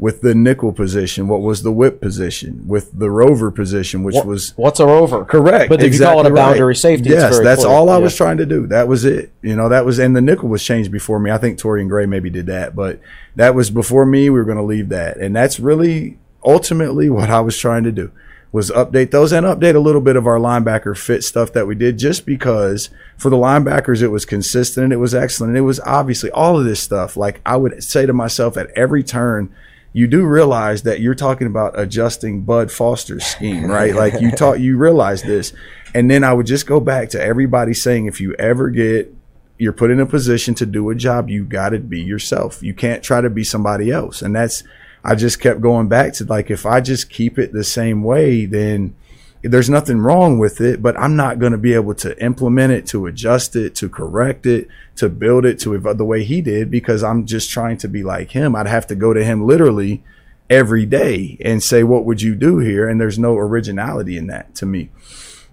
with 0.01 0.23
the 0.23 0.35
nickel 0.35 0.73
position, 0.73 1.29
what 1.29 1.43
was 1.43 1.63
the 1.63 1.71
whip 1.71 2.01
position, 2.01 2.65
with 2.67 2.99
the 2.99 3.11
rover 3.11 3.51
position, 3.51 4.03
which 4.03 4.15
What- 4.17 4.27
was 4.27 4.55
what's 4.57 4.81
a 4.81 4.87
rover? 4.87 5.25
correct. 5.27 5.69
But 5.69 5.83
if 5.83 5.93
you 5.93 6.01
call 6.01 6.21
it 6.21 6.25
a 6.25 6.29
exactly 6.29 6.33
right. 6.33 6.49
boundary 6.49 6.75
safety, 6.75 7.11
yes, 7.11 7.39
that's 7.39 7.63
clear. 7.65 7.73
all 7.77 7.91
I 7.91 7.99
Yeah. 7.99 8.05
was 8.05 8.17
trying 8.17 8.39
to 8.39 8.47
do. 8.47 8.67
That 8.67 8.89
was 8.89 9.05
it. 9.05 9.31
You 9.43 9.55
know, 9.55 9.69
that 9.69 9.85
was, 9.85 9.99
and 9.99 10.17
the 10.17 10.23
nickel 10.23 10.49
was 10.49 10.65
changed 10.65 10.91
before 10.91 11.21
me. 11.21 11.31
I 11.31 11.37
think 11.37 11.59
Torrian 11.59 11.89
Gray 11.89 12.07
maybe 12.07 12.31
did 12.31 12.47
that, 12.47 12.75
but 12.75 12.99
that 13.37 13.55
was 13.55 13.69
before 13.71 14.07
me. 14.07 14.31
We 14.31 14.39
were 14.39 14.45
going 14.45 14.57
to 14.57 14.65
leave 14.65 14.89
that, 14.89 15.19
and 15.19 15.37
that's 15.37 15.61
really 15.61 16.19
ultimately 16.45 17.11
what 17.11 17.29
I 17.31 17.41
was 17.41 17.59
trying 17.59 17.85
to 17.85 17.93
do 17.93 18.11
was 18.53 18.71
update 18.71 19.11
those 19.13 19.31
and 19.33 19.47
update 19.47 19.77
a 19.77 19.79
little 19.79 20.01
bit 20.01 20.17
of 20.17 20.27
our 20.27 20.39
linebacker 20.39 20.97
fit 20.97 21.23
stuff 21.23 21.53
that 21.53 21.67
we 21.69 21.75
did 21.75 21.99
just 21.99 22.27
because 22.27 22.89
for 23.17 23.31
the 23.31 23.37
linebackers 23.37 24.03
it 24.03 24.09
was 24.09 24.25
consistent 24.25 24.85
and 24.85 24.93
it 24.93 24.97
was 24.97 25.15
excellent 25.15 25.51
and 25.51 25.59
it 25.59 25.61
was 25.61 25.79
obviously 25.81 26.31
all 26.33 26.59
of 26.59 26.65
this 26.65 26.81
stuff 26.81 27.17
like 27.17 27.41
i 27.47 27.57
would 27.57 27.81
say 27.85 28.07
to 28.07 28.13
myself 28.13 28.57
at 28.57 28.69
every 28.75 29.05
turn 29.05 29.49
you 29.93 30.07
do 30.07 30.25
realize 30.25 30.83
that 30.83 31.01
you're 31.01 31.15
talking 31.15 31.47
about 31.47 31.79
adjusting 31.79 32.43
bud 32.43 32.71
foster's 32.71 33.25
scheme 33.25 33.67
right? 33.67 33.95
Like 33.95 34.21
you 34.21 34.31
taught 34.31 34.61
you 34.61 34.77
realize 34.77 35.23
this. 35.23 35.53
And 35.95 36.11
then 36.11 36.23
i 36.23 36.33
would 36.33 36.47
just 36.47 36.67
go 36.67 36.79
back 36.81 37.09
to 37.11 37.23
everybody 37.23 37.75
saying 37.75 38.07
if 38.07 38.21
you 38.21 38.35
ever 38.35 38.71
get 38.71 39.13
you're 39.59 39.73
put 39.73 39.91
in 39.91 40.01
a 40.01 40.07
position 40.07 40.55
to 40.55 40.65
do 40.65 40.89
a 40.89 40.95
job 40.95 41.29
you 41.29 41.45
got 41.45 41.71
to 41.71 41.79
be 41.79 42.01
yourself. 42.01 42.63
You 42.63 42.73
can't 42.73 43.03
try 43.03 43.21
to 43.21 43.29
be 43.29 43.45
somebody 43.45 43.91
else. 43.91 44.23
And 44.23 44.35
that's 44.35 44.63
I 45.05 45.15
just 45.15 45.41
kept 45.41 45.61
going 45.61 45.89
back 45.89 46.13
to 46.15 46.25
like, 46.25 46.51
if 46.51 46.67
I 46.67 46.81
just 46.81 47.11
keep 47.11 47.39
it 47.39 47.53
the 47.53 47.65
same 47.65 48.03
way, 48.03 48.47
then 48.47 48.95
there's 49.43 49.71
nothing 49.71 49.99
wrong 49.99 50.39
with 50.39 50.61
it, 50.61 50.83
but 50.83 50.99
I'm 50.99 51.17
not 51.17 51.39
going 51.39 51.53
to 51.53 51.59
be 51.59 51.73
able 51.75 51.95
to 51.95 52.23
implement 52.23 52.73
it, 52.73 52.87
to 52.89 53.07
adjust 53.07 53.57
it, 53.57 53.75
to 53.77 53.89
correct 53.89 54.47
it, 54.47 54.69
to 54.97 55.09
build 55.09 55.47
it 55.47 55.59
to 55.61 55.79
the 55.79 56.05
way 56.05 56.25
he 56.25 56.41
did 56.41 56.71
because 56.71 57.03
I'm 57.03 57.27
just 57.27 57.51
trying 57.51 57.79
to 57.79 57.89
be 57.89 58.03
like 58.03 58.33
him. 58.33 58.55
I'd 58.55 58.67
have 58.67 58.87
to 58.89 58.95
go 58.95 59.15
to 59.15 59.25
him 59.25 59.47
literally 59.47 60.05
every 60.51 60.85
day 60.85 61.39
and 61.43 61.63
say, 61.63 61.83
what 61.83 62.05
would 62.05 62.21
you 62.21 62.35
do 62.35 62.59
here? 62.59 62.89
And 62.89 63.01
there's 63.01 63.19
no 63.19 63.37
originality 63.37 64.19
in 64.19 64.27
that 64.27 64.55
to 64.57 64.67
me 64.67 64.91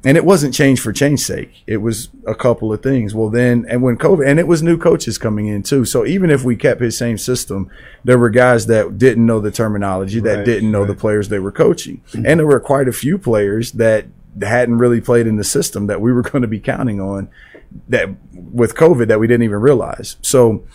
and 0.07 0.15
it 0.15 0.23
wasn't 0.23 0.53
change 0.53 0.79
for 0.79 0.93
change 0.93 1.19
sake. 1.19 1.63
It 1.67 1.77
was 1.77 2.07
a 2.25 2.33
couple 2.33 2.71
of 2.71 2.81
things. 2.81 3.13
Well, 3.13 3.29
then, 3.29 3.65
and 3.67 3.83
when 3.83 3.97
COVID, 3.97 4.25
and 4.25 4.39
it 4.39 4.47
was 4.47 4.63
new 4.63 4.77
coaches 4.77 5.17
coming 5.17 5.47
in 5.47 5.63
too. 5.63 5.83
So 5.83 6.05
even 6.05 6.29
if 6.29 6.45
we 6.45 6.55
kept 6.55 6.79
his 6.79 6.97
same 6.97 7.17
system, 7.17 7.69
there 8.05 8.17
were 8.17 8.29
guys 8.29 8.67
that 8.67 8.97
didn't 8.97 9.25
know 9.25 9.41
the 9.41 9.51
terminology, 9.51 10.21
that 10.21 10.37
right, 10.37 10.45
didn't 10.45 10.71
know 10.71 10.83
right. 10.83 10.87
the 10.87 10.95
players 10.95 11.27
they 11.27 11.39
were 11.39 11.51
coaching. 11.51 12.01
And 12.13 12.39
there 12.39 12.47
were 12.47 12.61
quite 12.61 12.87
a 12.87 12.93
few 12.93 13.17
players 13.17 13.73
that 13.73 14.05
hadn't 14.41 14.77
really 14.77 15.01
played 15.01 15.27
in 15.27 15.35
the 15.35 15.43
system 15.43 15.87
that 15.87 15.99
we 15.99 16.13
were 16.13 16.21
going 16.31 16.41
to 16.41 16.47
be 16.47 16.61
counting 16.61 17.01
on 17.01 17.27
that 17.89 18.07
with 18.33 18.75
COVID 18.75 19.09
that 19.09 19.19
we 19.19 19.27
didn't 19.27 19.43
even 19.43 19.59
realize. 19.59 20.15
So, 20.21 20.65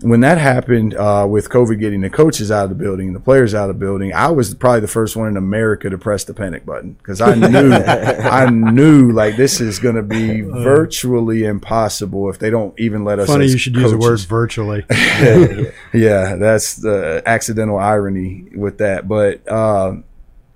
when 0.00 0.20
that 0.20 0.36
happened 0.36 0.94
uh, 0.94 1.26
with 1.28 1.48
COVID 1.48 1.80
getting 1.80 2.02
the 2.02 2.10
coaches 2.10 2.50
out 2.50 2.64
of 2.64 2.68
the 2.68 2.74
building 2.74 3.06
and 3.06 3.16
the 3.16 3.20
players 3.20 3.54
out 3.54 3.70
of 3.70 3.78
the 3.78 3.84
building, 3.84 4.12
I 4.12 4.28
was 4.28 4.54
probably 4.54 4.80
the 4.80 4.88
first 4.88 5.16
one 5.16 5.28
in 5.28 5.36
America 5.38 5.88
to 5.88 5.96
press 5.96 6.24
the 6.24 6.34
panic 6.34 6.66
button 6.66 6.92
because 6.92 7.22
I 7.22 7.34
knew, 7.34 7.72
I 7.72 8.50
knew 8.50 9.10
like 9.12 9.36
this 9.36 9.60
is 9.60 9.78
going 9.78 9.96
to 9.96 10.02
be 10.02 10.42
virtually 10.42 11.44
impossible 11.44 12.28
if 12.28 12.38
they 12.38 12.50
don't 12.50 12.78
even 12.78 13.04
let 13.04 13.18
us. 13.18 13.28
Funny, 13.28 13.46
you 13.46 13.56
should 13.56 13.74
coaches. 13.74 13.92
use 13.92 14.00
the 14.00 14.06
word 14.06 14.20
virtually. 14.20 14.84
yeah, 14.90 15.62
yeah, 15.94 16.36
that's 16.36 16.76
the 16.76 17.22
accidental 17.24 17.78
irony 17.78 18.44
with 18.54 18.78
that, 18.78 19.08
but. 19.08 19.46
Uh, 19.48 19.96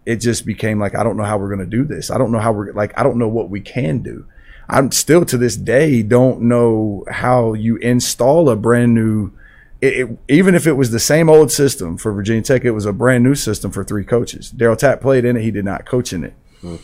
it 0.07 0.17
just 0.17 0.47
became 0.47 0.81
like 0.81 0.97
I 0.97 1.05
don't 1.05 1.19
know 1.19 1.25
how 1.25 1.37
we're 1.37 1.55
going 1.55 1.61
to 1.61 1.67
do 1.67 1.85
this. 1.85 2.11
I 2.11 2.17
don't 2.17 2.33
know 2.33 2.39
how 2.39 2.53
we're 2.53 2.73
like 2.73 2.99
I 2.99 3.03
don't 3.03 3.19
know 3.19 3.29
what 3.29 3.51
we 3.51 3.61
can 3.61 3.99
do. 4.03 4.27
I'm 4.71 4.93
still 4.93 5.25
to 5.25 5.37
this 5.37 5.57
day 5.57 6.03
don't 6.05 6.43
know 6.43 7.05
how 7.11 7.55
you 7.55 7.77
install 7.79 8.49
a 8.49 8.55
brand 8.55 8.95
new. 8.95 9.33
It, 9.81 10.09
it, 10.09 10.19
even 10.29 10.55
if 10.55 10.65
it 10.65 10.75
was 10.75 10.93
the 10.93 11.01
same 11.01 11.29
old 11.29 11.51
system 11.51 11.99
for 11.99 12.13
Virginia 12.13 12.43
Tech, 12.43 12.65
it 12.65 12.71
was 12.71 12.87
a 12.87 12.93
brand 12.93 13.25
new 13.25 13.35
system 13.35 13.73
for 13.73 13.83
three 13.83 14.05
coaches. 14.05 14.53
Darryl 14.57 14.79
Tapp 14.79 15.01
played 15.01 15.25
in 15.25 15.37
it; 15.37 15.43
he 15.43 15.51
did 15.51 15.65
not 15.65 15.87
coach 15.87 16.13
in 16.13 16.23
it. 16.23 16.35
Hmm. 16.61 16.77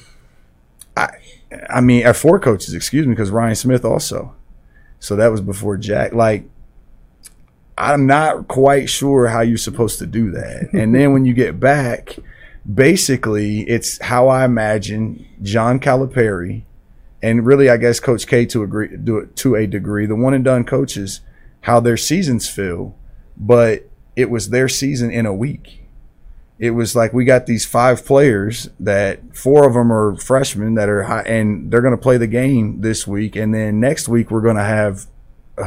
I, 0.97 1.11
I 1.71 1.81
mean, 1.81 2.05
at 2.05 2.17
four 2.17 2.41
coaches, 2.41 2.75
excuse 2.75 3.07
me, 3.07 3.13
because 3.13 3.31
Ryan 3.31 3.55
Smith 3.55 3.85
also. 3.85 4.35
So 4.99 5.15
that 5.15 5.29
was 5.29 5.41
before 5.41 5.77
Jack. 5.77 6.13
Like, 6.13 6.49
I'm 7.79 8.07
not 8.07 8.49
quite 8.49 8.91
sure 8.91 9.29
how 9.29 9.43
you're 9.43 9.59
supposed 9.59 10.01
to 10.01 10.07
do 10.07 10.33
that. 10.33 10.71
and 10.73 10.93
then 10.93 11.13
when 11.13 11.25
you 11.25 11.35
get 11.35 11.61
back, 11.61 12.17
basically, 12.73 13.61
it's 13.61 14.03
how 14.03 14.27
I 14.27 14.45
imagine 14.45 15.25
John 15.41 15.79
Calipari 15.79 16.65
and 17.23 17.47
really, 17.47 17.69
I 17.69 17.77
guess 17.77 18.01
Coach 18.01 18.27
K 18.27 18.47
to 18.47 18.63
agree 18.63 18.97
do 18.97 19.19
it 19.19 19.37
to 19.37 19.55
a 19.55 19.67
degree. 19.67 20.07
The 20.07 20.17
one 20.17 20.35
and 20.35 20.45
done 20.45 20.65
coaches, 20.65 21.21
how 21.63 21.81
their 21.81 21.97
seasons 21.97 22.49
feel, 22.49 22.97
but 23.37 23.89
it 24.15 24.31
was 24.31 24.51
their 24.51 24.69
season 24.69 25.11
in 25.11 25.27
a 25.27 25.35
week. 25.35 25.83
It 26.59 26.71
was 26.71 26.97
like 26.97 27.13
we 27.13 27.25
got 27.25 27.47
these 27.47 27.67
five 27.67 28.07
players 28.07 28.71
that 28.81 29.37
four 29.37 29.67
of 29.67 29.75
them 29.75 29.93
are 29.93 30.17
freshmen 30.17 30.75
that 30.75 30.89
are 30.89 31.03
high, 31.03 31.23
and 31.23 31.71
they're 31.71 31.83
going 31.83 31.97
to 31.97 32.03
play 32.03 32.17
the 32.17 32.27
game 32.27 32.81
this 32.81 33.07
week, 33.07 33.37
and 33.37 33.55
then 33.55 33.79
next 33.81 34.09
week 34.09 34.31
we're 34.31 34.41
going 34.41 34.57
to 34.57 34.63
have 34.63 35.07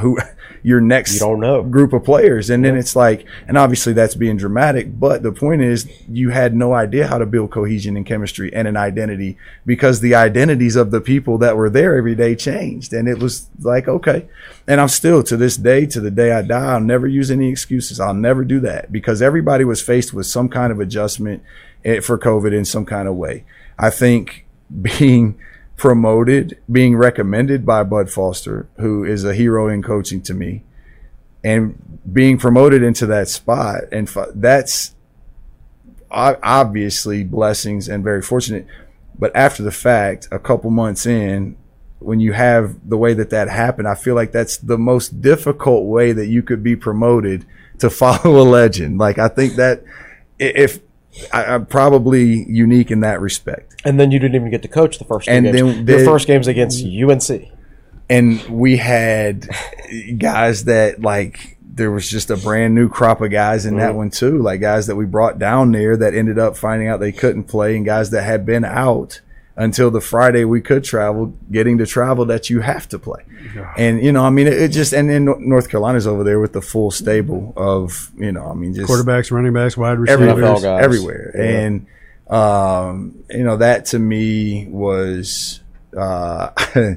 who 0.02 0.18
your 0.64 0.82
next 0.82 1.14
you 1.14 1.20
don't 1.20 1.40
know. 1.40 1.64
group 1.64 1.94
of 1.94 2.04
players. 2.04 2.50
And 2.50 2.64
yeah. 2.64 2.72
then 2.72 2.80
it's 2.80 2.96
like, 2.96 3.26
and 3.48 3.58
obviously 3.58 3.94
that's 3.94 4.16
being 4.16 4.38
dramatic, 4.38 5.00
but 5.00 5.24
the 5.24 5.32
point 5.32 5.62
is 5.62 5.90
you 6.08 6.30
had 6.30 6.56
no 6.56 6.74
idea 6.74 7.08
how 7.08 7.18
to 7.18 7.26
build 7.26 7.52
cohesion 7.52 7.96
and 7.98 8.06
chemistry 8.06 8.54
and 8.54 8.68
an 8.68 8.78
identity 8.78 9.38
because 9.66 10.02
the 10.02 10.16
identities 10.16 10.76
of 10.76 10.92
the 10.92 11.02
people 11.02 11.38
that 11.40 11.56
were 11.56 11.70
there 11.70 11.98
every 11.98 12.16
day 12.16 12.36
changed. 12.36 12.94
And 12.94 13.08
it 13.08 13.20
was 13.20 13.48
like, 13.60 13.88
okay. 13.88 14.28
And 14.68 14.80
I'm 14.80 14.90
still 14.90 15.24
to 15.24 15.38
this 15.38 15.58
day, 15.58 15.86
to 15.88 16.00
the 16.00 16.12
day 16.12 16.32
I 16.32 16.42
die, 16.42 16.74
I'll 16.74 16.80
never 16.80 17.08
use 17.08 17.32
any 17.32 17.50
excuses. 17.50 18.00
I'll 18.00 18.14
never 18.14 18.44
do 18.44 18.60
that 18.62 18.92
because 18.92 19.22
everybody 19.22 19.64
was 19.64 19.82
faced 19.82 20.14
with 20.14 20.26
some 20.26 20.50
kind 20.50 20.72
of 20.72 20.80
adjustment 20.80 21.44
eh, 21.84 22.00
for 22.00 22.18
COVID 22.18 22.54
in 22.54 22.66
some 22.66 22.86
kind 22.86 23.08
of 23.08 23.16
way. 23.16 23.46
I 23.78 23.90
think 23.90 24.46
being, 24.82 25.40
promoted, 25.80 26.60
being 26.70 26.96
recommended 26.96 27.66
by 27.66 27.84
Bud 27.84 28.12
Foster, 28.12 28.68
who 28.78 29.06
is 29.06 29.24
a 29.24 29.34
hero 29.34 29.70
in 29.70 29.82
coaching 29.82 30.22
to 30.24 30.34
me, 30.34 30.64
and 31.44 32.00
being 32.12 32.38
promoted 32.38 32.84
into 32.84 33.06
that 33.08 33.30
spot. 33.30 33.84
And 33.92 34.08
that's 34.36 34.94
obviously 36.12 37.24
blessings 37.24 37.88
and 37.88 38.04
very 38.04 38.22
fortunate. 38.22 38.68
But 39.18 39.34
after 39.36 39.64
the 39.64 39.72
fact, 39.72 40.28
a 40.32 40.38
couple 40.38 40.70
months 40.70 41.06
in, 41.06 41.56
when 42.00 42.20
you 42.20 42.34
have 42.34 42.88
the 42.88 42.98
way 42.98 43.14
that 43.14 43.30
that 43.30 43.50
happened, 43.50 43.88
I 43.88 43.96
feel 43.96 44.16
like 44.16 44.34
that's 44.34 44.58
the 44.58 44.78
most 44.78 45.22
difficult 45.22 45.86
way 45.86 46.12
that 46.12 46.28
you 46.28 46.44
could 46.44 46.62
be 46.62 46.76
promoted 46.76 47.46
to 47.80 47.90
follow 48.02 48.42
a 48.42 48.44
legend. 48.44 48.98
Like, 48.98 49.18
I 49.18 49.30
think 49.30 49.56
that 49.56 49.84
if 50.38 50.82
I, 51.34 51.56
am 51.56 51.66
probably 51.66 52.46
unique 52.50 52.92
in 52.92 53.02
that 53.02 53.22
respect. 53.22 53.82
And 53.86 54.00
then 54.00 54.12
you 54.12 54.20
didn't 54.20 54.36
even 54.36 54.52
get 54.52 54.62
to 54.62 54.68
coach 54.68 55.00
the 55.00 55.06
first 55.06 55.28
and. 55.28 55.46
Then 55.46 55.88
Your 55.88 56.06
first 56.06 56.28
games 56.28 56.48
against 56.48 56.84
UNC. 56.84 57.52
And 58.10 58.42
we 58.50 58.78
had 58.78 59.48
guys 60.18 60.66
that 60.66 61.02
like 61.02 61.58
there 61.62 61.92
was 61.92 62.10
just 62.10 62.30
a 62.30 62.38
brand 62.38 62.76
new 62.76 62.90
crop 62.90 63.22
of 63.22 63.32
guys 63.32 63.66
in 63.66 63.74
mm-hmm. 63.74 63.80
that 63.80 63.96
one 63.96 64.10
too, 64.10 64.40
like 64.40 64.62
guys 64.62 64.88
that 64.88 64.96
we 64.96 65.06
brought 65.06 65.40
down 65.40 65.72
there 65.72 65.96
that 65.96 66.14
ended 66.14 66.38
up 66.38 66.58
finding 66.58 66.88
out 66.88 67.00
they 67.00 67.12
couldn't 67.12 67.46
play, 67.46 67.78
and 67.78 67.86
guys 67.86 68.10
that 68.12 68.24
had 68.24 68.46
been 68.46 68.66
out 68.66 69.22
until 69.60 69.92
the 69.92 70.00
Friday 70.00 70.46
we 70.46 70.62
could 70.62 70.86
travel, 70.86 71.34
getting 71.52 71.78
to 71.78 71.86
travel 71.86 72.24
that 72.26 72.50
you 72.50 72.62
have 72.62 72.88
to 72.88 72.98
play. 72.98 73.22
Yeah. 73.54 73.74
And, 73.78 74.02
you 74.02 74.14
know, 74.14 74.24
I 74.24 74.30
mean, 74.30 74.48
it, 74.48 74.54
it, 74.54 74.68
just, 74.70 74.94
and 74.94 75.10
then 75.10 75.26
North 75.26 75.70
Carolina's 75.70 76.08
over 76.08 76.24
there 76.24 76.40
with 76.40 76.54
the 76.54 76.62
full 76.62 76.92
stable 76.92 77.54
of, 77.58 78.10
you 78.18 78.32
know, 78.32 78.48
I 78.48 78.54
mean, 78.54 78.74
just 78.74 78.90
quarterbacks, 78.90 79.32
running 79.32 79.52
backs, 79.52 79.76
wide 79.76 80.00
receivers, 80.00 80.64
everywhere. 80.64 81.34
Yeah. 81.36 81.44
And, 81.44 81.88
um, 82.30 83.22
you 83.30 83.44
know, 83.44 83.58
that 83.58 83.88
to 83.88 84.00
me 84.00 84.66
was, 84.68 85.60
uh, 85.96 86.52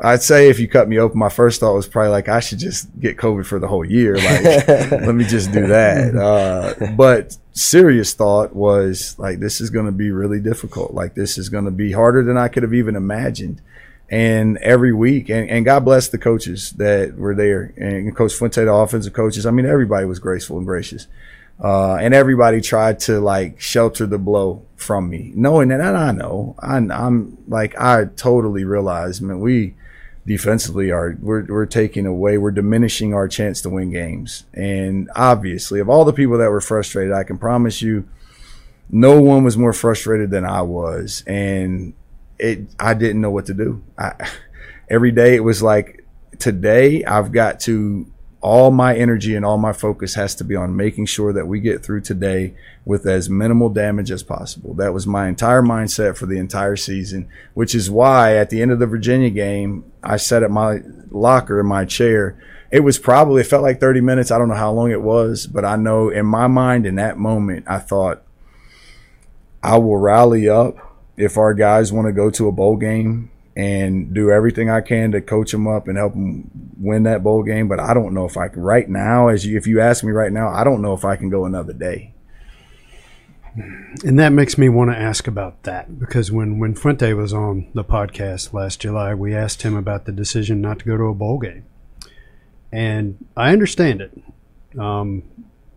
I'd 0.00 0.22
say 0.22 0.48
if 0.48 0.60
you 0.60 0.68
cut 0.68 0.88
me 0.88 0.98
open, 0.98 1.18
my 1.18 1.28
first 1.28 1.60
thought 1.60 1.74
was 1.74 1.88
probably 1.88 2.10
like 2.10 2.28
I 2.28 2.40
should 2.40 2.58
just 2.58 2.88
get 3.00 3.16
COVID 3.16 3.46
for 3.46 3.58
the 3.58 3.66
whole 3.66 3.84
year. 3.84 4.16
Like, 4.16 4.68
let 4.90 5.14
me 5.14 5.24
just 5.24 5.50
do 5.52 5.66
that. 5.66 6.14
Uh, 6.14 6.92
but 6.96 7.36
serious 7.52 8.14
thought 8.14 8.54
was 8.54 9.18
like 9.18 9.40
this 9.40 9.60
is 9.60 9.70
going 9.70 9.86
to 9.86 9.92
be 9.92 10.10
really 10.10 10.40
difficult. 10.40 10.94
Like 10.94 11.14
this 11.14 11.36
is 11.36 11.48
going 11.48 11.64
to 11.64 11.72
be 11.72 11.92
harder 11.92 12.22
than 12.22 12.36
I 12.36 12.48
could 12.48 12.62
have 12.62 12.74
even 12.74 12.94
imagined. 12.94 13.60
And 14.10 14.56
every 14.58 14.92
week, 14.92 15.28
and, 15.28 15.50
and 15.50 15.64
God 15.66 15.84
bless 15.84 16.08
the 16.08 16.16
coaches 16.16 16.70
that 16.72 17.16
were 17.16 17.34
there, 17.34 17.74
and 17.76 18.16
Coach 18.16 18.32
Fuente, 18.32 18.64
the 18.64 18.72
offensive 18.72 19.12
coaches. 19.12 19.44
I 19.44 19.50
mean, 19.50 19.66
everybody 19.66 20.06
was 20.06 20.18
graceful 20.18 20.56
and 20.56 20.66
gracious. 20.66 21.08
Uh, 21.62 21.96
and 21.96 22.14
everybody 22.14 22.60
tried 22.60 23.00
to 23.00 23.20
like 23.20 23.60
shelter 23.60 24.06
the 24.06 24.16
blow 24.16 24.64
from 24.76 25.10
me, 25.10 25.32
knowing 25.34 25.68
that, 25.68 25.80
and 25.80 25.96
I 25.96 26.12
know, 26.12 26.54
I, 26.60 26.76
I'm 26.76 27.36
like, 27.48 27.78
I 27.78 28.04
totally 28.16 28.64
realize, 28.64 29.20
man, 29.20 29.40
we, 29.40 29.74
defensively 30.28 30.90
are 30.90 31.16
we're, 31.20 31.44
we're 31.46 31.66
taking 31.66 32.06
away 32.06 32.36
we're 32.38 32.50
diminishing 32.50 33.14
our 33.14 33.26
chance 33.26 33.62
to 33.62 33.70
win 33.70 33.90
games. 33.90 34.44
And 34.52 35.10
obviously 35.16 35.80
of 35.80 35.88
all 35.88 36.04
the 36.04 36.12
people 36.12 36.38
that 36.38 36.50
were 36.50 36.60
frustrated 36.60 37.12
i 37.12 37.24
can 37.24 37.38
promise 37.38 37.82
you 37.82 38.08
no 38.90 39.20
one 39.20 39.42
was 39.44 39.56
more 39.56 39.72
frustrated 39.72 40.30
than 40.30 40.44
i 40.44 40.62
was. 40.62 41.24
And 41.26 41.94
it 42.38 42.60
i 42.78 42.94
didn't 42.94 43.20
know 43.20 43.30
what 43.30 43.46
to 43.46 43.54
do. 43.54 43.82
I, 43.98 44.28
every 44.90 45.10
day 45.10 45.34
it 45.34 45.44
was 45.44 45.62
like 45.62 46.04
today 46.38 47.04
i've 47.04 47.32
got 47.32 47.60
to 47.60 48.06
all 48.40 48.70
my 48.70 48.96
energy 48.96 49.34
and 49.34 49.44
all 49.44 49.58
my 49.58 49.72
focus 49.72 50.14
has 50.14 50.34
to 50.36 50.44
be 50.44 50.54
on 50.54 50.76
making 50.76 51.06
sure 51.06 51.32
that 51.32 51.48
we 51.48 51.58
get 51.58 51.84
through 51.84 52.00
today 52.00 52.54
with 52.84 53.04
as 53.04 53.28
minimal 53.28 53.68
damage 53.68 54.10
as 54.10 54.22
possible. 54.22 54.74
That 54.74 54.94
was 54.94 55.06
my 55.06 55.28
entire 55.28 55.62
mindset 55.62 56.16
for 56.16 56.26
the 56.26 56.38
entire 56.38 56.76
season, 56.76 57.28
which 57.54 57.74
is 57.74 57.90
why 57.90 58.36
at 58.36 58.50
the 58.50 58.62
end 58.62 58.70
of 58.70 58.78
the 58.78 58.86
Virginia 58.86 59.30
game, 59.30 59.84
I 60.02 60.18
sat 60.18 60.44
at 60.44 60.50
my 60.52 60.80
locker 61.10 61.58
in 61.58 61.66
my 61.66 61.84
chair. 61.84 62.40
It 62.70 62.80
was 62.80 62.98
probably, 62.98 63.40
it 63.40 63.48
felt 63.48 63.62
like 63.62 63.80
30 63.80 64.02
minutes. 64.02 64.30
I 64.30 64.38
don't 64.38 64.48
know 64.48 64.54
how 64.54 64.72
long 64.72 64.92
it 64.92 65.02
was, 65.02 65.46
but 65.46 65.64
I 65.64 65.74
know 65.74 66.08
in 66.08 66.26
my 66.26 66.46
mind 66.46 66.86
in 66.86 66.94
that 66.94 67.18
moment, 67.18 67.66
I 67.68 67.78
thought, 67.78 68.22
I 69.62 69.78
will 69.78 69.96
rally 69.96 70.48
up 70.48 70.76
if 71.16 71.36
our 71.36 71.52
guys 71.52 71.92
want 71.92 72.06
to 72.06 72.12
go 72.12 72.30
to 72.30 72.46
a 72.46 72.52
bowl 72.52 72.76
game 72.76 73.32
and 73.58 74.14
do 74.14 74.30
everything 74.30 74.70
I 74.70 74.80
can 74.80 75.10
to 75.10 75.20
coach 75.20 75.50
them 75.50 75.66
up 75.66 75.88
and 75.88 75.98
help 75.98 76.12
them 76.12 76.48
win 76.78 77.02
that 77.02 77.24
bowl 77.24 77.42
game. 77.42 77.66
But 77.66 77.80
I 77.80 77.92
don't 77.92 78.14
know 78.14 78.24
if 78.24 78.36
I 78.36 78.46
can 78.46 78.62
right 78.62 78.88
now. 78.88 79.26
As 79.26 79.44
you, 79.44 79.58
if 79.58 79.66
you 79.66 79.80
ask 79.80 80.04
me 80.04 80.12
right 80.12 80.32
now, 80.32 80.48
I 80.48 80.62
don't 80.62 80.80
know 80.80 80.94
if 80.94 81.04
I 81.04 81.16
can 81.16 81.28
go 81.28 81.44
another 81.44 81.72
day. 81.72 82.14
And 84.04 84.16
that 84.20 84.32
makes 84.32 84.56
me 84.56 84.68
want 84.68 84.92
to 84.92 84.96
ask 84.96 85.26
about 85.26 85.64
that 85.64 85.98
because 85.98 86.30
when 86.30 86.60
when 86.60 86.76
Fuente 86.76 87.12
was 87.14 87.34
on 87.34 87.66
the 87.74 87.82
podcast 87.82 88.52
last 88.52 88.80
July, 88.80 89.12
we 89.14 89.34
asked 89.34 89.62
him 89.62 89.74
about 89.74 90.04
the 90.04 90.12
decision 90.12 90.60
not 90.60 90.78
to 90.78 90.84
go 90.84 90.96
to 90.96 91.04
a 91.04 91.14
bowl 91.14 91.38
game, 91.38 91.64
and 92.70 93.26
I 93.36 93.50
understand 93.50 94.00
it. 94.00 94.16
Um, 94.78 95.24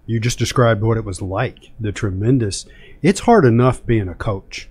you 0.05 0.19
just 0.19 0.37
described 0.37 0.83
what 0.83 0.97
it 0.97 1.05
was 1.05 1.23
like 1.23 1.71
the 1.79 1.91
tremendous. 1.91 2.67
It's 3.01 3.21
hard 3.21 3.45
enough 3.45 3.83
being 3.83 4.07
a 4.07 4.13
coach 4.13 4.69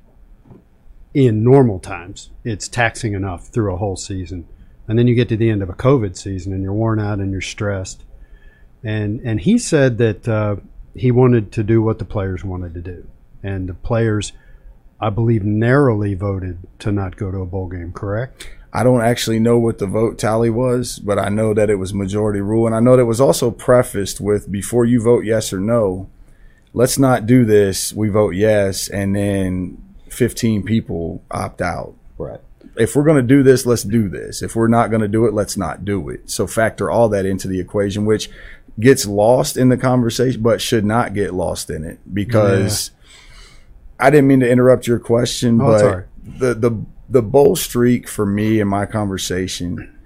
in 1.14 1.42
normal 1.42 1.78
times, 1.78 2.30
it's 2.44 2.68
taxing 2.68 3.14
enough 3.14 3.48
through 3.48 3.74
a 3.74 3.78
whole 3.78 3.96
season. 3.96 4.46
And 4.86 4.98
then 4.98 5.06
you 5.06 5.14
get 5.14 5.28
to 5.28 5.36
the 5.36 5.50
end 5.50 5.62
of 5.62 5.68
a 5.68 5.74
COVID 5.74 6.16
season 6.16 6.52
and 6.52 6.62
you're 6.62 6.72
worn 6.72 7.00
out 7.00 7.18
and 7.18 7.30
you're 7.32 7.40
stressed. 7.40 8.04
And 8.82 9.20
and 9.20 9.40
he 9.40 9.58
said 9.58 9.98
that 9.98 10.26
uh, 10.26 10.56
he 10.94 11.10
wanted 11.10 11.52
to 11.52 11.62
do 11.62 11.82
what 11.82 11.98
the 11.98 12.04
players 12.04 12.44
wanted 12.44 12.74
to 12.74 12.80
do, 12.80 13.06
and 13.42 13.68
the 13.68 13.74
players, 13.74 14.32
I 15.00 15.10
believe, 15.10 15.44
narrowly 15.44 16.14
voted 16.14 16.66
to 16.80 16.90
not 16.90 17.16
go 17.16 17.30
to 17.30 17.38
a 17.38 17.46
bowl 17.46 17.68
game. 17.68 17.92
Correct? 17.92 18.48
I 18.72 18.84
don't 18.84 19.02
actually 19.02 19.40
know 19.40 19.58
what 19.58 19.78
the 19.78 19.86
vote 19.86 20.18
tally 20.18 20.48
was, 20.48 20.98
but 21.00 21.18
I 21.18 21.28
know 21.28 21.52
that 21.54 21.70
it 21.70 21.74
was 21.74 21.92
majority 21.92 22.40
rule, 22.40 22.66
and 22.66 22.74
I 22.74 22.80
know 22.80 22.96
that 22.96 23.02
it 23.02 23.06
was 23.06 23.20
also 23.20 23.50
prefaced 23.50 24.20
with 24.20 24.50
before 24.50 24.84
you 24.84 25.02
vote 25.02 25.24
yes 25.24 25.52
or 25.52 25.58
no, 25.58 26.08
let's 26.72 26.98
not 26.98 27.26
do 27.26 27.44
this. 27.44 27.92
We 27.92 28.08
vote 28.08 28.34
yes, 28.34 28.88
and 28.88 29.14
then 29.14 29.82
15 30.10 30.62
people 30.64 31.22
opt 31.30 31.62
out. 31.62 31.94
Right. 32.18 32.40
If 32.76 32.94
we're 32.94 33.04
going 33.04 33.16
to 33.16 33.22
do 33.22 33.42
this, 33.42 33.66
let's 33.66 33.82
do 33.82 34.08
this. 34.08 34.42
If 34.42 34.54
we're 34.54 34.68
not 34.68 34.90
going 34.90 35.02
to 35.02 35.08
do 35.08 35.26
it, 35.26 35.34
let's 35.34 35.56
not 35.56 35.84
do 35.84 36.08
it. 36.08 36.30
So 36.30 36.46
factor 36.46 36.90
all 36.90 37.08
that 37.10 37.26
into 37.26 37.48
the 37.48 37.60
equation, 37.60 38.04
which 38.04 38.30
gets 38.78 39.06
lost 39.06 39.56
in 39.56 39.68
the 39.68 39.76
conversation, 39.76 40.42
but 40.42 40.60
should 40.60 40.84
not 40.84 41.14
get 41.14 41.34
lost 41.34 41.70
in 41.70 41.84
it 41.84 41.98
because 42.12 42.90
yeah. 42.90 44.06
I 44.06 44.10
didn't 44.10 44.28
mean 44.28 44.40
to 44.40 44.50
interrupt 44.50 44.86
your 44.86 44.98
question, 44.98 45.60
oh, 45.60 45.66
but 45.66 46.06
the, 46.38 46.54
the, 46.54 46.84
the 47.08 47.22
bowl 47.22 47.56
streak 47.56 48.08
for 48.08 48.24
me 48.24 48.60
in 48.60 48.68
my 48.68 48.86
conversation, 48.86 49.98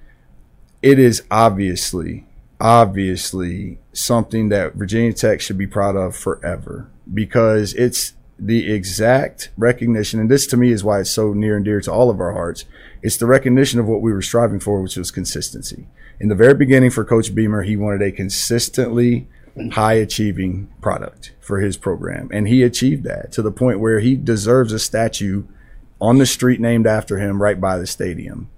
it 0.82 0.98
is 0.98 1.22
obviously, 1.30 2.26
obviously 2.60 3.78
something 3.92 4.48
that 4.48 4.74
Virginia 4.74 5.12
Tech 5.12 5.40
should 5.40 5.58
be 5.58 5.66
proud 5.66 5.96
of 5.96 6.16
forever 6.16 6.88
because 7.12 7.74
it's 7.74 8.14
the 8.38 8.72
exact 8.72 9.50
recognition, 9.56 10.20
and 10.20 10.30
this 10.30 10.46
to 10.48 10.56
me 10.56 10.70
is 10.70 10.82
why 10.82 11.00
it's 11.00 11.10
so 11.10 11.32
near 11.32 11.56
and 11.56 11.64
dear 11.64 11.80
to 11.80 11.92
all 11.92 12.10
of 12.10 12.20
our 12.20 12.32
hearts. 12.32 12.64
It's 13.02 13.16
the 13.16 13.26
recognition 13.26 13.78
of 13.78 13.86
what 13.86 14.02
we 14.02 14.12
were 14.12 14.22
striving 14.22 14.60
for, 14.60 14.80
which 14.80 14.96
was 14.96 15.10
consistency. 15.10 15.86
In 16.20 16.28
the 16.28 16.34
very 16.34 16.54
beginning 16.54 16.90
for 16.90 17.04
Coach 17.04 17.34
Beamer, 17.34 17.62
he 17.62 17.76
wanted 17.76 18.02
a 18.02 18.12
consistently 18.12 19.28
high 19.72 19.94
achieving 19.94 20.72
product 20.80 21.32
for 21.40 21.60
his 21.60 21.76
program. 21.76 22.28
And 22.32 22.48
he 22.48 22.62
achieved 22.62 23.04
that 23.04 23.30
to 23.32 23.42
the 23.42 23.52
point 23.52 23.80
where 23.80 24.00
he 24.00 24.16
deserves 24.16 24.72
a 24.72 24.78
statue 24.78 25.44
on 26.00 26.18
the 26.18 26.26
street 26.26 26.60
named 26.60 26.86
after 26.86 27.18
him 27.18 27.40
right 27.40 27.60
by 27.60 27.78
the 27.78 27.86
stadium. 27.86 28.50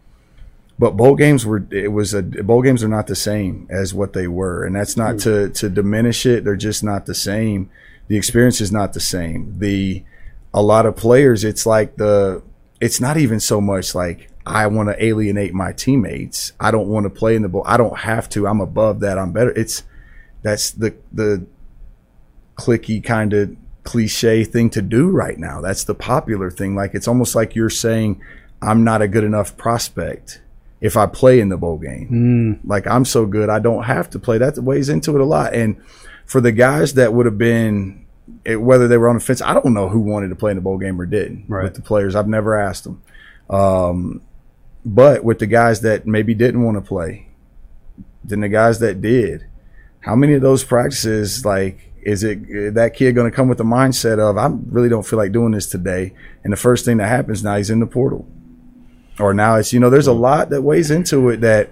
But 0.78 0.97
bowl 0.97 1.16
games 1.16 1.47
were 1.47 1.66
it 1.70 1.93
was 1.93 2.12
a 2.12 2.23
bowl 2.23 2.61
games 2.61 2.85
are 2.85 2.89
not 2.89 3.07
the 3.07 3.16
same 3.16 3.66
as 3.70 3.94
what 3.94 4.12
they 4.12 4.28
were. 4.28 4.65
And 4.65 4.77
that's 4.77 4.97
not 4.97 5.12
hmm. 5.12 5.19
to 5.19 5.48
to 5.51 5.70
diminish 5.70 6.27
it. 6.27 6.44
They're 6.44 6.57
just 6.57 6.85
not 6.85 7.07
the 7.07 7.15
same 7.15 7.70
the 8.08 8.16
experience 8.16 8.60
is 8.60 8.72
not 8.72 8.92
the 8.92 9.00
same. 9.00 9.58
The 9.58 10.04
a 10.54 10.62
lot 10.62 10.86
of 10.86 10.96
players, 10.96 11.44
it's 11.44 11.66
like 11.66 11.96
the 11.96 12.42
it's 12.80 13.00
not 13.00 13.16
even 13.16 13.40
so 13.40 13.60
much 13.60 13.94
like 13.94 14.30
I 14.46 14.66
want 14.68 14.88
to 14.88 15.04
alienate 15.04 15.52
my 15.54 15.72
teammates. 15.72 16.52
I 16.60 16.70
don't 16.70 16.88
want 16.88 17.04
to 17.04 17.10
play 17.10 17.34
in 17.34 17.42
the 17.42 17.48
bowl. 17.48 17.64
I 17.66 17.76
don't 17.76 17.98
have 17.98 18.28
to. 18.30 18.46
I'm 18.46 18.60
above 18.60 19.00
that. 19.00 19.18
I'm 19.18 19.32
better. 19.32 19.50
It's 19.50 19.82
that's 20.42 20.70
the 20.70 20.94
the 21.12 21.46
clicky 22.54 23.02
kind 23.02 23.32
of 23.32 23.56
cliche 23.82 24.44
thing 24.44 24.70
to 24.70 24.82
do 24.82 25.10
right 25.10 25.38
now. 25.38 25.60
That's 25.60 25.84
the 25.84 25.94
popular 25.94 26.50
thing. 26.50 26.74
Like 26.74 26.94
it's 26.94 27.08
almost 27.08 27.34
like 27.34 27.54
you're 27.54 27.70
saying 27.70 28.20
I'm 28.62 28.84
not 28.84 29.02
a 29.02 29.08
good 29.08 29.24
enough 29.24 29.56
prospect 29.56 30.40
if 30.80 30.96
I 30.96 31.06
play 31.06 31.40
in 31.40 31.48
the 31.48 31.56
bowl 31.56 31.78
game. 31.78 32.60
Mm. 32.62 32.68
Like 32.68 32.86
I'm 32.86 33.04
so 33.04 33.26
good, 33.26 33.48
I 33.48 33.58
don't 33.58 33.84
have 33.84 34.10
to 34.10 34.18
play. 34.18 34.38
That 34.38 34.58
weighs 34.58 34.88
into 34.88 35.14
it 35.14 35.20
a 35.20 35.24
lot. 35.24 35.54
And 35.54 35.76
for 36.27 36.40
the 36.40 36.53
guys 36.53 36.94
that 36.94 37.15
would 37.15 37.27
have 37.27 37.39
been, 37.39 38.05
it, 38.44 38.57
whether 38.57 38.89
they 38.89 38.98
were 38.98 39.09
on 39.09 39.16
the 39.16 39.20
fence, 39.20 39.40
I 39.40 39.55
don't 39.55 39.73
know 39.73 39.89
who 39.89 40.01
wanted 40.01 40.28
to 40.28 40.36
play 40.36 40.51
in 40.51 40.57
the 40.57 40.62
bowl 40.62 40.78
game 40.78 41.01
or 41.01 41.07
didn't. 41.07 41.47
Right. 41.48 41.65
With 41.65 41.74
the 41.74 41.82
players, 41.82 42.15
I've 42.15 42.28
never 42.28 42.59
asked 42.59 42.85
them. 42.85 43.03
Um, 43.48 44.23
but 44.85 45.24
with 45.24 45.39
the 45.39 45.47
guys 45.47 45.81
that 45.81 46.07
maybe 46.07 46.35
didn't 46.35 46.62
want 46.62 46.77
to 46.77 46.81
play, 46.81 47.28
then 48.24 48.40
the 48.40 48.48
guys 48.48 48.81
that 48.81 49.01
did, 49.01 49.47
how 50.01 50.15
many 50.15 50.35
of 50.35 50.43
those 50.43 50.65
practices, 50.65 51.44
like, 51.44 51.93
is 52.03 52.23
it 52.23 52.74
that 52.74 52.94
kid 52.94 53.16
going 53.16 53.28
to 53.28 53.35
come 53.35 53.48
with 53.48 53.59
the 53.59 53.65
mindset 53.65 54.20
of 54.20 54.39
I 54.39 54.47
really 54.70 54.89
don't 54.89 55.05
feel 55.05 55.19
like 55.19 55.32
doing 55.32 55.51
this 55.51 55.66
today, 55.66 56.12
and 56.44 56.53
the 56.53 56.57
first 56.57 56.85
thing 56.85 56.98
that 56.98 57.09
happens 57.09 57.43
now 57.43 57.57
he's 57.57 57.69
in 57.69 57.81
the 57.81 57.86
portal, 57.86 58.28
or 59.19 59.35
now 59.35 59.57
it's 59.57 59.73
you 59.73 59.81
know 59.81 59.90
there's 59.90 60.07
a 60.07 60.12
lot 60.12 60.51
that 60.51 60.62
weighs 60.62 60.93
into 60.93 61.28
it 61.31 61.40
that, 61.40 61.70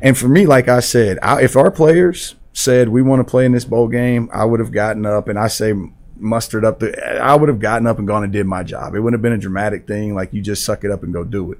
and 0.00 0.16
for 0.16 0.28
me, 0.28 0.46
like 0.46 0.68
I 0.68 0.78
said, 0.78 1.18
I, 1.20 1.42
if 1.42 1.56
our 1.56 1.72
players 1.72 2.36
said 2.52 2.88
we 2.88 3.02
want 3.02 3.20
to 3.20 3.30
play 3.30 3.44
in 3.44 3.52
this 3.52 3.64
bowl 3.64 3.88
game, 3.88 4.28
I 4.32 4.44
would 4.44 4.60
have 4.60 4.72
gotten 4.72 5.06
up 5.06 5.28
and 5.28 5.38
I 5.38 5.48
say 5.48 5.74
mustered 6.16 6.64
up 6.64 6.78
the 6.78 7.20
I 7.20 7.34
would 7.34 7.48
have 7.48 7.60
gotten 7.60 7.86
up 7.86 7.98
and 7.98 8.06
gone 8.06 8.24
and 8.24 8.32
did 8.32 8.46
my 8.46 8.62
job. 8.62 8.94
It 8.94 9.00
wouldn't 9.00 9.18
have 9.18 9.22
been 9.22 9.32
a 9.32 9.38
dramatic 9.38 9.86
thing 9.86 10.14
like 10.14 10.32
you 10.32 10.40
just 10.40 10.64
suck 10.64 10.84
it 10.84 10.90
up 10.90 11.02
and 11.02 11.12
go 11.12 11.24
do 11.24 11.52
it. 11.52 11.58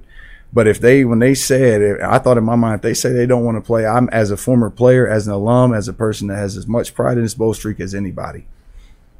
But 0.51 0.67
if 0.67 0.79
they 0.79 1.03
when 1.03 1.19
they 1.19 1.33
said 1.33 1.99
I 2.01 2.19
thought 2.19 2.37
in 2.37 2.43
my 2.43 2.55
mind 2.55 2.75
if 2.75 2.81
they 2.81 2.93
say 2.93 3.11
they 3.11 3.25
don't 3.25 3.43
want 3.43 3.57
to 3.57 3.61
play, 3.61 3.85
I'm 3.85 4.07
as 4.09 4.31
a 4.31 4.37
former 4.37 4.69
player, 4.69 5.07
as 5.07 5.27
an 5.27 5.33
alum, 5.33 5.73
as 5.73 5.87
a 5.87 5.93
person 5.93 6.27
that 6.27 6.37
has 6.37 6.55
as 6.55 6.67
much 6.67 6.93
pride 6.93 7.17
in 7.17 7.23
this 7.23 7.33
bowl 7.33 7.53
streak 7.53 7.79
as 7.79 7.95
anybody. 7.95 8.45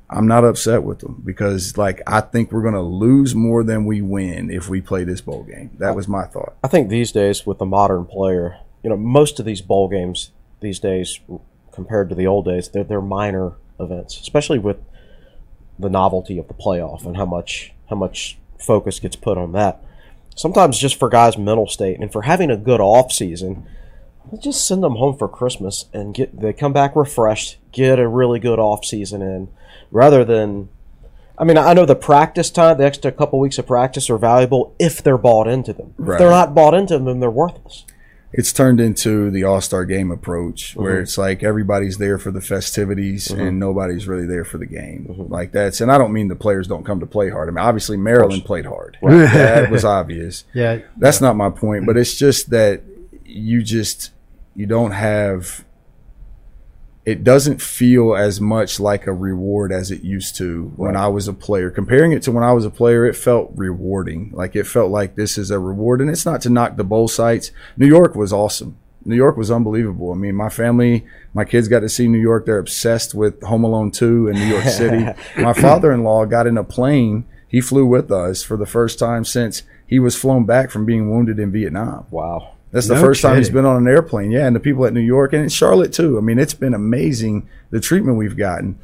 I'm 0.10 0.28
not 0.28 0.45
upset 0.45 0.84
with 0.84 1.00
them 1.00 1.24
because 1.26 1.76
like 1.76 2.02
I 2.06 2.22
think 2.22 2.52
we're 2.52 2.62
going 2.62 2.76
to 2.76 2.82
lose 2.82 3.34
more 3.34 3.64
than 3.64 3.86
we 3.86 4.02
win 4.02 4.52
if 4.52 4.70
we 4.70 4.80
play 4.80 5.04
this 5.04 5.22
bowl 5.22 5.44
game. 5.44 5.72
That 5.80 5.95
was 5.95 6.08
my 6.08 6.26
thought. 6.26 6.56
I 6.64 6.68
think 6.68 6.90
these 6.90 7.12
days 7.12 7.48
with 7.48 7.58
the 7.58 7.66
modern 7.66 8.06
player, 8.06 8.60
you 8.84 8.91
know, 8.91 8.98
most 8.98 9.40
of 9.40 9.45
these 9.45 9.62
bowl 9.62 9.88
games 9.88 10.32
these 10.62 10.80
days 10.80 11.20
compared 11.74 12.10
to 12.10 12.16
the 12.16 12.28
old 12.28 12.45
days. 12.45 12.70
They're, 12.70 12.84
they're 12.84 13.02
minor 13.02 13.54
events, 13.80 14.20
especially 14.20 14.60
with 14.60 14.78
the 15.78 15.90
novelty 15.90 16.38
of 16.38 16.48
the 16.48 16.54
playoff 16.54 17.06
and 17.06 17.18
how 17.18 17.26
much 17.26 17.74
how 17.90 17.95
much 17.95 18.38
focus 18.58 19.00
gets 19.00 19.16
put 19.16 19.38
on 19.38 19.52
that. 19.54 19.84
Sometimes 20.36 20.80
just 20.80 20.98
for 20.98 21.10
guys' 21.10 21.38
mental 21.38 21.68
state 21.68 22.00
and 22.00 22.12
for 22.12 22.24
having 22.24 22.50
a 22.50 22.58
good 22.58 22.80
off 22.80 23.12
season, 23.12 23.68
just 24.40 24.66
send 24.66 24.84
them 24.84 24.95
home 24.95 25.18
for 25.18 25.28
Christmas 25.28 25.86
and 25.94 26.14
get 26.14 26.40
they 26.40 26.54
come 26.54 26.74
back 26.74 26.95
refreshed, 26.95 27.58
get 27.72 28.00
a 28.00 28.08
really 28.08 28.40
good 28.40 28.60
off 28.60 28.86
season 28.86 29.22
in, 29.22 29.50
rather 29.91 30.24
than. 30.24 30.70
I 31.36 31.45
mean, 31.45 31.58
I 31.58 31.74
know 31.74 31.86
the 31.86 31.95
practice 31.95 32.52
time, 32.52 32.78
the 32.78 32.86
extra 32.86 33.12
couple 33.12 33.40
weeks 33.40 33.58
of 33.58 33.66
practice 33.66 34.08
are 34.12 34.20
valuable 34.20 34.76
if 34.78 35.02
they're 35.02 35.18
bought 35.18 35.48
into 35.48 35.74
them. 35.74 35.95
Right. 35.98 36.14
If 36.14 36.20
they're 36.20 36.30
not 36.30 36.54
bought 36.54 36.76
into 36.76 36.94
them, 36.94 37.06
then 37.06 37.20
they're 37.22 37.32
worthless 37.32 37.86
it's 38.34 38.51
turned 38.51 38.81
into 38.81 39.30
the 39.30 39.43
all 39.43 39.61
star 39.61 39.85
game 39.85 40.10
approach 40.10 40.76
where 40.76 40.93
mm-hmm. 40.93 41.03
it's 41.03 41.19
like 41.19 41.43
everybody's 41.43 41.99
there 41.99 42.18
for 42.18 42.31
the 42.31 42.41
festivities 42.41 43.27
mm-hmm. 43.27 43.39
and 43.39 43.60
nobody's 43.60 44.07
really 44.07 44.26
there 44.26 44.43
for 44.43 44.57
the 44.57 44.65
game. 44.65 45.05
Mm-hmm. 45.07 45.31
Like 45.31 45.51
that's, 45.51 45.81
and 45.81 45.91
I 45.91 45.99
don't 45.99 46.11
mean 46.11 46.30
the 46.30 46.35
players 46.35 46.68
don't 46.68 46.84
come 46.84 46.99
to 46.99 47.05
play 47.05 47.30
hard. 47.30 47.47
I 47.47 47.51
mean, 47.51 47.64
obviously 47.64 47.95
Maryland 47.95 48.43
played 48.43 48.65
hard. 48.65 48.97
Right? 49.03 49.31
that 49.31 49.69
was 49.72 49.85
obvious. 49.85 50.45
Yeah. 50.53 50.80
That's 50.97 51.22
yeah. 51.22 51.27
not 51.27 51.35
my 51.35 51.51
point, 51.51 51.85
but 51.85 51.95
it's 51.95 52.15
just 52.15 52.49
that 52.49 52.81
you 53.23 53.61
just, 53.61 54.11
you 54.55 54.65
don't 54.65 54.91
have 54.91 55.64
it 57.05 57.23
doesn't 57.23 57.61
feel 57.61 58.15
as 58.15 58.39
much 58.39 58.80
like 58.80 59.07
a 59.07 59.13
reward 59.13 59.73
as 59.73 59.91
it 59.91 60.03
used 60.03 60.38
to 60.38 60.71
when 60.77 60.95
I 60.95 61.07
was 61.07 61.27
a 61.27 61.34
player. 61.34 61.69
Comparing 61.69 62.13
it 62.13 62.23
to 62.23 62.31
when 62.31 62.45
I 62.45 62.53
was 62.53 62.65
a 62.65 62.69
player, 62.69 63.05
it 63.05 63.15
felt 63.15 63.51
rewarding. 63.55 64.31
Like 64.34 64.55
it 64.55 64.65
felt 64.65 64.89
like 64.89 65.15
this 65.15 65.38
is 65.38 65.51
a 65.51 65.59
reward. 65.59 65.99
And 65.99 66.09
it's 66.09 66.25
not 66.25 66.39
to 66.41 66.49
knock 66.49 66.77
the 66.77 66.85
bowl 66.85 67.09
sites. 67.09 67.51
New 67.75 67.88
York 67.88 68.15
was 68.15 68.31
awesome. 68.31 68.77
New 69.05 69.17
York 69.17 69.35
was 69.35 69.51
unbelievable. 69.51 70.13
I 70.13 70.15
mean, 70.15 70.35
my 70.35 70.47
family, 70.47 71.05
my 71.34 71.43
kids 71.43 71.67
got 71.67 71.81
to 71.81 71.89
see 71.89 72.07
New 72.07 72.19
York. 72.19 72.45
They're 72.45 72.57
obsessed 72.57 73.13
with 73.13 73.41
Home 73.43 73.65
Alone 73.65 73.91
2 73.91 74.30
in 74.30 74.35
New 74.35 74.45
York 74.45 74.63
City. 74.65 75.05
my 75.38 75.51
father 75.51 75.91
in 75.91 76.03
law 76.03 76.25
got 76.25 76.47
in 76.47 76.57
a 76.57 76.63
plane. 76.63 77.25
He 77.49 77.59
flew 77.59 77.85
with 77.85 78.11
us 78.11 78.43
for 78.43 78.55
the 78.55 78.65
first 78.65 78.97
time 78.97 79.25
since 79.25 79.63
he 79.85 79.99
was 79.99 80.15
flown 80.15 80.45
back 80.45 80.71
from 80.71 80.85
being 80.85 81.11
wounded 81.11 81.38
in 81.38 81.51
Vietnam. 81.51 82.05
Wow. 82.11 82.55
That's 82.74 82.88
the 82.88 82.95
no 82.95 83.02
first 83.02 83.22
kidding. 83.22 83.36
time 83.36 83.38
he's 83.38 83.52
been 83.52 83.66
on 83.66 83.78
an 83.78 83.88
airplane. 83.88 84.32
Yeah, 84.32 84.48
and 84.48 84.56
the 84.56 84.60
people 84.60 84.86
at 84.86 84.94
New 84.94 85.00
York 85.00 85.32
and 85.32 85.44
in 85.44 85.50
Charlotte 85.50 85.94
too. 85.94 86.18
I 86.18 86.22
mean, 86.22 86.40
it's 86.40 86.56
been 86.56 86.74
amazing 86.74 87.48
the 87.70 87.80
treatment 87.80 88.18
we've 88.18 88.36
gotten. 88.36 88.80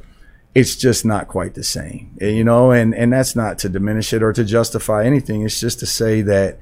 It's 0.54 0.76
just 0.76 1.04
not 1.04 1.26
quite 1.26 1.54
the 1.54 1.64
same, 1.64 2.16
eh, 2.20 2.28
you 2.28 2.44
know. 2.44 2.70
And 2.70 2.94
and 2.94 3.12
that's 3.12 3.34
not 3.34 3.58
to 3.58 3.68
diminish 3.68 4.12
it 4.12 4.22
or 4.22 4.32
to 4.32 4.44
justify 4.44 5.04
anything. 5.04 5.42
It's 5.42 5.58
just 5.58 5.80
to 5.80 5.86
say 5.86 6.22
that, 6.22 6.60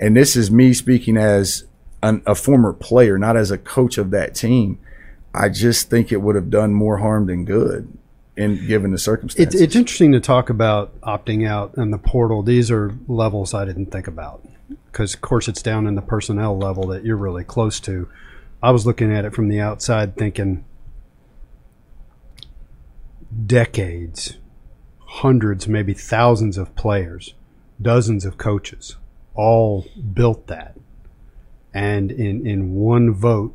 and 0.00 0.16
this 0.16 0.36
is 0.36 0.50
me 0.50 0.72
speaking 0.72 1.18
as 1.18 1.64
an, 2.02 2.22
a 2.26 2.34
former 2.34 2.72
player, 2.72 3.18
not 3.18 3.36
as 3.36 3.50
a 3.50 3.58
coach 3.58 3.98
of 3.98 4.10
that 4.12 4.34
team. 4.34 4.78
I 5.34 5.50
just 5.50 5.90
think 5.90 6.10
it 6.10 6.22
would 6.22 6.34
have 6.34 6.48
done 6.48 6.72
more 6.72 6.96
harm 6.96 7.26
than 7.26 7.44
good 7.44 7.92
in 8.38 8.66
given 8.66 8.90
the 8.90 8.98
circumstances. 8.98 9.54
It's, 9.54 9.62
it's 9.62 9.76
interesting 9.76 10.12
to 10.12 10.20
talk 10.20 10.48
about 10.48 10.98
opting 11.02 11.46
out 11.46 11.76
and 11.76 11.92
the 11.92 11.98
portal. 11.98 12.42
These 12.42 12.70
are 12.70 12.94
levels 13.06 13.52
I 13.52 13.66
didn't 13.66 13.92
think 13.92 14.06
about 14.06 14.44
because, 14.90 15.14
of 15.14 15.20
course, 15.20 15.48
it's 15.48 15.62
down 15.62 15.86
in 15.86 15.94
the 15.94 16.02
personnel 16.02 16.56
level 16.58 16.86
that 16.88 17.04
you're 17.04 17.16
really 17.16 17.44
close 17.44 17.80
to. 17.80 18.08
I 18.62 18.70
was 18.70 18.86
looking 18.86 19.12
at 19.12 19.24
it 19.24 19.34
from 19.34 19.48
the 19.48 19.60
outside 19.60 20.16
thinking 20.16 20.64
decades, 23.46 24.36
hundreds, 25.06 25.68
maybe 25.68 25.94
thousands 25.94 26.58
of 26.58 26.74
players, 26.74 27.34
dozens 27.80 28.24
of 28.24 28.38
coaches 28.38 28.96
all 29.34 29.86
built 30.12 30.46
that. 30.48 30.76
And 31.72 32.10
in, 32.10 32.46
in 32.46 32.74
one 32.74 33.12
vote, 33.12 33.54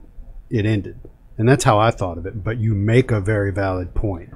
it 0.49 0.66
ended. 0.66 0.99
And 1.38 1.48
that's 1.48 1.66
how 1.66 1.78
I 1.78 1.91
thought 1.91 2.18
of 2.18 2.26
it. 2.26 2.44
But 2.44 2.57
you 2.57 2.74
make 2.74 3.12
a 3.12 3.20
very 3.20 3.52
valid 3.52 3.94
point. 3.94 4.30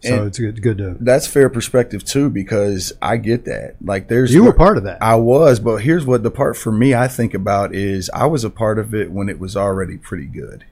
So 0.00 0.18
And- 0.18 0.26
it's 0.28 0.38
good, 0.38 0.62
good 0.62 0.78
to. 0.78 0.96
That's 0.98 1.26
fair 1.26 1.48
perspective 1.50 2.04
too, 2.04 2.30
because 2.30 2.92
I 3.02 3.18
get 3.18 3.44
that. 3.44 3.76
Like, 3.82 4.08
there's 4.08 4.32
You 4.32 4.44
were 4.44 4.52
part 4.52 4.78
of 4.78 4.84
that. 4.84 5.02
I 5.02 5.16
was, 5.16 5.60
but 5.60 5.82
here's 5.82 6.06
what 6.06 6.22
the 6.22 6.30
part 6.30 6.56
for 6.56 6.72
me 6.72 6.94
I 6.94 7.06
think 7.06 7.34
about 7.34 7.74
is 7.74 8.10
I 8.14 8.26
was 8.26 8.42
a 8.42 8.50
part 8.50 8.78
of 8.78 8.94
it 8.94 9.12
when 9.12 9.28
it 9.28 9.38
was 9.38 9.56
already 9.56 9.98
pretty 9.98 10.26
good. 10.26 10.64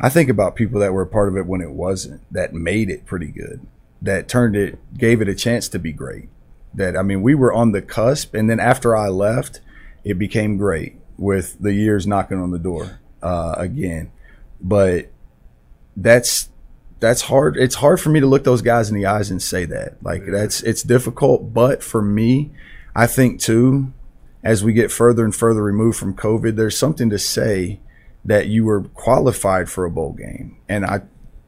I 0.00 0.08
think 0.08 0.28
about 0.30 0.54
people 0.54 0.78
that 0.80 0.92
were 0.92 1.02
a 1.02 1.06
part 1.08 1.28
of 1.28 1.36
it 1.36 1.46
when 1.46 1.60
it 1.60 1.72
wasn't, 1.72 2.20
that 2.32 2.54
made 2.54 2.88
it 2.88 3.04
pretty 3.04 3.26
good, 3.26 3.60
that 4.00 4.28
turned 4.28 4.54
it, 4.54 4.78
gave 4.96 5.20
it 5.20 5.28
a 5.28 5.34
chance 5.34 5.68
to 5.70 5.80
be 5.80 5.92
great. 5.92 6.28
That, 6.72 6.96
I 6.96 7.02
mean, 7.02 7.20
we 7.20 7.34
were 7.34 7.52
on 7.52 7.72
the 7.72 7.82
cusp, 7.82 8.32
and 8.32 8.48
then 8.48 8.60
after 8.60 8.96
I 8.96 9.08
left, 9.08 9.60
it 10.04 10.18
became 10.18 10.56
great 10.56 10.94
with 11.16 11.56
the 11.60 11.72
years 11.72 12.06
knocking 12.06 12.38
on 12.38 12.52
the 12.52 12.60
door 12.60 13.00
uh, 13.22 13.56
again. 13.58 14.12
But 14.60 15.08
that's 15.96 16.48
that's 17.00 17.22
hard. 17.22 17.56
It's 17.56 17.76
hard 17.76 18.00
for 18.00 18.10
me 18.10 18.20
to 18.20 18.26
look 18.26 18.44
those 18.44 18.62
guys 18.62 18.90
in 18.90 18.96
the 18.96 19.06
eyes 19.06 19.30
and 19.30 19.42
say 19.42 19.64
that. 19.66 20.02
Like 20.02 20.24
that's 20.26 20.62
it's 20.62 20.82
difficult. 20.82 21.52
But 21.54 21.82
for 21.82 22.02
me, 22.02 22.50
I 22.94 23.06
think 23.06 23.40
too, 23.40 23.92
as 24.42 24.64
we 24.64 24.72
get 24.72 24.90
further 24.90 25.24
and 25.24 25.34
further 25.34 25.62
removed 25.62 25.98
from 25.98 26.14
COVID, 26.14 26.56
there's 26.56 26.76
something 26.76 27.10
to 27.10 27.18
say 27.18 27.80
that 28.24 28.48
you 28.48 28.64
were 28.64 28.82
qualified 28.82 29.70
for 29.70 29.84
a 29.84 29.90
bowl 29.90 30.12
game. 30.12 30.58
And 30.68 30.84
I 30.84 31.02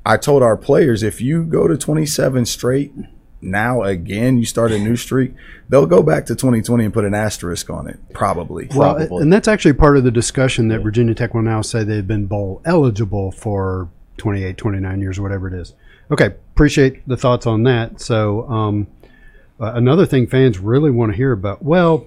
I 0.04 0.16
told 0.16 0.42
our 0.42 0.56
players 0.56 1.02
if 1.02 1.20
you 1.20 1.44
go 1.44 1.68
to 1.68 1.76
27 1.76 2.46
straight 2.46 2.92
now 3.42 3.82
again, 3.82 4.38
you 4.38 4.44
start 4.44 4.70
a 4.72 4.78
new 4.78 4.96
streak, 4.96 5.32
they'll 5.68 5.86
go 5.86 6.02
back 6.02 6.26
to 6.26 6.34
2020 6.34 6.84
and 6.84 6.94
put 6.94 7.04
an 7.04 7.14
asterisk 7.14 7.70
on 7.70 7.88
it, 7.88 7.98
probably. 8.12 8.68
Well, 8.74 8.96
Probably. 8.96 9.22
and 9.22 9.32
that's 9.32 9.48
actually 9.48 9.72
part 9.74 9.96
of 9.96 10.04
the 10.04 10.10
discussion 10.10 10.68
that 10.68 10.80
Virginia 10.80 11.14
Tech 11.14 11.34
will 11.34 11.42
now 11.42 11.62
say 11.62 11.82
they've 11.84 12.06
been 12.06 12.26
bowl 12.26 12.60
eligible 12.64 13.32
for 13.32 13.88
28, 14.20 14.56
29 14.56 15.00
years, 15.00 15.18
whatever 15.18 15.48
it 15.48 15.54
is. 15.54 15.74
Okay, 16.10 16.26
appreciate 16.26 17.06
the 17.08 17.16
thoughts 17.16 17.46
on 17.46 17.62
that. 17.64 18.00
So, 18.00 18.48
um, 18.48 18.86
uh, 19.58 19.72
another 19.74 20.06
thing 20.06 20.26
fans 20.26 20.58
really 20.58 20.90
want 20.90 21.12
to 21.12 21.16
hear 21.16 21.32
about. 21.32 21.62
Well, 21.62 22.06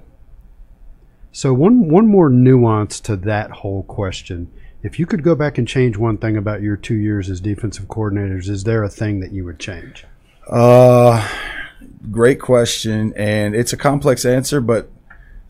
so 1.31 1.53
one 1.53 1.89
one 1.89 2.07
more 2.07 2.29
nuance 2.29 2.99
to 3.01 3.15
that 3.17 3.49
whole 3.49 3.83
question. 3.83 4.51
If 4.83 4.99
you 4.99 5.05
could 5.05 5.23
go 5.23 5.33
back 5.33 5.57
and 5.57 5.67
change 5.67 5.97
one 5.97 6.17
thing 6.17 6.37
about 6.37 6.61
your 6.61 6.77
two 6.77 6.95
years 6.95 7.29
as 7.29 7.41
defensive 7.41 7.85
coordinators, 7.85 8.49
is 8.49 8.63
there 8.63 8.83
a 8.83 8.89
thing 8.89 9.19
that 9.21 9.31
you 9.31 9.45
would 9.45 9.57
change? 9.57 10.05
Uh, 10.47 11.27
great 12.11 12.39
question, 12.39 13.13
and 13.15 13.55
it's 13.55 13.73
a 13.73 13.77
complex 13.77 14.25
answer, 14.25 14.61
but 14.61 14.91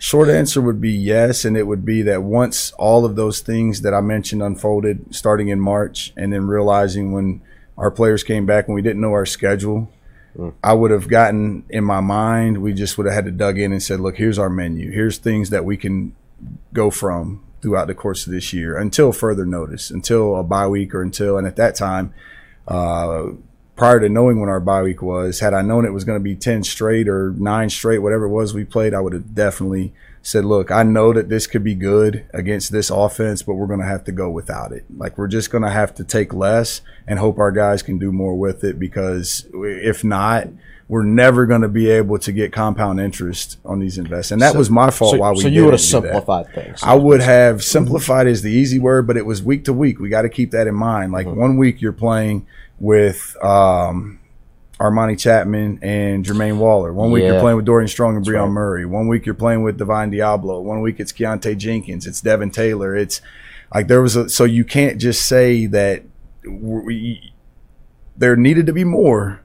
short 0.03 0.27
answer 0.27 0.59
would 0.59 0.81
be 0.81 0.91
yes, 0.91 1.45
and 1.45 1.55
it 1.55 1.65
would 1.65 1.85
be 1.85 2.01
that 2.01 2.23
once 2.23 2.73
all 2.73 3.05
of 3.05 3.15
those 3.15 3.39
things 3.39 3.83
that 3.83 3.93
I 3.93 4.01
mentioned 4.01 4.43
unfolded, 4.43 5.15
starting 5.15 5.47
in 5.47 5.61
March, 5.61 6.11
and 6.17 6.33
then 6.33 6.45
realizing 6.45 7.13
when 7.13 7.41
our 7.77 7.89
players 7.89 8.21
came 8.21 8.45
back 8.45 8.67
and 8.67 8.75
we 8.75 8.81
didn't 8.81 8.99
know 8.99 9.13
our 9.13 9.25
schedule, 9.25 9.89
I 10.61 10.73
would 10.73 10.91
have 10.91 11.07
gotten 11.07 11.63
in 11.69 11.85
my 11.85 12.01
mind. 12.01 12.57
We 12.57 12.73
just 12.73 12.97
would 12.97 13.07
have 13.07 13.15
had 13.15 13.25
to 13.25 13.31
dug 13.31 13.57
in 13.57 13.71
and 13.71 13.81
said, 13.81 14.01
"Look, 14.01 14.17
here's 14.17 14.37
our 14.37 14.49
menu. 14.49 14.91
Here's 14.91 15.19
things 15.19 15.51
that 15.51 15.63
we 15.63 15.77
can 15.77 16.13
go 16.73 16.89
from 16.89 17.41
throughout 17.61 17.87
the 17.87 17.95
course 17.95 18.27
of 18.27 18.33
this 18.33 18.51
year 18.51 18.75
until 18.75 19.13
further 19.13 19.45
notice, 19.45 19.89
until 19.89 20.35
a 20.35 20.43
bye 20.43 20.67
week 20.67 20.93
or 20.93 21.01
until." 21.01 21.37
And 21.37 21.47
at 21.47 21.55
that 21.55 21.75
time, 21.75 22.13
uh, 22.67 23.27
prior 23.75 23.99
to 23.99 24.09
knowing 24.09 24.39
when 24.39 24.49
our 24.49 24.59
bye 24.59 24.83
week 24.83 25.01
was, 25.01 25.39
had 25.39 25.53
I 25.53 25.61
known 25.61 25.85
it 25.85 25.93
was 25.93 26.03
going 26.03 26.19
to 26.19 26.23
be 26.23 26.35
10 26.35 26.63
straight 26.63 27.07
or 27.07 27.31
nine 27.31 27.69
straight, 27.69 27.99
whatever 27.99 28.25
it 28.25 28.29
was 28.29 28.53
we 28.53 28.65
played, 28.65 28.93
I 28.93 29.01
would 29.01 29.13
have 29.13 29.33
definitely 29.33 29.93
said, 30.21 30.45
look, 30.45 30.71
I 30.71 30.83
know 30.83 31.11
that 31.13 31.27
this 31.29 31.47
could 31.47 31.63
be 31.63 31.75
good 31.75 32.25
against 32.33 32.71
this 32.71 32.89
offense, 32.89 33.43
but 33.43 33.55
we're 33.55 33.67
going 33.67 33.81
to 33.81 33.85
have 33.85 34.05
to 34.05 34.11
go 34.11 34.29
without 34.29 34.71
it. 34.71 34.85
Like, 34.95 35.17
we're 35.17 35.27
just 35.27 35.51
going 35.51 35.63
to 35.63 35.69
have 35.69 35.93
to 35.95 36.03
take 36.03 36.33
less 36.33 36.81
and 37.07 37.19
hope 37.19 37.39
our 37.39 37.51
guys 37.51 37.83
can 37.83 37.97
do 37.97 38.11
more 38.11 38.35
with 38.35 38.63
it 38.63 38.79
because 38.79 39.47
if 39.53 40.03
not, 40.03 40.47
we're 40.87 41.03
never 41.03 41.45
going 41.45 41.61
to 41.61 41.67
be 41.67 41.89
able 41.89 42.19
to 42.19 42.31
get 42.31 42.53
compound 42.53 42.99
interest 42.99 43.57
on 43.65 43.79
these 43.79 43.97
investments. 43.97 44.31
And 44.31 44.41
that 44.41 44.55
was 44.55 44.69
my 44.69 44.91
fault 44.91 45.11
So, 45.11 45.17
why 45.17 45.31
we 45.31 45.41
so 45.41 45.47
you 45.47 45.65
would 45.65 45.73
have 45.73 45.81
didn't 45.81 46.03
that. 46.03 46.09
simplified 46.09 46.53
things. 46.53 46.83
I 46.83 46.95
would 46.95 47.21
have 47.21 47.63
simplified 47.63 48.27
is 48.27 48.41
the 48.41 48.51
easy 48.51 48.79
word, 48.79 49.07
but 49.07 49.17
it 49.17 49.25
was 49.25 49.41
week 49.41 49.65
to 49.65 49.73
week. 49.73 49.99
We 49.99 50.09
got 50.09 50.23
to 50.23 50.29
keep 50.29 50.51
that 50.51 50.67
in 50.67 50.75
mind. 50.75 51.11
Like 51.11 51.25
mm-hmm. 51.25 51.39
one 51.39 51.57
week 51.57 51.81
you're 51.81 51.93
playing 51.93 52.45
with 52.83 53.37
um, 53.41 54.19
Armani 54.77 55.17
Chapman 55.17 55.79
and 55.81 56.25
Jermaine 56.25 56.57
Waller. 56.57 56.91
One 56.91 57.11
week 57.11 57.23
you're 57.23 57.39
playing 57.39 57.55
with 57.55 57.63
Dorian 57.63 57.87
Strong 57.87 58.17
and 58.17 58.25
Brion 58.25 58.41
right. 58.41 58.51
Murray. 58.51 58.85
One 58.85 59.07
week 59.07 59.25
you're 59.25 59.35
playing 59.35 59.63
with 59.63 59.77
Divine 59.77 60.11
Deablo. 60.11 60.61
One 60.61 60.81
week 60.81 60.99
it's 60.99 61.13
Keontae 61.13 61.57
Jenkins. 61.57 62.05
It's 62.05 62.19
Devin 62.19 62.51
Taylor. 62.51 62.93
It's 62.93 63.21
like 63.73 63.87
there 63.87 64.01
was 64.01 64.17
a 64.17 64.27
so 64.27 64.43
you 64.43 64.65
can't 64.65 64.99
just 64.99 65.25
say 65.25 65.65
that 65.67 66.03
we, 66.45 67.31
there 68.17 68.35
needed 68.35 68.65
to 68.65 68.73
be 68.73 68.83
more, 68.83 69.41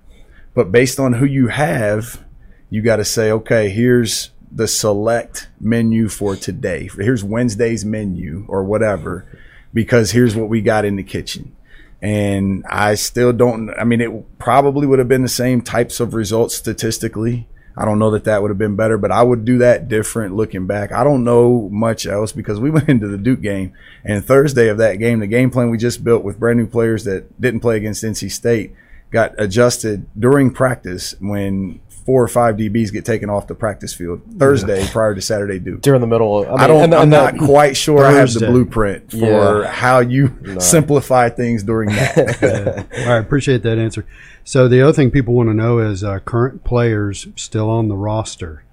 but 0.52 0.72
based 0.72 0.98
on 0.98 1.12
who 1.12 1.24
you 1.24 1.46
have, 1.46 2.24
you 2.70 2.82
got 2.82 2.96
to 2.96 3.04
say, 3.04 3.30
okay, 3.30 3.68
here's 3.68 4.32
the 4.50 4.66
select 4.66 5.48
menu 5.60 6.08
for 6.08 6.34
today. 6.34 6.90
Here's 6.96 7.22
Wednesday's 7.22 7.84
menu 7.84 8.46
or 8.48 8.64
whatever, 8.64 9.26
because 9.72 10.10
here's 10.10 10.34
what 10.34 10.48
we 10.48 10.60
got 10.60 10.84
in 10.84 10.96
the 10.96 11.04
kitchen. 11.04 11.54
And 12.00 12.64
I 12.68 12.94
still 12.94 13.32
don't, 13.32 13.70
I 13.70 13.84
mean, 13.84 14.00
it 14.00 14.38
probably 14.38 14.86
would 14.86 15.00
have 15.00 15.08
been 15.08 15.22
the 15.22 15.28
same 15.28 15.62
types 15.62 15.98
of 15.98 16.14
results 16.14 16.54
statistically. 16.54 17.48
I 17.76 17.84
don't 17.84 17.98
know 17.98 18.10
that 18.10 18.24
that 18.24 18.42
would 18.42 18.50
have 18.50 18.58
been 18.58 18.76
better, 18.76 18.98
but 18.98 19.12
I 19.12 19.22
would 19.22 19.44
do 19.44 19.58
that 19.58 19.88
different 19.88 20.34
looking 20.34 20.66
back. 20.66 20.90
I 20.90 21.04
don't 21.04 21.22
know 21.22 21.68
much 21.70 22.06
else 22.06 22.32
because 22.32 22.58
we 22.58 22.70
went 22.72 22.88
into 22.88 23.08
the 23.08 23.18
Duke 23.18 23.40
game 23.40 23.72
and 24.04 24.24
Thursday 24.24 24.68
of 24.68 24.78
that 24.78 24.96
game, 24.96 25.20
the 25.20 25.26
game 25.26 25.50
plan 25.50 25.70
we 25.70 25.78
just 25.78 26.04
built 26.04 26.24
with 26.24 26.40
brand 26.40 26.58
new 26.58 26.66
players 26.66 27.04
that 27.04 27.40
didn't 27.40 27.60
play 27.60 27.76
against 27.76 28.04
NC 28.04 28.30
State 28.30 28.74
got 29.10 29.34
adjusted 29.38 30.06
during 30.18 30.50
practice 30.50 31.14
when 31.18 31.80
four 32.08 32.22
or 32.24 32.28
five 32.28 32.56
DBs 32.56 32.90
get 32.90 33.04
taken 33.04 33.28
off 33.28 33.48
the 33.48 33.54
practice 33.54 33.92
field 33.92 34.22
Thursday 34.38 34.82
prior 34.86 35.14
to 35.14 35.20
Saturday 35.20 35.58
Duke. 35.58 35.82
during 35.82 36.00
the 36.00 36.06
middle. 36.06 36.38
Of, 36.38 36.48
I, 36.48 36.50
mean, 36.52 36.60
I 36.60 36.66
don't. 36.66 36.82
and- 36.84 36.94
I'm 36.94 37.02
and 37.02 37.10
not 37.10 37.36
quite 37.36 37.76
sure 37.76 38.02
I 38.02 38.12
have 38.12 38.32
the 38.32 38.46
blueprint 38.46 39.10
for 39.10 39.16
Yeah. 39.18 39.66
how 39.70 39.98
you 39.98 40.34
simplify 40.58 41.28
things 41.28 41.62
during 41.62 41.90
that. 41.90 42.86
All 43.00 43.08
right, 43.12 43.18
appreciate 43.18 43.62
that 43.64 43.76
answer. 43.76 44.06
So 44.42 44.68
the 44.68 44.80
other 44.80 44.94
thing 44.94 45.10
people 45.10 45.34
want 45.34 45.50
to 45.50 45.54
know 45.54 45.80
is 45.80 46.02
uh, 46.02 46.20
current 46.20 46.64
players 46.64 47.28
still 47.36 47.68
on 47.68 47.88
the 47.88 47.96
roster, 47.96 48.64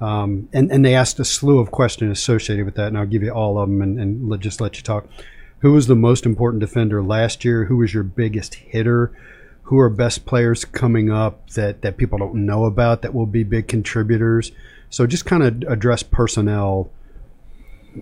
um, 0.00 0.48
and 0.54 0.72
and 0.72 0.82
they 0.82 0.94
asked 0.94 1.20
a 1.20 1.24
slew 1.26 1.58
of 1.58 1.70
questions 1.70 2.18
associated 2.18 2.64
with 2.64 2.76
that, 2.76 2.86
and 2.86 2.96
I'll 2.96 3.04
give 3.04 3.22
you 3.22 3.30
all 3.30 3.58
of 3.58 3.68
them 3.68 3.82
and, 3.82 4.00
and 4.00 4.26
let, 4.30 4.40
just 4.40 4.58
let 4.58 4.78
you 4.78 4.82
talk. 4.82 5.06
Who 5.58 5.72
was 5.72 5.86
the 5.86 5.94
most 5.96 6.24
important 6.24 6.60
defender 6.60 7.02
last 7.02 7.44
year? 7.44 7.66
Who 7.66 7.76
was 7.76 7.92
your 7.92 8.04
biggest 8.04 8.54
hitter? 8.54 9.12
Who 9.70 9.78
are 9.78 9.88
best 9.88 10.26
players 10.26 10.64
coming 10.64 11.10
up 11.10 11.50
that 11.50 11.82
that 11.82 11.96
people 11.96 12.18
don't 12.18 12.44
know 12.46 12.64
about 12.64 13.02
that 13.02 13.14
will 13.14 13.26
be 13.26 13.42
big 13.44 13.66
contributors? 13.68 14.52
So 14.90 15.06
just 15.06 15.24
kind 15.26 15.42
of 15.42 15.62
address 15.72 16.02
personnel. 16.02 16.90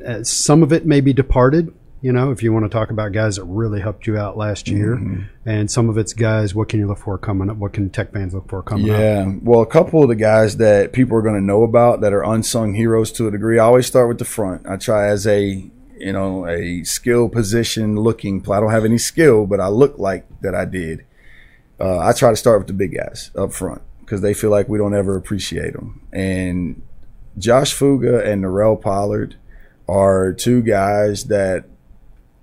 Uh, 0.07 0.23
some 0.25 0.63
of 0.63 0.73
it 0.73 0.85
may 0.87 1.01
be 1.01 1.13
departed, 1.13 1.75
you 2.01 2.13
know, 2.13 2.31
if 2.31 2.43
you 2.43 2.53
want 2.53 2.65
to 2.65 2.69
talk 2.69 2.91
about 2.91 3.13
guys 3.13 3.37
that 3.37 3.45
really 3.45 3.81
helped 3.81 4.07
you 4.07 4.17
out 4.17 4.37
last 4.37 4.69
year, 4.69 4.97
Mm-hmm. 4.97 5.23
and 5.49 5.71
some 5.71 5.89
of 5.89 5.99
it's 5.99 6.13
guys, 6.13 6.55
what 6.55 6.69
can 6.69 6.79
you 6.81 6.87
look 6.87 6.99
for 6.99 7.19
coming 7.19 7.51
up? 7.51 7.57
What 7.57 7.73
can 7.73 7.91
Tech 7.91 8.13
fans 8.13 8.33
look 8.35 8.49
for 8.49 8.63
coming 8.63 8.91
up? 8.91 8.99
Yeah. 8.99 9.33
Well, 9.43 9.61
a 9.61 9.67
couple 9.67 10.03
of 10.03 10.09
the 10.09 10.15
guys 10.15 10.57
that 10.59 10.93
people 10.93 11.17
are 11.17 11.23
going 11.23 11.35
to 11.35 11.45
know 11.45 11.63
about 11.65 12.01
that 12.03 12.13
are 12.13 12.23
unsung 12.25 12.75
heroes 12.75 13.11
to 13.13 13.29
a 13.29 13.31
degree. 13.31 13.59
I 13.59 13.65
always 13.65 13.87
start 13.87 14.09
with 14.09 14.19
the 14.19 14.25
front. 14.25 14.67
I 14.67 14.77
try 14.77 15.09
as 15.09 15.27
a 15.27 15.71
you 15.99 16.13
know 16.13 16.47
a 16.47 16.85
skill 16.85 17.29
position 17.29 17.97
looking. 17.97 18.41
I 18.51 18.61
don't 18.61 18.71
have 18.71 18.85
any 18.85 18.99
skill, 18.99 19.47
but 19.47 19.59
I 19.61 19.69
look 19.69 19.99
like 19.99 20.27
that 20.43 20.55
I 20.55 20.65
did. 20.65 21.05
Uh, 21.81 21.99
I 21.99 22.13
try 22.13 22.31
to 22.31 22.37
start 22.37 22.59
with 22.59 22.67
the 22.67 22.73
big 22.73 22.97
guys 22.97 23.31
up 23.37 23.53
front 23.53 23.83
because 24.01 24.21
they 24.21 24.35
feel 24.35 24.51
like 24.51 24.69
we 24.69 24.79
don't 24.79 24.95
ever 24.95 25.17
appreciate 25.17 25.75
them. 25.75 26.01
And 26.13 26.83
Josh 27.37 27.73
Fuga 27.73 28.25
and 28.25 28.43
Norell 28.43 28.81
Pollard 28.81 29.37
are 29.89 30.33
two 30.33 30.63
guys 30.63 31.25
that 31.25 31.65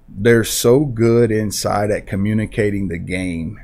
they're 0.07 0.44
so 0.44 0.86
good 0.86 1.32
inside 1.32 1.91
at 1.91 2.07
communicating 2.07 2.88
the 2.88 2.98
game 2.98 3.60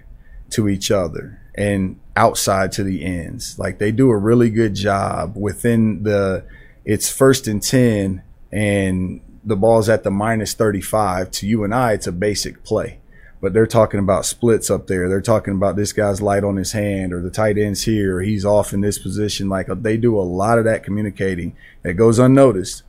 to 0.49 0.67
each 0.67 0.91
other 0.91 1.41
and 1.55 1.99
outside 2.15 2.71
to 2.73 2.83
the 2.83 3.03
ends. 3.03 3.57
Like 3.57 3.79
they 3.79 3.91
do 3.91 4.09
a 4.09 4.17
really 4.17 4.49
good 4.49 4.75
job 4.75 5.35
within 5.35 6.03
the 6.03 6.45
it's 6.83 7.11
first 7.11 7.47
and 7.47 7.61
10 7.61 8.23
and 8.51 9.21
the 9.43 9.55
ball's 9.55 9.89
at 9.89 10.03
the 10.03 10.11
minus 10.11 10.53
35 10.53 11.31
to 11.31 11.47
you 11.47 11.63
and 11.63 11.73
I 11.73 11.93
it's 11.93 12.07
a 12.07 12.11
basic 12.11 12.63
play. 12.63 12.99
But 13.41 13.53
they're 13.53 13.65
talking 13.65 13.99
about 13.99 14.25
splits 14.25 14.69
up 14.69 14.85
there. 14.85 15.09
They're 15.09 15.19
talking 15.19 15.55
about 15.55 15.75
this 15.75 15.93
guy's 15.93 16.21
light 16.21 16.43
on 16.43 16.57
his 16.57 16.73
hand 16.73 17.11
or 17.11 17.21
the 17.21 17.31
tight 17.31 17.57
end's 17.57 17.83
here 17.83 18.17
or 18.17 18.21
he's 18.21 18.45
off 18.45 18.71
in 18.71 18.81
this 18.81 18.99
position. 18.99 19.49
Like 19.49 19.67
uh, 19.67 19.75
they 19.75 19.97
do 19.97 20.17
a 20.17 20.21
lot 20.21 20.59
of 20.59 20.65
that 20.65 20.83
communicating 20.83 21.55
that 21.81 21.95
goes 21.95 22.19
unnoticed. 22.19 22.83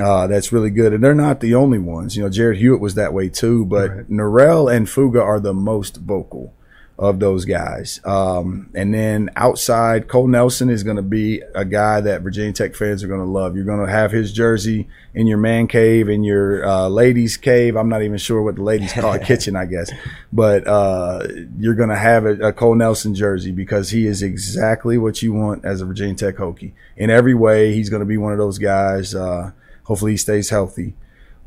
Uh, 0.00 0.26
that's 0.28 0.52
really 0.52 0.70
good. 0.70 0.92
And 0.92 1.02
they're 1.02 1.14
not 1.14 1.40
the 1.40 1.54
only 1.54 1.78
ones. 1.78 2.16
You 2.16 2.22
know, 2.22 2.30
Jarrod 2.30 2.58
Hewitt 2.58 2.80
was 2.80 2.94
that 2.94 3.12
way 3.12 3.28
too, 3.28 3.64
but 3.66 3.90
Right. 3.90 4.10
Norell 4.10 4.72
and 4.74 4.88
Fuga 4.88 5.20
are 5.20 5.40
the 5.40 5.52
most 5.52 5.96
vocal 5.96 6.54
of 7.02 7.18
those 7.18 7.44
guys. 7.44 8.00
Um, 8.04 8.70
and 8.74 8.94
then 8.94 9.28
outside, 9.34 10.06
Cole 10.06 10.28
Nelson 10.28 10.70
is 10.70 10.84
going 10.84 10.98
to 10.98 11.02
be 11.02 11.42
a 11.52 11.64
guy 11.64 12.00
that 12.00 12.22
Virginia 12.22 12.52
Tech 12.52 12.76
fans 12.76 13.02
are 13.02 13.08
going 13.08 13.18
to 13.18 13.26
love. 13.26 13.56
You're 13.56 13.64
going 13.64 13.84
to 13.84 13.90
have 13.90 14.12
his 14.12 14.32
jersey 14.32 14.88
in 15.12 15.26
your 15.26 15.38
man 15.38 15.66
cave, 15.66 16.08
in 16.08 16.22
your 16.22 16.64
uh, 16.64 16.86
ladies' 16.86 17.36
cave. 17.36 17.74
I'm 17.74 17.88
not 17.88 18.02
even 18.02 18.18
sure 18.18 18.40
what 18.40 18.54
the 18.54 18.62
ladies 18.62 18.92
call 18.92 19.14
it, 19.14 19.22
kitchen, 19.26 19.56
I 19.56 19.66
guess. 19.66 19.90
But 20.32 20.64
uh, 20.68 21.26
you're 21.58 21.74
going 21.74 21.88
to 21.88 21.96
have 21.96 22.24
a, 22.24 22.34
a 22.34 22.52
Cole 22.52 22.76
Nelson 22.76 23.16
jersey 23.16 23.50
because 23.50 23.90
he 23.90 24.06
is 24.06 24.22
exactly 24.22 24.96
what 24.96 25.22
you 25.22 25.32
want 25.32 25.64
as 25.64 25.80
a 25.80 25.84
Virginia 25.84 26.14
Tech 26.14 26.36
Hokie. 26.36 26.72
In 26.96 27.10
every 27.10 27.34
way, 27.34 27.74
he's 27.74 27.90
going 27.90 27.98
to 27.98 28.06
be 28.06 28.16
one 28.16 28.30
of 28.30 28.38
those 28.38 28.58
guys. 28.58 29.12
Uh, 29.12 29.50
hopefully, 29.82 30.12
he 30.12 30.18
stays 30.18 30.50
healthy. 30.50 30.94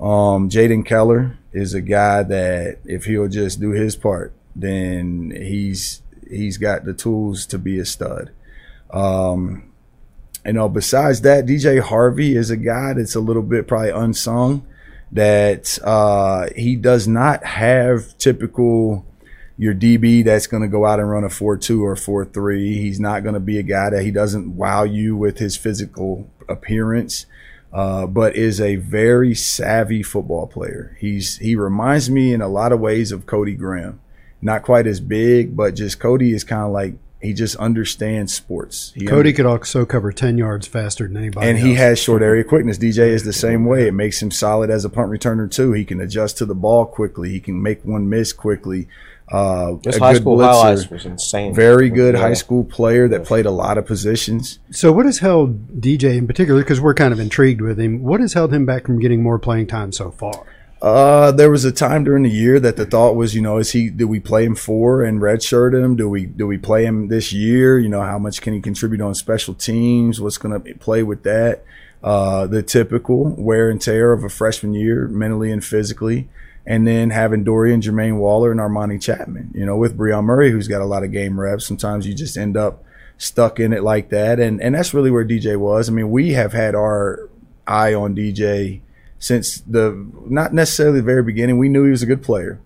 Um, 0.02 0.50
Jaden 0.50 0.86
Keller 0.86 1.38
is 1.54 1.74
a 1.74 1.80
guy 1.80 2.24
that 2.24 2.80
if 2.84 3.06
he'll 3.06 3.30
just 3.30 3.62
do 3.62 3.70
his 3.70 3.96
part, 3.96 4.34
then 4.56 5.32
he's 5.36 6.02
he's 6.30 6.58
got 6.58 6.86
the 6.86 6.94
tools 6.94 7.46
to 7.48 7.58
be 7.58 7.80
a 7.80 7.86
stud. 7.86 8.32
Um, 8.92 9.72
you 10.46 10.54
know, 10.54 10.70
besides 10.70 11.22
that, 11.22 11.46
DJ 11.46 11.82
Harvey 11.82 12.36
is 12.36 12.50
a 12.50 12.58
guy 12.58 12.94
that's 12.94 13.16
a 13.16 13.20
little 13.20 13.44
bit 13.44 13.68
probably 13.68 13.90
unsung. 13.90 14.66
That 15.12 15.78
uh, 15.84 16.50
he 16.56 16.76
does 16.76 17.08
not 17.08 17.44
have 17.46 18.18
typical 18.18 19.06
your 19.58 19.74
DB 19.74 20.24
that's 20.24 20.48
going 20.48 20.64
to 20.64 20.68
go 20.68 20.86
out 20.86 21.00
and 21.00 21.10
run 21.10 21.24
a 21.24 21.30
4 21.30 21.58
2 21.58 21.86
or 21.86 21.96
4 21.96 22.26
3. 22.26 22.78
He's 22.78 23.00
not 23.00 23.24
going 23.24 23.34
to 23.34 23.40
be 23.40 23.58
a 23.58 23.64
guy 23.64 23.90
that 23.90 24.04
he 24.04 24.12
doesn't 24.12 24.56
wow 24.56 24.84
you 24.84 25.16
with 25.16 25.38
his 25.38 25.56
physical 25.56 26.30
appearance, 26.50 27.26
uh, 27.72 28.08
but 28.08 28.36
is 28.36 28.60
a 28.60 28.76
very 28.76 29.34
savvy 29.34 30.04
football 30.04 30.48
player. 30.48 30.98
He's 31.00 31.38
He 31.38 31.56
reminds 31.56 32.10
me 32.10 32.34
in 32.34 32.42
a 32.42 32.50
lot 32.50 32.72
of 32.72 32.80
ways 32.80 33.12
of 33.12 33.26
Cody 33.26 33.56
Grimm. 33.56 34.00
Not 34.46 34.62
quite 34.62 34.86
as 34.86 35.00
big, 35.00 35.58
but 35.58 35.74
just 35.74 36.00
Cody 36.00 36.32
is 36.32 36.44
kind 36.44 36.62
of 36.62 36.72
like, 36.72 36.94
he 37.20 37.34
just 37.34 37.56
understands 37.56 38.32
sports. 38.32 38.92
He 38.94 39.08
Cody 39.08 39.34
could 39.34 39.48
also 39.48 39.84
cover 39.88 40.12
10 40.12 40.38
yards 40.38 40.68
faster 40.68 41.08
than 41.08 41.18
anybody 41.18 41.48
and 41.50 41.58
he 41.58 41.74
has 41.74 41.98
short 41.98 42.22
area 42.22 42.44
quickness. 42.44 42.78
DJ 42.78 43.08
is 43.08 43.24
the 43.24 43.34
same 43.34 43.66
way. 43.66 43.88
It 43.88 43.94
makes 43.96 44.22
him 44.22 44.30
solid 44.30 44.70
as 44.70 44.86
a 44.86 44.90
punt 44.90 45.10
returner 45.10 45.50
too. 45.50 45.72
He 45.72 45.84
can 45.84 46.00
adjust 46.00 46.38
to 46.38 46.46
the 46.46 46.54
ball 46.54 46.86
quickly. 46.86 47.30
He 47.32 47.40
can 47.40 47.60
make 47.60 47.84
one 47.84 48.08
miss 48.08 48.32
quickly. 48.34 48.88
Uh, 49.32 49.78
His 49.84 49.96
a 49.96 50.00
high 50.00 50.14
good 50.14 50.22
school 50.22 50.38
blitzer. 50.38 50.52
highlights 50.52 50.90
was 50.92 51.06
insane. 51.08 51.56
Very 51.56 51.90
good 51.90 52.14
Yeah. 52.14 52.22
high 52.22 52.34
school 52.36 52.64
player 52.64 53.08
that 53.08 53.24
played 53.26 53.48
a 53.48 53.52
lot 53.52 53.80
of 53.80 53.88
positions. 53.88 54.60
So, 54.70 54.92
what 54.92 55.08
has 55.08 55.18
held 55.18 55.82
DJ 55.82 56.16
in 56.18 56.28
particular, 56.28 56.62
because 56.62 56.80
we're 56.80 56.94
kind 56.94 57.12
of 57.12 57.20
intrigued 57.20 57.62
with 57.62 57.80
him, 57.80 58.04
what 58.04 58.20
has 58.20 58.34
held 58.34 58.54
him 58.54 58.68
back 58.68 58.86
from 58.86 59.00
getting 59.00 59.24
more 59.24 59.40
playing 59.40 59.66
time 59.66 59.92
so 59.92 60.12
far? 60.12 60.44
Uh, 60.86 61.32
there 61.32 61.50
was 61.50 61.66
a 61.66 61.72
time 61.72 62.04
during 62.04 62.22
the 62.22 62.30
year 62.30 62.60
that 62.60 62.78
the 62.78 62.86
thought 62.86 63.16
was, 63.16 63.34
you 63.34 63.42
know, 63.42 63.58
is 63.58 63.72
he? 63.72 63.90
Do 63.90 64.08
we 64.08 64.20
play 64.20 64.46
him 64.46 64.54
four 64.54 65.04
and 65.04 65.20
redshirt 65.20 65.74
him? 65.74 65.96
Do 65.96 66.08
we 66.08 66.28
do 66.28 66.46
we 66.46 66.60
play 66.60 66.86
him 66.86 67.08
this 67.08 67.34
year? 67.34 67.80
You 67.80 67.90
know, 67.90 68.04
how 68.04 68.20
much 68.20 68.40
can 68.40 68.54
he 68.54 68.62
contribute 68.62 69.02
on 69.02 69.16
special 69.16 69.56
teams? 69.56 70.22
What's 70.22 70.38
going 70.38 70.62
to 70.62 70.76
play 70.76 71.02
with 71.02 71.24
that? 71.24 71.64
Uh, 72.04 72.46
the 72.46 72.62
typical 72.62 73.34
wear 73.36 73.72
and 73.72 73.82
tear 73.82 74.14
of 74.14 74.24
a 74.24 74.30
freshman 74.30 74.76
year, 74.76 75.08
mentally 75.08 75.52
and 75.52 75.66
physically, 75.66 76.30
and 76.68 76.88
then 76.88 77.10
having 77.10 77.44
Dorian, 77.44 77.82
Jermaine 77.82 78.18
Waller, 78.20 78.52
and 78.52 78.60
Armani 78.60 79.02
Chapman. 79.02 79.54
You 79.56 79.66
know, 79.66 79.78
with 79.78 79.98
Brion 79.98 80.26
Murray, 80.26 80.52
who's 80.52 80.68
got 80.68 80.84
a 80.84 80.86
lot 80.86 81.04
of 81.04 81.12
game 81.12 81.40
reps. 81.40 81.66
Sometimes 81.66 82.06
you 82.06 82.14
just 82.14 82.38
end 82.38 82.56
up 82.56 82.84
stuck 83.18 83.60
in 83.60 83.74
it 83.74 83.82
like 83.82 84.10
that, 84.10 84.40
and 84.40 84.62
and 84.62 84.76
that's 84.76 84.94
really 84.94 85.10
where 85.10 85.26
DJ 85.26 85.58
was. 85.58 85.90
I 85.90 85.94
mean, 85.94 86.12
we 86.12 86.34
have 86.34 86.54
had 86.54 86.76
our 86.76 87.28
eye 87.66 87.96
on 87.96 88.16
DJ 88.16 88.82
since 89.26 89.62
the 89.62 90.08
not 90.28 90.54
necessarily 90.54 91.00
the 91.00 91.06
very 91.06 91.24
beginning. 91.24 91.58
We 91.58 91.68
knew 91.68 91.84
he 91.84 91.90
was 91.90 92.04
a 92.04 92.06
good 92.06 92.22
player. 92.22 92.60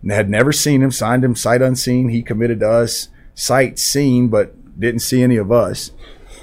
And 0.00 0.10
had 0.10 0.30
never 0.30 0.50
seen 0.50 0.82
him, 0.82 0.90
signed 0.90 1.22
him 1.22 1.36
sight 1.36 1.60
unseen. 1.60 2.08
He 2.08 2.22
committed 2.22 2.60
to 2.60 2.70
us 2.70 3.08
sight 3.34 3.78
seen, 3.78 4.28
but 4.28 4.80
didn't 4.80 5.00
see 5.00 5.22
any 5.22 5.36
of 5.36 5.52
us. 5.52 5.90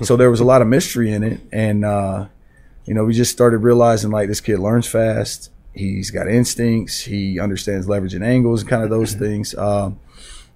So 0.03 0.15
there 0.15 0.29
was 0.29 0.39
a 0.39 0.43
lot 0.45 0.61
of 0.61 0.67
mystery 0.67 1.11
in 1.11 1.23
it, 1.23 1.39
and 1.51 1.83
uh, 1.83 2.27
you 2.85 2.93
know 2.93 3.03
we 3.05 3.13
just 3.13 3.31
started 3.31 3.59
realizing 3.59 4.11
like 4.11 4.27
this 4.27 4.41
kid 4.41 4.59
learns 4.59 4.85
fast. 4.85 5.49
He's 5.73 6.11
got 6.11 6.27
instincts. 6.27 7.01
He 7.01 7.39
understands 7.39 7.89
leverage 7.89 8.13
and 8.13 8.23
angles 8.23 8.61
and 8.61 8.69
kind 8.69 8.83
of 8.83 8.91
those 8.91 9.13
things. 9.25 9.55
Um, 9.55 9.99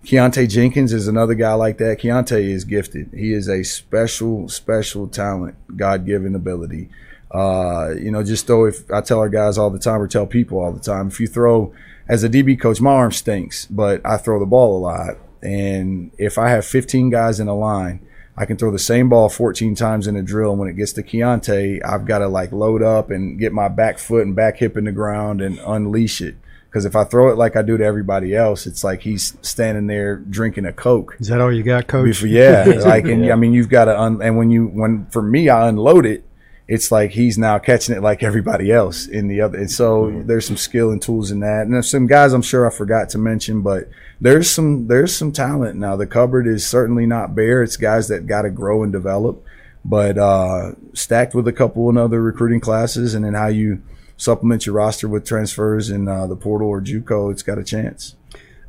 Keontae 0.05 0.47
Jenkins 0.47 0.93
is 0.93 1.07
another 1.07 1.33
guy 1.33 1.55
like 1.55 1.79
that. 1.79 2.01
Keontae 2.01 2.49
is 2.49 2.65
gifted. 2.65 3.09
He 3.15 3.33
is 3.33 3.49
a 3.49 3.63
special, 3.63 4.47
special 4.47 5.07
talent, 5.07 5.55
God 5.75 6.05
given 6.05 6.35
ability. 6.35 6.89
Uh, 7.31 7.93
you 7.99 8.11
know, 8.11 8.23
just 8.23 8.47
throw 8.47 8.65
if 8.65 8.89
I 8.91 9.01
tell 9.01 9.19
our 9.19 9.29
guys 9.29 9.57
all 9.57 9.69
the 9.69 9.79
time 9.79 10.01
or 10.01 10.07
tell 10.07 10.25
people 10.25 10.59
all 10.59 10.71
the 10.71 10.79
time, 10.79 11.07
if 11.07 11.19
you 11.19 11.27
throw 11.27 11.73
as 12.07 12.23
a 12.23 12.29
DB 12.29 12.59
coach, 12.59 12.79
my 12.79 12.91
arm 12.91 13.11
stinks, 13.11 13.65
but 13.65 14.01
I 14.05 14.17
throw 14.17 14.39
the 14.39 14.45
ball 14.45 14.77
a 14.77 14.79
lot. 14.79 15.17
And 15.41 16.11
if 16.17 16.37
I 16.37 16.49
have 16.49 16.65
15 16.65 17.09
guys 17.09 17.39
in 17.39 17.47
a 17.47 17.55
line, 17.55 17.99
I 18.37 18.45
can 18.45 18.55
throw 18.55 18.71
the 18.71 18.79
same 18.79 19.09
ball 19.09 19.29
14 19.29 19.75
times 19.75 20.07
in 20.07 20.15
a 20.15 20.21
drill. 20.21 20.51
And 20.51 20.59
when 20.59 20.69
it 20.69 20.73
gets 20.77 20.93
to 20.93 21.03
Keontae, 21.03 21.83
I've 21.85 22.05
got 22.05 22.19
to 22.19 22.27
like 22.27 22.51
load 22.51 22.81
up 22.81 23.09
and 23.11 23.37
get 23.39 23.51
my 23.51 23.67
back 23.67 23.99
foot 23.99 24.25
and 24.25 24.35
back 24.35 24.57
hip 24.57 24.77
in 24.77 24.85
the 24.85 24.91
ground 24.91 25.41
and 25.41 25.59
unleash 25.59 26.21
it. 26.21 26.35
Because 26.69 26.85
if 26.85 26.95
I 26.95 27.03
throw 27.05 27.29
it 27.31 27.37
like 27.37 27.55
I 27.55 27.61
do 27.61 27.77
to 27.77 27.83
everybody 27.83 28.35
else, 28.35 28.67
it's 28.67 28.83
like 28.83 29.01
he's 29.01 29.37
standing 29.41 29.87
there 29.87 30.17
drinking 30.17 30.65
a 30.65 30.73
Coke. 30.73 31.15
Is 31.19 31.27
that 31.29 31.41
all 31.41 31.51
you 31.51 31.63
got, 31.63 31.87
Coach? 31.87 32.05
Before- 32.05 32.27
yeah, 32.27 32.65
like 32.85 33.05
and 33.05 33.31
I 33.31 33.35
mean 33.35 33.53
you've 33.53 33.69
got 33.69 33.85
to 33.85 33.99
un- 33.99 34.21
and 34.21 34.37
when 34.37 34.51
you 34.51 34.67
when 34.67 35.07
for 35.07 35.21
me 35.21 35.49
I 35.49 35.67
unload 35.69 36.05
it, 36.05 36.23
it's 36.67 36.91
like 36.91 37.11
he's 37.11 37.37
now 37.37 37.57
catching 37.59 37.95
it 37.95 38.03
like 38.03 38.23
everybody 38.23 38.71
else 38.71 39.07
in 39.07 39.27
the 39.29 39.39
other. 39.39 39.57
And 39.57 39.71
so 39.71 40.23
there's 40.25 40.45
some 40.45 40.57
skill 40.57 40.91
and 40.91 41.01
tools 41.01 41.31
in 41.31 41.39
that, 41.39 41.61
and 41.63 41.73
there's 41.73 41.89
some 41.89 42.07
guys 42.07 42.33
I'm 42.33 42.41
sure 42.41 42.67
I 42.67 42.73
forgot 42.73 43.09
to 43.09 43.17
mention, 43.17 43.61
but 43.61 43.89
there's 44.19 44.49
some 44.49 44.87
there's 44.87 45.15
some 45.15 45.31
talent 45.31 45.77
now. 45.77 45.95
The 45.95 46.07
cupboard 46.07 46.47
is 46.47 46.65
certainly 46.65 47.05
not 47.05 47.35
bare. 47.35 47.63
It's 47.63 47.77
guys 47.77 48.09
that 48.09 48.27
got 48.27 48.41
to 48.41 48.49
grow 48.49 48.83
and 48.83 48.91
develop, 48.91 49.43
but 49.85 50.17
uh, 50.17 50.71
stacked 50.93 51.33
with 51.33 51.47
a 51.47 51.53
couple 51.53 51.89
in 51.89 51.97
other 51.97 52.21
recruiting 52.21 52.59
classes, 52.59 53.13
and 53.13 53.23
then 53.23 53.33
how 53.33 53.47
you 53.47 53.81
supplement 54.17 54.65
your 54.65 54.75
roster 54.75 55.07
with 55.07 55.25
transfers 55.25 55.89
in 55.89 56.07
uh, 56.07 56.27
the 56.27 56.35
portal 56.35 56.67
or 56.67 56.81
JUCO, 56.81 57.31
it's 57.31 57.43
got 57.43 57.59
a 57.59 57.63
chance. 57.63 58.15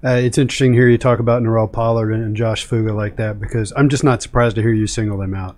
Uh, 0.05 0.11
it's 0.11 0.39
interesting 0.39 0.73
to 0.73 0.79
hear 0.79 0.89
you 0.89 0.99
talk 0.99 1.19
about 1.19 1.43
Norell 1.43 1.73
Pollard 1.73 2.13
and 2.13 2.37
Josh 2.37 2.65
Fuga 2.65 2.93
like 2.93 3.17
that 3.17 3.41
because 3.41 3.73
I'm 3.75 3.89
just 3.89 4.05
not 4.05 4.23
surprised 4.23 4.55
to 4.57 4.63
hear 4.63 4.73
you 4.73 4.87
single 4.87 5.19
them 5.19 5.35
out. 5.35 5.57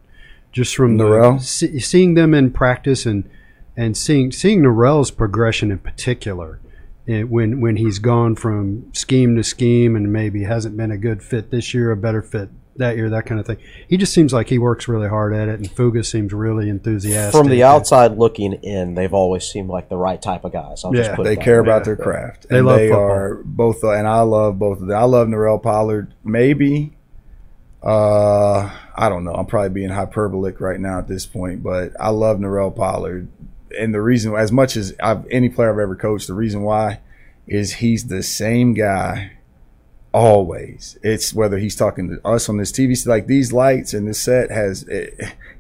Just 0.53 0.75
from 0.75 0.97
the, 0.99 1.39
see, 1.39 1.79
seeing 1.79 2.15
them 2.15 2.35
in 2.35 2.51
practice 2.51 3.07
and 3.07 3.29
and 3.77 3.97
seeing 3.97 4.33
seeing 4.33 4.63
Norell's 4.63 5.11
progression 5.13 5.71
in 5.71 5.79
particular, 5.79 6.59
eh, 7.07 7.23
when 7.23 7.61
when 7.61 7.77
he's 7.77 7.99
gone 8.01 8.35
from 8.35 8.93
scheme 8.93 9.37
to 9.37 9.45
scheme 9.45 9.95
and 9.95 10.13
maybe 10.13 10.43
hasn't 10.45 10.77
been 10.77 10.91
a 10.91 10.99
good 10.99 11.23
fit 11.23 11.51
this 11.51 11.73
year, 11.73 11.93
a 11.93 11.97
better 11.97 12.21
fit 12.21 12.49
that 12.77 12.97
year, 12.97 13.11
that 13.11 13.27
kind 13.27 13.39
of 13.39 13.47
thing. 13.47 13.59
He 13.89 13.97
just 13.97 14.13
seems 14.15 14.33
like 14.33 14.49
he 14.49 14.59
works 14.59 14.89
really 14.89 15.09
hard 15.09 15.35
at 15.35 15.49
it, 15.49 15.61
and 15.61 15.71
Fuga 15.71 16.03
seems 16.03 16.33
really 16.33 16.69
enthusiastic. 16.71 17.39
From 17.39 17.49
the 17.51 17.63
outside 17.63 18.17
looking 18.17 18.55
in, 18.55 18.95
they've 18.95 19.13
always 19.13 19.45
seemed 19.45 19.69
like 19.69 19.89
the 19.89 19.99
right 19.99 20.21
type 20.21 20.45
of 20.45 20.53
guys. 20.53 20.83
I'll 20.85 20.95
Yeah, 20.95 21.03
just 21.03 21.15
put 21.15 21.25
they 21.25 21.35
it 21.35 21.43
care 21.43 21.63
way. 21.63 21.69
about 21.69 21.85
their 21.85 21.97
craft. 21.97 22.49
They 22.49 22.59
and 22.59 22.67
love 22.67 22.79
they 22.79 22.89
football. 22.89 23.11
are 23.11 23.43
both, 23.45 23.85
and 23.85 24.09
I 24.09 24.21
love 24.23 24.59
both 24.59 24.81
of 24.81 24.87
them. 24.89 24.97
I 24.97 25.05
love 25.05 25.29
Norell 25.29 25.63
Pollard. 25.63 26.15
Maybe, 26.25 26.97
uh, 27.83 28.71
I 29.01 29.09
don't 29.09 29.25
know. 29.25 29.33
I'm 29.33 29.47
probably 29.47 29.71
being 29.71 29.89
hyperbolic 29.89 30.61
right 30.61 30.79
now 30.79 30.99
at 30.99 31.09
this 31.09 31.25
point, 31.25 31.63
but 31.63 31.93
I 31.99 32.11
love 32.11 32.37
Norell 32.37 32.77
Pollard. 32.77 33.29
And 33.79 33.95
the 33.95 34.03
reason, 34.03 34.35
as 34.35 34.53
much 34.53 34.77
as 34.77 34.95
I've, 35.03 35.27
any 35.31 35.49
player 35.49 35.73
I've 35.73 35.79
ever 35.79 35.97
coached, 35.97 36.27
the 36.27 36.35
reason 36.35 36.61
why 36.61 37.01
is 37.47 37.77
he's 37.77 38.09
the 38.09 38.23
same 38.23 38.75
guy 38.75 39.39
always. 40.13 40.99
It's 41.03 41.33
whether 41.33 41.57
he's 41.57 41.77
talking 41.77 42.11
to 42.11 42.29
us 42.29 42.51
on 42.51 42.59
this 42.59 42.73
TV, 42.73 43.07
like 43.07 43.27
these 43.27 43.55
lights 43.55 43.95
and 43.95 44.07
this 44.07 44.21
set 44.21 44.51
has, 44.51 44.87
eh, 44.91 45.07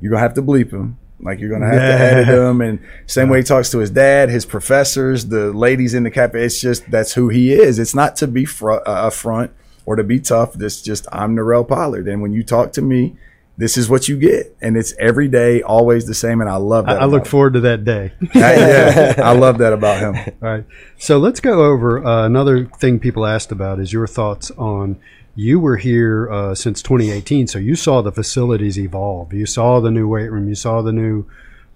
you're 0.02 0.10
gonna 0.10 0.20
have 0.20 0.34
to 0.34 0.42
bleep 0.42 0.70
him. 0.70 0.98
Like 1.18 1.40
you're 1.40 1.48
gonna 1.48 1.66
have 1.66 1.76
to 1.76 2.04
edit 2.04 2.28
him, 2.28 2.60
and 2.60 2.78
same 3.06 3.30
way 3.30 3.38
he 3.38 3.44
talks 3.44 3.70
to 3.70 3.78
his 3.78 3.90
dad, 3.90 4.28
his 4.28 4.44
professors, 4.44 5.26
the 5.26 5.50
ladies 5.50 5.94
in 5.94 6.02
the 6.02 6.10
cafe. 6.10 6.44
It's 6.44 6.60
just 6.60 6.90
that's 6.90 7.14
who 7.14 7.30
he 7.30 7.52
is. 7.52 7.78
It's 7.78 7.94
not 7.94 8.16
to 8.16 8.26
be 8.26 8.44
fr- 8.44 8.72
uh, 8.72 9.08
upfront 9.08 9.50
or 9.86 9.96
to 9.96 10.04
be 10.04 10.20
tough. 10.20 10.52
This 10.54 10.82
just 10.82 11.06
I'm 11.10 11.34
Norell 11.36 11.66
Pollard, 11.66 12.06
and 12.06 12.20
when 12.20 12.34
you 12.34 12.42
talk 12.42 12.72
to 12.72 12.82
me, 12.82 13.16
this 13.60 13.76
is 13.76 13.90
what 13.90 14.08
you 14.08 14.16
get, 14.16 14.56
and 14.62 14.74
it's 14.74 14.94
every 14.98 15.28
day, 15.28 15.60
always 15.60 16.06
the 16.06 16.14
same. 16.14 16.40
And 16.40 16.48
I 16.48 16.56
love 16.56 16.86
that. 16.86 17.00
I 17.00 17.04
look 17.04 17.22
about 17.22 17.28
forward 17.28 17.52
to 17.52 17.60
that 17.60 17.84
day. 17.84 18.14
him. 18.18 18.28
yeah, 18.34 19.14
I 19.18 19.32
love 19.32 19.58
that 19.58 19.74
about 19.74 20.00
him. 20.00 20.34
All 20.42 20.48
right. 20.48 20.64
So 20.96 21.18
let's 21.18 21.40
go 21.40 21.62
over 21.66 22.02
uh, 22.02 22.24
another 22.24 22.64
thing 22.64 22.98
people 22.98 23.26
asked 23.26 23.52
about 23.52 23.78
is 23.78 23.92
your 23.92 24.06
thoughts 24.06 24.50
on 24.52 24.98
you 25.34 25.60
were 25.60 25.76
here 25.76 26.30
uh, 26.30 26.54
since 26.54 26.82
2018, 26.82 27.48
so 27.48 27.58
you 27.58 27.76
saw 27.76 28.00
the 28.00 28.10
facilities 28.10 28.78
evolve. 28.78 29.34
You 29.34 29.44
saw 29.44 29.78
the 29.80 29.90
new 29.90 30.08
weight 30.08 30.32
room. 30.32 30.48
You 30.48 30.54
saw 30.54 30.80
the 30.80 30.92
new 30.92 31.26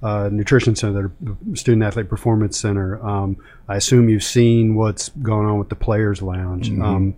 uh, 0.02 0.30
nutrition 0.32 0.74
center, 0.74 1.12
student 1.52 1.82
athlete 1.82 2.08
performance 2.08 2.58
center. 2.58 3.04
Um, 3.06 3.36
I 3.68 3.76
assume 3.76 4.08
you've 4.08 4.24
seen 4.24 4.74
what's 4.74 5.10
going 5.10 5.46
on 5.46 5.58
with 5.58 5.68
the 5.68 5.76
players' 5.76 6.22
lounge. 6.22 6.70
Mm-hmm. 6.70 6.82
Um, 6.82 7.14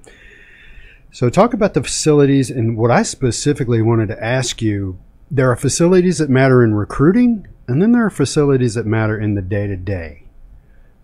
so 1.17 1.31
talk 1.31 1.55
about 1.55 1.73
the 1.73 1.83
facilities 1.83 2.51
and 2.51 2.77
what 2.77 2.91
I 2.91 3.03
specifically 3.03 3.81
wanted 3.81 4.09
to 4.09 4.23
ask 4.23 4.61
you. 4.61 4.99
There 5.31 5.51
are 5.51 5.57
facilities 5.57 6.19
that 6.19 6.29
matter 6.29 6.63
in 6.63 6.75
recruiting, 6.75 7.49
and 7.67 7.81
then 7.81 7.93
there 7.93 8.05
are 8.05 8.11
facilities 8.11 8.75
that 8.75 8.85
matter 8.85 9.19
in 9.19 9.35
the 9.35 9.41
day 9.41 9.67
to 9.67 9.79
day. 9.79 10.25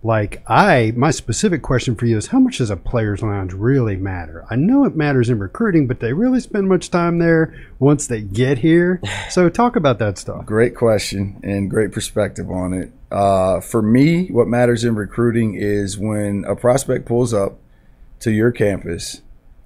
Like 0.03 0.43
I, 0.47 0.93
my 0.97 1.13
specific 1.13 1.63
question 1.63 1.95
for 1.95 2.05
you 2.05 2.19
is 2.19 2.27
how 2.27 2.41
much 2.41 2.59
does 2.59 2.69
a 2.69 2.77
players' 2.77 3.23
lounge 3.23 3.55
really 3.55 3.97
matter? 3.97 4.45
I 4.51 4.57
know 4.57 4.85
it 4.85 4.95
matters 4.95 5.31
in 5.31 5.39
recruiting, 5.39 5.87
but 5.87 6.01
they 6.01 6.13
really 6.13 6.41
spend 6.41 6.69
much 6.69 6.91
time 6.91 7.19
there 7.19 7.55
once 7.79 8.07
they 8.07 8.21
get 8.21 8.59
here. 8.59 9.01
So 9.31 9.49
talk 9.49 9.77
about 9.77 9.99
that 10.01 10.19
stuff. 10.19 10.45
Great 10.45 10.77
question 10.77 11.41
and 11.43 11.71
great 11.71 11.91
perspective 11.91 12.51
on 12.51 12.75
it. 12.75 12.93
Uh, 13.11 13.63
for 13.63 13.81
me, 13.81 14.27
what 14.27 14.47
matters 14.47 14.85
in 14.85 14.95
recruiting 14.95 15.55
is 15.55 15.97
when 15.97 16.45
a 16.47 16.55
prospect 16.55 17.07
pulls 17.07 17.33
up 17.33 17.57
to 18.21 18.31
your 18.31 18.53
campus, 18.53 19.22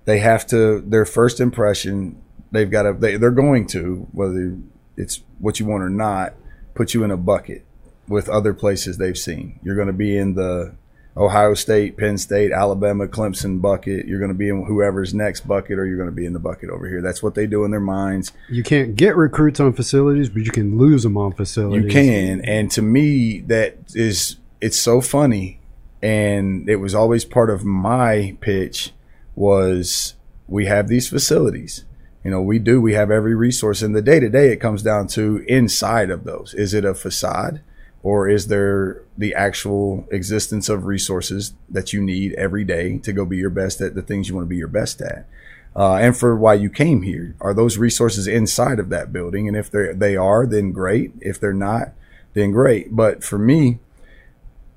they 0.06 0.20
have 0.20 0.46
to 0.46 0.80
their 0.80 1.04
first 1.04 1.40
impression. 1.40 2.20
They've 2.50 2.70
got 2.70 2.84
to. 2.84 2.94
They, 2.94 3.16
they're 3.16 3.30
going 3.30 3.66
to 3.68 4.08
whether 4.12 4.56
it's 4.96 5.20
what 5.38 5.60
you 5.60 5.66
want 5.66 5.82
or 5.82 5.90
not, 5.90 6.34
put 6.74 6.94
you 6.94 7.04
in 7.04 7.10
a 7.10 7.16
bucket 7.16 7.64
with 8.08 8.28
other 8.28 8.54
places 8.54 8.96
they've 8.96 9.18
seen. 9.18 9.60
You're 9.62 9.76
going 9.76 9.88
to 9.88 9.92
be 9.92 10.16
in 10.16 10.34
the 10.34 10.74
Ohio 11.16 11.54
State, 11.54 11.96
Penn 11.96 12.18
State, 12.18 12.52
Alabama, 12.52 13.08
Clemson 13.08 13.60
bucket. 13.60 14.06
You're 14.06 14.20
going 14.20 14.30
to 14.30 14.36
be 14.36 14.48
in 14.48 14.64
whoever's 14.64 15.12
next 15.12 15.46
bucket, 15.46 15.78
or 15.78 15.86
you're 15.86 15.96
going 15.96 16.08
to 16.08 16.14
be 16.14 16.24
in 16.24 16.32
the 16.32 16.38
bucket 16.38 16.70
over 16.70 16.88
here. 16.88 17.02
That's 17.02 17.22
what 17.22 17.34
they 17.34 17.46
do 17.46 17.64
in 17.64 17.70
their 17.70 17.80
minds. 17.80 18.32
You 18.48 18.62
can't 18.62 18.94
get 18.96 19.16
recruits 19.16 19.58
on 19.58 19.72
facilities, 19.72 20.28
but 20.28 20.42
you 20.42 20.52
can 20.52 20.78
lose 20.78 21.02
them 21.02 21.16
on 21.16 21.32
facilities. 21.32 21.84
You 21.84 21.90
can, 21.90 22.40
and 22.42 22.70
to 22.70 22.82
me, 22.82 23.40
that 23.40 23.78
is 23.94 24.36
it's 24.60 24.78
so 24.78 25.00
funny, 25.00 25.60
and 26.00 26.68
it 26.68 26.76
was 26.76 26.94
always 26.94 27.24
part 27.24 27.50
of 27.50 27.64
my 27.64 28.36
pitch 28.40 28.92
was 29.36 30.14
we 30.48 30.66
have 30.66 30.88
these 30.88 31.08
facilities. 31.08 31.84
You 32.24 32.32
know, 32.32 32.42
we 32.42 32.58
do. 32.58 32.80
We 32.80 32.94
have 32.94 33.12
every 33.12 33.36
resource, 33.36 33.82
and 33.82 33.94
the 33.94 34.02
day 34.02 34.18
to 34.18 34.28
day, 34.28 34.50
it 34.50 34.56
comes 34.56 34.82
down 34.82 35.06
to 35.08 35.44
inside 35.46 36.10
of 36.10 36.24
those. 36.24 36.54
Is 36.54 36.74
it 36.74 36.84
a 36.84 36.94
facade? 36.94 37.60
or 38.06 38.28
is 38.28 38.46
there 38.46 39.02
the 39.18 39.34
actual 39.34 40.06
existence 40.12 40.68
of 40.68 40.86
resources 40.86 41.54
that 41.68 41.92
you 41.92 42.00
need 42.00 42.32
every 42.34 42.62
day 42.62 42.98
to 42.98 43.12
go 43.12 43.24
be 43.24 43.36
your 43.36 43.50
best 43.50 43.80
at 43.80 43.96
the 43.96 44.02
things 44.02 44.28
you 44.28 44.34
want 44.36 44.44
to 44.44 44.48
be 44.48 44.56
your 44.56 44.68
best 44.68 45.00
at 45.00 45.26
uh, 45.74 45.96
and 45.96 46.16
for 46.16 46.36
why 46.36 46.54
you 46.54 46.70
came 46.70 47.02
here 47.02 47.34
are 47.40 47.52
those 47.52 47.78
resources 47.78 48.28
inside 48.28 48.78
of 48.78 48.90
that 48.90 49.12
building 49.12 49.48
and 49.48 49.56
if 49.56 49.68
they 49.72 49.92
they 49.92 50.16
are 50.16 50.46
then 50.46 50.70
great 50.70 51.10
if 51.20 51.40
they're 51.40 51.52
not 51.52 51.88
then 52.34 52.52
great 52.52 52.94
but 52.94 53.24
for 53.24 53.38
me 53.38 53.80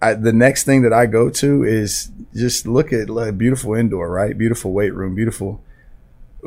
I, 0.01 0.13
the 0.13 0.33
next 0.33 0.63
thing 0.63 0.83
that 0.83 0.93
I 0.93 1.05
go 1.05 1.29
to 1.29 1.63
is 1.63 2.11
just 2.33 2.65
look 2.65 2.93
at 2.93 3.09
like, 3.09 3.37
beautiful 3.37 3.73
indoor 3.73 4.09
right? 4.09 4.37
Beautiful 4.37 4.71
weight 4.71 4.93
room 4.93 5.15
beautiful 5.15 5.61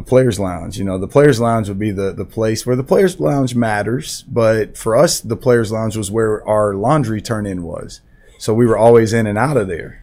players 0.07 0.41
lounge 0.41 0.79
you 0.79 0.85
know? 0.85 0.99
The 0.99 1.09
players 1.09 1.39
lounge 1.39 1.69
would 1.69 1.79
be 1.79 1.91
the 1.91 2.13
the 2.13 2.25
place 2.25 2.65
where 2.65 2.77
the 2.77 2.85
players 2.85 3.21
lounge 3.21 3.55
matters 3.55 4.23
but 4.23 4.77
for 4.77 4.97
us 4.97 5.21
the 5.21 5.37
players 5.37 5.71
lounge 5.71 5.97
was 5.97 6.11
where 6.11 6.47
our 6.49 6.75
laundry 6.75 7.21
turn 7.21 7.47
in 7.47 7.63
was. 7.63 8.01
So 8.39 8.55
we 8.55 8.67
were 8.67 8.79
always 8.79 9.13
in 9.13 9.27
and 9.27 9.39
out 9.39 9.57
of 9.57 9.69
there 9.69 10.02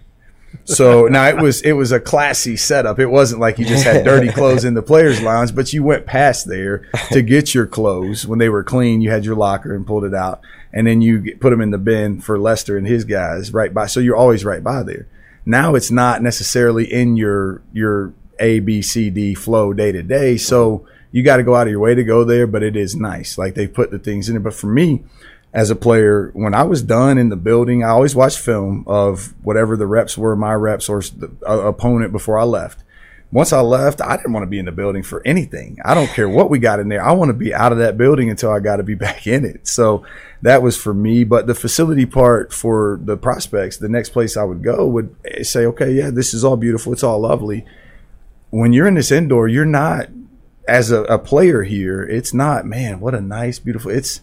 so 0.64 1.06
now 1.08 1.28
it 1.28 1.38
was 1.38 1.62
it 1.62 1.74
was 1.74 1.92
a 1.92 2.00
classy 2.00 2.56
setup 2.56 3.00
it 3.00 3.08
wasn't 3.08 3.40
like 3.40 3.58
you 3.58 3.66
just 3.66 3.84
had 3.84 4.04
dirty 4.04 4.30
clothes 4.32 4.66
in 4.66 4.74
the 4.74 4.82
players 4.82 5.22
lounge 5.22 5.54
but 5.54 5.74
you 5.74 5.84
went 5.84 6.06
past 6.06 6.48
there 6.48 6.90
to 7.12 7.22
get 7.22 7.54
your 7.54 7.66
clothes 7.66 8.28
when 8.28 8.40
they 8.40 8.50
were 8.50 8.64
clean 8.64 9.02
you 9.02 9.10
had 9.10 9.26
your 9.26 9.36
locker 9.36 9.74
and 9.76 9.88
pulled 9.88 10.04
it 10.04 10.14
out 10.14 10.42
and 10.74 10.86
then 10.86 11.02
you 11.02 11.36
put 11.38 11.50
them 11.50 11.62
in 11.62 11.72
the 11.72 11.78
bin 11.78 12.20
for 12.20 12.40
lester 12.40 12.78
and 12.78 12.88
his 12.88 13.06
guys 13.06 13.54
right 13.54 13.74
by 13.74 13.86
so 13.86 14.00
you're 14.00 14.16
always 14.16 14.46
right 14.46 14.64
by 14.64 14.84
there 14.84 15.08
now 15.46 15.76
it's 15.76 15.92
not 15.92 16.22
necessarily 16.22 16.92
in 16.92 17.16
your 17.16 17.62
your 17.74 18.14
a, 18.40 18.60
B, 18.60 18.82
C, 18.82 19.10
D 19.10 19.34
flow 19.36 19.74
day 19.74 19.92
to 19.92 20.02
day. 20.02 20.38
So 20.38 20.88
you 21.12 21.24
got 21.24 21.38
to 21.38 21.44
go 21.44 21.56
out 21.56 21.68
of 21.68 21.72
your 21.72 21.80
way 21.80 21.96
to 21.96 22.04
go 22.04 22.24
there, 22.24 22.48
but 22.48 22.64
it 22.64 22.76
is 22.76 22.96
nice. 22.96 23.38
Like 23.38 23.56
they 23.56 23.68
put 23.68 23.92
the 23.92 24.00
things 24.00 24.30
in 24.30 24.36
it. 24.36 24.44
But 24.44 24.54
for 24.54 24.68
me, 24.68 25.04
as 25.54 25.70
a 25.70 25.76
player, 25.76 26.32
when 26.34 26.54
I 26.54 26.64
was 26.64 26.82
done 26.84 27.18
in 27.18 27.30
the 27.30 27.36
building, 27.36 27.84
I 27.84 27.90
always 27.90 28.16
watched 28.16 28.40
film 28.40 28.84
of 28.88 29.34
whatever 29.44 29.76
the 29.76 29.88
reps 29.88 30.18
were, 30.18 30.36
my 30.36 30.54
reps 30.54 30.90
or 30.90 31.02
the 31.02 31.32
uh, 31.48 31.68
opponent 31.68 32.12
before 32.12 32.38
I 32.38 32.44
left. 32.44 32.84
Once 33.32 33.54
I 33.54 33.62
left, 33.62 34.02
I 34.02 34.18
didn't 34.18 34.34
want 34.34 34.44
to 34.44 34.50
be 34.50 34.58
in 34.58 34.66
the 34.66 34.72
building 34.72 35.04
for 35.04 35.22
anything. 35.26 35.78
I 35.86 35.94
don't 35.94 36.10
care 36.10 36.28
what 36.28 36.50
we 36.50 36.58
got 36.58 36.80
in 36.80 36.90
there. 36.90 37.04
I 37.04 37.12
want 37.12 37.30
to 37.30 37.34
be 37.34 37.54
out 37.54 37.72
of 37.72 37.78
that 37.78 37.98
building 37.98 38.30
until 38.30 38.52
I 38.52 38.60
got 38.60 38.78
to 38.78 38.84
be 38.84 38.96
back 38.96 39.28
in 39.28 39.46
it. 39.46 39.68
So 39.68 40.04
that 40.42 40.64
was 40.64 40.78
for 40.78 40.94
me. 40.94 41.24
But 41.24 41.46
the 41.46 41.54
facility 41.54 42.06
part 42.08 42.52
for 42.52 43.00
the 43.04 43.18
prospects, 43.18 43.78
the 43.78 43.90
next 43.90 44.10
place 44.10 44.36
I 44.36 44.44
would 44.44 44.64
go 44.64 44.88
would 44.88 45.16
say, 45.44 45.66
okay, 45.68 45.92
yeah, 45.92 46.10
this 46.10 46.34
is 46.34 46.44
all 46.44 46.58
beautiful. 46.58 46.92
It's 46.94 47.04
all 47.04 47.20
lovely 47.20 47.66
when 48.50 48.74
you're 48.74 48.88
in 48.88 48.96
this 48.96 49.12
indoor, 49.12 49.48
you're 49.48 49.66
not 49.66 50.08
as 50.68 50.92
a, 50.92 51.04
a, 51.04 51.20
player 51.20 51.64
here. 51.64 52.04
It's 52.04 52.34
not, 52.34 52.66
man, 52.66 53.00
what 53.00 53.16
a 53.16 53.22
nice, 53.22 53.60
beautiful. 53.60 53.92
It's 53.92 54.22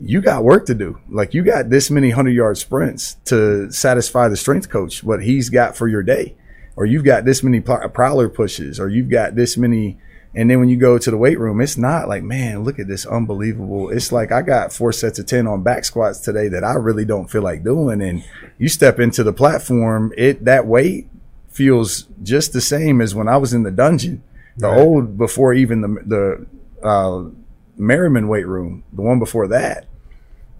you 0.00 0.20
got 0.20 0.44
work 0.44 0.66
to 0.66 0.74
do. 0.74 0.98
Like 1.08 1.34
you 1.34 1.42
got 1.42 1.70
this 1.70 1.90
many 1.90 2.10
hundred 2.10 2.32
yard 2.32 2.58
sprints 2.58 3.14
to 3.26 3.70
satisfy 3.70 4.28
the 4.28 4.36
strength 4.36 4.68
coach 4.68 5.04
what 5.04 5.22
he's 5.22 5.50
got 5.50 5.76
for 5.76 5.88
your 5.88 6.02
day, 6.02 6.36
or 6.76 6.86
you've 6.86 7.04
got 7.04 7.24
this 7.24 7.42
many 7.42 7.60
prowler 7.60 8.28
pushes, 8.28 8.80
or 8.80 8.88
you've 8.88 9.10
got 9.10 9.34
this 9.34 9.56
many. 9.56 9.98
And 10.36 10.50
then 10.50 10.58
when 10.58 10.68
you 10.68 10.76
go 10.76 10.98
to 10.98 11.10
the 11.12 11.16
weight 11.16 11.38
room, 11.38 11.60
it's 11.60 11.78
not 11.78 12.08
like, 12.08 12.24
man, 12.24 12.64
look 12.64 12.80
at 12.80 12.88
this 12.88 13.06
unbelievable. 13.06 13.90
It's 13.90 14.10
like 14.10 14.32
I 14.32 14.42
got 14.42 14.72
four 14.72 14.92
sets 14.92 15.20
of 15.20 15.26
10 15.26 15.46
on 15.46 15.62
back 15.62 15.84
squats 15.84 16.18
today 16.18 16.48
that 16.48 16.64
I 16.64 16.72
really 16.72 17.04
don't 17.04 17.30
feel 17.30 17.42
like 17.42 17.62
doing. 17.62 18.02
And 18.02 18.24
you 18.58 18.68
step 18.68 18.98
into 18.98 19.22
the 19.22 19.32
platform, 19.32 20.12
it, 20.16 20.44
that 20.44 20.66
weight 20.66 21.08
feels 21.54 22.08
just 22.24 22.52
the 22.52 22.60
same 22.60 23.00
as 23.00 23.14
when 23.14 23.28
I 23.28 23.36
was 23.36 23.54
in 23.54 23.62
the 23.62 23.70
dungeon, 23.70 24.24
the 24.56 24.68
right. 24.68 24.80
old 24.80 25.16
before 25.16 25.54
even 25.54 25.80
the 25.80 26.46
the 26.82 26.86
uh, 26.86 27.30
Merryman 27.76 28.28
weight 28.28 28.46
room, 28.46 28.84
the 28.92 29.02
one 29.02 29.18
before 29.18 29.48
that. 29.48 29.86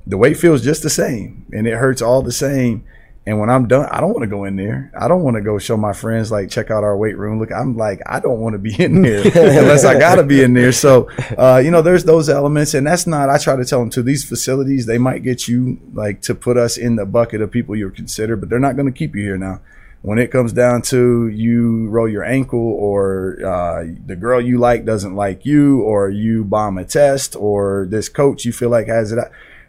The 0.07 0.19
weight 0.19 0.37
feels 0.37 0.63
just 0.63 0.83
the 0.83 0.91
same, 0.91 1.47
and 1.53 1.67
it 1.67 1.75
hurts 1.75 2.03
all 2.03 2.23
the 2.23 2.33
same. 2.33 2.85
And 3.27 3.41
when 3.41 3.49
I'm 3.49 3.67
done, 3.67 3.89
I 3.91 4.01
don't 4.01 4.13
want 4.13 4.23
to 4.25 4.29
go 4.29 4.45
in 4.45 4.57
there. 4.57 4.93
I 4.99 5.09
don't 5.09 5.23
want 5.23 5.37
to 5.37 5.41
go 5.41 5.59
show 5.59 5.79
my 5.79 5.95
friends 5.95 6.31
like 6.31 6.51
check 6.51 6.71
out 6.71 6.85
our 6.85 6.95
weight 6.95 7.17
room. 7.17 7.39
Look, 7.39 7.51
I'm 7.51 7.75
like 7.75 8.01
I 8.05 8.21
don't 8.21 8.41
want 8.41 8.53
to 8.53 8.59
be 8.59 8.75
in 8.79 9.01
there 9.01 9.23
unless 9.25 9.85
I 9.85 9.99
got 9.99 10.17
to 10.17 10.23
be 10.23 10.43
in 10.43 10.53
there. 10.53 10.73
So, 10.73 11.09
uh, 11.39 11.63
you 11.65 11.71
know, 11.71 11.81
there's 11.81 12.05
those 12.05 12.29
elements, 12.29 12.75
and 12.75 12.87
that's 12.87 13.07
not. 13.07 13.31
I 13.31 13.39
try 13.39 13.57
to 13.57 13.65
tell 13.65 13.81
them 13.81 13.91
to 13.91 14.03
these 14.03 14.29
facilities. 14.29 14.85
They 14.85 14.99
might 14.99 15.23
get 15.23 15.49
you 15.49 15.81
like 15.95 16.21
to 16.23 16.35
put 16.35 16.59
us 16.59 16.77
in 16.77 16.97
the 16.97 17.07
bucket 17.07 17.41
of 17.41 17.51
people 17.51 17.75
you 17.75 17.89
consider, 17.91 18.37
but 18.37 18.51
they're 18.51 18.59
not 18.59 18.77
going 18.77 18.93
to 18.93 18.99
keep 18.99 19.15
you 19.15 19.23
here 19.23 19.39
now 19.39 19.61
when 20.05 20.19
it 20.19 20.31
comes 20.31 20.53
down 20.53 20.83
to 20.83 21.29
you 21.29 21.89
roll 21.89 22.07
your 22.07 22.23
ankle 22.23 22.61
or 22.61 23.39
uh, 23.43 23.85
the 24.05 24.15
girl 24.15 24.39
you 24.39 24.59
like 24.59 24.85
doesn't 24.85 25.17
like 25.17 25.47
you 25.47 25.81
or 25.81 26.11
you 26.11 26.45
bomb 26.45 26.77
a 26.77 26.85
test 26.85 27.35
or 27.35 27.87
this 27.89 28.11
coach 28.11 28.45
you 28.45 28.53
feel 28.53 28.69
like 28.69 28.87
has 28.87 29.13
it 29.13 29.19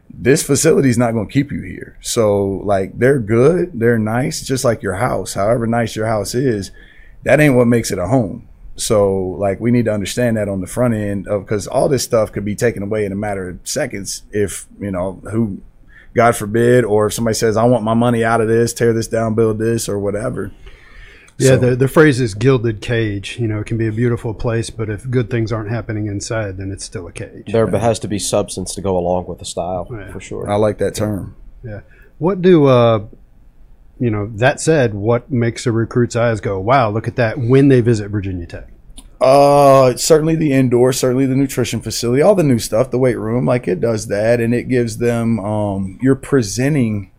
this 0.09 0.43
facility 0.43 0.89
is 0.89 0.97
not 0.97 1.13
going 1.13 1.25
to 1.25 1.33
keep 1.33 1.53
you 1.53 1.61
here. 1.61 1.97
So 2.01 2.61
like 2.65 2.99
they're 2.99 3.19
good 3.19 3.79
they're 3.79 3.97
nice 3.97 4.45
just 4.45 4.65
like 4.65 4.83
your 4.83 4.95
house. 4.95 5.35
However 5.35 5.67
nice 5.67 5.95
your 5.95 6.07
house 6.07 6.35
is 6.35 6.71
that 7.23 7.39
ain't 7.39 7.55
what 7.55 7.67
makes 7.67 7.89
it 7.89 7.97
a 7.97 8.07
home. 8.07 8.49
So 8.75 9.17
like 9.39 9.61
we 9.61 9.71
need 9.71 9.85
to 9.85 9.93
understand 9.93 10.35
that 10.35 10.49
on 10.49 10.59
the 10.59 10.67
front 10.67 10.95
end 10.95 11.29
of 11.29 11.45
because 11.45 11.65
all 11.65 11.87
this 11.87 12.03
stuff 12.03 12.33
could 12.33 12.43
be 12.43 12.55
taken 12.55 12.83
away 12.83 13.05
in 13.05 13.13
a 13.13 13.15
matter 13.15 13.47
of 13.47 13.59
seconds 13.63 14.23
if 14.31 14.67
you 14.81 14.91
know 14.91 15.13
who 15.31 15.61
God 16.15 16.35
forbid, 16.35 16.85
or 16.85 17.07
if 17.07 17.13
somebody 17.13 17.35
says, 17.35 17.57
I 17.57 17.65
want 17.65 17.83
my 17.83 17.93
money 17.93 18.23
out 18.23 18.39
of 18.39 18.47
this, 18.47 18.73
tear 18.73 18.93
this 18.93 19.07
down, 19.07 19.35
build 19.35 19.59
this, 19.59 19.89
or 19.89 19.99
whatever. 19.99 20.51
Yeah, 21.37 21.49
so, 21.49 21.57
the, 21.57 21.75
the 21.75 21.87
phrase 21.89 22.21
is 22.21 22.33
gilded 22.33 22.81
cage. 22.81 23.37
You 23.37 23.49
know, 23.49 23.59
it 23.59 23.65
can 23.65 23.77
be 23.77 23.87
a 23.87 23.91
beautiful 23.91 24.33
place, 24.33 24.69
but 24.69 24.89
if 24.89 25.09
good 25.09 25.29
things 25.29 25.51
aren't 25.51 25.69
happening 25.69 26.07
inside, 26.07 26.55
then 26.55 26.71
it's 26.71 26.85
still 26.85 27.05
a 27.07 27.11
cage. 27.11 27.51
There 27.51 27.69
yeah. 27.69 27.79
has 27.79 27.99
to 27.99 28.07
be 28.07 28.17
substance 28.17 28.73
to 28.75 28.81
go 28.81 28.97
along 28.97 29.25
with 29.25 29.39
the 29.39 29.45
style, 29.45 29.87
yeah. 29.91 30.13
for 30.13 30.21
sure. 30.21 30.49
I 30.49 30.55
like 30.55 30.77
that 30.77 30.95
term. 30.95 31.35
Yeah. 31.61 31.81
What 32.17 32.41
do, 32.41 32.67
uh, 32.67 33.07
you 33.99 34.09
know, 34.09 34.31
that 34.35 34.61
said, 34.61 34.93
what 34.93 35.29
makes 35.29 35.65
a 35.65 35.73
recruit's 35.73 36.15
eyes 36.15 36.39
go, 36.39 36.57
wow, 36.61 36.89
look 36.89 37.09
at 37.09 37.17
that 37.17 37.37
when 37.37 37.67
they 37.67 37.81
visit 37.81 38.07
Virginia 38.09 38.45
Tech? 38.45 38.69
Uh, 39.21 39.95
certainly 39.95 40.35
the 40.35 40.51
indoor, 40.51 40.91
certainly 40.91 41.25
the 41.25 41.35
nutrition 41.35 41.81
facility, 41.81 42.21
all 42.21 42.35
the 42.35 42.43
new 42.43 42.59
stuff, 42.59 42.91
the 42.91 42.99
weight 42.99 43.17
room, 43.17 43.45
like 43.45 43.67
it 43.67 43.79
does 43.79 44.07
that, 44.07 44.39
and 44.39 44.53
it 44.53 44.67
gives 44.67 44.97
them. 44.97 45.39
Um, 45.39 45.99
you're 46.01 46.15
presenting 46.15 47.11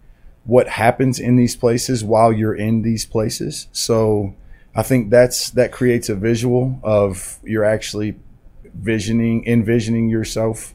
what 0.44 0.68
happens 0.68 1.18
in 1.18 1.36
these 1.36 1.56
places 1.56 2.04
while 2.04 2.32
you're 2.32 2.54
in 2.54 2.82
these 2.82 3.04
places. 3.04 3.66
So 3.72 4.34
I 4.74 4.82
think 4.82 5.10
that's 5.10 5.50
that 5.50 5.72
creates 5.72 6.08
a 6.08 6.14
visual 6.14 6.78
of 6.82 7.38
you're 7.42 7.64
actually 7.64 8.16
visioning, 8.74 9.46
envisioning 9.46 10.08
yourself 10.08 10.74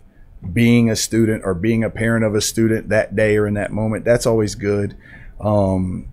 being 0.54 0.90
a 0.90 0.96
student 0.96 1.44
or 1.46 1.54
being 1.54 1.84
a 1.84 1.90
parent 1.90 2.26
of 2.26 2.34
a 2.34 2.42
student 2.42 2.90
that 2.90 3.16
day 3.16 3.38
or 3.38 3.48
in 3.48 3.54
that 3.54 3.72
moment. 3.72 4.04
That's 4.04 4.26
always 4.26 4.56
good. 4.56 4.98
Um, 5.40 6.10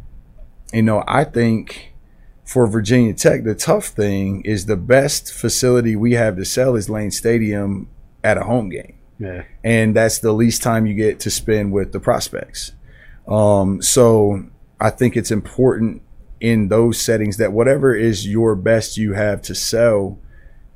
you 0.72 0.82
know, 0.82 1.02
I 1.06 1.24
think 1.24 1.94
for 2.49 2.66
Virginia 2.66 3.12
Tech, 3.12 3.45
the 3.45 3.55
tough 3.55 3.89
thing 3.89 4.41
is 4.41 4.65
the 4.65 4.77
best 4.77 5.31
facility 5.31 5.95
we 5.95 6.15
have 6.15 6.35
to 6.37 6.47
sell 6.47 6.77
is 6.77 6.89
Lane 6.89 7.11
Stadium 7.11 7.91
at 8.25 8.39
a 8.39 8.45
home 8.45 8.70
game. 8.70 8.95
Yeah. 9.20 9.43
and 9.65 9.97
that's 9.97 10.20
the 10.20 10.31
least 10.31 10.62
time 10.62 10.87
you 10.87 10.95
get 10.95 11.19
to 11.20 11.31
spend 11.31 11.73
with 11.73 11.91
the 11.91 11.99
prospects. 11.99 12.73
Um, 13.27 13.83
so 13.83 14.45
I 14.81 14.91
think 14.91 15.16
it's 15.16 15.33
important 15.33 16.03
in 16.41 16.69
those 16.69 17.03
settings 17.03 17.37
that 17.39 17.53
whatever 17.53 17.97
is 17.97 18.29
your 18.29 18.55
best 18.55 18.97
you 18.97 19.15
have 19.15 19.43
to 19.43 19.57
sell, 19.57 20.20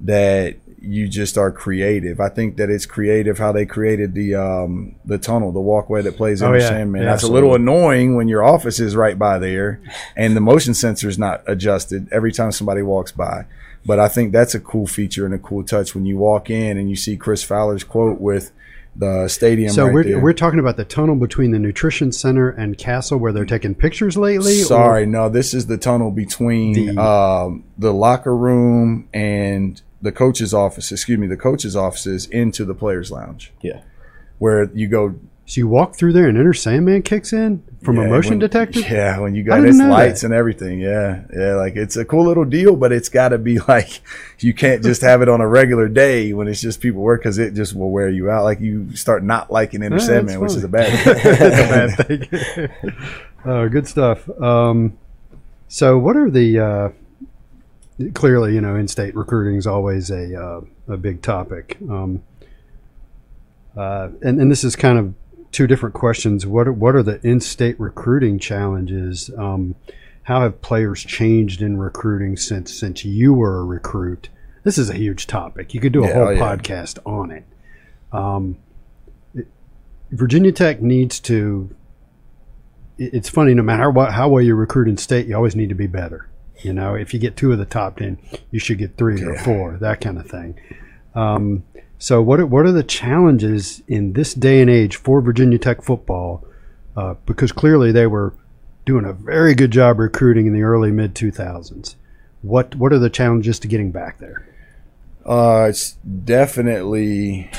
that 0.01 0.57
you 0.85 1.07
just 1.09 1.39
are 1.39 1.53
creative. 1.53 2.21
I 2.21 2.29
think 2.29 2.57
that 2.57 2.69
it's 2.69 2.87
creative 2.87 3.39
how 3.39 3.53
they 3.53 3.65
created 3.65 4.15
the 4.15 4.35
um, 4.35 4.97
the 5.05 5.17
tunnel, 5.17 5.53
the 5.53 5.61
walkway 5.61 6.03
that 6.03 6.17
plays 6.17 6.43
Oh, 6.43 6.47
under 6.47 6.59
yeah. 6.59 6.69
Sandman. 6.69 7.03
Yeah, 7.03 7.11
That's 7.11 7.23
a 7.23 7.31
little 7.31 7.55
annoying 7.55 8.17
when 8.17 8.27
your 8.29 8.43
office 8.43 8.81
is 8.81 8.97
right 8.97 9.19
by 9.19 9.39
there, 9.39 9.81
and 10.17 10.35
the 10.37 10.41
motion 10.41 10.75
sensor 10.75 11.09
is 11.09 11.19
not 11.19 11.43
adjusted 11.47 12.09
every 12.13 12.33
time 12.33 12.51
somebody 12.53 12.83
walks 12.83 13.13
by. 13.13 13.47
But 13.87 13.99
I 13.99 14.09
think 14.09 14.33
that's 14.33 14.55
a 14.55 14.61
cool 14.61 14.87
feature 14.87 15.25
and 15.25 15.35
a 15.35 15.39
cool 15.39 15.65
touch 15.65 15.95
when 15.95 16.05
you 16.07 16.17
walk 16.17 16.51
in 16.51 16.77
and 16.79 16.89
you 16.91 16.97
see 16.97 17.17
Chris 17.17 17.43
Fowler's 17.43 17.83
quote 17.85 18.21
with 18.21 18.53
the 18.95 19.27
stadium. 19.27 19.73
So 19.73 19.87
right 19.87 19.95
we're, 19.95 20.05
there. 20.05 20.21
we're 20.21 20.33
talking 20.35 20.59
about 20.61 20.77
the 20.77 20.85
tunnel 20.85 21.17
between 21.17 21.51
the 21.51 21.59
nutrition 21.59 22.13
center 22.13 22.51
and 22.51 22.77
Cassell 22.77 23.19
where 23.19 23.33
they're 23.33 23.45
taking 23.47 23.75
pictures 23.75 24.17
lately. 24.17 24.61
or- 24.61 24.65
Sorry, 24.67 25.07
no. 25.07 25.29
This 25.29 25.55
is 25.55 25.67
the 25.67 25.79
tunnel 25.79 26.11
between 26.11 26.95
The- 26.95 27.03
um, 27.03 27.65
the 27.79 27.93
locker 27.93 28.37
room 28.37 29.09
and 29.15 29.81
the 30.03 30.13
coach's 30.13 30.53
office. 30.53 30.91
Excuse 30.93 31.19
me, 31.19 31.27
the 31.27 31.37
coach's 31.37 31.75
offices 31.77 32.27
into 32.27 32.65
the 32.65 32.75
players' 32.75 33.11
lounge, 33.11 33.53
Yeah. 33.63 33.81
where 34.39 34.71
you 34.75 34.89
go 34.89 35.15
so 35.45 35.59
you 35.61 35.67
walk 35.67 35.97
through 35.97 36.13
there 36.13 36.29
and 36.29 36.39
Enter 36.39 36.55
Sandman 36.55 37.03
kicks 37.03 37.33
in 37.33 37.63
from 37.83 37.99
a 37.99 38.07
motion 38.07 38.33
when- 38.35 38.39
detector. 38.39 38.79
Yeah, 38.81 39.19
when 39.19 39.35
you 39.35 39.43
got 39.43 39.57
didn't 39.57 39.71
its 39.71 39.79
lights 39.81 40.21
that. 40.21 40.29
and 40.29 40.35
everything. 40.35 40.79
Yeah, 40.81 41.23
yeah. 41.37 41.55
Like 41.57 41.75
it's 41.75 41.97
a 41.97 42.05
cool 42.05 42.25
little 42.27 42.45
deal, 42.45 42.77
but 42.77 42.93
it's 42.93 43.09
got 43.09 43.31
to 43.31 43.39
be 43.39 43.59
like 43.69 44.01
you 44.39 44.55
can't 44.55 44.83
just 44.85 45.03
have 45.03 45.21
it 45.21 45.29
on 45.29 45.41
a 45.41 45.49
regular 45.49 45.89
day 45.89 46.33
when 46.33 46.47
it's 46.47 46.61
just 46.61 46.81
people 46.81 47.03
work 47.03 47.21
because 47.23 47.39
it 47.39 47.55
just 47.55 47.75
will 47.75 47.91
wear 47.91 48.09
you 48.09 48.31
out. 48.31 48.45
Like 48.45 48.61
you 48.61 48.95
start 48.95 49.25
not 49.25 49.51
liking 49.51 49.83
Enter 49.83 49.97
Yeah, 49.99 50.05
Sandman, 50.07 50.41
which 50.41 50.53
is 50.53 50.63
a 50.65 50.69
bad. 50.69 50.93
That's 51.25 51.99
a 51.99 52.07
bad 52.07 52.71
thing. 52.87 52.93
uh, 53.45 53.67
good 53.67 53.89
stuff. 53.89 54.29
Um, 54.41 54.97
so, 55.67 55.99
what 55.99 56.17
are 56.17 56.31
the 56.31 56.59
uh, 56.61 56.89
clearly, 58.11 58.55
you 58.55 58.61
know, 58.61 58.75
in-state 58.77 59.15
recruiting 59.15 59.57
is 59.57 59.67
always 59.67 60.11
a 60.11 60.41
uh, 60.41 60.61
a 60.89 60.97
big 60.97 61.23
topic, 61.23 61.79
um, 61.89 62.23
uh, 63.77 64.09
and 64.23 64.41
and 64.41 64.51
this 64.51 64.65
is 64.65 64.77
kind 64.77 64.99
of 64.99 65.15
two 65.51 65.67
different 65.67 65.95
questions. 65.95 66.47
What 66.47 66.67
are, 66.69 66.73
what 66.73 66.95
are 66.95 67.03
the 67.03 67.21
in-state 67.27 67.79
recruiting 67.79 68.39
challenges? 68.39 69.31
Um, 69.37 69.75
how 70.25 70.43
have 70.43 70.63
players 70.63 71.03
changed 71.03 71.63
in 71.63 71.77
recruiting 71.79 72.37
since 72.37 72.73
since 72.79 73.05
you 73.05 73.35
were 73.35 73.61
a 73.61 73.65
recruit? 73.65 74.29
This 74.65 74.79
is 74.79 74.89
a 74.89 74.95
huge 74.95 75.27
topic. 75.27 75.75
You 75.75 75.81
could 75.81 75.93
do 75.93 76.05
a 76.05 76.09
Yeah, 76.09 76.15
whole 76.15 76.27
oh, 76.29 76.31
yeah. 76.31 76.41
podcast 76.41 76.99
on 77.05 77.31
it. 77.33 77.45
Um, 78.13 78.59
it- 79.35 79.49
Virginia 80.11 80.53
Tech 80.53 80.81
needs 80.81 81.19
to 81.21 81.75
it- 82.99 83.15
it's 83.15 83.29
funny 83.29 83.55
no 83.55 83.63
matter 83.63 83.91
what 83.91 84.13
how 84.13 84.29
well 84.29 84.43
you 84.43 84.55
recruit 84.55 84.87
in 84.89 84.97
state 84.99 85.27
you 85.27 85.35
always 85.35 85.57
need 85.57 85.71
to 85.71 85.75
be 85.75 85.87
better 85.87 86.29
you 86.65 86.73
know 86.73 86.95
if 86.95 87.13
you 87.13 87.21
get 87.21 87.37
two 87.37 87.53
of 87.53 87.59
the 87.59 87.65
top 87.65 87.99
10 87.99 88.19
you 88.51 88.59
should 88.59 88.79
get 88.79 88.97
three 88.97 89.23
or 89.23 89.37
four 89.39 89.77
that 89.79 90.01
kind 90.01 90.19
of 90.19 90.27
thing. 90.27 90.59
Um, 91.15 91.65
so 91.99 92.21
what 92.21 92.41
are, 92.41 92.47
what 92.47 92.67
are 92.67 92.73
the 92.73 92.83
challenges 92.83 93.83
in 93.87 94.15
this 94.15 94.35
day 94.35 94.61
and 94.61 94.71
age 94.71 94.97
for 94.97 95.21
virginia 95.21 95.59
tech 95.59 95.83
football? 95.83 96.45
Uh, 96.97 97.15
because 97.27 97.53
clearly 97.53 97.93
they 97.93 98.07
were 98.07 98.35
doing 98.85 99.05
a 99.05 99.13
very 99.13 99.55
good 99.55 99.71
job 99.71 99.99
recruiting 99.99 100.47
in 100.47 100.53
the 100.53 100.63
early 100.63 100.91
mid 100.91 101.15
2000s 101.15 101.95
what 102.43 102.75
what 102.75 102.93
are 102.93 102.99
the 102.99 103.11
challenges 103.11 103.59
to 103.61 103.69
getting 103.69 103.91
back 103.91 104.19
there? 104.19 104.47
Uh, 105.25 105.67
it's 105.71 105.93
definitely 106.25 107.51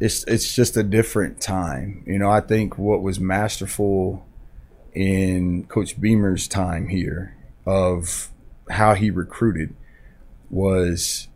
it's 0.00 0.24
it's 0.24 0.54
just 0.54 0.76
a 0.76 0.82
different 0.82 1.40
time. 1.40 2.04
You 2.06 2.18
know, 2.18 2.30
I 2.30 2.40
think 2.40 2.78
what 2.78 3.02
was 3.02 3.20
masterful 3.20 4.24
in 4.94 5.64
Coach 5.64 6.00
Beamer's 6.00 6.48
time 6.48 6.88
here 6.88 7.36
of 7.66 8.30
how 8.70 8.94
he 8.94 9.10
recruited 9.10 9.74
was 10.50 11.28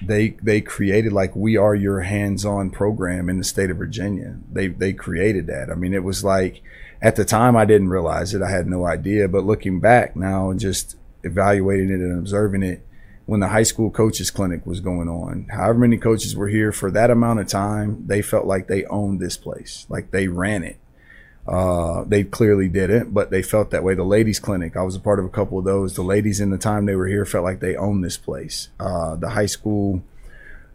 they 0.00 0.36
they 0.42 0.60
created 0.60 1.12
like 1.12 1.34
we 1.34 1.56
are 1.56 1.74
your 1.74 2.00
hands-on 2.00 2.70
program 2.70 3.28
in 3.28 3.38
the 3.38 3.44
state 3.44 3.70
of 3.70 3.76
Virginia. 3.76 4.36
They 4.52 4.68
they 4.68 4.92
created 4.92 5.46
that. 5.48 5.70
I 5.70 5.74
mean, 5.74 5.94
it 5.94 6.04
was 6.04 6.22
like 6.22 6.62
at 7.02 7.16
the 7.16 7.24
time 7.24 7.56
I 7.56 7.64
didn't 7.64 7.88
realize 7.88 8.34
it. 8.34 8.42
I 8.42 8.50
had 8.50 8.66
no 8.66 8.86
idea, 8.86 9.28
but 9.28 9.44
looking 9.44 9.80
back 9.80 10.16
now 10.16 10.50
and 10.50 10.60
just 10.60 10.96
evaluating 11.24 11.90
it 11.90 12.00
and 12.00 12.18
observing 12.18 12.62
it 12.62 12.84
when 13.26 13.40
the 13.40 13.48
high 13.48 13.62
school 13.62 13.90
coaches 13.90 14.30
clinic 14.30 14.64
was 14.64 14.80
going 14.80 15.08
on, 15.08 15.46
however 15.50 15.80
many 15.80 15.98
coaches 15.98 16.34
were 16.34 16.48
here 16.48 16.72
for 16.72 16.90
that 16.90 17.10
amount 17.10 17.40
of 17.40 17.46
time, 17.46 18.04
they 18.06 18.22
felt 18.22 18.46
like 18.46 18.68
they 18.68 18.84
owned 18.86 19.20
this 19.20 19.36
place, 19.36 19.84
like 19.88 20.12
they 20.12 20.28
ran 20.28 20.62
it. 20.62 20.78
Uh, 21.48 22.04
they 22.04 22.24
clearly 22.24 22.68
didn't, 22.68 23.14
but 23.14 23.30
they 23.30 23.42
felt 23.42 23.70
that 23.70 23.82
way. 23.82 23.94
The 23.94 24.04
ladies' 24.04 24.38
clinic, 24.38 24.76
I 24.76 24.82
was 24.82 24.94
a 24.94 25.00
part 25.00 25.18
of 25.18 25.24
a 25.24 25.30
couple 25.30 25.58
of 25.58 25.64
those. 25.64 25.94
The 25.94 26.02
ladies 26.02 26.40
in 26.40 26.50
the 26.50 26.58
time 26.58 26.84
they 26.84 26.94
were 26.94 27.06
here 27.06 27.24
felt 27.24 27.44
like 27.44 27.60
they 27.60 27.74
owned 27.74 28.04
this 28.04 28.18
place. 28.18 28.68
Uh, 28.78 29.16
the 29.16 29.30
high 29.30 29.46
school 29.46 30.02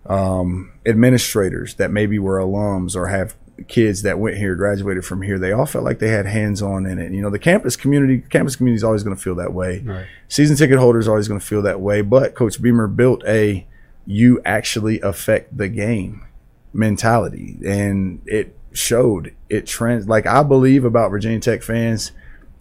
um, 0.08 0.72
administrators 0.86 1.76
that 1.76 1.92
maybe 1.92 2.18
were 2.18 2.40
alums 2.40 2.96
or 2.96 3.08
have 3.08 3.36
kids 3.68 4.02
that 4.02 4.18
went 4.18 4.38
here, 4.38 4.56
graduated 4.56 5.06
from 5.06 5.22
here, 5.22 5.38
they 5.38 5.52
all 5.52 5.68
felt 5.68 5.84
like 5.84 6.00
they 6.00 6.10
had 6.10 6.26
hands 6.26 6.62
on 6.62 6.86
in 6.86 6.98
it. 6.98 7.12
You 7.12 7.22
know, 7.22 7.30
the 7.30 7.40
campus 7.40 7.76
community, 7.76 8.24
campus 8.30 8.56
community 8.56 8.78
is 8.78 8.84
always 8.84 9.04
going 9.04 9.16
to 9.16 9.22
feel 9.22 9.36
that 9.36 9.54
way. 9.54 9.80
Right. 9.80 10.08
Season 10.28 10.56
ticket 10.56 10.80
holders 10.80 11.08
are 11.08 11.12
always 11.12 11.28
going 11.28 11.40
to 11.40 11.46
feel 11.46 11.62
that 11.62 11.80
way. 11.80 12.02
But 12.02 12.34
Coach 12.34 12.62
Beamer 12.62 12.88
built 12.88 13.24
a 13.26 13.68
you 14.06 14.42
actually 14.44 15.00
affect 15.02 15.56
the 15.56 15.70
game 15.70 16.26
mentality, 16.74 17.58
and 17.66 18.22
it 18.26 18.58
showed. 18.74 19.34
It 19.50 19.66
trends 19.66 20.08
like 20.08 20.26
I 20.26 20.44
believe 20.44 20.86
about 20.86 21.12
Virginia 21.12 21.40
Tech 21.40 21.64
fans. 21.64 22.12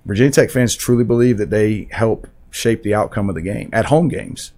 Virginia 0.05 0.33
Tech 0.33 0.51
fans 0.51 0.75
truly 0.75 1.05
believe 1.05 1.39
that 1.39 1.51
they 1.51 1.89
help 1.91 2.29
shape 2.51 2.83
the 2.83 2.95
outcome 2.95 3.29
of 3.29 3.35
the 3.35 3.43
game 3.43 3.71
at 3.73 3.87
home 3.87 4.09
games. 4.09 4.53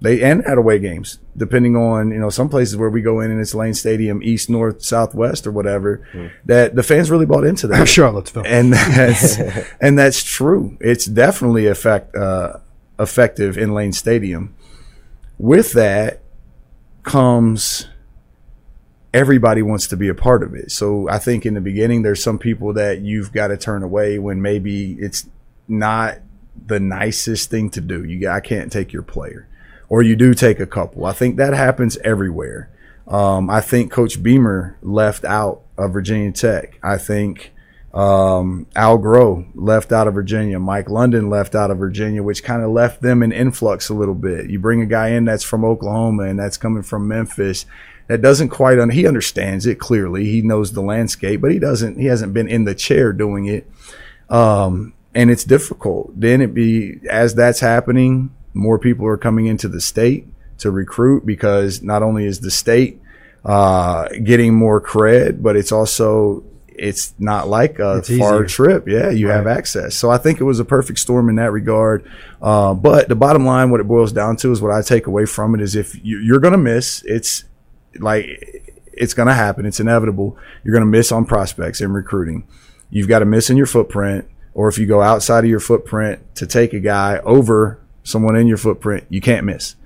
They 0.00 0.22
and 0.22 0.44
at 0.44 0.58
away 0.58 0.78
games, 0.78 1.18
depending 1.36 1.74
on 1.74 2.12
you 2.12 2.20
know 2.20 2.30
some 2.30 2.48
places 2.48 2.76
where 2.76 2.88
we 2.88 3.02
go 3.02 3.20
in 3.20 3.32
and 3.32 3.40
it's 3.40 3.54
Lane 3.54 3.74
Stadium, 3.74 4.22
East, 4.22 4.48
North, 4.48 4.82
Southwest, 4.82 5.46
or 5.46 5.50
whatever. 5.50 6.06
That 6.44 6.76
the 6.76 6.84
fans 6.84 7.10
really 7.10 7.26
bought 7.26 7.44
into 7.44 7.66
that 7.66 7.88
charlottesville 7.88 8.44
and 8.46 8.72
that's 8.72 9.38
and 9.80 9.98
that's 9.98 10.22
true. 10.22 10.76
It's 10.80 11.04
definitely 11.04 11.66
effect 11.66 12.14
uh, 12.14 12.58
effective 12.98 13.58
in 13.58 13.74
Lane 13.74 13.92
Stadium. 13.92 14.54
With 15.36 15.72
that 15.72 16.20
comes 17.02 17.88
everybody 19.12 19.62
wants 19.62 19.86
to 19.88 19.96
be 19.96 20.08
a 20.08 20.14
part 20.14 20.42
of 20.42 20.54
it. 20.54 20.70
So 20.70 21.08
I 21.08 21.18
think 21.18 21.46
in 21.46 21.54
the 21.54 21.60
beginning 21.60 22.02
there's 22.02 22.22
some 22.22 22.38
people 22.38 22.72
that 22.74 23.00
you've 23.00 23.32
got 23.32 23.48
to 23.48 23.56
turn 23.56 23.82
away 23.82 24.18
when 24.18 24.42
maybe 24.42 24.92
it's 25.00 25.28
not 25.66 26.18
the 26.66 26.80
nicest 26.80 27.50
thing 27.50 27.70
to 27.70 27.80
do. 27.80 28.04
You 28.04 28.28
I 28.28 28.40
can't 28.40 28.72
take 28.72 28.92
your 28.92 29.02
player, 29.02 29.48
or 29.88 30.02
you 30.02 30.16
do 30.16 30.34
take 30.34 30.60
a 30.60 30.66
couple. 30.66 31.04
I 31.06 31.12
think 31.12 31.36
that 31.36 31.54
happens 31.54 31.96
everywhere. 31.98 32.70
Um, 33.06 33.48
I 33.48 33.60
think 33.60 33.90
Coach 33.90 34.22
Beamer 34.22 34.76
left 34.82 35.24
out 35.24 35.62
of 35.78 35.92
Virginia 35.92 36.32
Tech. 36.32 36.78
I 36.82 36.98
think 36.98 37.52
um, 37.94 38.66
Al 38.76 38.98
Groh 38.98 39.48
left 39.54 39.92
out 39.92 40.06
of 40.06 40.14
Virginia. 40.14 40.58
Mike 40.58 40.90
London 40.90 41.30
left 41.30 41.54
out 41.54 41.70
of 41.70 41.78
Virginia, 41.78 42.22
which 42.22 42.44
kind 42.44 42.62
of 42.62 42.70
left 42.70 43.00
them 43.00 43.22
in 43.22 43.32
influx 43.32 43.88
a 43.88 43.94
little 43.94 44.14
bit. 44.14 44.50
You 44.50 44.58
bring 44.58 44.82
a 44.82 44.86
guy 44.86 45.08
in 45.08 45.24
that's 45.24 45.44
from 45.44 45.64
Oklahoma 45.64 46.24
and 46.24 46.38
that's 46.38 46.58
coming 46.58 46.82
from 46.82 47.08
Memphis. 47.08 47.64
That 48.08 48.20
doesn't 48.22 48.48
quite 48.48 48.78
un- 48.78 48.90
he 48.90 49.06
understands 49.06 49.66
it 49.66 49.78
clearly. 49.78 50.24
He 50.24 50.42
knows 50.42 50.72
the 50.72 50.80
landscape, 50.82 51.40
but 51.40 51.52
he 51.52 51.58
doesn't. 51.58 51.98
He 52.00 52.06
hasn't 52.06 52.34
been 52.34 52.48
in 52.48 52.64
the 52.64 52.74
chair 52.74 53.12
doing 53.12 53.46
it, 53.46 53.70
um, 54.30 54.94
and 55.14 55.30
it's 55.30 55.44
difficult. 55.44 56.18
Then 56.18 56.40
it 56.40 56.54
be 56.54 57.00
as 57.10 57.34
that's 57.34 57.60
happening, 57.60 58.34
more 58.54 58.78
people 58.78 59.06
are 59.06 59.16
coming 59.18 59.46
into 59.46 59.68
the 59.68 59.80
state 59.80 60.26
to 60.58 60.70
recruit 60.70 61.24
because 61.26 61.82
not 61.82 62.02
only 62.02 62.24
is 62.24 62.40
the 62.40 62.50
state 62.50 63.00
uh, 63.44 64.08
getting 64.24 64.54
more 64.54 64.80
cred, 64.80 65.42
but 65.42 65.54
it's 65.56 65.70
also 65.72 66.44
it's 66.68 67.12
not 67.18 67.48
like 67.48 67.78
a 67.78 67.98
It's 67.98 68.08
far 68.16 68.36
easier. 68.36 68.46
trip. 68.46 68.88
Yeah, 68.88 69.10
you 69.10 69.28
have 69.28 69.46
access. 69.46 69.96
So 69.96 70.10
I 70.10 70.16
think 70.18 70.40
it 70.40 70.44
was 70.44 70.60
a 70.60 70.64
perfect 70.64 71.00
storm 71.00 71.28
in 71.28 71.36
that 71.36 71.50
regard. 71.52 72.08
Uh, 72.40 72.72
but 72.72 73.08
the 73.08 73.16
bottom 73.16 73.44
line, 73.44 73.70
what 73.70 73.80
it 73.80 73.88
boils 73.88 74.12
down 74.12 74.36
to, 74.36 74.52
is 74.52 74.62
what 74.62 74.72
I 74.72 74.80
take 74.82 75.06
away 75.08 75.26
from 75.26 75.54
it 75.56 75.60
is 75.60 75.74
if 75.74 75.96
you're 76.04 76.38
going 76.38 76.52
to 76.52 76.58
miss, 76.58 77.02
it's 77.04 77.44
like 78.00 78.26
it's 78.92 79.14
going 79.14 79.28
to 79.28 79.34
happen. 79.34 79.66
It's 79.66 79.80
inevitable. 79.80 80.36
You're 80.64 80.72
going 80.72 80.84
to 80.84 80.90
miss 80.90 81.12
on 81.12 81.24
prospects 81.24 81.80
and 81.80 81.94
recruiting. 81.94 82.46
You've 82.90 83.08
got 83.08 83.20
to 83.20 83.24
miss 83.24 83.50
in 83.50 83.56
your 83.56 83.66
footprint, 83.66 84.28
or 84.54 84.68
if 84.68 84.78
you 84.78 84.86
go 84.86 85.02
outside 85.02 85.44
of 85.44 85.50
your 85.50 85.60
footprint 85.60 86.20
to 86.36 86.46
take 86.46 86.72
a 86.72 86.80
guy 86.80 87.18
over 87.18 87.80
someone 88.02 88.36
in 88.36 88.46
your 88.46 88.56
footprint, 88.56 89.04
you 89.08 89.20
can't 89.20 89.44
miss. 89.44 89.76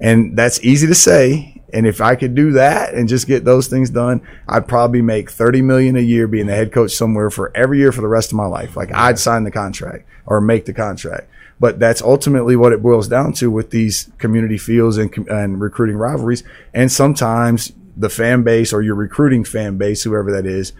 And 0.00 0.36
that's 0.36 0.62
easy 0.64 0.86
to 0.86 0.94
say. 0.94 1.62
And 1.72 1.86
if 1.86 2.00
I 2.00 2.16
could 2.16 2.34
do 2.34 2.52
that 2.52 2.92
and 2.92 3.08
just 3.08 3.26
get 3.26 3.44
those 3.44 3.66
things 3.66 3.88
done, 3.88 4.20
I'd 4.48 4.68
probably 4.68 5.00
make 5.00 5.30
30 5.30 5.62
million 5.62 5.96
a 5.96 6.00
year 6.00 6.28
being 6.28 6.46
the 6.46 6.54
head 6.54 6.72
coach 6.72 6.92
somewhere 6.92 7.30
for 7.30 7.50
every 7.56 7.78
year 7.78 7.92
for 7.92 8.02
the 8.02 8.08
rest 8.08 8.30
of 8.30 8.36
my 8.36 8.46
life. 8.46 8.76
Like 8.76 8.92
I'd 8.92 9.18
sign 9.18 9.44
the 9.44 9.50
contract 9.50 10.06
or 10.26 10.40
make 10.40 10.66
the 10.66 10.74
contract. 10.74 11.28
But 11.62 11.78
that's 11.78 12.02
ultimately 12.02 12.56
what 12.56 12.72
it 12.72 12.82
boils 12.82 13.06
down 13.06 13.34
to 13.34 13.48
with 13.48 13.70
these 13.70 14.10
community 14.18 14.58
fields 14.58 14.98
and, 14.98 15.16
and 15.28 15.60
recruiting 15.60 15.96
rivalries. 15.96 16.42
And 16.74 16.90
sometimes 16.90 17.72
the 17.96 18.08
fan 18.08 18.42
base 18.42 18.72
or 18.72 18.82
your 18.82 18.96
recruiting 18.96 19.44
fan 19.44 19.78
base, 19.78 20.02
whoever 20.02 20.32
that 20.32 20.44
is, 20.44 20.72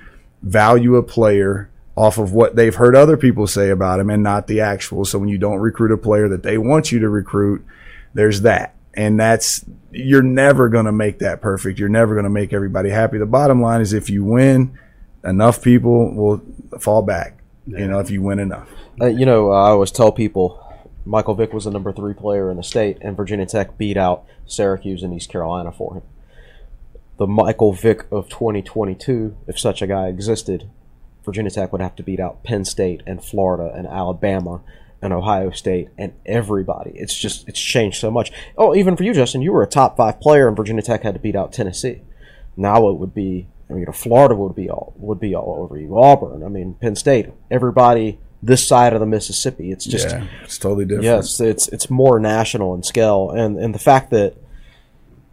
value 0.43 0.97
a 0.97 1.03
player 1.05 1.71
off 1.95 2.19
of 2.19 2.33
what 2.33 2.57
they've 2.57 2.75
heard 2.75 2.97
other 2.97 3.17
people 3.17 3.47
say 3.47 3.71
about 3.71 4.01
him 4.01 4.11
and 4.11 4.25
not 4.25 4.49
the 4.49 4.61
actual. 4.61 5.05
So 5.05 5.21
when 5.21 5.29
you 5.29 5.39
don't 5.39 5.61
recruit 5.61 5.93
a 5.93 5.97
player 5.97 6.29
that 6.29 6.43
they 6.43 6.59
want 6.59 6.91
you 6.91 6.99
to 6.99 7.09
recruit, 7.09 7.65
there's 8.13 8.41
that. 8.41 8.75
And 8.95 9.21
that's, 9.21 9.65
you're 9.93 10.21
never 10.21 10.69
going 10.69 10.87
to 10.87 10.93
make 10.93 11.21
that 11.21 11.41
perfect. 11.41 11.79
You're 11.79 11.91
never 11.91 12.15
going 12.15 12.25
to 12.25 12.31
make 12.31 12.53
everybody 12.53 12.91
happy. 12.91 13.19
The 13.19 13.27
bottom 13.27 13.63
line 13.63 13.83
is 13.83 13.93
if 13.93 14.11
you 14.11 14.25
win, 14.25 14.77
enough 15.23 15.63
people 15.63 16.13
will 16.13 16.43
fall 16.81 17.03
back. 17.03 17.39
You 17.67 17.87
know, 17.87 18.01
if 18.01 18.11
you 18.11 18.21
win 18.21 18.41
enough. 18.41 18.69
Uh, 19.01 19.07
you 19.07 19.25
know, 19.25 19.53
I 19.53 19.69
always 19.69 19.93
tell 19.93 20.11
people 20.11 20.62
Michael 21.05 21.35
Vick 21.35 21.53
was 21.53 21.65
the 21.65 21.71
number 21.71 21.93
three 21.93 22.15
player 22.15 22.51
in 22.51 22.57
the 22.57 22.63
state, 22.63 22.99
and 23.01 23.17
Virginia 23.17 23.47
Tech 23.47 23.77
beat 23.77 23.97
out 23.97 24.25
Syracuse 24.47 25.03
and 25.03 25.13
East 25.13 25.29
Carolina 25.29 25.73
for 25.73 25.95
him. 25.95 26.03
The 27.19 27.27
Michael 27.27 27.73
Vick 27.73 28.07
of 28.11 28.29
2022, 28.29 29.37
if 29.47 29.59
such 29.59 29.83
a 29.83 29.87
guy 29.87 30.07
existed, 30.07 30.69
Virginia 31.25 31.51
Tech 31.51 31.73
would 31.73 31.81
have 31.81 31.97
to 31.97 32.03
beat 32.03 32.21
out 32.21 32.43
Penn 32.43 32.65
State 32.65 33.03
and 33.07 33.25
Florida 33.25 33.73
and 33.75 33.87
Alabama 33.87 34.61
and 35.01 35.13
Ohio 35.13 35.51
State 35.51 35.89
and 35.99 36.13
everybody. 36.25 36.93
It's 36.95 37.17
just 37.19 37.49
it's 37.49 37.61
changed 37.61 37.99
so 37.99 38.11
much. 38.11 38.33
Oh, 38.57 38.75
even 38.75 38.97
for 38.97 39.03
you, 39.03 39.13
Justin, 39.13 39.43
you 39.43 39.53
were 39.53 39.63
a 39.63 39.69
top 39.69 39.97
five 39.97 40.21
player, 40.21 40.47
and 40.47 40.57
Virginia 40.57 40.83
Tech 40.83 41.03
had 41.03 41.15
to 41.15 41.21
beat 41.21 41.37
out 41.37 41.53
Tennessee. 41.53 42.03
Now 42.57 42.89
it 42.89 42.99
would 42.99 43.15
be, 43.15 43.49
I 43.69 43.73
mean, 43.73 43.81
you 43.81 43.87
know, 43.87 43.93
Florida 43.93 44.35
would 44.35 44.55
be 44.55 44.71
all 44.71 44.95
would 44.97 45.19
be 45.19 45.35
all 45.35 45.63
over 45.63 45.79
you. 45.79 45.99
Auburn, 45.99 46.45
I 46.45 46.49
mean, 46.49 46.75
Penn 46.75 46.95
State, 46.95 47.31
everybody 47.51 48.19
this 48.43 48.67
side 48.67 48.93
of 48.93 49.01
the 49.01 49.07
Mississippi. 49.07 49.71
It's 49.71 49.85
just 49.85 50.09
yeah, 50.09 50.27
it's 50.43 50.59
totally 50.59 50.85
different. 50.85 51.05
yes, 51.05 51.41
it's 51.41 51.69
it's 51.69 51.89
more 51.89 52.19
national 52.19 52.75
in 52.75 52.83
scale, 52.83 53.31
and 53.31 53.59
and 53.59 53.75
the 53.75 53.79
fact 53.79 54.11
that 54.11 54.35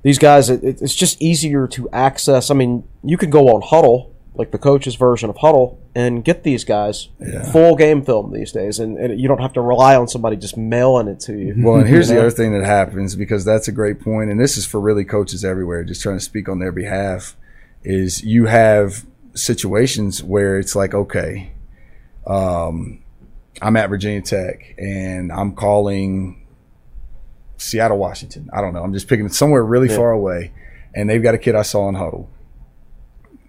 these 0.03 0.17
guys, 0.19 0.49
it, 0.49 0.63
it's 0.63 0.95
just 0.95 1.21
easier 1.21 1.67
to 1.67 1.89
access. 1.91 2.49
I 2.49 2.53
mean, 2.53 2.83
you 3.03 3.17
can 3.17 3.29
go 3.29 3.49
on 3.49 3.61
Hudl, 3.61 4.11
like 4.33 4.51
the 4.51 4.57
coach's 4.57 4.95
version 4.95 5.29
of 5.29 5.35
Hudl, 5.37 5.75
and 5.93 6.23
get 6.23 6.43
these 6.43 6.63
guys 6.63 7.09
Yeah. 7.19 7.43
full 7.51 7.75
game 7.75 8.01
film 8.05 8.31
these 8.31 8.53
days, 8.53 8.79
and, 8.79 8.97
and 8.97 9.19
you 9.19 9.27
don't 9.27 9.41
have 9.41 9.51
to 9.53 9.61
rely 9.61 9.97
on 9.97 10.07
somebody 10.07 10.37
just 10.37 10.55
mailing 10.55 11.09
it 11.09 11.19
to 11.21 11.33
you. 11.33 11.53
Well, 11.57 11.75
and 11.79 11.87
here's 11.93 12.09
You 12.09 12.15
the 12.15 12.21
other 12.21 12.31
thing 12.31 12.53
that 12.53 12.63
happens 12.65 13.15
because 13.17 13.43
that's 13.43 13.67
a 13.67 13.73
great 13.73 13.99
point, 13.99 14.29
and 14.31 14.39
this 14.39 14.55
is 14.55 14.65
for 14.65 14.79
really 14.79 15.03
coaches 15.03 15.43
everywhere. 15.43 15.83
Just 15.83 16.01
trying 16.01 16.17
to 16.17 16.23
speak 16.23 16.47
on 16.47 16.59
their 16.59 16.71
behalf 16.71 17.35
is 17.83 18.23
you 18.23 18.45
have 18.45 19.05
situations 19.35 20.23
where 20.23 20.57
it's 20.59 20.75
like, 20.77 20.93
okay, 20.93 21.51
um, 22.25 23.03
I'm 23.61 23.75
at 23.75 23.89
Virginia 23.89 24.21
Tech 24.21 24.75
and 24.77 25.31
I'm 25.31 25.53
calling 25.53 26.45
Seattle, 27.57 27.97
Washington. 27.97 28.49
I 28.53 28.61
don't 28.61 28.73
know. 28.73 28.81
I'm 28.83 28.93
just 28.93 29.07
picking 29.07 29.25
it 29.25 29.33
somewhere 29.33 29.63
really 29.63 29.89
far 29.89 30.11
away, 30.11 30.53
and 30.95 31.09
they've 31.09 31.21
got 31.21 31.35
a 31.35 31.37
kid 31.37 31.55
I 31.55 31.63
saw 31.63 31.89
in 31.89 31.95
Hudl. 31.95 32.27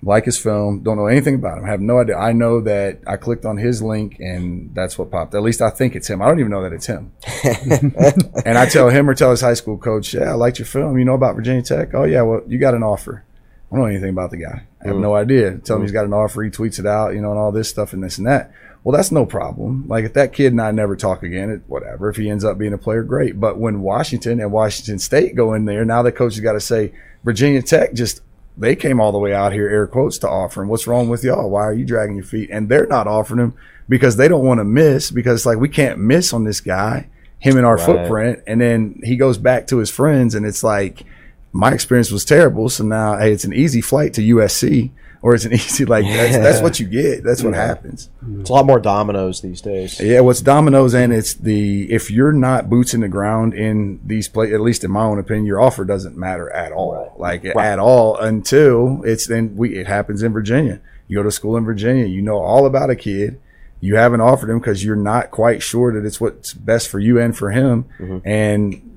Like 0.03 0.25
his 0.25 0.39
film, 0.39 0.83
don't 0.83 0.97
know 0.97 1.07
anything 1.09 1.35
about 1.35 1.59
him. 1.59 1.65
have 1.67 1.83
no 1.83 2.01
idea. 2.01 2.17
I 2.17 2.33
know 2.33 2.63
that 2.63 3.01
I 3.07 3.19
clicked 3.19 3.45
on 3.45 3.59
his 3.59 3.83
link 3.83 4.17
and 4.19 4.75
that's 4.75 4.97
what 4.97 5.11
popped. 5.11 5.35
At 5.35 5.43
least 5.43 5.61
I 5.61 5.69
think 5.69 5.95
it's 5.95 6.09
him. 6.09 6.23
I 6.23 6.27
don't 6.27 6.41
even 6.41 6.51
know 6.51 6.63
that 6.63 6.73
it's 6.73 6.87
him. 6.87 7.13
and 8.47 8.57
I 8.57 8.65
tell 8.65 8.89
him 8.89 9.11
or 9.11 9.15
tell 9.15 9.31
his 9.31 9.43
high 9.43 9.53
school 9.53 9.77
coach, 9.77 10.15
"Yeah, 10.15 10.31
I 10.31 10.35
liked 10.35 10.59
your 10.59 10.65
film. 10.65 10.99
You 10.99 11.05
know 11.05 11.13
about 11.13 11.37
Virginia 11.37 11.61
Tech? 11.61 11.93
Oh 11.93 12.05
yeah, 12.05 12.23
well 12.23 12.41
you 12.47 12.59
got 12.59 12.75
an 12.75 12.83
offer. 12.83 13.25
I 13.71 13.75
don't 13.75 13.85
know 13.85 13.91
anything 13.91 14.09
about 14.09 14.31
the 14.31 14.39
guy. 14.39 14.67
I 14.83 14.89
have 14.89 14.97
hmm. 14.97 15.03
no 15.03 15.15
idea. 15.15 15.59
Tell 15.59 15.77
him 15.77 15.83
he's 15.83 15.91
hmm. 15.91 15.95
got 15.95 16.05
an 16.07 16.13
offer. 16.13 16.43
He 16.43 16.51
tweets 16.51 16.79
it 16.79 16.87
out, 16.87 17.15
you 17.15 17.21
know, 17.21 17.31
and 17.31 17.39
all 17.39 17.53
this 17.53 17.69
stuff 17.69 17.93
and 17.93 18.03
this 18.03 18.19
and 18.19 18.27
that. 18.27 18.53
Well, 18.83 18.97
that's 18.97 19.13
no 19.13 19.27
problem. 19.27 19.87
Like 19.89 20.05
if 20.05 20.15
that 20.15 20.33
kid 20.33 20.53
and 20.53 20.61
I 20.61 20.71
never 20.71 20.97
talk 20.97 21.23
again, 21.23 21.51
it, 21.51 21.63
whatever. 21.67 22.09
If 22.09 22.17
he 22.17 22.31
ends 22.31 22.45
up 22.45 22.57
being 22.57 22.73
a 22.73 22.79
player, 22.79 23.03
great. 23.03 23.39
But 23.39 23.59
when 23.59 23.83
Washington 23.83 24.41
and 24.41 24.53
Washington 24.53 24.99
State 24.99 25.37
go 25.37 25.53
in 25.53 25.67
there, 25.67 25.85
now 25.85 26.03
the 26.03 26.13
coach 26.13 26.35
has 26.35 26.41
got 26.41 26.55
to 26.55 26.61
say 26.61 26.93
Virginia 27.23 27.61
Tech 27.61 27.93
just 27.93 28.23
they 28.57 28.77
came 28.77 29.01
all 29.01 29.13
the 29.13 29.19
way 29.19 29.33
out 29.33 29.53
here, 29.53 29.69
air 29.69 29.87
quotes, 29.87 30.19
to 30.19 30.29
offer 30.29 30.63
him. 30.63 30.69
What's 30.69 30.87
wrong 30.87 31.09
with 31.09 31.25
y'all? 31.25 31.49
Why 31.49 31.63
are 31.63 31.73
you 31.73 31.85
dragging 31.85 32.17
your 32.17 32.25
feet? 32.25 32.51
And 32.51 32.69
they're 32.69 32.87
not 32.87 33.07
offering 33.07 33.41
him 33.41 33.55
because 33.89 34.17
they 34.17 34.29
don't 34.29 34.45
want 34.45 34.61
to 34.61 34.65
miss 34.65 35.11
because 35.11 35.41
it's 35.41 35.47
like 35.47 35.59
we 35.59 35.69
can't 35.69 35.99
miss 35.99 36.33
on 36.33 36.45
this 36.45 36.61
guy, 36.61 37.09
him 37.39 37.57
and 37.57 37.67
our 37.67 37.77
Right. 37.77 37.87
footprint. 37.87 38.41
And 38.47 38.61
then 38.61 39.01
he 39.03 39.17
goes 39.17 39.39
back 39.39 39.67
to 39.69 39.79
his 39.79 39.91
friends 39.91 40.35
and 40.35 40.45
it's 40.45 40.63
like 40.63 41.05
my 41.53 41.73
experience 41.73 42.11
was 42.11 42.25
terrible. 42.25 42.69
So 42.69 42.85
now, 42.85 43.19
hey, 43.19 43.33
it's 43.33 43.45
an 43.45 43.53
easy 43.53 43.81
flight 43.81 44.15
to 44.15 44.21
USC 44.21 44.91
or 45.23 45.35
it's 45.35 45.45
an 45.45 45.53
easy, 45.55 45.85
like, 45.85 46.07
that's, 46.07 46.37
that's 46.37 46.63
what 46.63 46.81
you 46.81 46.87
get. 46.87 47.25
That's 47.25 47.43
what 47.43 47.55
happens. 47.55 48.09
It's 48.41 48.51
a 48.51 48.53
lot 48.53 48.67
more 48.67 48.81
dominoes 48.81 49.41
these 49.41 49.61
days. 49.61 50.01
Yeah, 50.01 50.21
what's 50.21 50.41
dominoes 50.41 50.95
and 50.95 51.13
it's 51.13 51.35
the 51.35 51.93
if 51.93 52.11
you're 52.11 52.33
not 52.33 52.71
boots 52.71 52.95
in 52.95 53.01
the 53.01 53.09
ground 53.09 53.55
in 53.55 54.01
these 54.05 54.29
play 54.29 54.53
at 54.55 54.61
least 54.61 54.85
in 54.85 54.91
my 54.91 55.03
own 55.03 55.19
opinion, 55.19 55.47
your 55.47 55.61
offer 55.61 55.85
doesn't 55.85 56.17
matter 56.17 56.51
at 56.53 56.73
all. 56.73 57.15
Like 57.19 57.45
at 57.45 57.79
all 57.79 58.17
until 58.17 59.03
it's 59.05 59.27
then 59.27 59.57
we 59.57 59.77
it 59.77 59.87
happens 59.87 60.23
in 60.23 60.33
Virginia. 60.33 60.81
You 61.09 61.19
go 61.19 61.23
to 61.25 61.31
school 61.33 61.57
in 61.57 61.65
Virginia, 61.65 62.07
you 62.07 62.23
know 62.23 62.39
all 62.39 62.67
about 62.67 62.91
a 62.91 62.97
kid. 62.97 63.41
You 63.81 63.97
haven't 63.97 64.21
offered 64.21 64.51
him 64.51 64.59
because 64.59 64.85
you're 64.85 64.95
not 64.95 65.31
quite 65.31 65.63
sure 65.63 65.93
that 65.95 66.07
it's 66.07 66.21
what's 66.21 66.53
best 66.53 66.89
for 66.89 67.01
you 67.01 67.19
and 67.19 67.37
for 67.37 67.51
him. 67.51 67.87
Mm-hmm. 67.99 68.29
And 68.29 68.90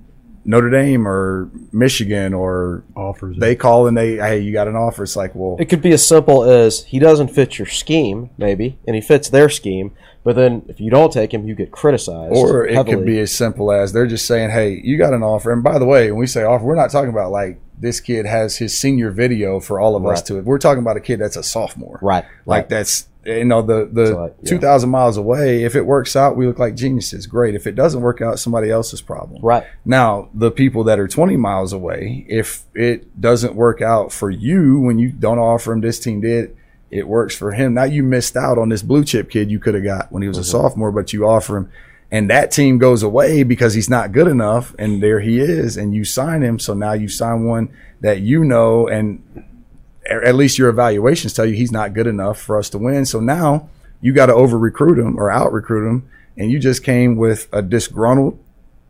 Notre 0.45 0.69
Dame 0.69 1.07
or 1.07 1.49
Michigan 1.71 2.33
or 2.33 2.83
offers. 2.95 3.37
they 3.37 3.55
call 3.55 3.87
and 3.87 3.97
they 3.97 4.15
hey 4.17 4.39
you 4.39 4.51
got 4.51 4.67
an 4.67 4.75
offer. 4.75 5.03
It's 5.03 5.15
like 5.15 5.33
well 5.35 5.55
It 5.59 5.65
could 5.69 5.81
be 5.81 5.91
as 5.93 6.05
simple 6.05 6.43
as 6.43 6.83
he 6.83 6.99
doesn't 6.99 7.29
fit 7.29 7.57
your 7.57 7.65
scheme, 7.67 8.29
maybe, 8.37 8.77
and 8.85 8.95
he 8.95 9.01
fits 9.01 9.29
their 9.29 9.49
scheme. 9.49 9.91
But 10.23 10.35
then 10.37 10.63
if 10.69 10.79
you 10.79 10.89
don't 10.89 11.11
take 11.11 11.33
him, 11.33 11.45
you 11.47 11.53
get 11.55 11.71
criticized. 11.71 12.33
Or 12.35 12.65
it 12.65 12.75
heavily. 12.75 12.95
could 12.95 13.05
be 13.05 13.19
as 13.19 13.31
simple 13.33 13.71
as 13.71 13.91
they're 13.93 14.07
just 14.07 14.25
saying, 14.25 14.51
"Hey, 14.51 14.79
you 14.83 14.97
got 14.97 15.13
an 15.13 15.21
offer." 15.23 15.51
And 15.51 15.61
by 15.63 15.77
the 15.79 15.85
way, 15.85 16.11
when 16.11 16.19
we 16.19 16.27
say 16.27 16.43
offer, 16.43 16.63
we're 16.63 16.75
not 16.75 16.91
talking 16.91 17.09
about 17.09 17.31
like 17.31 17.59
this 17.79 17.99
kid 17.99 18.25
has 18.25 18.57
his 18.57 18.77
senior 18.77 19.11
video 19.11 19.59
for 19.59 19.79
all 19.81 19.95
of 19.97 20.05
us 20.05 20.19
Right. 20.19 20.25
to 20.27 20.37
it. 20.37 20.45
We're 20.45 20.59
talking 20.59 20.81
about 20.81 20.95
a 20.95 21.01
kid 21.01 21.19
that's 21.19 21.35
a 21.35 21.43
sophomore, 21.43 21.99
right, 22.01 22.23
Like 22.45 22.63
right. 22.63 22.69
that's 22.69 23.07
you 23.25 23.45
know 23.45 23.61
the 23.61 23.89
the 23.91 24.15
like, 24.15 24.35
yeah. 24.41 24.49
two 24.49 24.59
thousand 24.59 24.89
miles 24.89 25.17
away. 25.17 25.63
If 25.63 25.75
it 25.75 25.85
works 25.85 26.15
out, 26.15 26.35
we 26.35 26.45
look 26.45 26.59
like 26.59 26.75
geniuses. 26.75 27.27
Great. 27.27 27.55
If 27.55 27.67
it 27.67 27.75
doesn't 27.75 28.01
work 28.01 28.21
out, 28.21 28.39
somebody 28.39 28.69
else's 28.69 29.01
problem. 29.01 29.41
right. 29.41 29.65
Now, 29.85 30.29
the 30.33 30.51
people 30.51 30.83
that 30.85 30.99
are 30.99 31.07
20 31.07 31.37
miles 31.37 31.73
away, 31.73 32.25
if 32.27 32.63
it 32.73 33.19
doesn't 33.19 33.55
work 33.55 33.81
out 33.81 34.11
for 34.11 34.29
you 34.29 34.79
when 34.79 34.99
you 34.99 35.09
don't 35.09 35.39
offer 35.39 35.73
him, 35.73 35.81
this 35.81 35.99
team 35.99 36.21
did, 36.21 36.55
it 36.91 37.07
works 37.07 37.35
for 37.35 37.51
him. 37.51 37.73
Now 37.73 37.85
you 37.85 38.03
missed 38.03 38.35
out 38.35 38.57
on 38.57 38.69
this 38.69 38.83
blue 38.83 39.03
chip 39.03 39.29
kid 39.29 39.49
you 39.49 39.59
could 39.59 39.73
have 39.73 39.83
got 39.83 40.11
when 40.11 40.21
he 40.21 40.27
was 40.27 40.37
a 40.37 40.41
mm-hmm. 40.41 40.51
sophomore, 40.51 40.91
but 40.91 41.13
you 41.13 41.27
offer 41.27 41.57
him. 41.57 41.71
And 42.11 42.29
that 42.29 42.51
team 42.51 42.77
goes 42.77 43.01
away 43.01 43.41
because 43.41 43.73
he's 43.73 43.89
not 43.89 44.11
good 44.11 44.27
enough. 44.27 44.75
And 44.77 45.01
there 45.01 45.19
he 45.19 45.39
is. 45.39 45.77
And 45.77 45.95
you 45.95 46.05
sign 46.05 46.43
him. 46.43 46.59
So 46.59 46.75
now 46.75 46.93
you 46.93 47.09
sign 47.09 47.45
one 47.45 47.75
that 48.01 48.19
you 48.19 48.43
know, 48.43 48.87
and 48.87 49.23
at 50.09 50.35
least 50.35 50.57
your 50.57 50.69
evaluations 50.69 51.34
tell 51.34 51.45
you 51.45 51.55
he's 51.55 51.71
not 51.71 51.93
good 51.93 52.07
enough 52.07 52.39
for 52.39 52.57
us 52.57 52.69
to 52.71 52.77
win. 52.77 53.05
So 53.05 53.19
now 53.19 53.69
you 54.01 54.13
got 54.13 54.27
to 54.27 54.34
over 54.34 54.57
recruit 54.57 54.99
him 54.99 55.17
or 55.17 55.31
out 55.31 55.53
recruit 55.53 55.89
him. 55.89 56.09
And 56.38 56.51
you 56.51 56.59
just 56.59 56.84
came 56.84 57.15
with 57.15 57.47
a 57.53 57.61
disgruntled 57.61 58.39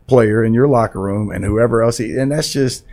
player 0.06 0.44
in 0.44 0.54
your 0.54 0.68
locker 0.68 1.00
room 1.00 1.30
and 1.30 1.44
whoever 1.44 1.82
else 1.82 1.98
he, 1.98 2.16
and 2.16 2.32
that's 2.32 2.52
just 2.52 2.84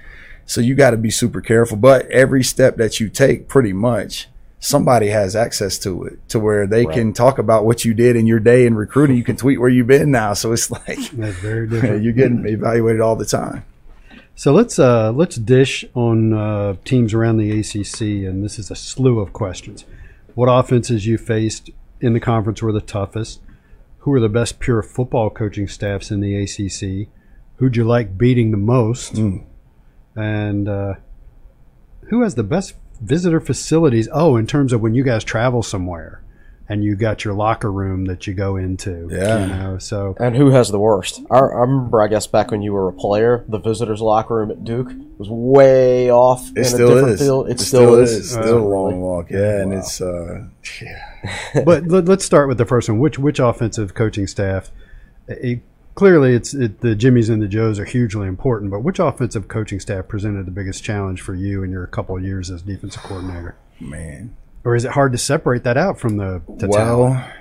so 0.45 0.61
you 0.61 0.75
got 0.75 0.91
to 0.91 0.97
be 0.97 1.09
super 1.09 1.41
careful 1.41 1.77
but 1.77 2.05
every 2.09 2.43
step 2.43 2.77
that 2.77 2.99
you 2.99 3.09
take 3.09 3.47
pretty 3.47 3.73
much 3.73 4.27
somebody 4.59 5.07
has 5.07 5.35
access 5.35 5.77
to 5.77 6.03
it 6.03 6.17
to 6.29 6.39
where 6.39 6.65
they 6.67 6.85
can 6.85 7.11
talk 7.13 7.37
about 7.37 7.65
what 7.65 7.83
you 7.83 7.93
did 7.93 8.15
in 8.15 8.27
your 8.27 8.39
day 8.39 8.65
in 8.65 8.75
recruiting 8.75 9.17
you 9.17 9.23
can 9.23 9.35
tweet 9.35 9.59
where 9.59 9.69
you've 9.69 9.87
been 9.87 10.11
now 10.11 10.33
so 10.33 10.53
it's 10.53 10.71
like 10.71 10.85
That's 11.11 11.37
very 11.37 11.67
different. 11.67 12.03
you're 12.03 12.13
getting 12.13 12.45
evaluated 12.45 13.01
all 13.01 13.15
the 13.15 13.25
time 13.25 13.65
So 14.41 14.51
let's 14.51 14.79
uh, 14.79 15.11
let's 15.11 15.35
dish 15.35 15.85
on 15.93 16.33
uh, 16.33 16.73
teams 16.83 17.13
around 17.13 17.37
the 17.37 17.59
ACC, 17.59 18.25
and 18.27 18.43
this 18.43 18.57
is 18.57 18.71
a 18.71 18.75
slew 18.75 19.19
of 19.19 19.33
questions. 19.33 19.85
What 20.33 20.47
offenses 20.47 21.05
you 21.05 21.19
faced 21.19 21.69
in 21.99 22.13
the 22.13 22.19
conference 22.19 22.59
were 22.59 22.71
the 22.71 22.81
toughest? 22.81 23.39
Who 23.99 24.11
are 24.13 24.19
the 24.19 24.29
best 24.29 24.59
pure 24.59 24.81
football 24.81 25.29
coaching 25.29 25.67
staffs 25.67 26.09
in 26.09 26.21
the 26.21 26.35
ACC? 26.35 27.07
Who'd 27.57 27.77
you 27.77 27.83
like 27.83 28.17
beating 28.17 28.49
the 28.49 28.57
most? 28.57 29.15
And 30.15 30.67
uh, 30.67 30.95
who 32.09 32.23
has 32.23 32.33
the 32.33 32.41
best 32.41 32.73
visitor 32.99 33.41
facilities? 33.41 34.09
Oh, 34.11 34.37
in 34.37 34.47
terms 34.47 34.73
of 34.73 34.81
when 34.81 34.95
you 34.95 35.03
guys 35.03 35.23
travel 35.23 35.61
somewhere 35.61 36.20
and 36.71 36.85
you 36.85 36.95
got 36.95 37.25
your 37.25 37.33
locker 37.33 37.69
room 37.69 38.05
that 38.05 38.25
you 38.25 38.33
go 38.33 38.55
into. 38.55 39.09
Yeah. 39.11 39.45
You 39.45 39.47
know, 39.47 39.77
so 39.77 40.15
And 40.17 40.37
who 40.37 40.51
has 40.51 40.69
the 40.71 40.79
worst? 40.79 41.21
I, 41.29 41.37
I 41.39 41.59
remember, 41.59 42.01
I 42.01 42.07
guess, 42.07 42.27
back 42.27 42.49
when 42.49 42.61
you 42.61 42.71
were 42.71 42.87
a 42.87 42.93
player, 42.93 43.43
the 43.49 43.57
visitors' 43.57 43.99
locker 43.99 44.35
room 44.35 44.51
at 44.51 44.63
Duke 44.63 44.89
was 45.17 45.27
way 45.29 46.09
off 46.09 46.49
it 46.51 46.57
in 46.57 46.61
a 46.61 46.65
still 46.65 46.87
different 46.87 47.13
is 47.15 47.19
field. 47.19 47.49
It, 47.49 47.51
it 47.51 47.59
still, 47.59 47.95
is. 47.99 48.31
still 48.31 48.57
a 48.59 48.61
Uh, 48.61 48.69
long 48.69 49.01
walk 49.01 49.29
yeah 49.29 49.61
and 49.61 49.73
it's 49.73 49.99
uh 49.99 50.45
but 51.65 51.87
let, 51.87 52.07
us 52.07 52.23
start 52.23 52.47
with 52.47 52.57
the 52.57 52.65
first 52.65 52.87
one. 52.87 52.99
Which 52.99 53.19
which 53.19 53.39
offensive 53.39 53.93
coaching 53.93 54.25
staff? 54.25 54.71
It, 55.27 55.59
clearly, 55.95 56.33
it's 56.33 56.53
it, 56.53 56.79
the 56.79 56.95
Jimmies 56.95 57.27
and 57.29 57.41
the 57.41 57.47
Joes 57.49 57.79
are 57.79 57.85
hugely 57.85 58.27
important. 58.27 58.71
But 58.71 58.79
which 58.79 58.97
offensive 58.99 59.49
coaching 59.49 59.81
staff 59.81 60.07
presented 60.07 60.45
the 60.45 60.51
biggest 60.51 60.83
challenge 60.85 61.21
for 61.21 61.35
you 61.35 61.63
in 61.63 61.71
your 61.71 61.85
couple 61.87 62.15
of 62.15 62.23
years 62.23 62.49
as 62.49 62.61
defensive 62.61 63.03
coordinator? 63.03 63.55
man 63.79 64.35
Or 64.63 64.75
is 64.75 64.85
it 64.85 64.91
hard 64.91 65.11
to 65.13 65.17
separate 65.17 65.63
that 65.63 65.77
out 65.77 65.99
from 65.99 66.17
the, 66.17 66.41
the 66.47 66.67
talent? 66.67 67.15
well 67.15 67.31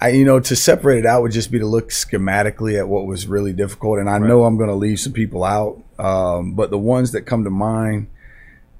I, 0.00 0.08
you 0.08 0.24
know, 0.24 0.40
to 0.40 0.56
separate 0.56 0.98
it 0.98 1.06
out 1.06 1.22
would 1.22 1.30
just 1.30 1.52
be 1.52 1.60
to 1.60 1.66
look 1.66 1.90
schematically 1.90 2.76
at 2.76 2.88
what 2.88 3.06
was 3.06 3.28
really 3.28 3.52
difficult. 3.52 4.00
And 4.00 4.10
I 4.10 4.18
know 4.18 4.42
I'm 4.42 4.56
going 4.56 4.68
to 4.68 4.74
leave 4.74 4.98
some 4.98 5.12
people 5.12 5.44
out, 5.44 5.80
um, 5.96 6.54
but 6.54 6.70
the 6.70 6.78
ones 6.78 7.12
that 7.12 7.22
come 7.22 7.44
to 7.44 7.50
mind, 7.50 8.08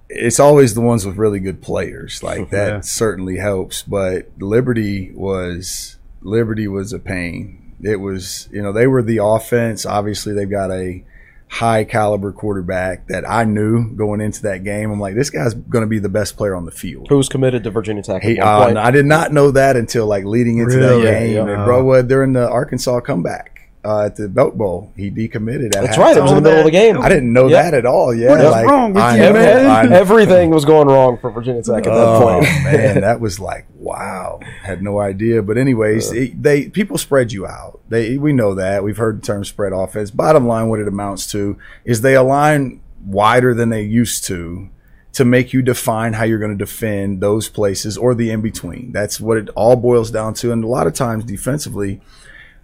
it's 0.09 0.41
always 0.41 0.75
the 0.75 0.81
ones 0.81 1.07
with 1.07 1.17
really 1.17 1.39
good 1.39 1.63
players. 1.63 2.25
Like 2.25 2.51
that 2.51 2.69
Yeah. 2.73 2.81
certainly 2.81 3.37
helps. 3.37 3.83
But 3.85 4.31
Liberty 4.41 5.13
was 5.15 5.97
Liberty 6.23 6.67
was 6.67 6.93
a 6.93 6.99
pain. 6.99 7.73
It 7.81 7.97
was 8.01 8.49
you 8.51 8.61
know 8.61 8.73
they 8.73 8.89
were 8.89 9.03
the 9.03 9.19
offense. 9.23 9.87
Obviously 9.87 10.35
they've 10.35 10.51
got 10.51 10.73
a 10.73 11.05
high 11.53 11.85
caliber 11.85 12.33
quarterback 12.33 13.09
that 13.09 13.29
I 13.29 13.45
knew 13.45 13.95
going 13.95 14.23
into 14.23 14.41
that 14.45 14.65
game. 14.65 14.91
I'm 14.91 14.99
like 14.99 15.15
this 15.15 15.29
guy's 15.29 15.53
going 15.53 15.83
to 15.83 15.87
be 15.87 15.99
the 15.99 16.09
best 16.09 16.39
player 16.39 16.57
on 16.57 16.65
the 16.65 16.71
field. 16.71 17.09
Who's 17.11 17.29
committed 17.29 17.63
to 17.65 17.71
Virginia 17.71 18.03
Tech? 18.03 18.23
He, 18.23 18.41
uh. 18.41 18.75
I 18.75 18.91
did 18.91 19.05
not 19.05 19.35
know 19.35 19.51
that 19.51 19.77
until 19.77 20.07
like 20.07 20.25
leading 20.25 20.59
into 20.59 20.79
Really? 20.79 21.03
that 21.05 21.21
game. 21.21 21.35
Yeah, 21.35 21.55
And 21.55 21.65
bro, 21.67 21.85
what, 21.85 22.09
during 22.09 22.33
the 22.33 22.49
Arkansas 22.49 23.01
comeback 23.01 23.52
uh, 23.85 24.05
at 24.07 24.17
the 24.17 24.29
Belk 24.29 24.55
Bowl, 24.55 24.93
he 24.97 25.11
decommitted. 25.11 25.75
At 25.77 25.83
That's 25.85 25.99
right. 25.99 26.17
It 26.17 26.23
was 26.23 26.31
in 26.31 26.37
the 26.37 26.43
middle 26.43 26.61
of 26.61 26.65
the 26.65 26.71
game. 26.71 27.01
I 27.01 27.09
didn't 27.09 27.33
know 27.33 27.49
Yeah. 27.49 27.63
that 27.65 27.75
at 27.75 27.85
all. 27.87 28.15
Yeah, 28.15 28.31
What 28.31 28.41
is 28.41 28.51
like, 28.51 28.67
wrong 28.67 28.95
with 28.95 29.03
I 29.03 29.17
you, 29.17 29.23
know, 29.23 29.33
man? 29.33 29.67
I. 29.93 29.97
Everything 29.97 30.51
was 30.51 30.65
going 30.65 30.87
wrong 30.89 31.19
for 31.21 31.31
Virginia 31.31 31.63
Tech 31.63 31.79
at 31.79 31.85
that 31.85 31.91
Oh 31.93 32.21
point. 32.23 32.45
man, 32.65 33.01
that 33.01 33.21
was 33.21 33.41
like 33.41 33.67
wow. 33.77 34.39
Had 34.63 34.83
no 34.83 35.01
idea. 35.01 35.43
But 35.43 35.59
anyways, 35.59 36.13
it- 36.13 36.41
they 36.43 36.69
people 36.69 36.97
spread 36.99 37.33
you 37.33 37.47
out. 37.47 37.81
They 37.89 38.19
we 38.19 38.33
know 38.33 38.55
that. 38.55 38.85
We've 38.85 38.97
heard 38.97 39.21
the 39.21 39.27
term 39.27 39.45
spread 39.45 39.73
offense. 39.73 40.11
Bottom 40.13 40.47
line, 40.47 40.69
what 40.69 40.79
it 40.81 40.87
amounts 40.89 41.31
to 41.33 41.57
is 41.85 42.01
they 42.03 42.15
align 42.15 42.81
wider 43.05 43.53
than 43.55 43.71
they 43.71 43.83
used 43.83 44.25
to 44.27 44.69
to 45.15 45.25
make 45.27 45.53
you 45.53 45.61
define 45.61 46.15
how 46.15 46.25
you're 46.25 46.39
going 46.39 46.57
to 46.57 46.65
defend 46.65 47.21
those 47.21 47.49
places 47.49 47.99
or 47.99 48.15
the 48.15 48.31
in 48.31 48.41
between. 48.41 48.93
That's 48.93 49.21
what 49.21 49.37
it 49.37 49.49
all 49.57 49.77
boils 49.77 50.11
down 50.11 50.33
to. 50.35 50.53
And 50.53 50.65
a 50.65 50.67
lot 50.69 50.87
of 50.87 50.95
times 50.95 51.25
defensively, 51.25 52.01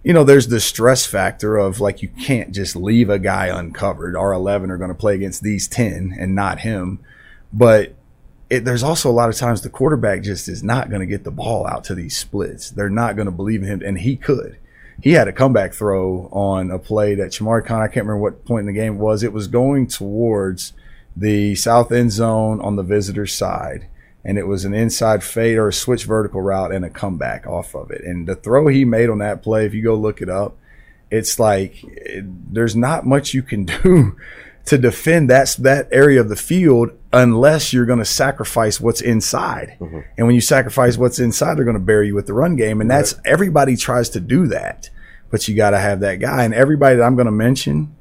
you 0.03 0.13
know, 0.13 0.23
there's 0.23 0.47
the 0.47 0.59
stress 0.59 1.05
factor 1.05 1.57
of 1.57 1.79
like 1.79 2.01
you 2.01 2.09
can't 2.09 2.53
just 2.53 2.75
leave 2.75 3.09
a 3.09 3.19
guy 3.19 3.47
uncovered. 3.47 4.15
Our 4.15 4.33
11 4.33 4.71
are 4.71 4.77
going 4.77 4.89
to 4.89 4.95
play 4.95 5.15
against 5.15 5.43
these 5.43 5.67
10 5.67 6.15
and 6.17 6.33
not 6.33 6.59
him. 6.59 6.99
But 7.51 7.95
it, 8.49 8.65
there's 8.65 8.83
also 8.83 9.09
a 9.09 9.11
lot 9.11 9.29
of 9.29 9.35
times 9.35 9.61
the 9.61 9.69
quarterback 9.69 10.23
just 10.23 10.47
is 10.47 10.63
not 10.63 10.89
going 10.89 11.01
to 11.01 11.05
get 11.05 11.23
the 11.23 11.31
ball 11.31 11.67
out 11.67 11.83
to 11.85 11.95
these 11.95 12.17
splits. 12.17 12.69
They're 12.69 12.89
not 12.89 13.15
going 13.15 13.27
to 13.27 13.31
believe 13.31 13.61
in 13.61 13.67
him, 13.67 13.81
and 13.85 13.99
he 13.99 14.15
could. 14.15 14.57
He 15.01 15.11
had 15.11 15.27
a 15.27 15.33
comeback 15.33 15.73
throw 15.73 16.29
on 16.31 16.71
a 16.71 16.79
play 16.79 17.15
that 17.15 17.31
Chamarri 17.31 17.65
Conner, 17.65 17.83
I 17.83 17.87
can't 17.87 18.05
remember 18.05 18.17
what 18.17 18.45
point 18.45 18.61
in 18.61 18.73
the 18.73 18.79
game 18.79 18.95
it 18.95 18.99
was. 18.99 19.23
It 19.23 19.31
was 19.31 19.47
going 19.47 19.87
towards 19.87 20.73
the 21.15 21.55
south 21.55 21.91
end 21.91 22.11
zone 22.11 22.59
on 22.59 22.75
the 22.75 22.83
visitor's 22.83 23.33
side, 23.33 23.87
and 24.23 24.37
it 24.37 24.47
was 24.47 24.65
an 24.65 24.73
inside 24.73 25.23
fade 25.23 25.57
or 25.57 25.69
a 25.69 25.73
switch 25.73 26.05
vertical 26.05 26.41
route 26.41 26.71
and 26.71 26.83
a 26.83 26.89
comeback 26.89 27.47
off 27.47 27.73
of 27.73 27.91
it. 27.91 28.03
And 28.03 28.27
the 28.27 28.35
throw 28.35 28.67
he 28.67 28.85
made 28.85 29.09
on 29.09 29.19
that 29.19 29.41
play, 29.41 29.65
if 29.65 29.73
you 29.73 29.83
go 29.83 29.95
look 29.95 30.21
it 30.21 30.29
up, 30.29 30.57
it's 31.09 31.39
like 31.39 31.83
it, 31.83 32.53
there's 32.53 32.75
not 32.75 33.05
much 33.05 33.33
you 33.33 33.41
can 33.41 33.65
do 33.83 34.17
to 34.65 34.77
defend 34.77 35.29
that 35.29 35.55
that 35.59 35.87
area 35.91 36.21
of 36.21 36.29
the 36.29 36.35
field 36.35 36.91
unless 37.11 37.73
you're 37.73 37.85
going 37.85 37.99
to 37.99 38.05
sacrifice 38.05 38.79
what's 38.79 39.01
inside. 39.01 39.75
Mm-hmm. 39.79 39.99
And 40.17 40.27
when 40.27 40.35
you 40.35 40.41
sacrifice 40.41 40.97
what's 40.97 41.17
inside, 41.17 41.57
they're 41.57 41.65
going 41.65 41.73
to 41.73 41.79
bury 41.79 42.07
you 42.07 42.15
with 42.15 42.27
the 42.27 42.33
run 42.33 42.55
game. 42.55 42.81
And 42.81 42.91
that's 42.91 43.15
everybody 43.25 43.75
tries 43.75 44.09
to 44.09 44.19
do 44.19 44.47
that, 44.47 44.89
but 45.31 45.47
you 45.47 45.55
got 45.55 45.71
to 45.71 45.79
have 45.79 46.01
that 46.01 46.17
guy. 46.17 46.43
And 46.43 46.53
everybody 46.53 46.97
that 46.97 47.03
I'm 47.03 47.15
going 47.15 47.25
to 47.25 47.31
mention, 47.31 47.95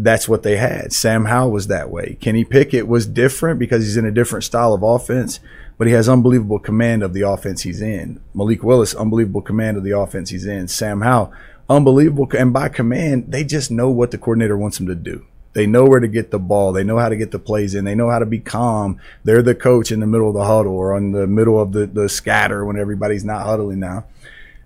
that's 0.00 0.28
what 0.28 0.44
they 0.44 0.56
had. 0.56 0.92
Sam 0.92 1.24
Howell 1.24 1.50
was 1.50 1.66
that 1.66 1.90
way. 1.90 2.16
Kenny 2.20 2.44
Pickett 2.44 2.86
was 2.86 3.04
different 3.04 3.58
because 3.58 3.82
he's 3.82 3.96
in 3.96 4.06
a 4.06 4.12
different 4.12 4.44
style 4.44 4.72
of 4.72 4.84
offense, 4.84 5.40
but 5.76 5.88
he 5.88 5.92
has 5.92 6.08
unbelievable 6.08 6.60
command 6.60 7.02
of 7.02 7.12
the 7.12 7.22
offense 7.22 7.62
he's 7.62 7.82
in. 7.82 8.20
Malik 8.32 8.62
Willis, 8.62 8.94
unbelievable 8.94 9.42
command 9.42 9.76
of 9.76 9.82
the 9.82 9.90
offense 9.90 10.30
he's 10.30 10.46
in. 10.46 10.68
Sam 10.68 11.00
Howell, 11.00 11.32
unbelievable. 11.68 12.28
And 12.38 12.52
by 12.52 12.68
command, 12.68 13.32
they 13.32 13.42
just 13.42 13.72
know 13.72 13.90
what 13.90 14.12
the 14.12 14.18
coordinator 14.18 14.56
wants 14.56 14.78
them 14.78 14.86
to 14.86 14.94
do. 14.94 15.26
They 15.54 15.66
know 15.66 15.84
where 15.84 15.98
to 15.98 16.06
get 16.06 16.30
the 16.30 16.38
ball. 16.38 16.72
They 16.72 16.84
know 16.84 16.98
how 16.98 17.08
to 17.08 17.16
get 17.16 17.32
the 17.32 17.40
plays 17.40 17.74
in. 17.74 17.84
They 17.84 17.96
know 17.96 18.08
how 18.08 18.20
to 18.20 18.26
be 18.26 18.38
calm. 18.38 19.00
They're 19.24 19.42
the 19.42 19.56
coach 19.56 19.90
in 19.90 19.98
the 19.98 20.06
middle 20.06 20.28
of 20.28 20.34
the 20.34 20.44
huddle 20.44 20.76
or 20.76 20.94
on 20.94 21.10
the 21.10 21.26
middle 21.26 21.60
of 21.60 21.72
the, 21.72 21.86
the 21.86 22.08
scatter 22.08 22.64
when 22.64 22.78
everybody's 22.78 23.24
not 23.24 23.44
huddling 23.44 23.80
now. 23.80 24.04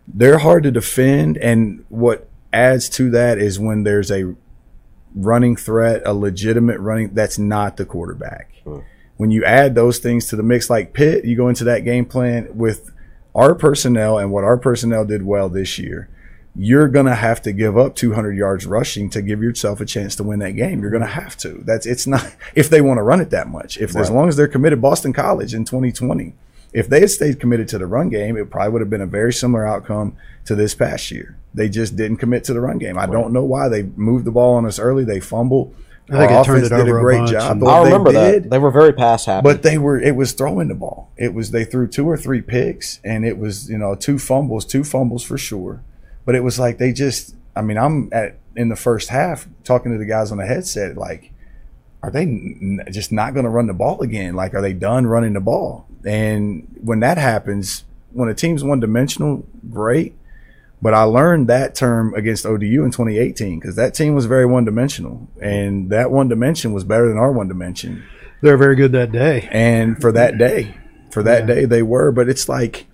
They're 0.06 0.38
hard 0.38 0.64
to 0.64 0.70
defend. 0.70 1.38
And 1.38 1.86
what 1.88 2.28
adds 2.52 2.90
to 2.90 3.08
that 3.10 3.38
is 3.38 3.58
when 3.58 3.84
there's 3.84 4.10
a 4.10 4.34
running 5.14 5.56
threat, 5.56 6.02
a 6.04 6.14
legitimate 6.14 6.80
running, 6.80 7.14
that's 7.14 7.38
not 7.38 7.76
the 7.76 7.84
quarterback. 7.84 8.52
Hmm. 8.64 8.80
When 9.16 9.30
you 9.30 9.44
add 9.44 9.74
those 9.74 9.98
things 9.98 10.26
to 10.28 10.36
the 10.36 10.42
mix, 10.42 10.68
like 10.68 10.94
Pitt, 10.94 11.24
you 11.24 11.36
go 11.36 11.48
into 11.48 11.64
that 11.64 11.84
game 11.84 12.04
plan 12.04 12.48
with 12.56 12.90
our 13.34 13.54
personnel 13.54 14.18
and 14.18 14.30
what 14.30 14.44
our 14.44 14.56
personnel 14.56 15.04
did 15.04 15.22
well 15.22 15.48
this 15.48 15.78
year. 15.78 16.08
You're 16.54 16.88
going 16.88 17.06
to 17.06 17.14
have 17.14 17.40
to 17.42 17.52
give 17.52 17.78
up 17.78 17.94
200 17.94 18.36
yards 18.36 18.66
rushing 18.66 19.08
to 19.10 19.22
give 19.22 19.42
yourself 19.42 19.80
a 19.80 19.86
chance 19.86 20.16
to 20.16 20.22
win 20.22 20.40
that 20.40 20.52
game. 20.52 20.82
You're 20.82 20.90
going 20.90 21.02
to 21.02 21.08
have 21.08 21.36
to. 21.38 21.62
That's 21.64 21.86
it's 21.86 22.06
not 22.06 22.34
if 22.54 22.68
they 22.68 22.80
want 22.80 22.98
to 22.98 23.02
run 23.02 23.20
it 23.20 23.30
that 23.30 23.48
much. 23.48 23.78
If 23.78 23.96
as 23.96 24.10
long 24.10 24.28
as 24.28 24.36
they're 24.36 24.48
committed, 24.48 24.82
Boston 24.82 25.12
College 25.12 25.54
in 25.54 25.64
2020, 25.64 26.34
if 26.72 26.88
they 26.88 27.00
had 27.00 27.10
stayed 27.10 27.38
committed 27.40 27.68
to 27.68 27.78
the 27.78 27.86
run 27.86 28.08
game, 28.08 28.36
it 28.36 28.50
probably 28.50 28.70
would 28.72 28.80
have 28.80 28.90
been 28.90 29.00
a 29.02 29.06
very 29.06 29.32
similar 29.32 29.66
outcome 29.66 30.16
to 30.46 30.54
this 30.54 30.74
past 30.74 31.10
year. 31.10 31.36
They 31.54 31.68
just 31.68 31.96
didn't 31.96 32.16
commit 32.16 32.44
to 32.44 32.54
the 32.54 32.60
run 32.60 32.78
game. 32.78 32.98
I 32.98 33.06
don't 33.06 33.32
know 33.32 33.44
why 33.44 33.68
they 33.68 33.82
moved 33.82 34.24
the 34.24 34.30
ball 34.30 34.54
on 34.54 34.64
us 34.64 34.78
early. 34.78 35.04
They 35.04 35.20
fumbled. 35.20 35.74
I 36.10 36.18
think 36.18 36.32
Our 36.32 36.40
it 36.40 36.44
turned 36.44 36.58
offense 36.64 36.72
it 36.72 36.76
did 36.76 36.88
a 36.88 36.90
over 36.90 36.98
a 36.98 37.02
great 37.02 37.28
job. 37.28 37.62
I 37.62 37.66
what 37.66 37.78
they 37.84 37.90
remember 37.92 38.12
did- 38.12 38.44
that. 38.44 38.50
They 38.50 38.58
were 38.58 38.70
very 38.70 38.92
pass 38.92 39.26
happy. 39.26 39.44
but 39.44 39.62
they 39.62 39.78
were 39.78 40.00
it 40.00 40.16
was 40.16 40.32
throwing 40.32 40.68
the 40.68 40.74
ball. 40.74 41.10
It 41.16 41.32
was 41.34 41.50
they 41.52 41.64
threw 41.64 41.86
two 41.86 42.08
or 42.08 42.16
three 42.16 42.40
picks 42.42 43.00
and 43.04 43.24
it 43.24 43.38
was, 43.38 43.70
you 43.70 43.78
know, 43.78 43.94
two 43.94 44.18
fumbles, 44.18 44.64
two 44.64 44.82
fumbles 44.82 45.22
for 45.22 45.38
sure. 45.38 45.82
But 46.24 46.34
it 46.34 46.42
was 46.42 46.58
like 46.58 46.78
they 46.78 46.92
just 46.92 47.36
I 47.54 47.62
mean, 47.62 47.78
I'm 47.78 48.08
at 48.12 48.38
in 48.56 48.68
the 48.68 48.76
first 48.76 49.10
half 49.10 49.46
talking 49.64 49.92
to 49.92 49.98
the 49.98 50.04
guys 50.06 50.32
on 50.32 50.38
the 50.38 50.46
headset 50.46 50.96
like 50.96 51.32
are 52.02 52.10
they 52.10 52.22
n- 52.22 52.80
just 52.90 53.12
not 53.12 53.32
going 53.32 53.44
to 53.44 53.50
run 53.50 53.66
the 53.68 53.72
ball 53.74 54.00
again? 54.00 54.34
Like 54.34 54.54
are 54.54 54.60
they 54.62 54.72
done 54.72 55.06
running 55.06 55.34
the 55.34 55.40
ball? 55.40 55.86
And 56.04 56.66
when 56.80 57.00
that 57.00 57.18
happens, 57.18 57.84
when 58.12 58.28
a 58.28 58.34
team's 58.34 58.64
one 58.64 58.80
dimensional, 58.80 59.46
great. 59.70 60.14
But 60.80 60.94
I 60.94 61.04
learned 61.04 61.48
that 61.48 61.74
term 61.76 62.12
against 62.14 62.44
ODU 62.44 62.84
in 62.84 62.90
2018 62.90 63.60
because 63.60 63.76
that 63.76 63.94
team 63.94 64.14
was 64.14 64.26
very 64.26 64.46
one 64.46 64.64
dimensional, 64.64 65.28
and 65.40 65.90
that 65.90 66.10
one 66.10 66.28
dimension 66.28 66.72
was 66.72 66.82
better 66.82 67.08
than 67.08 67.18
our 67.18 67.30
one 67.30 67.46
dimension 67.46 68.02
They're 68.40 68.56
very 68.56 68.74
good 68.74 68.90
that 68.92 69.12
day. 69.12 69.48
and 69.52 70.00
for 70.00 70.10
that 70.12 70.38
day 70.38 70.74
for 71.12 71.22
that 71.22 71.46
day 71.46 71.66
they 71.66 71.82
were. 71.82 72.10
But 72.10 72.28
it's 72.28 72.48
like 72.48 72.86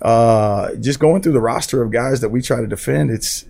uh 0.00 0.74
just 0.76 1.00
going 1.00 1.22
through 1.22 1.32
the 1.32 1.40
roster 1.40 1.82
of 1.82 1.90
guys 1.90 2.20
that 2.20 2.28
we 2.28 2.42
try 2.42 2.60
to 2.60 2.66
defend 2.66 3.10
it's 3.10 3.46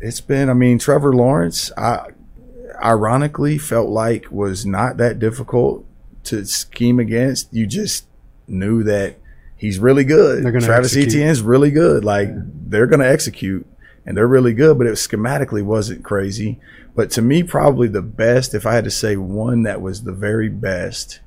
it's 0.00 0.20
been 0.20 0.50
i 0.50 0.52
mean 0.52 0.78
trevor 0.78 1.14
lawrence 1.14 1.72
i 1.78 2.08
ironically 2.82 3.58
felt 3.58 3.88
like 3.88 4.30
was 4.30 4.66
not 4.66 4.96
that 4.98 5.18
difficult 5.18 5.84
to 6.24 6.44
scheme 6.46 6.98
against. 7.00 7.52
You 7.52 7.66
just 7.66 8.06
knew 8.48 8.82
that 8.82 9.16
he's 9.56 9.78
really 9.78 10.04
good 10.04 10.42
travis 10.62 10.96
execute. 10.96 11.08
etienne's 11.08 11.42
really 11.42 11.70
good 11.70 12.04
like 12.04 12.28
they're 12.70 12.86
gonna 12.86 13.04
execute 13.04 13.66
and 14.06 14.16
they're 14.16 14.26
really 14.26 14.54
good 14.54 14.78
but 14.78 14.86
it 14.86 14.92
schematically 14.94 15.62
wasn't 15.62 16.04
crazy 16.04 16.58
but 16.94 17.10
to 17.10 17.22
me 17.22 17.42
probably 17.42 17.88
the 17.88 18.02
best 18.02 18.54
if 18.54 18.66
i 18.66 18.74
had 18.74 18.84
to 18.84 18.90
say 18.90 19.16
one 19.16 19.62
that 19.62 19.80
was 19.80 20.04
the 20.04 20.12
very 20.12 20.48
best 20.48 21.20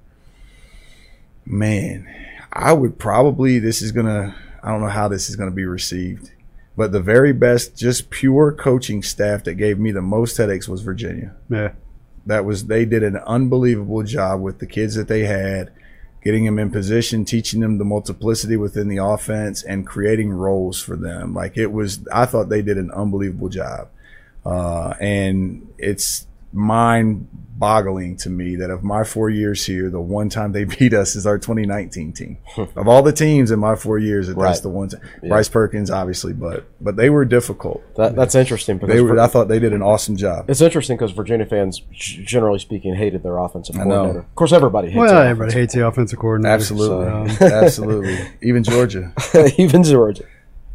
man, 1.45 2.07
I 2.51 2.73
would 2.73 2.97
probably 2.99 3.59
this 3.59 3.81
is 3.81 3.91
gonna 3.91 4.35
I 4.63 4.69
don't 4.69 4.81
know 4.81 4.87
how 4.87 5.07
this 5.07 5.29
is 5.29 5.35
gonna 5.35 5.51
be 5.51 5.65
received, 5.65 6.31
but 6.75 6.91
the 6.91 7.01
very 7.01 7.33
best, 7.33 7.75
just 7.75 8.09
pure 8.09 8.51
coaching 8.51 9.03
staff 9.03 9.43
that 9.43 9.55
gave 9.55 9.79
me 9.79 9.91
the 9.91 10.01
most 10.01 10.37
headaches 10.37 10.67
was 10.67 10.81
Virginia. 10.81 11.35
Yeah. 11.49 11.73
That 12.25 12.45
was 12.45 12.65
they 12.65 12.85
did 12.85 13.03
an 13.03 13.17
unbelievable 13.17 14.03
job 14.03 14.41
with 14.41 14.59
the 14.59 14.67
kids 14.67 14.95
that 14.95 15.07
they 15.07 15.25
had, 15.25 15.71
getting 16.23 16.45
them 16.45 16.59
in 16.59 16.69
position, 16.69 17.25
teaching 17.25 17.59
them 17.61 17.77
the 17.77 17.85
multiplicity 17.85 18.57
within 18.57 18.87
the 18.87 18.97
offense, 18.97 19.63
and 19.63 19.87
creating 19.87 20.31
roles 20.31 20.81
for 20.81 20.95
them. 20.95 21.33
Like 21.33 21.57
it 21.57 21.71
was, 21.71 22.07
I 22.11 22.25
thought 22.25 22.49
they 22.49 22.61
did 22.61 22.77
an 22.77 22.91
unbelievable 22.91 23.49
job, 23.49 23.89
uh, 24.45 24.93
and 24.99 25.67
it's 25.77 26.27
mind 26.53 27.27
boggling 27.57 28.17
to 28.17 28.27
me 28.27 28.55
that 28.55 28.71
of 28.71 28.83
my 28.83 29.03
four 29.03 29.29
years 29.29 29.63
here, 29.63 29.87
the 29.91 30.01
one 30.01 30.29
time 30.29 30.51
they 30.51 30.63
beat 30.79 30.93
us 30.95 31.15
is 31.15 31.27
our 31.27 31.37
2019 31.37 32.11
team. 32.11 32.37
of 32.75 32.87
all 32.87 33.03
the 33.03 33.11
teams 33.13 33.51
in 33.51 33.59
my 33.59 33.75
four 33.75 33.99
years, 33.99 34.25
that's 34.27 34.35
Right. 34.37 34.57
the 34.61 34.69
one. 34.69 34.89
Time. 34.89 35.01
Bryce 35.27 35.47
Perkins, 35.47 35.91
obviously, 35.91 36.33
but 36.33 36.65
but 36.81 36.95
they 36.95 37.11
were 37.11 37.23
difficult. 37.23 37.83
that, 37.97 38.15
that's 38.15 38.33
interesting 38.33 38.77
because 38.79 38.95
They 38.95 39.01
were. 39.01 39.09
Vir- 39.13 39.19
I 39.19 39.27
thought 39.27 39.47
they 39.47 39.59
did 39.59 39.73
an 39.73 39.83
awesome 39.83 40.15
job. 40.15 40.49
it's 40.49 40.61
interesting 40.61 40.97
because 40.97 41.11
Virginia 41.11 41.45
fans, 41.45 41.81
generally 41.91 42.57
speaking, 42.59 42.95
hated 42.95 43.21
their 43.21 43.37
offensive 43.37 43.75
coordinator. 43.75 44.19
Of 44.19 44.35
course, 44.35 44.53
everybody 44.53 44.87
hates. 44.89 44.97
Well, 44.97 45.21
everybody 45.21 45.53
hates 45.59 45.75
the 45.75 45.85
offensive 45.85 46.17
coordinator. 46.17 46.53
Absolutely, 46.55 47.29
So, 47.35 47.45
um, 47.45 47.51
absolutely. 47.53 48.17
Even 48.41 48.63
Georgia. 48.63 49.13
even 49.59 49.83
Georgia. 49.83 50.23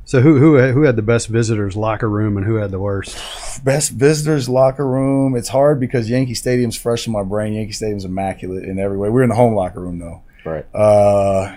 So 0.06 0.20
who 0.20 0.38
who 0.38 0.56
who 0.72 0.82
had 0.82 0.94
the 0.94 1.02
best 1.02 1.26
visitors 1.26 1.74
locker 1.76 2.08
room 2.08 2.36
and 2.36 2.46
who 2.46 2.54
had 2.54 2.70
the 2.70 2.78
worst? 2.78 3.18
Best 3.64 3.90
visitors 3.90 4.48
locker 4.48 4.86
room. 4.86 5.36
It's 5.36 5.48
hard 5.48 5.80
because 5.80 6.08
Yankee 6.08 6.34
Stadium's 6.34 6.76
fresh 6.76 7.08
in 7.08 7.12
my 7.12 7.24
brain. 7.24 7.54
Yankee 7.54 7.72
Stadium's 7.72 8.04
immaculate 8.04 8.62
in 8.62 8.78
every 8.78 8.96
way. 8.96 9.10
We're 9.10 9.24
in 9.24 9.30
the 9.30 9.34
home 9.34 9.54
locker 9.54 9.80
room 9.80 9.98
though. 9.98 10.22
Right. 10.44 10.64
Uh, 10.72 11.56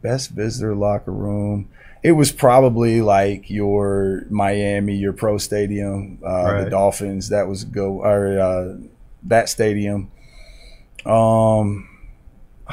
best 0.00 0.30
visitor 0.30 0.74
locker 0.74 1.12
room. 1.12 1.68
It 2.02 2.12
was 2.12 2.32
probably 2.32 3.02
like 3.02 3.50
your 3.50 4.24
Miami, 4.30 4.96
your 4.96 5.12
pro 5.12 5.36
stadium, 5.36 6.18
uh, 6.24 6.64
the 6.64 6.70
Dolphins. 6.70 7.28
That 7.28 7.46
was 7.46 7.64
go 7.64 8.02
or 8.02 8.40
uh, 8.40 8.76
that 9.24 9.50
stadium. 9.50 10.10
Um, 11.04 11.91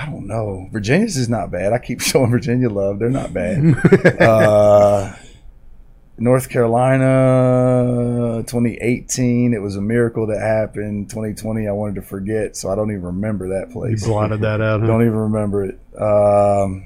I 0.02 0.06
don't 0.06 0.28
know. 0.28 0.70
Virginia's 0.72 1.18
is 1.18 1.28
not 1.28 1.52
bad. 1.52 1.74
I 1.74 1.78
keep 1.80 2.00
showing 2.10 2.32
Virginia 2.32 2.70
love. 2.70 3.00
They're 3.00 3.10
not 3.10 3.34
bad. 3.34 3.76
uh, 4.22 5.14
North 6.18 6.50
Carolina, 6.50 8.44
2018. 8.48 9.54
It 9.54 9.62
was 9.62 9.76
a 9.76 9.82
miracle 9.82 10.28
that 10.28 10.40
happened. 10.40 11.10
2020, 11.10 11.68
I 11.68 11.72
wanted 11.72 11.96
to 11.96 12.02
forget, 12.02 12.56
so 12.56 12.70
I 12.72 12.76
don't 12.76 12.92
even 12.92 13.04
remember 13.04 13.50
that 13.50 13.68
You 13.68 13.74
place. 13.74 14.06
blotted 14.06 14.42
that 14.42 14.62
out. 14.62 14.80
Huh? 14.82 14.88
Don't 14.88 15.02
even 15.02 15.16
remember 15.18 15.66
it. 15.66 15.80
Um, 16.00 16.86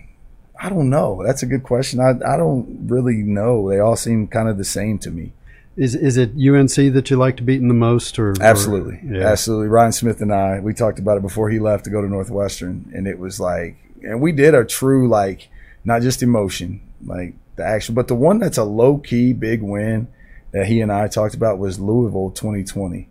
I 0.60 0.70
don't 0.70 0.90
know. 0.90 1.22
That's 1.24 1.44
a 1.44 1.46
good 1.46 1.64
question. 1.64 2.00
I, 2.00 2.12
I 2.26 2.38
don't 2.38 2.88
really 2.88 3.18
know. 3.18 3.70
They 3.70 3.80
all 3.80 3.96
seem 3.96 4.28
kind 4.28 4.50
of 4.50 4.58
the 4.58 4.64
same 4.64 4.98
to 5.00 5.12
me. 5.12 5.34
Is 5.76 5.96
is 5.96 6.18
it 6.18 6.32
UNC 6.32 6.94
that 6.94 7.10
you 7.10 7.18
like 7.18 7.38
to 7.38 7.44
beat 7.44 7.60
in 7.62 7.68
the 7.68 7.74
most, 7.74 8.20
or 8.20 8.30
or- 8.32 8.36
Absolutely. 8.42 9.00
yeah. 9.04 9.28
Absolutely. 9.28 9.68
Ryan 9.68 9.92
Smith 9.92 10.22
and 10.22 10.32
I, 10.32 10.60
we 10.60 10.74
talked 10.74 11.00
about 11.00 11.18
it 11.18 11.22
before 11.24 11.50
he 11.50 11.60
left 11.60 11.86
to 11.86 11.90
go 11.90 12.02
to 12.02 12.08
Northwestern. 12.08 12.92
And 12.94 13.08
it 13.08 13.18
was 13.18 13.40
like, 13.40 13.78
and 14.04 14.22
we 14.22 14.32
did 14.32 14.54
a 14.54 14.64
true, 14.66 15.08
like, 15.08 15.50
not 15.84 16.02
just 16.04 16.22
emotion, 16.22 16.82
like 17.06 17.34
the 17.56 17.64
action, 17.66 17.96
but 17.96 18.08
the 18.08 18.16
one 18.16 18.38
that's 18.40 18.58
a 18.58 18.64
low 18.64 18.98
key 19.00 19.34
big 19.34 19.62
win 19.64 20.08
that 20.52 20.68
he 20.68 20.80
and 20.82 20.92
I 20.92 21.08
talked 21.08 21.34
about 21.34 21.58
was 21.58 21.80
Louisville 21.80 22.30
2020. 22.30 23.10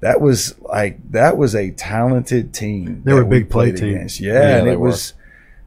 That 0.00 0.20
was 0.20 0.58
like, 0.62 0.98
that 1.12 1.36
was 1.36 1.54
a 1.54 1.70
talented 1.72 2.52
team. 2.52 3.02
They 3.04 3.12
were 3.12 3.22
a 3.22 3.26
big 3.26 3.50
play 3.50 3.70
team. 3.70 3.90
Against. 3.94 4.18
Yeah. 4.18 4.32
Yeah, 4.32 4.56
and 4.58 4.68
it 4.68 4.80
were. 4.80 4.88
was 4.88 5.12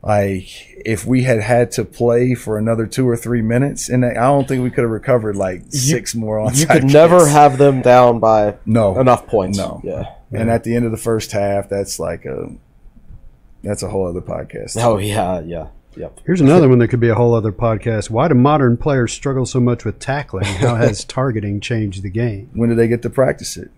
like, 0.04 0.48
if 0.86 1.06
we 1.06 1.24
had 1.24 1.40
had 1.40 1.72
to 1.72 1.86
play 1.86 2.36
for 2.36 2.58
another 2.58 2.86
two 2.86 3.08
or 3.08 3.16
three 3.16 3.42
minutes, 3.42 3.88
and 3.88 4.06
I 4.06 4.14
don't 4.16 4.46
think 4.46 4.62
we 4.62 4.70
could 4.70 4.82
have 4.82 4.92
recovered 4.92 5.38
like 5.38 5.64
six 5.70 6.14
more 6.14 6.40
on 6.40 6.54
You 6.56 6.68
could 6.68 6.84
never 6.84 7.26
have 7.26 7.58
them 7.58 7.82
down 7.82 8.20
by 8.20 8.58
no 8.66 9.00
enough 9.00 9.28
points. 9.28 9.58
No. 9.58 9.80
Yeah. 9.84 10.14
and 10.32 10.50
at 10.50 10.66
the 10.66 10.76
end 10.76 10.86
of 10.86 10.92
the 10.92 10.98
first 10.98 11.32
half, 11.32 11.70
that's 11.70 12.00
like 12.00 12.26
a 12.26 12.52
that's 13.64 13.82
a 13.82 13.90
whole 13.90 14.06
other 14.08 14.20
podcast. 14.22 14.76
Oh 14.78 14.98
yeah. 14.98 15.40
Yeah. 15.40 15.68
Yep. 15.96 16.20
Here's 16.26 16.42
another 16.42 16.68
one 16.68 16.80
that 16.80 16.88
could 16.90 17.00
be 17.00 17.10
a 17.10 17.16
whole 17.16 17.34
other 17.34 17.52
podcast. 17.52 18.10
Why 18.10 18.28
do 18.28 18.34
modern 18.34 18.76
players 18.78 19.14
struggle 19.14 19.46
so 19.46 19.60
much 19.60 19.86
with 19.86 20.00
tackling? 20.00 20.46
How 20.46 20.76
has 20.76 21.04
targeting 21.06 21.62
changed 21.62 22.04
the 22.04 22.10
game? 22.10 22.50
When 22.54 22.70
do 22.70 22.76
they 22.76 22.88
get 22.88 23.04
to 23.04 23.10
practice 23.10 23.56
it? 23.56 23.70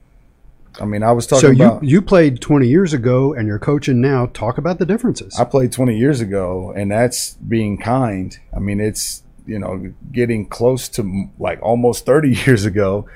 I 0.80 0.86
mean, 0.86 1.04
I 1.04 1.12
was 1.12 1.28
talking 1.28 1.42
So 1.42 1.52
you 1.52 1.66
about. 1.66 1.84
you 1.84 2.02
played 2.02 2.42
20 2.42 2.68
years 2.68 2.94
ago, 2.94 3.34
and 3.34 3.48
you're 3.48 3.60
coaching 3.60 4.02
now. 4.02 4.28
Talk 4.28 4.58
about 4.58 4.80
the 4.80 4.86
differences. 4.86 5.38
I 5.40 5.46
played 5.46 5.72
20 5.72 5.98
years 5.98 6.22
ago, 6.22 6.74
and 6.76 6.92
that's 6.92 7.34
being 7.34 7.78
kind. 7.78 8.38
I 8.56 8.60
mean, 8.60 8.80
it's 8.80 9.24
you 9.46 9.60
know 9.60 9.94
getting 10.12 10.48
close 10.48 10.90
to 10.90 11.30
like 11.40 11.62
almost 11.62 12.06
30 12.06 12.30
years 12.46 12.66
ago, 12.66 13.08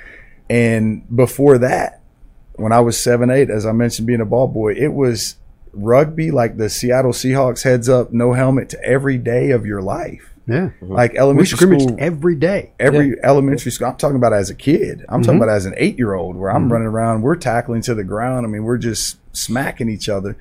and 0.49 1.03
before 1.15 1.57
that, 1.59 2.01
when 2.55 2.71
I 2.71 2.79
was 2.79 2.97
seven, 3.01 3.29
eight, 3.29 3.49
as 3.49 3.65
I 3.65 3.71
mentioned, 3.71 4.07
being 4.07 4.21
a 4.21 4.25
ball 4.25 4.47
boy, 4.47 4.73
it 4.73 4.93
was 4.93 5.35
rugby 5.73 6.31
like 6.31 6.57
the 6.57 6.69
Seattle 6.69 7.11
Seahawks 7.11 7.63
heads 7.63 7.87
up, 7.89 8.11
no 8.11 8.33
helmet 8.33 8.69
to 8.69 8.83
every 8.83 9.17
day 9.17 9.51
of 9.51 9.65
your 9.65 9.81
life. 9.81 10.33
Yeah, 10.49 10.69
Like 10.81 11.13
we 11.13 11.19
elementary 11.19 11.57
scrimmaged 11.57 11.83
school, 11.83 11.95
every 11.99 12.35
day. 12.35 12.71
every 12.79 13.15
elementary 13.23 13.71
school. 13.71 13.87
I'm 13.87 13.97
talking 13.97 14.15
about 14.17 14.33
as 14.33 14.49
a 14.49 14.55
kid. 14.55 15.05
I'm 15.07 15.19
Mm-hmm. 15.19 15.21
talking 15.23 15.37
about 15.43 15.49
as 15.49 15.65
an 15.65 15.75
eight 15.77 15.97
year 15.97 16.13
old 16.15 16.35
where 16.35 16.49
I'm 16.51 16.71
running 16.71 16.87
around. 16.87 17.21
We're 17.21 17.35
tackling 17.35 17.81
to 17.83 17.93
the 17.95 18.03
ground. 18.03 18.45
I 18.45 18.49
mean, 18.49 18.63
we're 18.63 18.77
just 18.77 19.17
smacking 19.35 19.89
each 19.89 20.09
other. 20.09 20.37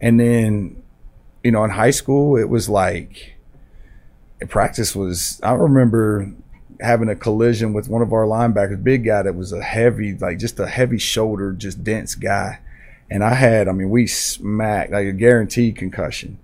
And 0.00 0.18
then, 0.18 0.82
you 1.44 1.50
know, 1.52 1.62
in 1.64 1.70
high 1.70 1.90
school, 1.90 2.36
it 2.36 2.48
was 2.48 2.68
like 2.68 3.36
practice 4.48 4.94
was. 4.96 5.40
I 5.42 5.52
remember 5.52 6.32
having 6.80 7.08
a 7.10 7.14
collision 7.16 7.74
with 7.74 7.88
one 7.88 8.00
of 8.02 8.12
our 8.12 8.24
linebackers, 8.24 8.82
big 8.82 9.04
guy 9.04 9.22
that 9.22 9.34
was 9.34 9.52
a 9.52 9.62
heavy, 9.62 10.14
like 10.16 10.38
just 10.38 10.58
a 10.58 10.66
heavy 10.66 10.98
shouldered, 10.98 11.58
just 11.58 11.84
dense 11.84 12.14
guy. 12.14 12.58
And 13.10 13.22
I 13.24 13.34
had, 13.34 13.68
I 13.68 13.72
mean, 13.72 13.90
we 13.90 14.06
smacked 14.06 14.92
like 14.92 15.06
a 15.06 15.12
guaranteed 15.12 15.76
concussion 15.76 16.38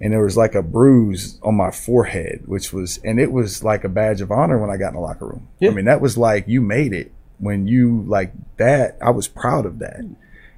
and 0.00 0.12
there 0.12 0.22
was 0.22 0.36
like 0.36 0.54
a 0.54 0.62
bruise 0.62 1.38
on 1.42 1.54
my 1.54 1.70
forehead, 1.70 2.42
which 2.46 2.72
was, 2.72 2.98
and 3.04 3.20
it 3.20 3.30
was 3.30 3.62
like 3.62 3.84
a 3.84 3.88
badge 3.88 4.20
of 4.20 4.32
honor 4.32 4.58
when 4.58 4.70
I 4.70 4.78
got 4.78 4.88
in 4.88 4.94
the 4.94 5.00
locker 5.00 5.26
room. 5.26 5.48
Yeah. 5.58 5.70
I 5.70 5.74
mean, 5.74 5.84
that 5.84 6.00
was 6.00 6.16
like 6.16 6.48
you 6.48 6.62
made 6.62 6.92
it 6.92 7.12
when 7.38 7.66
you 7.66 8.02
like 8.06 8.32
that. 8.56 8.96
I 9.02 9.10
was 9.10 9.28
proud 9.28 9.66
of 9.66 9.78
that, 9.80 10.00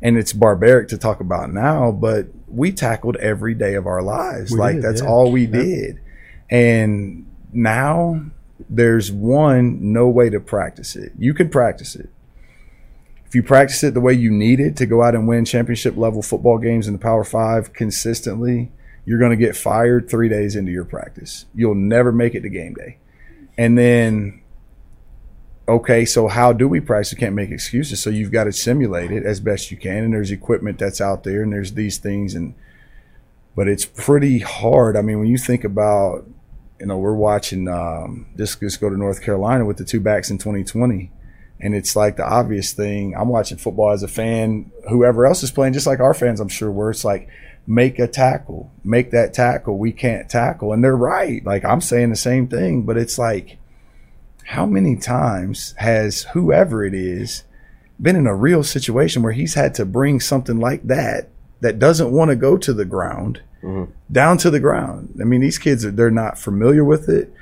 and 0.00 0.16
it's 0.16 0.32
barbaric 0.32 0.88
to 0.88 0.98
talk 0.98 1.20
about 1.20 1.52
now, 1.52 1.90
but 1.90 2.28
we 2.46 2.70
tackled 2.70 3.16
every 3.16 3.54
day 3.54 3.74
of 3.74 3.86
our 3.86 4.02
lives. 4.02 4.52
We 4.52 4.58
like 4.58 4.76
did, 4.76 4.84
that's 4.84 5.02
yeah. 5.02 5.08
all 5.08 5.32
we 5.32 5.46
did, 5.46 6.00
and 6.48 7.26
now 7.52 8.22
there's 8.70 9.10
one 9.10 9.92
no 9.92 10.08
way 10.08 10.30
to 10.30 10.38
practice 10.38 10.94
it. 10.94 11.12
You 11.18 11.34
can 11.34 11.48
practice 11.48 11.96
it. 11.96 12.10
If 13.26 13.34
you 13.34 13.42
practice 13.42 13.82
it 13.82 13.94
the 13.94 14.00
way 14.00 14.12
you 14.12 14.30
need 14.30 14.60
it 14.60 14.76
to 14.76 14.86
go 14.86 15.02
out 15.02 15.14
and 15.14 15.26
win 15.26 15.44
championship 15.44 15.96
level 15.96 16.22
football 16.22 16.58
games 16.58 16.86
in 16.86 16.92
the 16.92 16.98
Power 16.98 17.24
Five 17.24 17.72
consistently, 17.72 18.70
you're 19.04 19.18
going 19.18 19.30
to 19.30 19.36
get 19.36 19.56
fired 19.56 20.08
three 20.08 20.28
days 20.28 20.56
into 20.56 20.70
your 20.70 20.84
practice. 20.84 21.46
You'll 21.54 21.74
never 21.74 22.12
make 22.12 22.34
it 22.34 22.42
to 22.42 22.48
game 22.48 22.74
day. 22.74 22.98
And 23.58 23.76
then, 23.76 24.42
okay, 25.68 26.04
so 26.04 26.28
how 26.28 26.52
do 26.52 26.68
we 26.68 26.80
practice? 26.80 27.12
You 27.12 27.18
can't 27.18 27.34
make 27.34 27.50
excuses. 27.50 28.00
So 28.00 28.10
you've 28.10 28.30
got 28.30 28.44
to 28.44 28.52
simulate 28.52 29.10
it 29.10 29.24
as 29.24 29.40
best 29.40 29.70
you 29.70 29.76
can. 29.76 30.04
And 30.04 30.14
there's 30.14 30.30
equipment 30.30 30.78
that's 30.78 31.00
out 31.00 31.24
there 31.24 31.42
and 31.42 31.52
there's 31.52 31.72
these 31.72 31.98
things. 31.98 32.34
And, 32.34 32.54
but 33.56 33.68
it's 33.68 33.84
pretty 33.84 34.38
hard. 34.38 34.96
I 34.96 35.02
mean, 35.02 35.18
when 35.18 35.28
you 35.28 35.38
think 35.38 35.64
about, 35.64 36.24
you 36.78 36.86
know, 36.86 36.98
we're 36.98 37.14
watching, 37.14 37.68
um, 37.68 38.26
just, 38.36 38.60
just 38.60 38.80
go 38.80 38.88
to 38.88 38.96
North 38.96 39.22
Carolina 39.22 39.64
with 39.64 39.78
the 39.78 39.84
two 39.84 40.00
backs 40.00 40.30
in 40.30 40.38
2020 40.38 41.10
and 41.62 41.76
it's 41.76 41.94
like 41.94 42.16
the 42.16 42.26
obvious 42.26 42.72
thing. 42.72 43.14
I'm 43.16 43.28
watching 43.28 43.56
football 43.56 43.92
as 43.92 44.02
a 44.02 44.08
fan. 44.08 44.72
Whoever 44.90 45.24
else 45.24 45.44
is 45.44 45.52
playing, 45.52 45.74
just 45.74 45.86
like 45.86 46.00
our 46.00 46.12
fans, 46.12 46.40
I'm 46.40 46.48
sure, 46.48 46.72
where 46.72 46.90
it's 46.90 47.04
like, 47.04 47.28
make 47.66 47.98
a 47.98 48.06
tackle, 48.06 48.70
make 48.84 49.10
that 49.10 49.34
tackle. 49.34 49.78
We 49.78 49.92
can't 49.92 50.28
tackle, 50.28 50.72
and 50.72 50.82
they're 50.82 50.96
right. 50.96 51.44
Like 51.44 51.64
I'm 51.64 51.80
saying 51.80 52.10
the 52.10 52.16
same 52.16 52.48
thing, 52.48 52.82
but 52.82 52.96
it's 52.96 53.18
like, 53.18 53.58
how 54.44 54.66
many 54.66 54.96
times 54.96 55.74
has 55.78 56.24
whoever 56.32 56.84
it 56.84 56.94
is 56.94 57.44
been 58.00 58.16
in 58.16 58.26
a 58.26 58.34
real 58.34 58.64
situation 58.64 59.22
where 59.22 59.32
he's 59.32 59.54
had 59.54 59.74
to 59.74 59.86
bring 59.86 60.18
something 60.18 60.58
like 60.58 60.82
that 60.88 61.28
that 61.60 61.78
doesn't 61.78 62.10
want 62.10 62.30
to 62.30 62.36
go 62.36 62.56
to 62.56 62.72
the 62.72 62.84
ground 62.84 63.40
mm-hmm. 63.62 63.92
down 64.10 64.38
to 64.38 64.50
the 64.50 64.60
ground? 64.60 65.16
I 65.20 65.24
mean, 65.24 65.40
these 65.40 65.58
kids 65.58 65.84
are 65.84 65.90
they're 65.90 66.10
not 66.10 66.38
familiar 66.38 66.84
with 66.84 67.08
it 67.08 67.32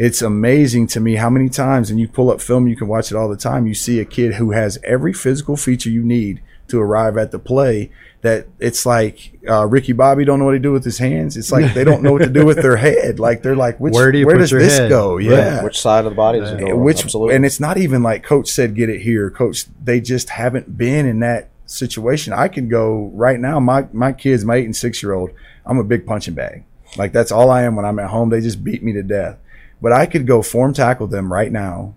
it's 0.00 0.22
amazing 0.22 0.86
to 0.86 0.98
me 0.98 1.16
how 1.16 1.28
many 1.28 1.50
times, 1.50 1.90
and 1.90 2.00
you 2.00 2.08
pull 2.08 2.30
up 2.30 2.40
film, 2.40 2.66
you 2.66 2.74
can 2.74 2.88
watch 2.88 3.12
it 3.12 3.18
all 3.18 3.28
the 3.28 3.36
time. 3.36 3.66
You 3.66 3.74
see 3.74 4.00
a 4.00 4.06
kid 4.06 4.36
who 4.36 4.52
has 4.52 4.78
every 4.82 5.12
physical 5.12 5.58
feature 5.58 5.90
you 5.90 6.02
need 6.02 6.40
to 6.68 6.80
arrive 6.80 7.18
at 7.18 7.32
the 7.32 7.38
play. 7.38 7.90
That 8.22 8.48
it's 8.58 8.84
like 8.84 9.38
uh, 9.48 9.66
Ricky 9.66 9.92
Bobby 9.94 10.26
don't 10.26 10.38
know 10.38 10.44
what 10.44 10.52
to 10.52 10.58
do 10.58 10.72
with 10.72 10.84
his 10.84 10.98
hands. 10.98 11.38
It's 11.38 11.50
like 11.50 11.72
they 11.72 11.84
don't 11.84 12.02
know 12.02 12.12
what 12.12 12.18
to 12.22 12.28
do 12.28 12.44
with 12.44 12.58
their 12.60 12.76
head. 12.88 13.18
Like 13.18 13.42
they're 13.42 13.56
like, 13.56 13.80
which, 13.80 13.94
Where 13.94 14.12
do 14.12 14.18
you 14.18 14.26
where 14.26 14.34
put 14.36 14.40
does 14.40 14.50
your 14.52 14.60
this 14.60 14.76
head? 14.76 14.90
go? 14.90 15.16
Right. 15.16 15.24
Yeah, 15.24 15.64
Which 15.64 15.80
side 15.80 16.04
of 16.04 16.10
the 16.12 16.16
body 16.16 16.38
does 16.40 16.50
it 16.52 16.60
go? 16.60 16.76
which 16.76 17.02
Absolutely. 17.02 17.34
and 17.36 17.46
it's 17.46 17.60
not 17.60 17.78
even 17.78 18.02
like 18.02 18.22
coach 18.22 18.48
said 18.50 18.74
get 18.74 18.90
it 18.90 19.00
here 19.00 19.30
coach 19.30 19.64
they 19.82 20.02
just 20.02 20.28
haven't 20.28 20.76
been 20.76 21.06
in 21.06 21.20
that 21.20 21.48
situation 21.64 22.32
i 22.34 22.46
can 22.48 22.68
go 22.68 23.10
right 23.14 23.38
now 23.40 23.58
my 23.60 23.86
my 23.92 24.12
kids 24.12 24.44
my 24.44 24.56
eight 24.56 24.64
and 24.64 24.74
six 24.76 25.02
year 25.02 25.12
old 25.14 25.30
i'm 25.64 25.78
a 25.78 25.84
big 25.84 26.04
punching 26.04 26.34
bag 26.34 26.64
like 26.98 27.12
that's 27.12 27.30
all 27.32 27.48
i 27.50 27.62
am 27.62 27.74
when 27.76 27.84
i'm 27.86 27.98
at 28.00 28.10
home 28.10 28.28
they 28.28 28.40
just 28.40 28.62
beat 28.64 28.82
me 28.82 28.92
to 28.92 29.02
death 29.04 29.38
but 29.80 29.92
i 29.92 30.04
could 30.04 30.26
go 30.26 30.42
form 30.42 30.74
tackle 30.74 31.06
them 31.06 31.32
right 31.32 31.52
now 31.52 31.94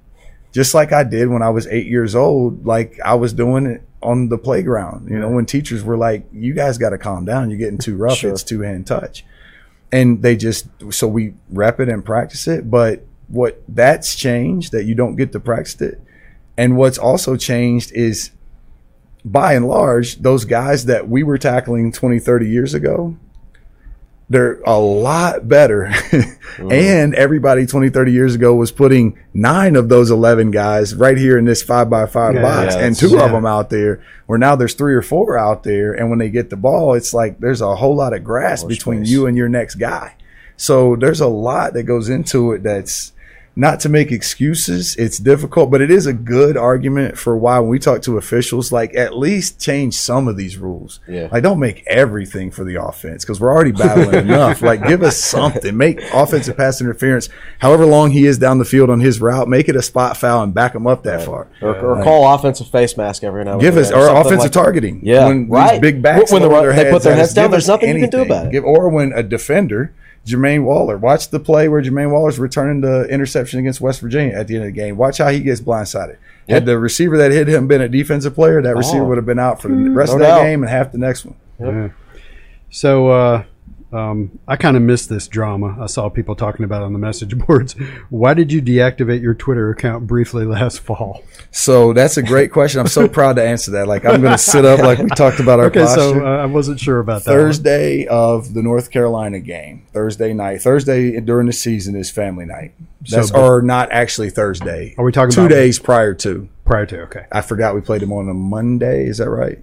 just 0.54 0.74
like 0.76 0.92
i 0.94 1.04
did 1.04 1.28
when 1.28 1.42
i 1.42 1.50
was 1.50 1.66
eight 1.68 1.88
years 1.88 2.14
old 2.16 2.66
like 2.68 3.00
i 3.04 3.16
was 3.16 3.34
doing 3.34 3.66
it 3.66 3.82
on 4.04 4.30
the 4.30 4.38
playground 4.38 5.10
you 5.10 5.18
know 5.18 5.30
when 5.30 5.46
teachers 5.46 5.84
were 5.84 5.98
like 5.98 6.28
you 6.34 6.54
guys 6.54 6.78
got 6.78 6.90
to 6.90 6.98
calm 6.98 7.26
down. 7.26 7.50
You're 7.50 7.60
getting 7.60 7.78
too 7.78 7.96
rough. 7.96 8.18
Sure. 8.18 8.32
it's 8.32 8.44
two 8.44 8.62
hand 8.62 8.88
touch. 8.88 9.26
And 9.92 10.22
they 10.22 10.36
just 10.36 10.68
so 10.90 11.08
we 11.08 11.36
rep 11.50 11.80
it 11.80 11.90
and 11.90 12.04
practice 12.04 12.48
it. 12.48 12.70
But 12.70 13.06
what 13.28 13.62
that's 13.68 14.16
changed 14.16 14.72
that 14.72 14.86
you 14.86 14.96
don't 14.96 15.16
get 15.16 15.32
to 15.34 15.40
practice 15.40 15.80
it. 15.82 16.02
And 16.58 16.78
what's 16.78 16.98
also 16.98 17.36
changed 17.36 17.92
is 17.94 18.32
by 19.26 19.54
and 19.54 19.68
large 19.68 20.18
those 20.18 20.46
guys 20.46 20.86
that 20.86 21.08
we 21.08 21.24
were 21.24 21.38
tackling 21.38 21.92
20 21.92 22.20
30 22.20 22.50
years 22.50 22.74
ago 22.74 23.18
they're 24.30 24.62
a 24.62 24.80
lot 24.80 25.48
better. 25.48 25.92
Mm-hmm. 26.54 26.72
And 26.72 27.16
everybody 27.16 27.66
20 27.66 27.90
30 27.90 28.12
years 28.12 28.36
ago 28.36 28.54
was 28.54 28.72
putting 28.72 29.18
nine 29.34 29.76
of 29.76 29.90
those 29.90 30.12
11 30.12 30.52
guys 30.52 30.94
right 30.94 31.18
here 31.18 31.36
in 31.40 31.46
this 31.46 31.64
five 31.64 31.90
by 31.90 32.06
five 32.06 32.36
Yeah, 32.36 32.44
box. 32.44 32.76
Yeah, 32.76 32.86
and 32.86 32.96
two 32.96 33.20
of 33.20 33.32
them 33.32 33.48
out 33.48 33.72
there 33.72 34.04
where 34.28 34.38
now 34.38 34.56
there's 34.56 34.76
three 34.76 34.94
or 34.94 35.02
four 35.02 35.36
out 35.36 35.64
there. 35.64 35.94
And 35.94 36.12
when 36.12 36.20
they 36.20 36.30
get 36.30 36.52
the 36.52 36.56
ball 36.56 36.94
it's 36.94 37.12
like 37.12 37.40
there's 37.40 37.62
a 37.62 37.76
whole 37.76 37.96
lot 37.96 38.14
of 38.14 38.24
grass 38.24 38.64
between 38.64 39.00
space. 39.04 39.12
you 39.12 39.26
and 39.26 39.36
your 39.36 39.50
next 39.50 39.76
guy. 39.76 40.16
So 40.56 40.96
there's 40.96 41.22
a 41.22 41.28
lot 41.28 41.74
that 41.74 41.84
goes 41.84 42.08
into 42.08 42.52
it 42.52 42.62
that's 42.62 43.14
not 43.56 43.80
to 43.82 43.90
make 43.90 44.12
excuses, 44.12 44.96
it's 44.96 45.20
difficult, 45.20 45.70
but 45.70 45.80
it 45.80 45.92
is 45.92 46.08
a 46.08 46.14
good 46.14 46.58
argument 46.58 47.18
for 47.20 47.38
why 47.38 47.60
when 47.60 47.70
we 47.70 47.78
talk 47.78 48.02
to 48.02 48.18
officials, 48.18 48.72
like 48.72 48.96
at 48.96 49.16
least 49.16 49.60
change 49.62 49.94
some 49.96 50.28
of 50.28 50.38
these 50.38 50.58
rules. 50.58 51.00
Yeah. 51.08 51.28
Like 51.32 51.44
don't 51.44 51.60
make 51.60 51.84
everything 51.86 52.50
for 52.50 52.64
the 52.64 52.82
offense 52.84 53.24
because 53.24 53.40
we're 53.40 53.52
already 53.54 53.72
battling 53.72 54.16
enough. 54.28 54.62
Like 54.64 54.86
give 54.88 55.04
us 55.04 55.18
something. 55.18 55.78
Make 55.78 56.02
offensive 56.14 56.58
pass 56.58 56.82
interference, 56.82 57.30
however 57.60 57.86
long 57.86 58.10
he 58.10 58.26
is 58.26 58.40
down 58.40 58.58
the 58.58 58.66
field 58.66 58.90
on 58.90 59.02
his 59.02 59.22
route, 59.22 59.48
make 59.48 59.70
it 59.70 59.76
a 59.76 59.84
spot 59.84 60.18
foul 60.18 60.42
and 60.44 60.54
back 60.54 60.74
him 60.74 60.88
up 60.88 61.04
that 61.04 61.24
far. 61.24 61.48
Or, 61.62 61.76
or 61.78 62.04
call 62.04 62.34
offensive 62.34 62.70
face 62.70 62.98
mask 62.98 63.24
every 63.24 63.44
now 63.46 63.54
and 63.54 63.62
Give 63.62 63.78
us 63.78 63.92
or 63.92 64.10
or 64.10 64.16
offensive 64.20 64.40
like- 64.40 64.52
targeting. 64.52 65.02
Yeah, 65.04 65.28
when 65.28 65.48
right. 65.48 65.74
these 65.74 65.82
big 65.82 66.02
backs 66.02 66.32
When 66.32 66.42
the 66.42 66.50
run- 66.50 66.76
they 66.76 66.90
put 66.90 67.04
their 67.04 67.16
heads 67.16 67.34
down, 67.34 67.52
there's 67.52 67.68
nothing 67.68 67.90
you 67.96 68.02
can 68.02 68.10
do 68.10 68.22
about 68.24 68.48
it. 68.48 68.52
Give, 68.52 68.64
or 68.64 68.90
when 68.90 69.14
a 69.14 69.22
defender, 69.22 69.94
Jermaine 70.26 70.64
Waller, 70.64 70.98
watch 70.98 71.30
the 71.30 71.40
play 71.40 71.68
where 71.68 71.82
Jermaine 71.82 72.12
Waller's 72.12 72.40
returning 72.40 72.80
the 72.82 73.04
interception 73.10 73.60
against 73.60 73.82
West 73.82 74.00
Virginia 74.00 74.34
at 74.36 74.48
the 74.48 74.56
end 74.56 74.64
of 74.64 74.68
the 74.68 74.72
game. 74.72 74.96
Watch 74.96 75.18
how 75.18 75.30
he 75.30 75.42
gets 75.42 75.60
blindsided. 75.60 76.18
Had 76.48 76.66
the 76.66 76.78
receiver 76.80 77.18
that 77.18 77.32
hit 77.32 77.48
him 77.48 77.68
been 77.68 77.82
a 77.82 77.90
defensive 77.90 78.34
player, 78.36 78.62
that 78.62 78.76
receiver 78.76 79.04
Oh. 79.04 79.08
would 79.08 79.18
have 79.18 79.26
been 79.26 79.40
out 79.40 79.62
for 79.62 79.68
the 79.70 79.90
rest 79.92 80.12
No 80.12 80.16
of 80.16 80.20
that 80.22 80.38
doubt. 80.38 80.44
game 80.44 80.64
and 80.64 80.70
half 80.70 80.92
the 80.92 80.98
next 80.98 81.26
one. 81.26 81.36
Yeah. 81.60 81.90
So 82.70 83.08
uh, 83.10 83.44
um, 83.94 84.40
I 84.48 84.56
kind 84.56 84.76
of 84.76 84.84
missed 84.84 85.10
this 85.10 85.28
drama. 85.28 85.78
I 85.80 85.86
saw 85.86 86.10
people 86.10 86.36
talking 86.36 86.66
about 86.66 86.82
it 86.82 86.86
on 86.86 86.94
the 86.94 87.00
message 87.00 87.38
boards. 87.48 87.74
Why 88.10 88.34
did 88.34 88.52
you 88.52 88.62
deactivate 88.62 89.22
your 89.22 89.34
Twitter 89.34 89.70
account 89.70 90.08
briefly 90.08 90.46
last 90.46 90.80
fall? 90.80 91.24
So 91.52 91.94
that's 91.94 92.18
a 92.18 92.24
great 92.24 92.52
question. 92.52 92.80
I'm 92.80 92.88
so 92.88 93.08
proud 93.20 93.36
to 93.38 93.44
answer 93.44 93.72
that. 93.72 93.88
Like 93.88 94.06
I'm 94.06 94.22
going 94.22 94.34
to 94.34 94.38
sit 94.38 94.66
up 94.66 94.80
like 94.80 95.00
we 95.00 95.10
talked 95.10 95.40
about 95.40 95.60
our 95.60 95.66
Okay, 95.68 95.82
posture. 95.84 96.00
so 96.02 96.26
uh, 96.26 96.38
I 96.44 96.46
wasn't 96.46 96.80
sure 96.80 97.00
about 97.00 97.24
that. 97.26 97.32
one. 97.32 97.40
Thursday 97.40 98.08
of 98.08 98.54
the 98.54 98.62
North 98.64 98.90
Carolina 98.92 99.40
game, 99.40 99.86
Thursday 99.94 100.34
night. 100.34 100.62
Thursday 100.62 101.20
during 101.20 101.48
the 101.48 101.54
season 101.54 101.96
is 101.96 102.10
family 102.10 102.46
night. 102.46 102.74
That's 103.10 103.30
So- 103.30 103.42
or 103.58 103.62
not 103.62 103.92
actually 103.92 104.30
Thursday. 104.30 104.96
Are 104.98 105.04
we 105.06 105.12
talking 105.12 105.32
two 105.34 105.48
days 105.48 105.78
prior 105.80 106.14
to? 106.16 106.50
prior 106.66 106.86
to 106.86 107.02
okay. 107.02 107.26
I 107.32 107.42
forgot 107.42 107.76
we 107.76 107.82
played 107.82 108.02
them 108.02 108.14
on 108.14 108.30
a 108.30 108.34
Monday. 108.34 109.06
Is 109.06 109.18
that 109.18 109.30
right? 109.30 109.60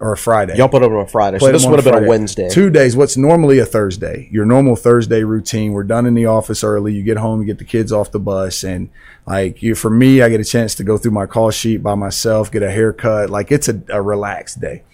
Or 0.00 0.12
a 0.12 0.16
Friday? 0.16 0.56
Y'all 0.56 0.68
put 0.68 0.82
it 0.84 0.92
on 0.92 1.00
a 1.00 1.08
Friday, 1.08 1.40
so 1.40 1.50
this 1.50 1.66
would 1.66 1.82
have 1.82 1.92
been 1.92 2.04
a 2.04 2.06
Wednesday. 2.06 2.48
Two 2.48 2.70
days. 2.70 2.94
What's 2.94 3.16
normally 3.16 3.58
a 3.58 3.66
Thursday? 3.66 4.28
Your 4.30 4.44
normal 4.44 4.76
Thursday 4.76 5.24
routine. 5.24 5.72
We're 5.72 5.82
done 5.82 6.06
in 6.06 6.14
the 6.14 6.26
office 6.26 6.62
early. 6.62 6.94
You 6.94 7.02
get 7.02 7.16
home, 7.16 7.40
you 7.40 7.46
get 7.46 7.58
the 7.58 7.64
kids 7.64 7.90
off 7.90 8.12
the 8.12 8.20
bus, 8.20 8.62
and 8.62 8.90
like 9.26 9.60
you, 9.60 9.74
for 9.74 9.90
me, 9.90 10.22
I 10.22 10.28
get 10.28 10.40
a 10.40 10.44
chance 10.44 10.76
to 10.76 10.84
go 10.84 10.98
through 10.98 11.10
my 11.10 11.26
call 11.26 11.50
sheet 11.50 11.82
by 11.82 11.96
myself, 11.96 12.52
get 12.52 12.62
a 12.62 12.70
haircut. 12.70 13.28
Like 13.28 13.50
it's 13.50 13.68
a, 13.68 13.82
a 13.88 14.00
relaxed 14.00 14.60
day. 14.60 14.84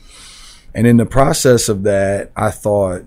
And 0.75 0.87
in 0.87 0.97
the 0.97 1.07
process 1.07 1.69
of 1.69 1.83
that, 1.83 2.33
I 2.35 2.51
thought, 2.51 3.05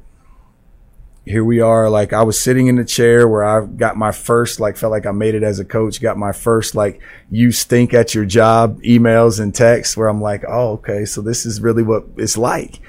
here 1.28 1.44
we 1.44 1.60
are. 1.60 1.90
Like 1.90 2.14
I 2.14 2.24
was 2.24 2.40
sitting 2.40 2.68
in 2.68 2.76
the 2.76 2.86
chair 2.86 3.28
where 3.28 3.44
I 3.44 3.66
got 3.66 3.98
my 3.98 4.12
first, 4.12 4.60
like 4.60 4.78
felt 4.78 4.92
like 4.92 5.06
I 5.06 5.12
made 5.12 5.36
it 5.36 5.44
as 5.44 5.60
a 5.60 5.66
coach. 5.66 6.02
Got 6.02 6.18
my 6.18 6.32
first, 6.32 6.76
like 6.76 7.02
you 7.30 7.52
stink 7.52 7.94
at 7.94 8.16
your 8.16 8.26
job 8.26 8.82
emails 8.82 9.40
and 9.40 9.54
texts 9.54 9.98
where 9.98 10.08
I'm 10.08 10.22
like, 10.22 10.44
oh, 10.48 10.74
okay, 10.74 11.06
so 11.06 11.22
this 11.22 11.46
is 11.46 11.62
really 11.62 11.84
what 11.84 12.06
it's 12.18 12.38
like. 12.38 12.80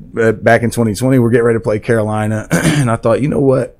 But 0.00 0.44
back 0.44 0.62
in 0.62 0.70
2020, 0.70 1.18
we're 1.18 1.30
getting 1.30 1.44
ready 1.44 1.58
to 1.58 1.62
play 1.62 1.80
Carolina, 1.80 2.46
and 2.52 2.90
I 2.90 2.96
thought, 2.96 3.20
you 3.20 3.28
know 3.28 3.40
what? 3.40 3.78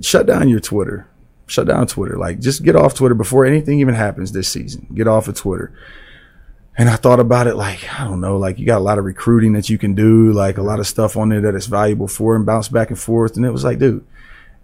Shut 0.00 0.26
down 0.26 0.48
your 0.48 0.60
Twitter. 0.60 1.06
Shut 1.46 1.66
down 1.66 1.86
Twitter. 1.86 2.16
Like 2.16 2.40
just 2.40 2.62
get 2.62 2.76
off 2.76 2.94
Twitter 2.94 3.14
before 3.14 3.44
anything 3.44 3.80
even 3.80 3.94
happens 3.94 4.32
this 4.32 4.48
season. 4.48 4.86
Get 4.94 5.08
off 5.08 5.28
of 5.28 5.36
Twitter. 5.36 5.72
And 6.80 6.88
I 6.88 6.96
thought 6.96 7.20
about 7.20 7.46
it 7.46 7.56
like, 7.56 7.92
I 8.00 8.04
don't 8.04 8.22
know, 8.22 8.38
like 8.38 8.58
you 8.58 8.64
got 8.64 8.78
a 8.78 8.82
lot 8.82 8.96
of 8.96 9.04
recruiting 9.04 9.52
that 9.52 9.68
you 9.68 9.76
can 9.76 9.94
do, 9.94 10.32
like 10.32 10.56
a 10.56 10.62
lot 10.62 10.80
of 10.80 10.86
stuff 10.86 11.14
on 11.14 11.28
there 11.28 11.42
that 11.42 11.54
is 11.54 11.66
valuable 11.66 12.08
for 12.08 12.34
and 12.34 12.46
bounce 12.46 12.68
back 12.68 12.88
and 12.88 12.98
forth. 12.98 13.36
And 13.36 13.44
it 13.44 13.50
was 13.50 13.64
like, 13.64 13.78
dude, 13.78 14.02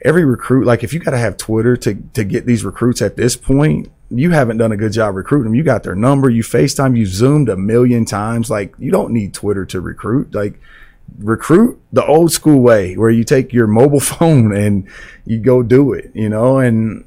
every 0.02 0.24
recruit, 0.24 0.64
like 0.64 0.82
if 0.82 0.94
you 0.94 0.98
got 0.98 1.10
to 1.10 1.18
have 1.18 1.36
Twitter 1.36 1.76
to, 1.76 1.94
to 2.14 2.24
get 2.24 2.46
these 2.46 2.64
recruits 2.64 3.02
at 3.02 3.18
this 3.18 3.36
point, 3.36 3.92
you 4.08 4.30
haven't 4.30 4.56
done 4.56 4.72
a 4.72 4.78
good 4.78 4.94
job 4.94 5.14
recruiting 5.14 5.44
them. 5.44 5.54
You 5.56 5.62
got 5.62 5.82
their 5.82 5.94
number, 5.94 6.30
you 6.30 6.42
FaceTime, 6.42 6.96
you 6.96 7.04
zoomed 7.04 7.50
a 7.50 7.56
million 7.58 8.06
times. 8.06 8.48
Like 8.48 8.74
you 8.78 8.90
don't 8.90 9.12
need 9.12 9.34
Twitter 9.34 9.66
to 9.66 9.82
recruit. 9.82 10.34
Like 10.34 10.58
recruit 11.18 11.78
the 11.92 12.06
old 12.06 12.32
school 12.32 12.60
way 12.60 12.96
where 12.96 13.10
you 13.10 13.24
take 13.24 13.52
your 13.52 13.66
mobile 13.66 14.00
phone 14.16 14.56
and 14.56 14.88
you 15.26 15.38
go 15.38 15.62
do 15.62 15.92
it, 15.92 16.12
you 16.14 16.30
know, 16.30 16.60
and 16.60 17.04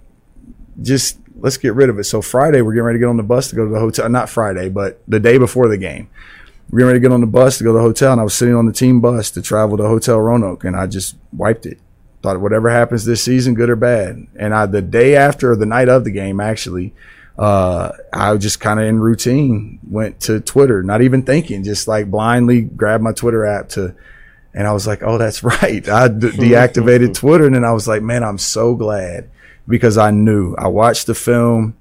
just 0.83 1.17
let's 1.41 1.57
get 1.57 1.73
rid 1.73 1.89
of 1.89 1.99
it. 1.99 2.05
So 2.05 2.21
Friday 2.21 2.61
we're 2.61 2.73
getting 2.73 2.85
ready 2.85 2.99
to 2.99 3.01
get 3.01 3.09
on 3.09 3.17
the 3.17 3.23
bus 3.23 3.49
to 3.49 3.55
go 3.55 3.65
to 3.65 3.71
the 3.71 3.79
hotel. 3.79 4.09
Not 4.09 4.29
Friday, 4.29 4.69
but 4.69 5.01
the 5.07 5.19
day 5.19 5.37
before 5.37 5.67
the 5.67 5.77
game. 5.77 6.09
We're 6.69 6.79
getting 6.79 6.87
ready 6.87 6.99
to 6.99 7.01
get 7.01 7.13
on 7.13 7.21
the 7.21 7.27
bus 7.27 7.57
to 7.57 7.63
go 7.63 7.71
to 7.71 7.77
the 7.77 7.83
hotel, 7.83 8.11
and 8.11 8.21
I 8.21 8.23
was 8.23 8.35
sitting 8.35 8.53
on 8.53 8.67
the 8.67 8.73
team 8.73 9.01
bus 9.01 9.31
to 9.31 9.41
travel 9.41 9.77
to 9.77 9.87
Hotel 9.87 10.19
Roanoke, 10.19 10.63
and 10.63 10.75
I 10.75 10.85
just 10.85 11.15
wiped 11.33 11.65
it. 11.65 11.79
Thought 12.21 12.41
whatever 12.41 12.69
happens 12.69 13.05
this 13.05 13.23
season, 13.23 13.55
good 13.55 13.71
or 13.71 13.75
bad. 13.75 14.27
And 14.35 14.53
I 14.53 14.67
the 14.67 14.81
day 14.81 15.15
after 15.15 15.51
or 15.51 15.55
the 15.55 15.65
night 15.65 15.89
of 15.89 16.03
the 16.03 16.11
game, 16.11 16.39
actually, 16.39 16.93
uh, 17.39 17.93
I 18.13 18.33
was 18.33 18.43
just 18.43 18.59
kind 18.59 18.79
of 18.79 18.85
in 18.85 18.99
routine 18.99 19.79
went 19.89 20.19
to 20.21 20.41
Twitter, 20.41 20.83
not 20.83 21.01
even 21.01 21.23
thinking, 21.23 21.63
just 21.63 21.87
like 21.87 22.11
blindly 22.11 22.61
grabbed 22.61 23.03
my 23.03 23.13
Twitter 23.13 23.45
app 23.45 23.69
to, 23.69 23.95
and 24.53 24.67
I 24.67 24.71
was 24.71 24.85
like, 24.85 25.01
oh, 25.01 25.17
that's 25.17 25.43
right. 25.43 25.87
I 25.89 26.07
deactivated 26.09 27.15
Twitter, 27.15 27.47
and 27.47 27.55
then 27.55 27.65
I 27.65 27.71
was 27.71 27.87
like, 27.87 28.03
man, 28.03 28.23
I'm 28.23 28.37
so 28.37 28.75
glad 28.75 29.31
because 29.69 29.97
I 29.97 30.11
knew 30.11 30.55
I 30.55 30.67
watched 30.67 31.07
the 31.07 31.15
film 31.15 31.77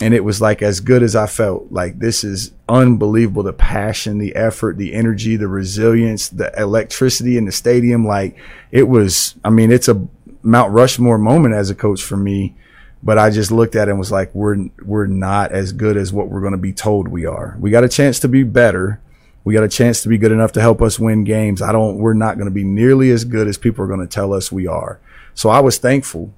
and 0.00 0.12
it 0.12 0.24
was 0.24 0.40
like 0.40 0.62
as 0.62 0.80
good 0.80 1.04
as 1.04 1.14
I 1.14 1.26
felt. 1.26 1.70
Like 1.70 2.00
this 2.00 2.24
is 2.24 2.52
unbelievable. 2.68 3.44
The 3.44 3.52
passion, 3.52 4.18
the 4.18 4.34
effort, 4.34 4.76
the 4.76 4.92
energy, 4.92 5.36
the 5.36 5.46
resilience, 5.46 6.28
the 6.28 6.52
electricity 6.60 7.36
in 7.36 7.44
the 7.44 7.52
stadium. 7.52 8.04
Like 8.04 8.36
it 8.72 8.88
was, 8.88 9.36
I 9.44 9.50
mean, 9.50 9.70
it's 9.70 9.88
a 9.88 10.06
Mount 10.42 10.72
Rushmore 10.72 11.18
moment 11.18 11.54
as 11.54 11.70
a 11.70 11.74
coach 11.76 12.02
for 12.02 12.16
me. 12.16 12.56
But 13.04 13.18
I 13.18 13.30
just 13.30 13.50
looked 13.50 13.74
at 13.76 13.88
it 13.88 13.92
and 13.92 13.98
was 13.98 14.12
like, 14.12 14.32
we're, 14.34 14.68
we're 14.84 15.06
not 15.06 15.50
as 15.50 15.72
good 15.72 15.96
as 15.96 16.12
what 16.12 16.28
we're 16.28 16.40
going 16.40 16.52
to 16.52 16.58
be 16.58 16.72
told 16.72 17.08
we 17.08 17.26
are. 17.26 17.56
We 17.58 17.70
got 17.70 17.82
a 17.82 17.88
chance 17.88 18.20
to 18.20 18.28
be 18.28 18.44
better. 18.44 19.00
We 19.44 19.54
got 19.54 19.64
a 19.64 19.68
chance 19.68 20.02
to 20.02 20.08
be 20.08 20.18
good 20.18 20.30
enough 20.30 20.52
to 20.52 20.60
help 20.60 20.80
us 20.80 21.00
win 21.00 21.24
games. 21.24 21.62
I 21.62 21.72
don't, 21.72 21.98
we're 21.98 22.12
not 22.12 22.36
going 22.36 22.46
to 22.46 22.52
be 22.52 22.62
nearly 22.62 23.10
as 23.10 23.24
good 23.24 23.48
as 23.48 23.58
people 23.58 23.84
are 23.84 23.88
going 23.88 24.00
to 24.00 24.06
tell 24.06 24.32
us 24.32 24.52
we 24.52 24.68
are. 24.68 25.00
So 25.34 25.48
I 25.50 25.58
was 25.58 25.78
thankful 25.78 26.32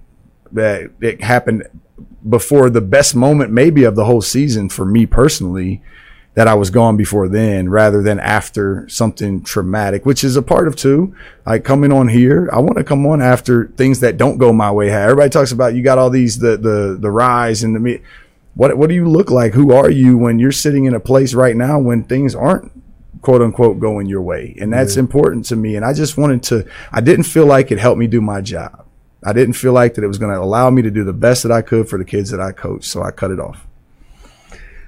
that 0.55 0.91
it 1.01 1.23
happened 1.23 1.69
before 2.29 2.71
the 2.71 2.81
best 2.81 3.15
moment 3.15 3.53
maybe 3.53 3.85
of 3.85 3.97
the 3.97 4.07
whole 4.07 4.23
season 4.23 4.69
for 4.69 4.85
me 4.85 5.05
personally 5.05 5.83
that 6.35 6.49
I 6.49 6.55
was 6.55 6.71
gone 6.71 6.97
before 6.97 7.29
then 7.29 7.69
rather 7.69 8.03
than 8.03 8.19
after 8.19 8.89
something 8.89 9.43
traumatic, 9.43 10.05
which 10.05 10.25
is 10.25 10.37
a 10.37 10.43
part 10.43 10.67
of 10.67 10.75
too. 10.75 11.15
Like 11.47 11.65
coming 11.65 11.93
on 11.93 12.09
here, 12.09 12.49
I 12.53 12.59
want 12.59 12.77
to 12.77 12.85
come 12.85 13.07
on 13.07 13.23
after 13.23 13.69
things 13.77 14.01
that 14.01 14.17
don't 14.17 14.39
go 14.39 14.53
my 14.53 14.71
way. 14.71 14.91
Everybody 14.91 15.31
talks 15.31 15.53
about 15.53 15.75
you 15.75 15.83
got 15.83 15.99
all 15.99 16.11
these 16.11 16.39
the 16.39 16.57
the 16.57 16.99
the 17.01 17.11
rise 17.11 17.63
and 17.63 17.75
the 17.75 17.81
me. 17.81 18.01
What 18.55 18.77
what 18.77 18.89
do 18.89 18.95
you 18.95 19.09
look 19.09 19.31
like? 19.31 19.55
Who 19.55 19.73
are 19.73 19.91
you 19.91 20.19
when 20.19 20.39
you're 20.39 20.53
sitting 20.53 20.87
in 20.87 20.95
a 20.95 21.01
place 21.01 21.35
right 21.35 21.57
now 21.57 21.79
when 21.79 22.05
things 22.05 22.35
aren't 22.35 22.73
quote 23.23 23.41
unquote 23.41 23.79
going 23.79 24.07
your 24.07 24.23
way? 24.23 24.57
And 24.61 24.73
that's 24.73 24.97
important 24.97 25.45
to 25.47 25.57
me. 25.57 25.77
And 25.77 25.85
I 25.85 25.93
just 25.93 26.17
wanted 26.17 26.43
to. 26.45 26.67
I 26.91 27.01
didn't 27.01 27.25
feel 27.25 27.47
like 27.47 27.71
it 27.71 27.79
helped 27.79 27.99
me 27.99 28.09
do 28.09 28.21
my 28.21 28.41
job. 28.41 28.85
I 29.25 29.33
didn't 29.33 29.55
feel 29.55 29.73
like 29.73 29.95
that 29.95 30.05
it 30.05 30.09
was 30.09 30.19
going 30.19 30.35
to 30.35 30.41
allow 30.41 30.71
me 30.71 30.83
to 30.83 30.91
do 30.91 31.03
the 31.03 31.13
best 31.13 31.43
that 31.43 31.53
I 31.53 31.63
could 31.63 31.89
for 31.89 31.99
the 31.99 32.05
kids 32.05 32.31
that 32.31 32.41
I 32.41 32.53
coach. 32.53 32.85
So 32.85 33.03
I 33.03 33.11
cut 33.11 33.31
it 33.31 33.41
off. 33.41 33.67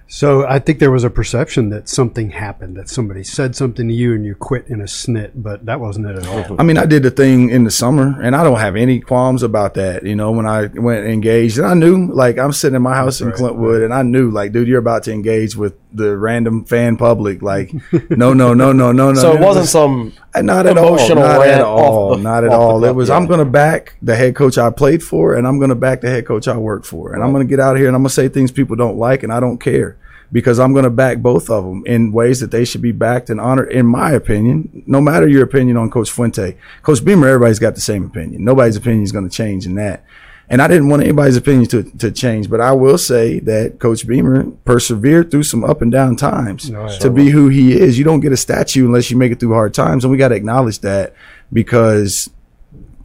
So 0.08 0.46
I 0.46 0.60
think 0.60 0.78
there 0.78 0.92
was 0.92 1.02
a 1.02 1.10
perception 1.10 1.70
that 1.70 1.88
something 1.88 2.30
happened, 2.30 2.76
that 2.76 2.88
somebody 2.88 3.24
said 3.24 3.56
something 3.56 3.88
to 3.88 3.92
you 3.92 4.14
and 4.14 4.24
you 4.24 4.36
quit 4.36 4.68
in 4.68 4.80
a 4.80 4.84
snit, 4.84 5.32
but 5.34 5.66
that 5.66 5.80
wasn't 5.80 6.06
it 6.06 6.16
at 6.16 6.28
all. 6.28 6.60
I 6.60 6.62
mean, 6.62 6.78
I 6.78 6.86
did 6.86 7.02
the 7.02 7.10
thing 7.10 7.50
in 7.50 7.64
the 7.64 7.72
summer, 7.72 8.16
and 8.22 8.36
I 8.36 8.44
don't 8.44 8.60
have 8.60 8.76
any 8.76 9.00
qualms 9.00 9.42
about 9.42 9.74
that. 9.74 10.04
You 10.06 10.14
know, 10.14 10.30
when 10.30 10.46
I 10.46 10.66
went 10.66 11.08
engaged, 11.08 11.58
and 11.58 11.66
I 11.66 11.74
knew, 11.74 12.06
like, 12.12 12.38
I'm 12.38 12.52
sitting 12.52 12.76
in 12.76 12.82
my 12.82 12.94
house 12.94 13.20
in 13.20 13.32
Clintwood, 13.32 13.84
and 13.84 13.92
I 13.92 14.02
knew, 14.02 14.30
like, 14.30 14.52
dude, 14.52 14.68
you're 14.68 14.78
about 14.78 15.02
to 15.04 15.12
engage 15.12 15.56
with 15.56 15.74
the 15.96 16.16
random 16.16 16.64
fan 16.64 16.96
public. 16.96 17.42
Like, 17.42 17.72
no, 18.10 18.32
no, 18.32 18.54
no, 18.54 18.72
no, 18.72 18.92
no, 18.92 19.12
no. 19.12 19.14
So 19.14 19.32
it 19.32 19.40
wasn't 19.40 19.66
some 19.66 20.12
uh, 20.34 20.42
not 20.42 20.66
at 20.66 20.78
all. 20.78 20.88
emotional 20.88 21.22
Not 21.22 21.46
at 21.46 21.60
all. 21.62 22.16
not 22.16 22.44
at 22.44 22.52
all. 22.52 22.84
It 22.84 22.94
was. 22.94 23.10
I'm 23.10 23.26
going 23.26 23.40
to 23.40 23.44
back 23.44 23.96
the 24.02 24.16
head 24.16 24.34
coach 24.34 24.58
I 24.58 24.70
played 24.70 25.02
for, 25.02 25.34
and 25.34 25.46
I'm 25.46 25.58
going 25.58 25.70
to 25.70 25.74
back 25.74 26.00
the 26.00 26.10
head 26.10 26.26
coach 26.26 26.46
I 26.48 26.56
worked 26.56 26.86
for, 26.86 27.12
and 27.12 27.22
I'm 27.22 27.32
going 27.32 27.46
to 27.46 27.50
get 27.50 27.60
out 27.60 27.76
here 27.76 27.86
and 27.86 27.96
I'm 27.96 28.02
going 28.02 28.08
to 28.08 28.14
say 28.14 28.28
things 28.28 28.52
people 28.52 28.76
don't 28.76 28.98
like, 28.98 29.22
and 29.22 29.32
I 29.32 29.40
don't 29.40 29.58
care 29.58 29.96
because 30.32 30.58
I'm 30.58 30.72
going 30.72 30.84
to 30.84 30.90
back 30.90 31.18
both 31.18 31.48
of 31.50 31.64
them 31.64 31.84
in 31.86 32.12
ways 32.12 32.40
that 32.40 32.50
they 32.50 32.64
should 32.64 32.82
be 32.82 32.92
backed 32.92 33.30
and 33.30 33.40
honored. 33.40 33.70
In 33.70 33.86
my 33.86 34.12
opinion, 34.12 34.82
no 34.86 35.00
matter 35.00 35.26
your 35.28 35.44
opinion 35.44 35.76
on 35.76 35.90
Coach 35.90 36.10
Fuente, 36.10 36.56
Coach 36.82 37.04
Beamer, 37.04 37.28
everybody's 37.28 37.58
got 37.58 37.74
the 37.74 37.80
same 37.80 38.04
opinion. 38.04 38.44
Nobody's 38.44 38.76
opinion 38.76 39.04
is 39.04 39.12
going 39.12 39.28
to 39.28 39.34
change 39.34 39.66
in 39.66 39.74
that. 39.76 40.04
And 40.48 40.62
I 40.62 40.68
didn't 40.68 40.88
want 40.88 41.02
anybody's 41.02 41.36
opinion 41.36 41.66
to, 41.70 41.82
to 41.98 42.12
change, 42.12 42.48
but 42.48 42.60
I 42.60 42.72
will 42.72 42.98
say 42.98 43.40
that 43.40 43.80
Coach 43.80 44.06
Beamer 44.06 44.44
persevered 44.64 45.30
through 45.30 45.42
some 45.42 45.64
up 45.64 45.82
and 45.82 45.90
down 45.90 46.14
times 46.14 46.70
yeah. 46.70 46.86
to 46.98 47.10
be 47.10 47.30
who 47.30 47.48
he 47.48 47.72
is. 47.72 47.98
You 47.98 48.04
don't 48.04 48.20
get 48.20 48.32
a 48.32 48.36
statue 48.36 48.86
unless 48.86 49.10
you 49.10 49.16
make 49.16 49.32
it 49.32 49.40
through 49.40 49.54
hard 49.54 49.74
times. 49.74 50.04
And 50.04 50.10
we 50.10 50.18
got 50.18 50.28
to 50.28 50.36
acknowledge 50.36 50.80
that 50.80 51.14
because 51.52 52.30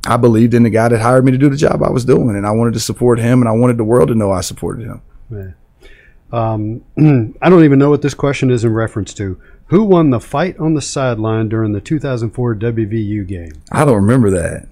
I 0.05 0.17
believed 0.17 0.53
in 0.53 0.63
the 0.63 0.69
guy 0.69 0.87
that 0.87 1.01
hired 1.01 1.25
me 1.25 1.31
to 1.31 1.37
do 1.37 1.49
the 1.49 1.57
job 1.57 1.81
I 1.81 1.89
was 1.89 2.05
doing. 2.05 2.35
And 2.35 2.45
I 2.45 2.51
wanted 2.51 2.75
to 2.75 2.79
support 2.79 3.17
him 3.17 3.41
and 3.41 3.49
I 3.49 3.53
wanted 3.53 3.77
the 3.77 3.83
world 3.83 4.09
to 4.09 4.15
know 4.15 4.31
I 4.31 4.41
supported 4.41 4.85
him. 4.85 5.01
Yeah. 5.31 5.51
Um, 6.31 6.83
I 7.41 7.49
don't 7.49 7.63
even 7.63 7.79
know 7.79 7.89
what 7.89 8.03
this 8.03 8.13
question 8.13 8.51
is 8.51 8.63
in 8.63 8.73
reference 8.73 9.13
to. 9.15 9.41
Who 9.67 9.83
won 9.83 10.09
the 10.09 10.19
fight 10.19 10.59
on 10.59 10.73
the 10.73 10.81
sideline 10.81 11.49
during 11.49 11.71
the 11.71 11.81
2004 11.81 12.55
WVU 12.55 13.25
game? 13.25 13.51
I 13.71 13.85
don't 13.85 13.95
remember 13.95 14.29
that. 14.31 14.67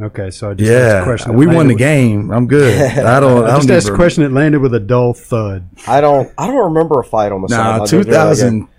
Okay, 0.00 0.30
so 0.30 0.50
I 0.50 0.54
just 0.54 0.70
asked 0.70 0.80
a 0.94 0.96
Yeah, 0.98 1.04
question. 1.04 1.32
that 1.32 1.36
we 1.38 1.46
won 1.46 1.56
landed 1.56 1.68
the 1.70 1.74
with- 1.74 1.78
game. 1.80 2.30
I'm 2.30 2.46
good. 2.46 2.80
I 3.04 3.20
don't. 3.20 3.44
I, 3.44 3.52
I 3.52 3.56
just 3.56 3.70
asked 3.70 3.88
a 3.90 3.94
question 3.94 4.22
that 4.22 4.32
landed 4.32 4.60
with 4.60 4.72
a 4.74 4.80
dull 4.80 5.12
thud. 5.12 5.68
I 5.86 6.00
don't. 6.00 6.32
I 6.38 6.46
don't 6.46 6.64
remember 6.72 6.98
a 7.00 7.04
fight 7.04 7.30
on 7.30 7.42
the 7.42 7.48
Nah, 7.48 7.84
sideline. 7.84 8.04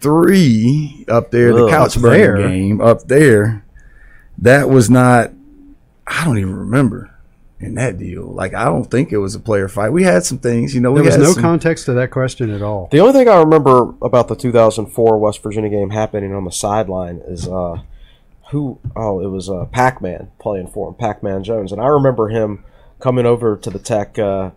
2003 0.01 1.05
up 1.07 1.31
there, 1.31 1.53
the 1.53 1.65
Ugh, 1.65 1.69
couch 1.69 2.01
burning 2.01 2.19
there. 2.19 2.37
game 2.37 2.81
up 2.81 3.03
there. 3.07 3.63
That 4.39 4.69
was 4.69 4.89
not. 4.89 5.31
I 6.07 6.25
don't 6.25 6.37
even 6.39 6.55
remember 6.55 7.11
in 7.59 7.75
that 7.75 7.97
deal. 7.97 8.25
Like 8.25 8.53
I 8.53 8.65
don't 8.65 8.89
think 8.89 9.11
it 9.11 9.17
was 9.17 9.35
a 9.35 9.39
player 9.39 9.67
fight. 9.67 9.91
We 9.91 10.03
had 10.03 10.23
some 10.23 10.37
things, 10.39 10.73
you 10.75 10.81
know. 10.81 10.91
We 10.91 10.97
There 11.01 11.05
was 11.05 11.15
had 11.15 11.21
no 11.23 11.31
some- 11.33 11.41
context 11.43 11.85
to 11.85 11.93
that 11.93 12.11
question 12.11 12.49
at 12.49 12.61
all. 12.61 12.89
The 12.91 12.99
only 12.99 13.13
thing 13.13 13.29
I 13.29 13.37
remember 13.39 13.93
about 14.01 14.27
the 14.27 14.35
2004 14.35 15.17
West 15.19 15.41
Virginia 15.43 15.69
game 15.69 15.91
happening 15.91 16.33
on 16.33 16.43
the 16.43 16.51
sideline 16.51 17.21
is 17.27 17.47
uh, 17.47 17.81
who? 18.53 18.79
Oh, 18.95 19.19
it 19.19 19.27
was 19.27 19.49
uh, 19.49 19.65
Pac-Man 19.65 20.31
playing 20.39 20.67
for 20.67 20.87
him, 20.87 20.93
Pac-Man 20.95 21.43
Jones, 21.43 21.71
and 21.73 21.81
I 21.81 21.87
remember 21.87 22.29
him 22.29 22.63
coming 22.99 23.25
over 23.25 23.57
to 23.57 23.69
the 23.69 23.79
Tech 23.79 24.17
uh, 24.17 24.51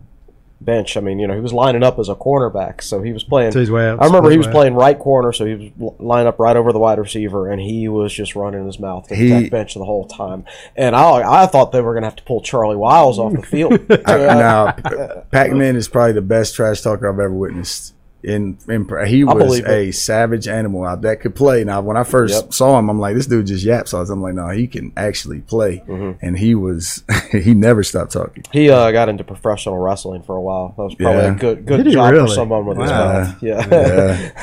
bench. 0.61 0.95
I 0.97 1.01
mean, 1.01 1.19
you 1.19 1.27
know, 1.27 1.33
he 1.35 1.41
was 1.41 1.51
lining 1.53 1.83
up 1.83 1.99
as 1.99 2.07
a 2.09 2.15
cornerback, 2.15 2.81
so 2.81 3.01
he 3.01 3.11
was 3.13 3.23
playing. 3.23 3.51
So 3.51 3.59
he's 3.59 3.69
way 3.69 3.87
out- 3.89 4.01
I 4.01 4.05
remember 4.05 4.29
he 4.31 4.37
was 4.37 4.47
out. 4.47 4.53
playing 4.53 4.73
right 4.73 4.97
corner, 4.97 5.31
so 5.33 5.45
he 5.45 5.53
was 5.55 5.71
li- 5.77 6.05
lined 6.07 6.27
up 6.27 6.39
right 6.39 6.55
over 6.55 6.71
the 6.71 6.79
wide 6.79 6.97
receiver, 6.99 7.51
and 7.51 7.61
he 7.61 7.87
was 7.89 8.13
just 8.13 8.35
running 8.35 8.65
his 8.65 8.79
mouth 8.79 9.07
to 9.09 9.15
the 9.15 9.29
Tech 9.41 9.51
bench 9.51 9.73
the 9.73 9.83
whole 9.85 10.07
time. 10.07 10.45
And 10.75 10.95
I, 10.95 11.43
I 11.43 11.45
thought 11.47 11.71
they 11.73 11.81
were 11.81 11.93
going 11.93 12.03
to 12.03 12.07
have 12.07 12.15
to 12.15 12.23
pull 12.23 12.41
Charlie 12.41 12.77
Wiles 12.77 13.19
off 13.19 13.33
the 13.33 13.41
field. 13.43 13.73
I, 14.05 14.17
now, 14.17 14.71
Pac 15.31 15.51
Man 15.51 15.75
is 15.75 15.87
probably 15.89 16.13
the 16.13 16.21
best 16.21 16.55
trash 16.55 16.81
talker 16.81 17.07
I've 17.11 17.19
ever 17.19 17.33
witnessed. 17.33 17.93
In, 18.27 18.57
in 18.67 18.87
he 19.07 19.23
was 19.23 19.35
believe 19.37 19.65
it. 19.65 19.71
a 19.71 19.91
savage 19.91 20.47
animal 20.47 20.83
out 20.83 21.01
that 21.03 21.21
could 21.21 21.33
play. 21.33 21.63
Now, 21.63 21.79
when 21.81 21.95
I 21.95 22.03
first 22.03 22.33
Yep. 22.43 22.53
saw 22.53 22.77
him, 22.77 22.89
I'm 22.89 22.99
like, 22.99 23.15
this 23.15 23.25
dude 23.25 23.47
just 23.47 23.63
yaps. 23.63 23.91
So 23.91 24.01
I'm 24.01 24.21
like, 24.21 24.33
no, 24.33 24.49
he 24.49 24.67
can 24.67 24.91
actually 24.97 25.39
play. 25.39 25.81
Mm-hmm. 25.87 26.25
And 26.25 26.37
he 26.37 26.53
was, 26.53 27.03
he 27.31 27.53
never 27.53 27.83
stopped 27.83 28.11
talking. 28.11 28.43
He 28.51 28.69
uh, 28.69 28.91
got 28.91 29.07
into 29.07 29.23
professional 29.23 29.77
wrestling 29.77 30.23
for 30.23 30.35
a 30.35 30.41
while. 30.41 30.73
That 30.75 30.83
was 30.83 30.95
probably 30.95 31.21
Yeah. 31.21 31.31
a 31.31 31.35
good 31.35 31.65
good 31.65 31.83
Did 31.85 31.93
job 31.93 32.11
really? 32.11 32.27
for 32.27 32.33
someone 32.33 32.65
with 32.65 32.77
his 32.79 32.91
Wow. 32.91 33.13
mouth. 33.23 33.43
Yeah. 33.43 33.67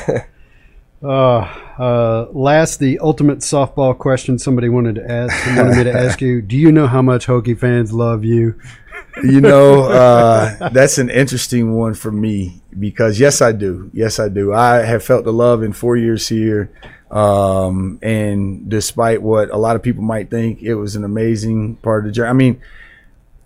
Yeah. 0.08 0.24
Uh, 1.02 1.40
uh, 1.78 2.26
last, 2.32 2.78
the 2.78 2.98
ultimate 3.00 3.40
softball 3.40 3.98
question 3.98 4.38
somebody 4.38 4.70
wanted 4.70 4.94
to 4.94 5.10
ask 5.10 5.46
wanted 5.54 5.76
me 5.76 5.84
to 5.84 5.92
ask 5.92 6.22
you. 6.22 6.40
Do 6.40 6.56
you 6.56 6.72
know 6.72 6.86
how 6.86 7.02
much 7.02 7.26
Hokie 7.26 7.58
fans 7.58 7.92
love 7.92 8.24
you? 8.24 8.58
You 9.22 9.40
know, 9.40 9.84
uh, 9.84 10.68
that's 10.70 10.98
an 10.98 11.10
interesting 11.10 11.74
one 11.74 11.94
for 11.94 12.10
me 12.10 12.60
because 12.78 13.20
yes, 13.20 13.40
I 13.40 13.52
do. 13.52 13.90
Yes, 13.92 14.18
I 14.18 14.28
do. 14.28 14.52
I 14.52 14.78
have 14.78 15.04
felt 15.04 15.24
the 15.24 15.32
love 15.32 15.62
in 15.62 15.72
four 15.72 15.96
years 15.96 16.28
here. 16.28 16.70
Um, 17.10 18.00
and 18.02 18.68
despite 18.68 19.22
what 19.22 19.50
a 19.50 19.56
lot 19.56 19.76
of 19.76 19.82
people 19.82 20.02
might 20.02 20.30
think, 20.30 20.62
it 20.62 20.74
was 20.74 20.96
an 20.96 21.04
amazing 21.04 21.76
part 21.76 22.04
of 22.04 22.10
the 22.10 22.12
journey. 22.12 22.30
I 22.30 22.32
mean, 22.32 22.62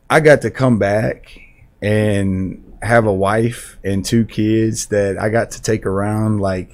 I 0.08 0.20
got 0.20 0.40
to 0.42 0.50
come 0.50 0.78
back 0.78 1.38
and 1.82 2.64
have 2.80 3.06
a 3.06 3.12
wife 3.12 3.78
and 3.84 4.04
two 4.04 4.24
kids 4.24 4.86
that 4.86 5.18
I 5.18 5.28
got 5.28 5.50
to 5.52 5.62
take 5.62 5.84
around. 5.84 6.40
Like, 6.40 6.70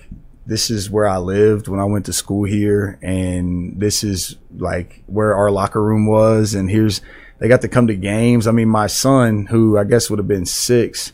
this 0.47 0.71
is 0.71 0.91
where 0.91 1.09
I 1.09 1.17
lived 1.17 1.69
when 1.69 1.81
I 1.81 1.85
went 1.85 2.07
to 2.07 2.13
school 2.13 2.45
here, 2.45 2.99
and 3.03 3.81
this 3.81 4.05
is 4.05 4.37
like 4.57 5.03
where 5.07 5.35
our 5.35 5.51
locker 5.51 5.83
room 5.83 6.07
was. 6.07 6.55
And 6.55 6.71
here's, 6.71 7.01
they 7.45 7.49
got 7.49 7.61
to 7.61 7.69
come 7.69 7.89
to 7.89 7.95
games. 7.95 8.47
I 8.47 8.53
mean, 8.53 8.71
my 8.71 8.87
son, 8.87 9.45
who 9.45 9.77
I 9.77 9.85
guess 9.85 10.09
would 10.09 10.19
have 10.19 10.27
been 10.27 10.47
six, 10.47 11.13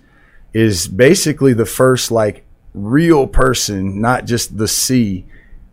is 0.52 0.86
basically 0.86 1.54
the 1.54 1.66
first 1.66 2.12
like 2.12 2.44
real 2.72 3.26
person, 3.26 4.00
not 4.00 4.26
just 4.26 4.56
the 4.56 4.68
C, 4.68 5.26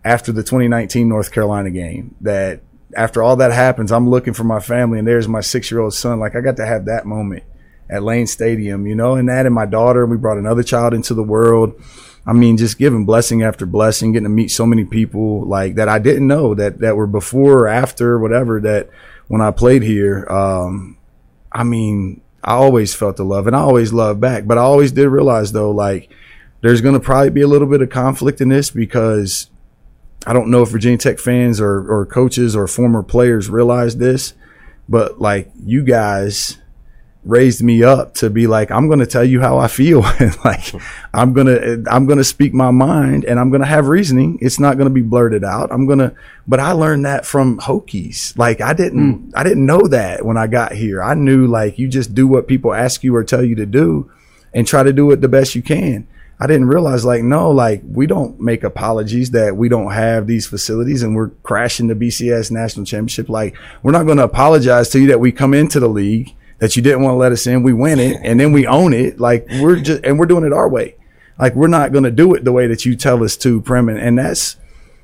after 0.04 0.32
the 0.32 0.42
2019 0.42 1.08
North 1.08 1.32
Carolina 1.32 1.70
game. 1.70 2.16
That 2.22 2.62
after 2.96 3.22
all 3.22 3.36
that 3.36 3.52
happens, 3.52 3.92
I'm 3.92 4.10
looking 4.10 4.34
for 4.34 4.46
my 4.46 4.60
family, 4.60 4.98
and 4.98 5.08
there's 5.08 5.28
my 5.28 5.42
six 5.42 5.70
year 5.70 5.80
old 5.80 5.94
son. 5.94 6.20
Like 6.20 6.36
I 6.36 6.42
got 6.42 6.58
to 6.58 6.66
have 6.66 6.86
that 6.86 7.06
moment 7.06 7.44
at 7.88 8.02
Lane 8.02 8.26
Stadium, 8.26 8.88
you 8.88 8.96
know, 8.96 9.14
and 9.14 9.30
that 9.30 9.46
and 9.46 9.54
my 9.54 9.68
daughter. 9.68 10.08
We 10.08 10.18
brought 10.18 10.40
another 10.40 10.64
child 10.64 10.96
into 10.96 11.14
the 11.14 11.22
world. 11.22 11.80
I 12.26 12.34
mean, 12.34 12.58
just 12.58 12.80
giving 12.80 13.06
blessing 13.06 13.44
after 13.44 13.68
blessing, 13.68 14.12
getting 14.12 14.24
to 14.24 14.30
meet 14.30 14.50
so 14.50 14.66
many 14.66 14.86
people 14.86 15.48
like 15.48 15.76
that 15.76 15.88
I 15.88 16.00
didn't 16.00 16.26
know 16.26 16.56
that 16.56 16.80
that 16.80 16.96
were 16.96 17.06
before 17.06 17.60
or 17.60 17.68
after 17.68 18.18
whatever 18.18 18.60
that 18.62 18.90
when 19.28 19.42
I 19.42 19.52
played 19.52 19.84
here. 19.84 20.26
Um, 20.30 20.98
I 21.52 21.64
mean, 21.64 22.22
I 22.44 22.54
always 22.54 22.94
felt 22.94 23.18
the 23.18 23.26
love 23.26 23.48
and 23.48 23.56
I 23.56 23.60
always 23.60 23.92
loved 23.92 24.22
back, 24.22 24.46
but 24.46 24.58
I 24.58 24.62
always 24.62 24.92
did 24.92 25.10
realize 25.10 25.52
though, 25.52 25.72
like 25.72 26.10
there's 26.62 26.82
going 26.82 26.94
to 26.94 27.00
probably 27.00 27.30
be 27.30 27.42
a 27.42 27.48
little 27.48 27.68
bit 27.68 27.82
of 27.82 27.90
conflict 27.90 28.42
in 28.42 28.50
this 28.50 28.70
because 28.70 29.50
I 30.26 30.34
don't 30.34 30.50
know 30.50 30.64
if 30.64 30.70
Virginia 30.70 30.98
Tech 30.98 31.20
fans 31.20 31.62
or, 31.62 31.90
or 31.90 32.06
coaches 32.06 32.56
or 32.56 32.68
former 32.68 33.04
players 33.04 33.50
realize 33.50 33.98
this, 33.98 34.34
but 34.90 35.20
like 35.20 35.52
you 35.64 35.84
guys 35.84 36.58
raised 37.28 37.62
me 37.62 37.84
up 37.84 38.14
to 38.16 38.30
be 38.30 38.48
like, 38.48 38.72
I'm 38.72 38.88
going 38.88 39.00
to 39.00 39.06
tell 39.06 39.24
you 39.24 39.42
how 39.42 39.58
I 39.58 39.68
feel. 39.68 40.06
and 40.20 40.36
like, 40.46 40.74
I'm 41.14 41.34
going 41.34 41.48
to, 41.48 41.84
I'm 41.92 42.06
going 42.06 42.18
to 42.18 42.24
speak 42.24 42.54
my 42.54 42.72
mind 42.72 43.26
and 43.26 43.40
I'm 43.40 43.50
going 43.50 43.62
to 43.62 43.68
have 43.68 43.88
reasoning. 43.88 44.38
It's 44.42 44.60
not 44.60 44.78
going 44.78 44.88
to 44.88 44.94
be 44.94 45.02
blurted 45.02 45.44
out. 45.44 45.72
I'm 45.72 45.86
going 45.86 46.00
to, 46.00 46.16
but 46.48 46.60
I 46.60 46.72
learned 46.72 47.06
that 47.06 47.26
from 47.26 47.60
Hokies. 47.60 48.38
Like 48.38 48.62
I 48.62 48.74
didn't, 48.74 49.14
hmm. 49.14 49.30
I 49.36 49.44
didn't 49.44 49.66
know 49.66 49.88
that 49.88 50.26
when 50.26 50.38
I 50.38 50.48
got 50.48 50.74
here. 50.74 51.04
I 51.04 51.14
knew 51.14 51.48
like 51.48 51.78
you 51.78 51.88
just 51.88 52.16
do 52.16 52.28
what 52.28 52.48
people 52.48 52.74
ask 52.74 53.04
you 53.04 53.16
or 53.16 53.24
tell 53.24 53.44
you 53.44 53.56
to 53.56 53.66
do 53.66 54.12
and 54.54 54.66
try 54.66 54.84
to 54.84 54.94
do 54.94 55.12
it 55.12 55.22
the 55.22 55.28
best 55.28 55.56
you 55.56 55.62
can. 55.62 56.08
I 56.40 56.46
didn't 56.46 56.68
realize 56.68 57.04
like 57.04 57.24
no, 57.24 57.50
like 57.50 57.82
we 57.84 58.06
don't 58.06 58.40
make 58.40 58.64
apologies 58.64 59.32
that 59.32 59.58
we 59.58 59.70
don't 59.70 59.92
have 59.92 60.28
these 60.28 60.46
facilities 60.46 61.02
and 61.02 61.16
we're 61.16 61.30
crashing 61.42 61.88
the 61.88 61.96
BCS 61.96 62.52
national 62.52 62.86
championship. 62.86 63.28
Like 63.28 63.56
we're 63.82 63.92
not 63.92 64.06
going 64.06 64.18
to 64.18 64.24
apologize 64.24 64.90
to 64.90 65.00
you 65.00 65.08
that 65.08 65.20
we 65.20 65.32
come 65.32 65.56
into 65.56 65.80
the 65.80 65.90
league 65.90 66.36
that 66.60 66.76
you 66.76 66.82
didn't 66.82 67.04
want 67.04 67.14
to 67.14 67.18
let 67.18 67.32
us 67.32 67.46
in. 67.48 67.64
We 67.64 67.74
win 67.74 68.00
it 68.00 68.18
and 68.24 68.40
then 68.40 68.52
we 68.52 68.66
own 68.66 68.94
it. 68.94 69.20
Like 69.20 69.48
we're 69.60 69.80
just 69.80 70.04
and 70.04 70.18
we're 70.18 70.26
doing 70.26 70.44
it 70.44 70.54
our 70.54 70.68
way. 70.70 70.96
Like 71.40 71.56
we're 71.56 71.68
not 71.68 71.92
going 71.92 72.04
to 72.04 72.12
do 72.12 72.34
it 72.34 72.44
the 72.44 72.52
way 72.52 72.68
that 72.68 72.86
you 72.86 72.96
tell 72.96 73.24
us 73.24 73.38
to, 73.38 73.62
Prem. 73.62 73.90
And, 73.90 74.00
and 74.00 74.18
that's 74.18 74.58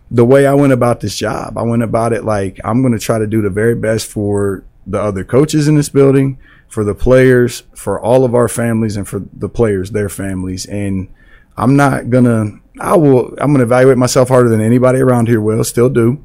the 0.10 0.26
way 0.26 0.46
I 0.46 0.54
went 0.54 0.74
about 0.74 1.00
this 1.00 1.18
job. 1.18 1.58
I 1.58 1.64
went 1.64 1.84
about 1.84 2.14
it 2.14 2.24
like 2.24 2.60
I'm 2.64 2.82
going 2.82 2.94
to 2.94 3.00
try 3.00 3.20
to 3.20 3.28
do 3.28 3.42
the 3.42 3.50
very 3.50 3.76
best 3.76 4.08
for 4.08 4.64
the 4.86 5.02
other 5.02 5.24
coaches 5.24 5.68
in 5.68 5.76
this 5.76 5.90
building, 5.90 6.38
for 6.68 6.84
the 6.84 6.96
players, 6.96 7.64
for 7.76 8.00
all 8.00 8.26
of 8.26 8.36
our 8.36 8.48
families, 8.48 8.98
and 8.98 9.08
for 9.08 9.24
the 9.34 9.50
players, 9.50 9.92
their 9.92 10.10
families. 10.10 10.66
And 10.66 11.08
I'm 11.56 11.76
not 11.76 12.10
gonna. 12.10 12.60
I 12.80 12.98
will. 12.98 13.28
I'm 13.40 13.54
gonna 13.54 13.64
evaluate 13.64 13.98
myself 13.98 14.30
harder 14.30 14.50
than 14.50 14.62
anybody 14.62 15.00
around 15.00 15.28
here 15.28 15.40
will. 15.40 15.64
Still 15.64 15.90
do. 15.90 16.24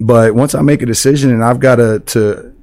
But 0.00 0.34
once 0.34 0.54
I 0.54 0.60
make 0.60 0.82
a 0.82 0.86
decision 0.86 1.30
and 1.30 1.42
I've 1.42 1.60
got 1.60 1.76
to 1.76 2.00
to 2.00 2.53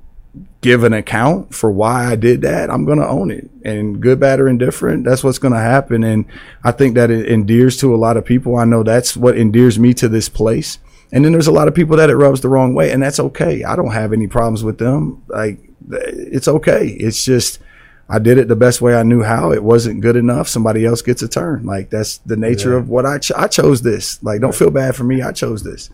give 0.62 0.84
an 0.84 0.94
account 0.94 1.54
for 1.54 1.72
why 1.72 2.06
I 2.06 2.16
did 2.16 2.42
that, 2.42 2.70
I'm 2.70 2.86
gonna 2.86 3.08
own 3.08 3.32
it. 3.32 3.50
And 3.66 4.00
good, 4.02 4.20
bad, 4.20 4.40
or 4.40 4.48
indifferent, 4.48 5.04
that's 5.06 5.24
what's 5.24 5.40
gonna 5.40 5.60
happen. 5.60 6.04
And 6.04 6.26
I 6.64 6.72
think 6.72 6.96
that 6.96 7.12
it 7.12 7.28
endears 7.28 7.78
to 7.78 7.94
a 7.94 7.98
lot 7.98 8.16
of 8.18 8.26
people. 8.26 8.56
I 8.58 8.66
know 8.66 8.84
that's 8.84 9.18
what 9.18 9.38
endears 9.38 9.78
me 9.80 9.94
to 9.96 10.08
this 10.08 10.30
place. 10.30 10.78
And 11.12 11.26
then 11.26 11.34
there's 11.34 11.48
a 11.48 11.52
lot 11.52 11.68
of 11.68 11.76
people 11.76 11.98
that 11.98 12.10
it 12.10 12.16
rubs 12.16 12.40
the 12.42 12.48
wrong 12.48 12.74
way, 12.74 12.92
and 12.92 13.04
that's 13.04 13.20
okay. 13.20 13.64
I 13.64 13.76
don't 13.76 13.92
have 13.92 14.14
any 14.14 14.28
problems 14.28 14.64
with 14.64 14.78
them. 14.78 15.24
Like 15.28 15.60
it's 15.90 16.48
okay. 16.48 16.88
It's 16.88 17.26
just 17.26 17.60
I 18.08 18.20
did 18.20 18.38
it 18.38 18.48
the 18.48 18.56
best 18.56 18.82
way 18.82 18.96
I 18.96 19.04
knew 19.04 19.24
how. 19.24 19.52
It 19.52 19.64
wasn't 19.64 20.02
good 20.02 20.16
enough. 20.16 20.48
Somebody 20.48 20.86
else 20.86 21.02
gets 21.02 21.22
a 21.22 21.28
turn. 21.28 21.66
Like 21.66 21.90
that's 21.90 22.20
the 22.20 22.38
nature 22.38 22.78
of 22.78 22.88
what 22.90 23.06
I 23.06 23.18
ch- 23.18 23.32
I 23.36 23.48
chose 23.48 23.82
this. 23.82 24.22
Like 24.24 24.40
don't 24.42 24.56
feel 24.56 24.72
bad 24.72 24.96
for 24.96 25.04
me. 25.04 25.22
I 25.22 25.32
chose 25.34 25.64
this. 25.64 25.90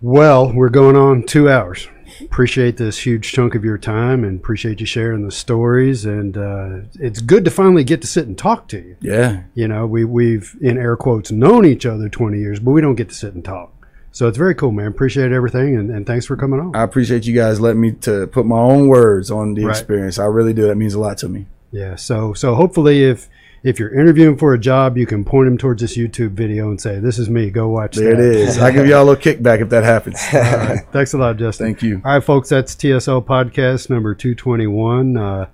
Well, 0.00 0.52
we're 0.52 0.70
going 0.70 0.96
on 0.96 1.24
two 1.24 1.48
hours. 1.50 1.88
Appreciate 2.22 2.76
this 2.76 2.98
huge 2.98 3.32
chunk 3.32 3.54
of 3.54 3.64
your 3.64 3.78
time 3.78 4.24
and 4.24 4.38
appreciate 4.38 4.80
you 4.80 4.86
sharing 4.86 5.24
the 5.24 5.30
stories. 5.32 6.04
And 6.04 6.36
uh, 6.36 6.78
it's 6.94 7.20
good 7.20 7.44
to 7.44 7.50
finally 7.50 7.84
get 7.84 8.00
to 8.02 8.06
sit 8.06 8.26
and 8.26 8.36
talk 8.36 8.68
to 8.68 8.78
you. 8.78 8.96
Yeah. 9.00 9.42
You 9.54 9.68
know, 9.68 9.86
we, 9.86 10.04
we've, 10.04 10.56
in 10.60 10.78
air 10.78 10.96
quotes, 10.96 11.30
known 11.30 11.64
each 11.66 11.86
other 11.86 12.08
20 12.08 12.38
years, 12.38 12.60
but 12.60 12.72
we 12.72 12.80
don't 12.80 12.94
get 12.96 13.08
to 13.10 13.14
sit 13.14 13.34
and 13.34 13.44
talk. 13.44 13.72
So 14.12 14.26
it's 14.26 14.38
very 14.38 14.54
cool, 14.56 14.72
man. 14.72 14.86
Appreciate 14.88 15.30
everything. 15.32 15.76
And, 15.76 15.90
and 15.90 16.04
thanks 16.06 16.26
for 16.26 16.36
coming 16.36 16.58
on. 16.60 16.74
I 16.74 16.82
appreciate 16.82 17.26
you 17.26 17.34
guys 17.34 17.60
letting 17.60 17.80
me 17.80 17.92
to 17.92 18.26
put 18.26 18.44
my 18.44 18.58
own 18.58 18.88
words 18.88 19.30
on 19.30 19.54
the 19.54 19.64
Right. 19.64 19.70
experience. 19.70 20.18
I 20.18 20.24
really 20.24 20.52
do. 20.52 20.66
That 20.66 20.76
means 20.76 20.94
a 20.94 21.00
lot 21.00 21.18
to 21.18 21.28
me. 21.28 21.46
Yeah. 21.70 21.94
So, 21.94 22.32
so 22.34 22.54
hopefully 22.56 23.04
if, 23.04 23.28
if 23.62 23.78
you're 23.78 23.92
interviewing 23.92 24.36
for 24.38 24.54
a 24.54 24.58
job, 24.58 24.96
you 24.96 25.06
can 25.06 25.24
point 25.24 25.46
them 25.46 25.58
towards 25.58 25.82
this 25.82 25.96
YouTube 25.96 26.30
video 26.30 26.70
and 26.70 26.80
say, 26.80 26.98
this 26.98 27.18
is 27.18 27.28
me. 27.28 27.50
Go 27.50 27.68
watch 27.68 27.96
There 27.96 28.16
that. 28.16 28.22
it 28.22 28.36
is. 28.36 28.58
I 28.58 28.70
give 28.70 28.86
y'all 28.86 29.02
a 29.02 29.06
little 29.10 29.22
kickback 29.22 29.60
if 29.60 29.68
that 29.68 29.84
happens. 29.84 30.18
All 30.32 30.40
right. 30.40 30.78
Thanks 30.92 31.12
a 31.12 31.18
lot, 31.18 31.36
Justin. 31.36 31.66
Thank 31.66 31.82
you. 31.82 32.00
All 32.04 32.14
right, 32.14 32.24
folks, 32.24 32.48
that's 32.48 32.74
TSL 32.74 33.24
podcast 33.24 33.90
number 33.90 34.14
221. 34.14 35.16
Uh, 35.16 35.46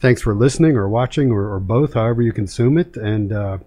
thanks 0.00 0.20
for 0.20 0.34
listening 0.34 0.76
or 0.76 0.88
watching 0.88 1.30
or, 1.32 1.52
or 1.54 1.58
both, 1.60 1.94
however 1.94 2.20
you 2.20 2.32
consume 2.32 2.76
it. 2.76 2.96
And 2.98 3.32
uh, 3.32 3.58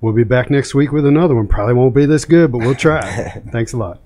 we'll 0.00 0.12
be 0.12 0.24
back 0.24 0.48
next 0.50 0.74
week 0.74 0.92
with 0.92 1.04
another 1.04 1.34
one. 1.34 1.48
Probably 1.48 1.74
won't 1.74 1.94
be 1.94 2.06
this 2.06 2.24
good, 2.24 2.52
but 2.52 2.58
we'll 2.58 2.74
try. 2.76 3.42
thanks 3.52 3.72
a 3.72 3.76
lot. 3.76 4.00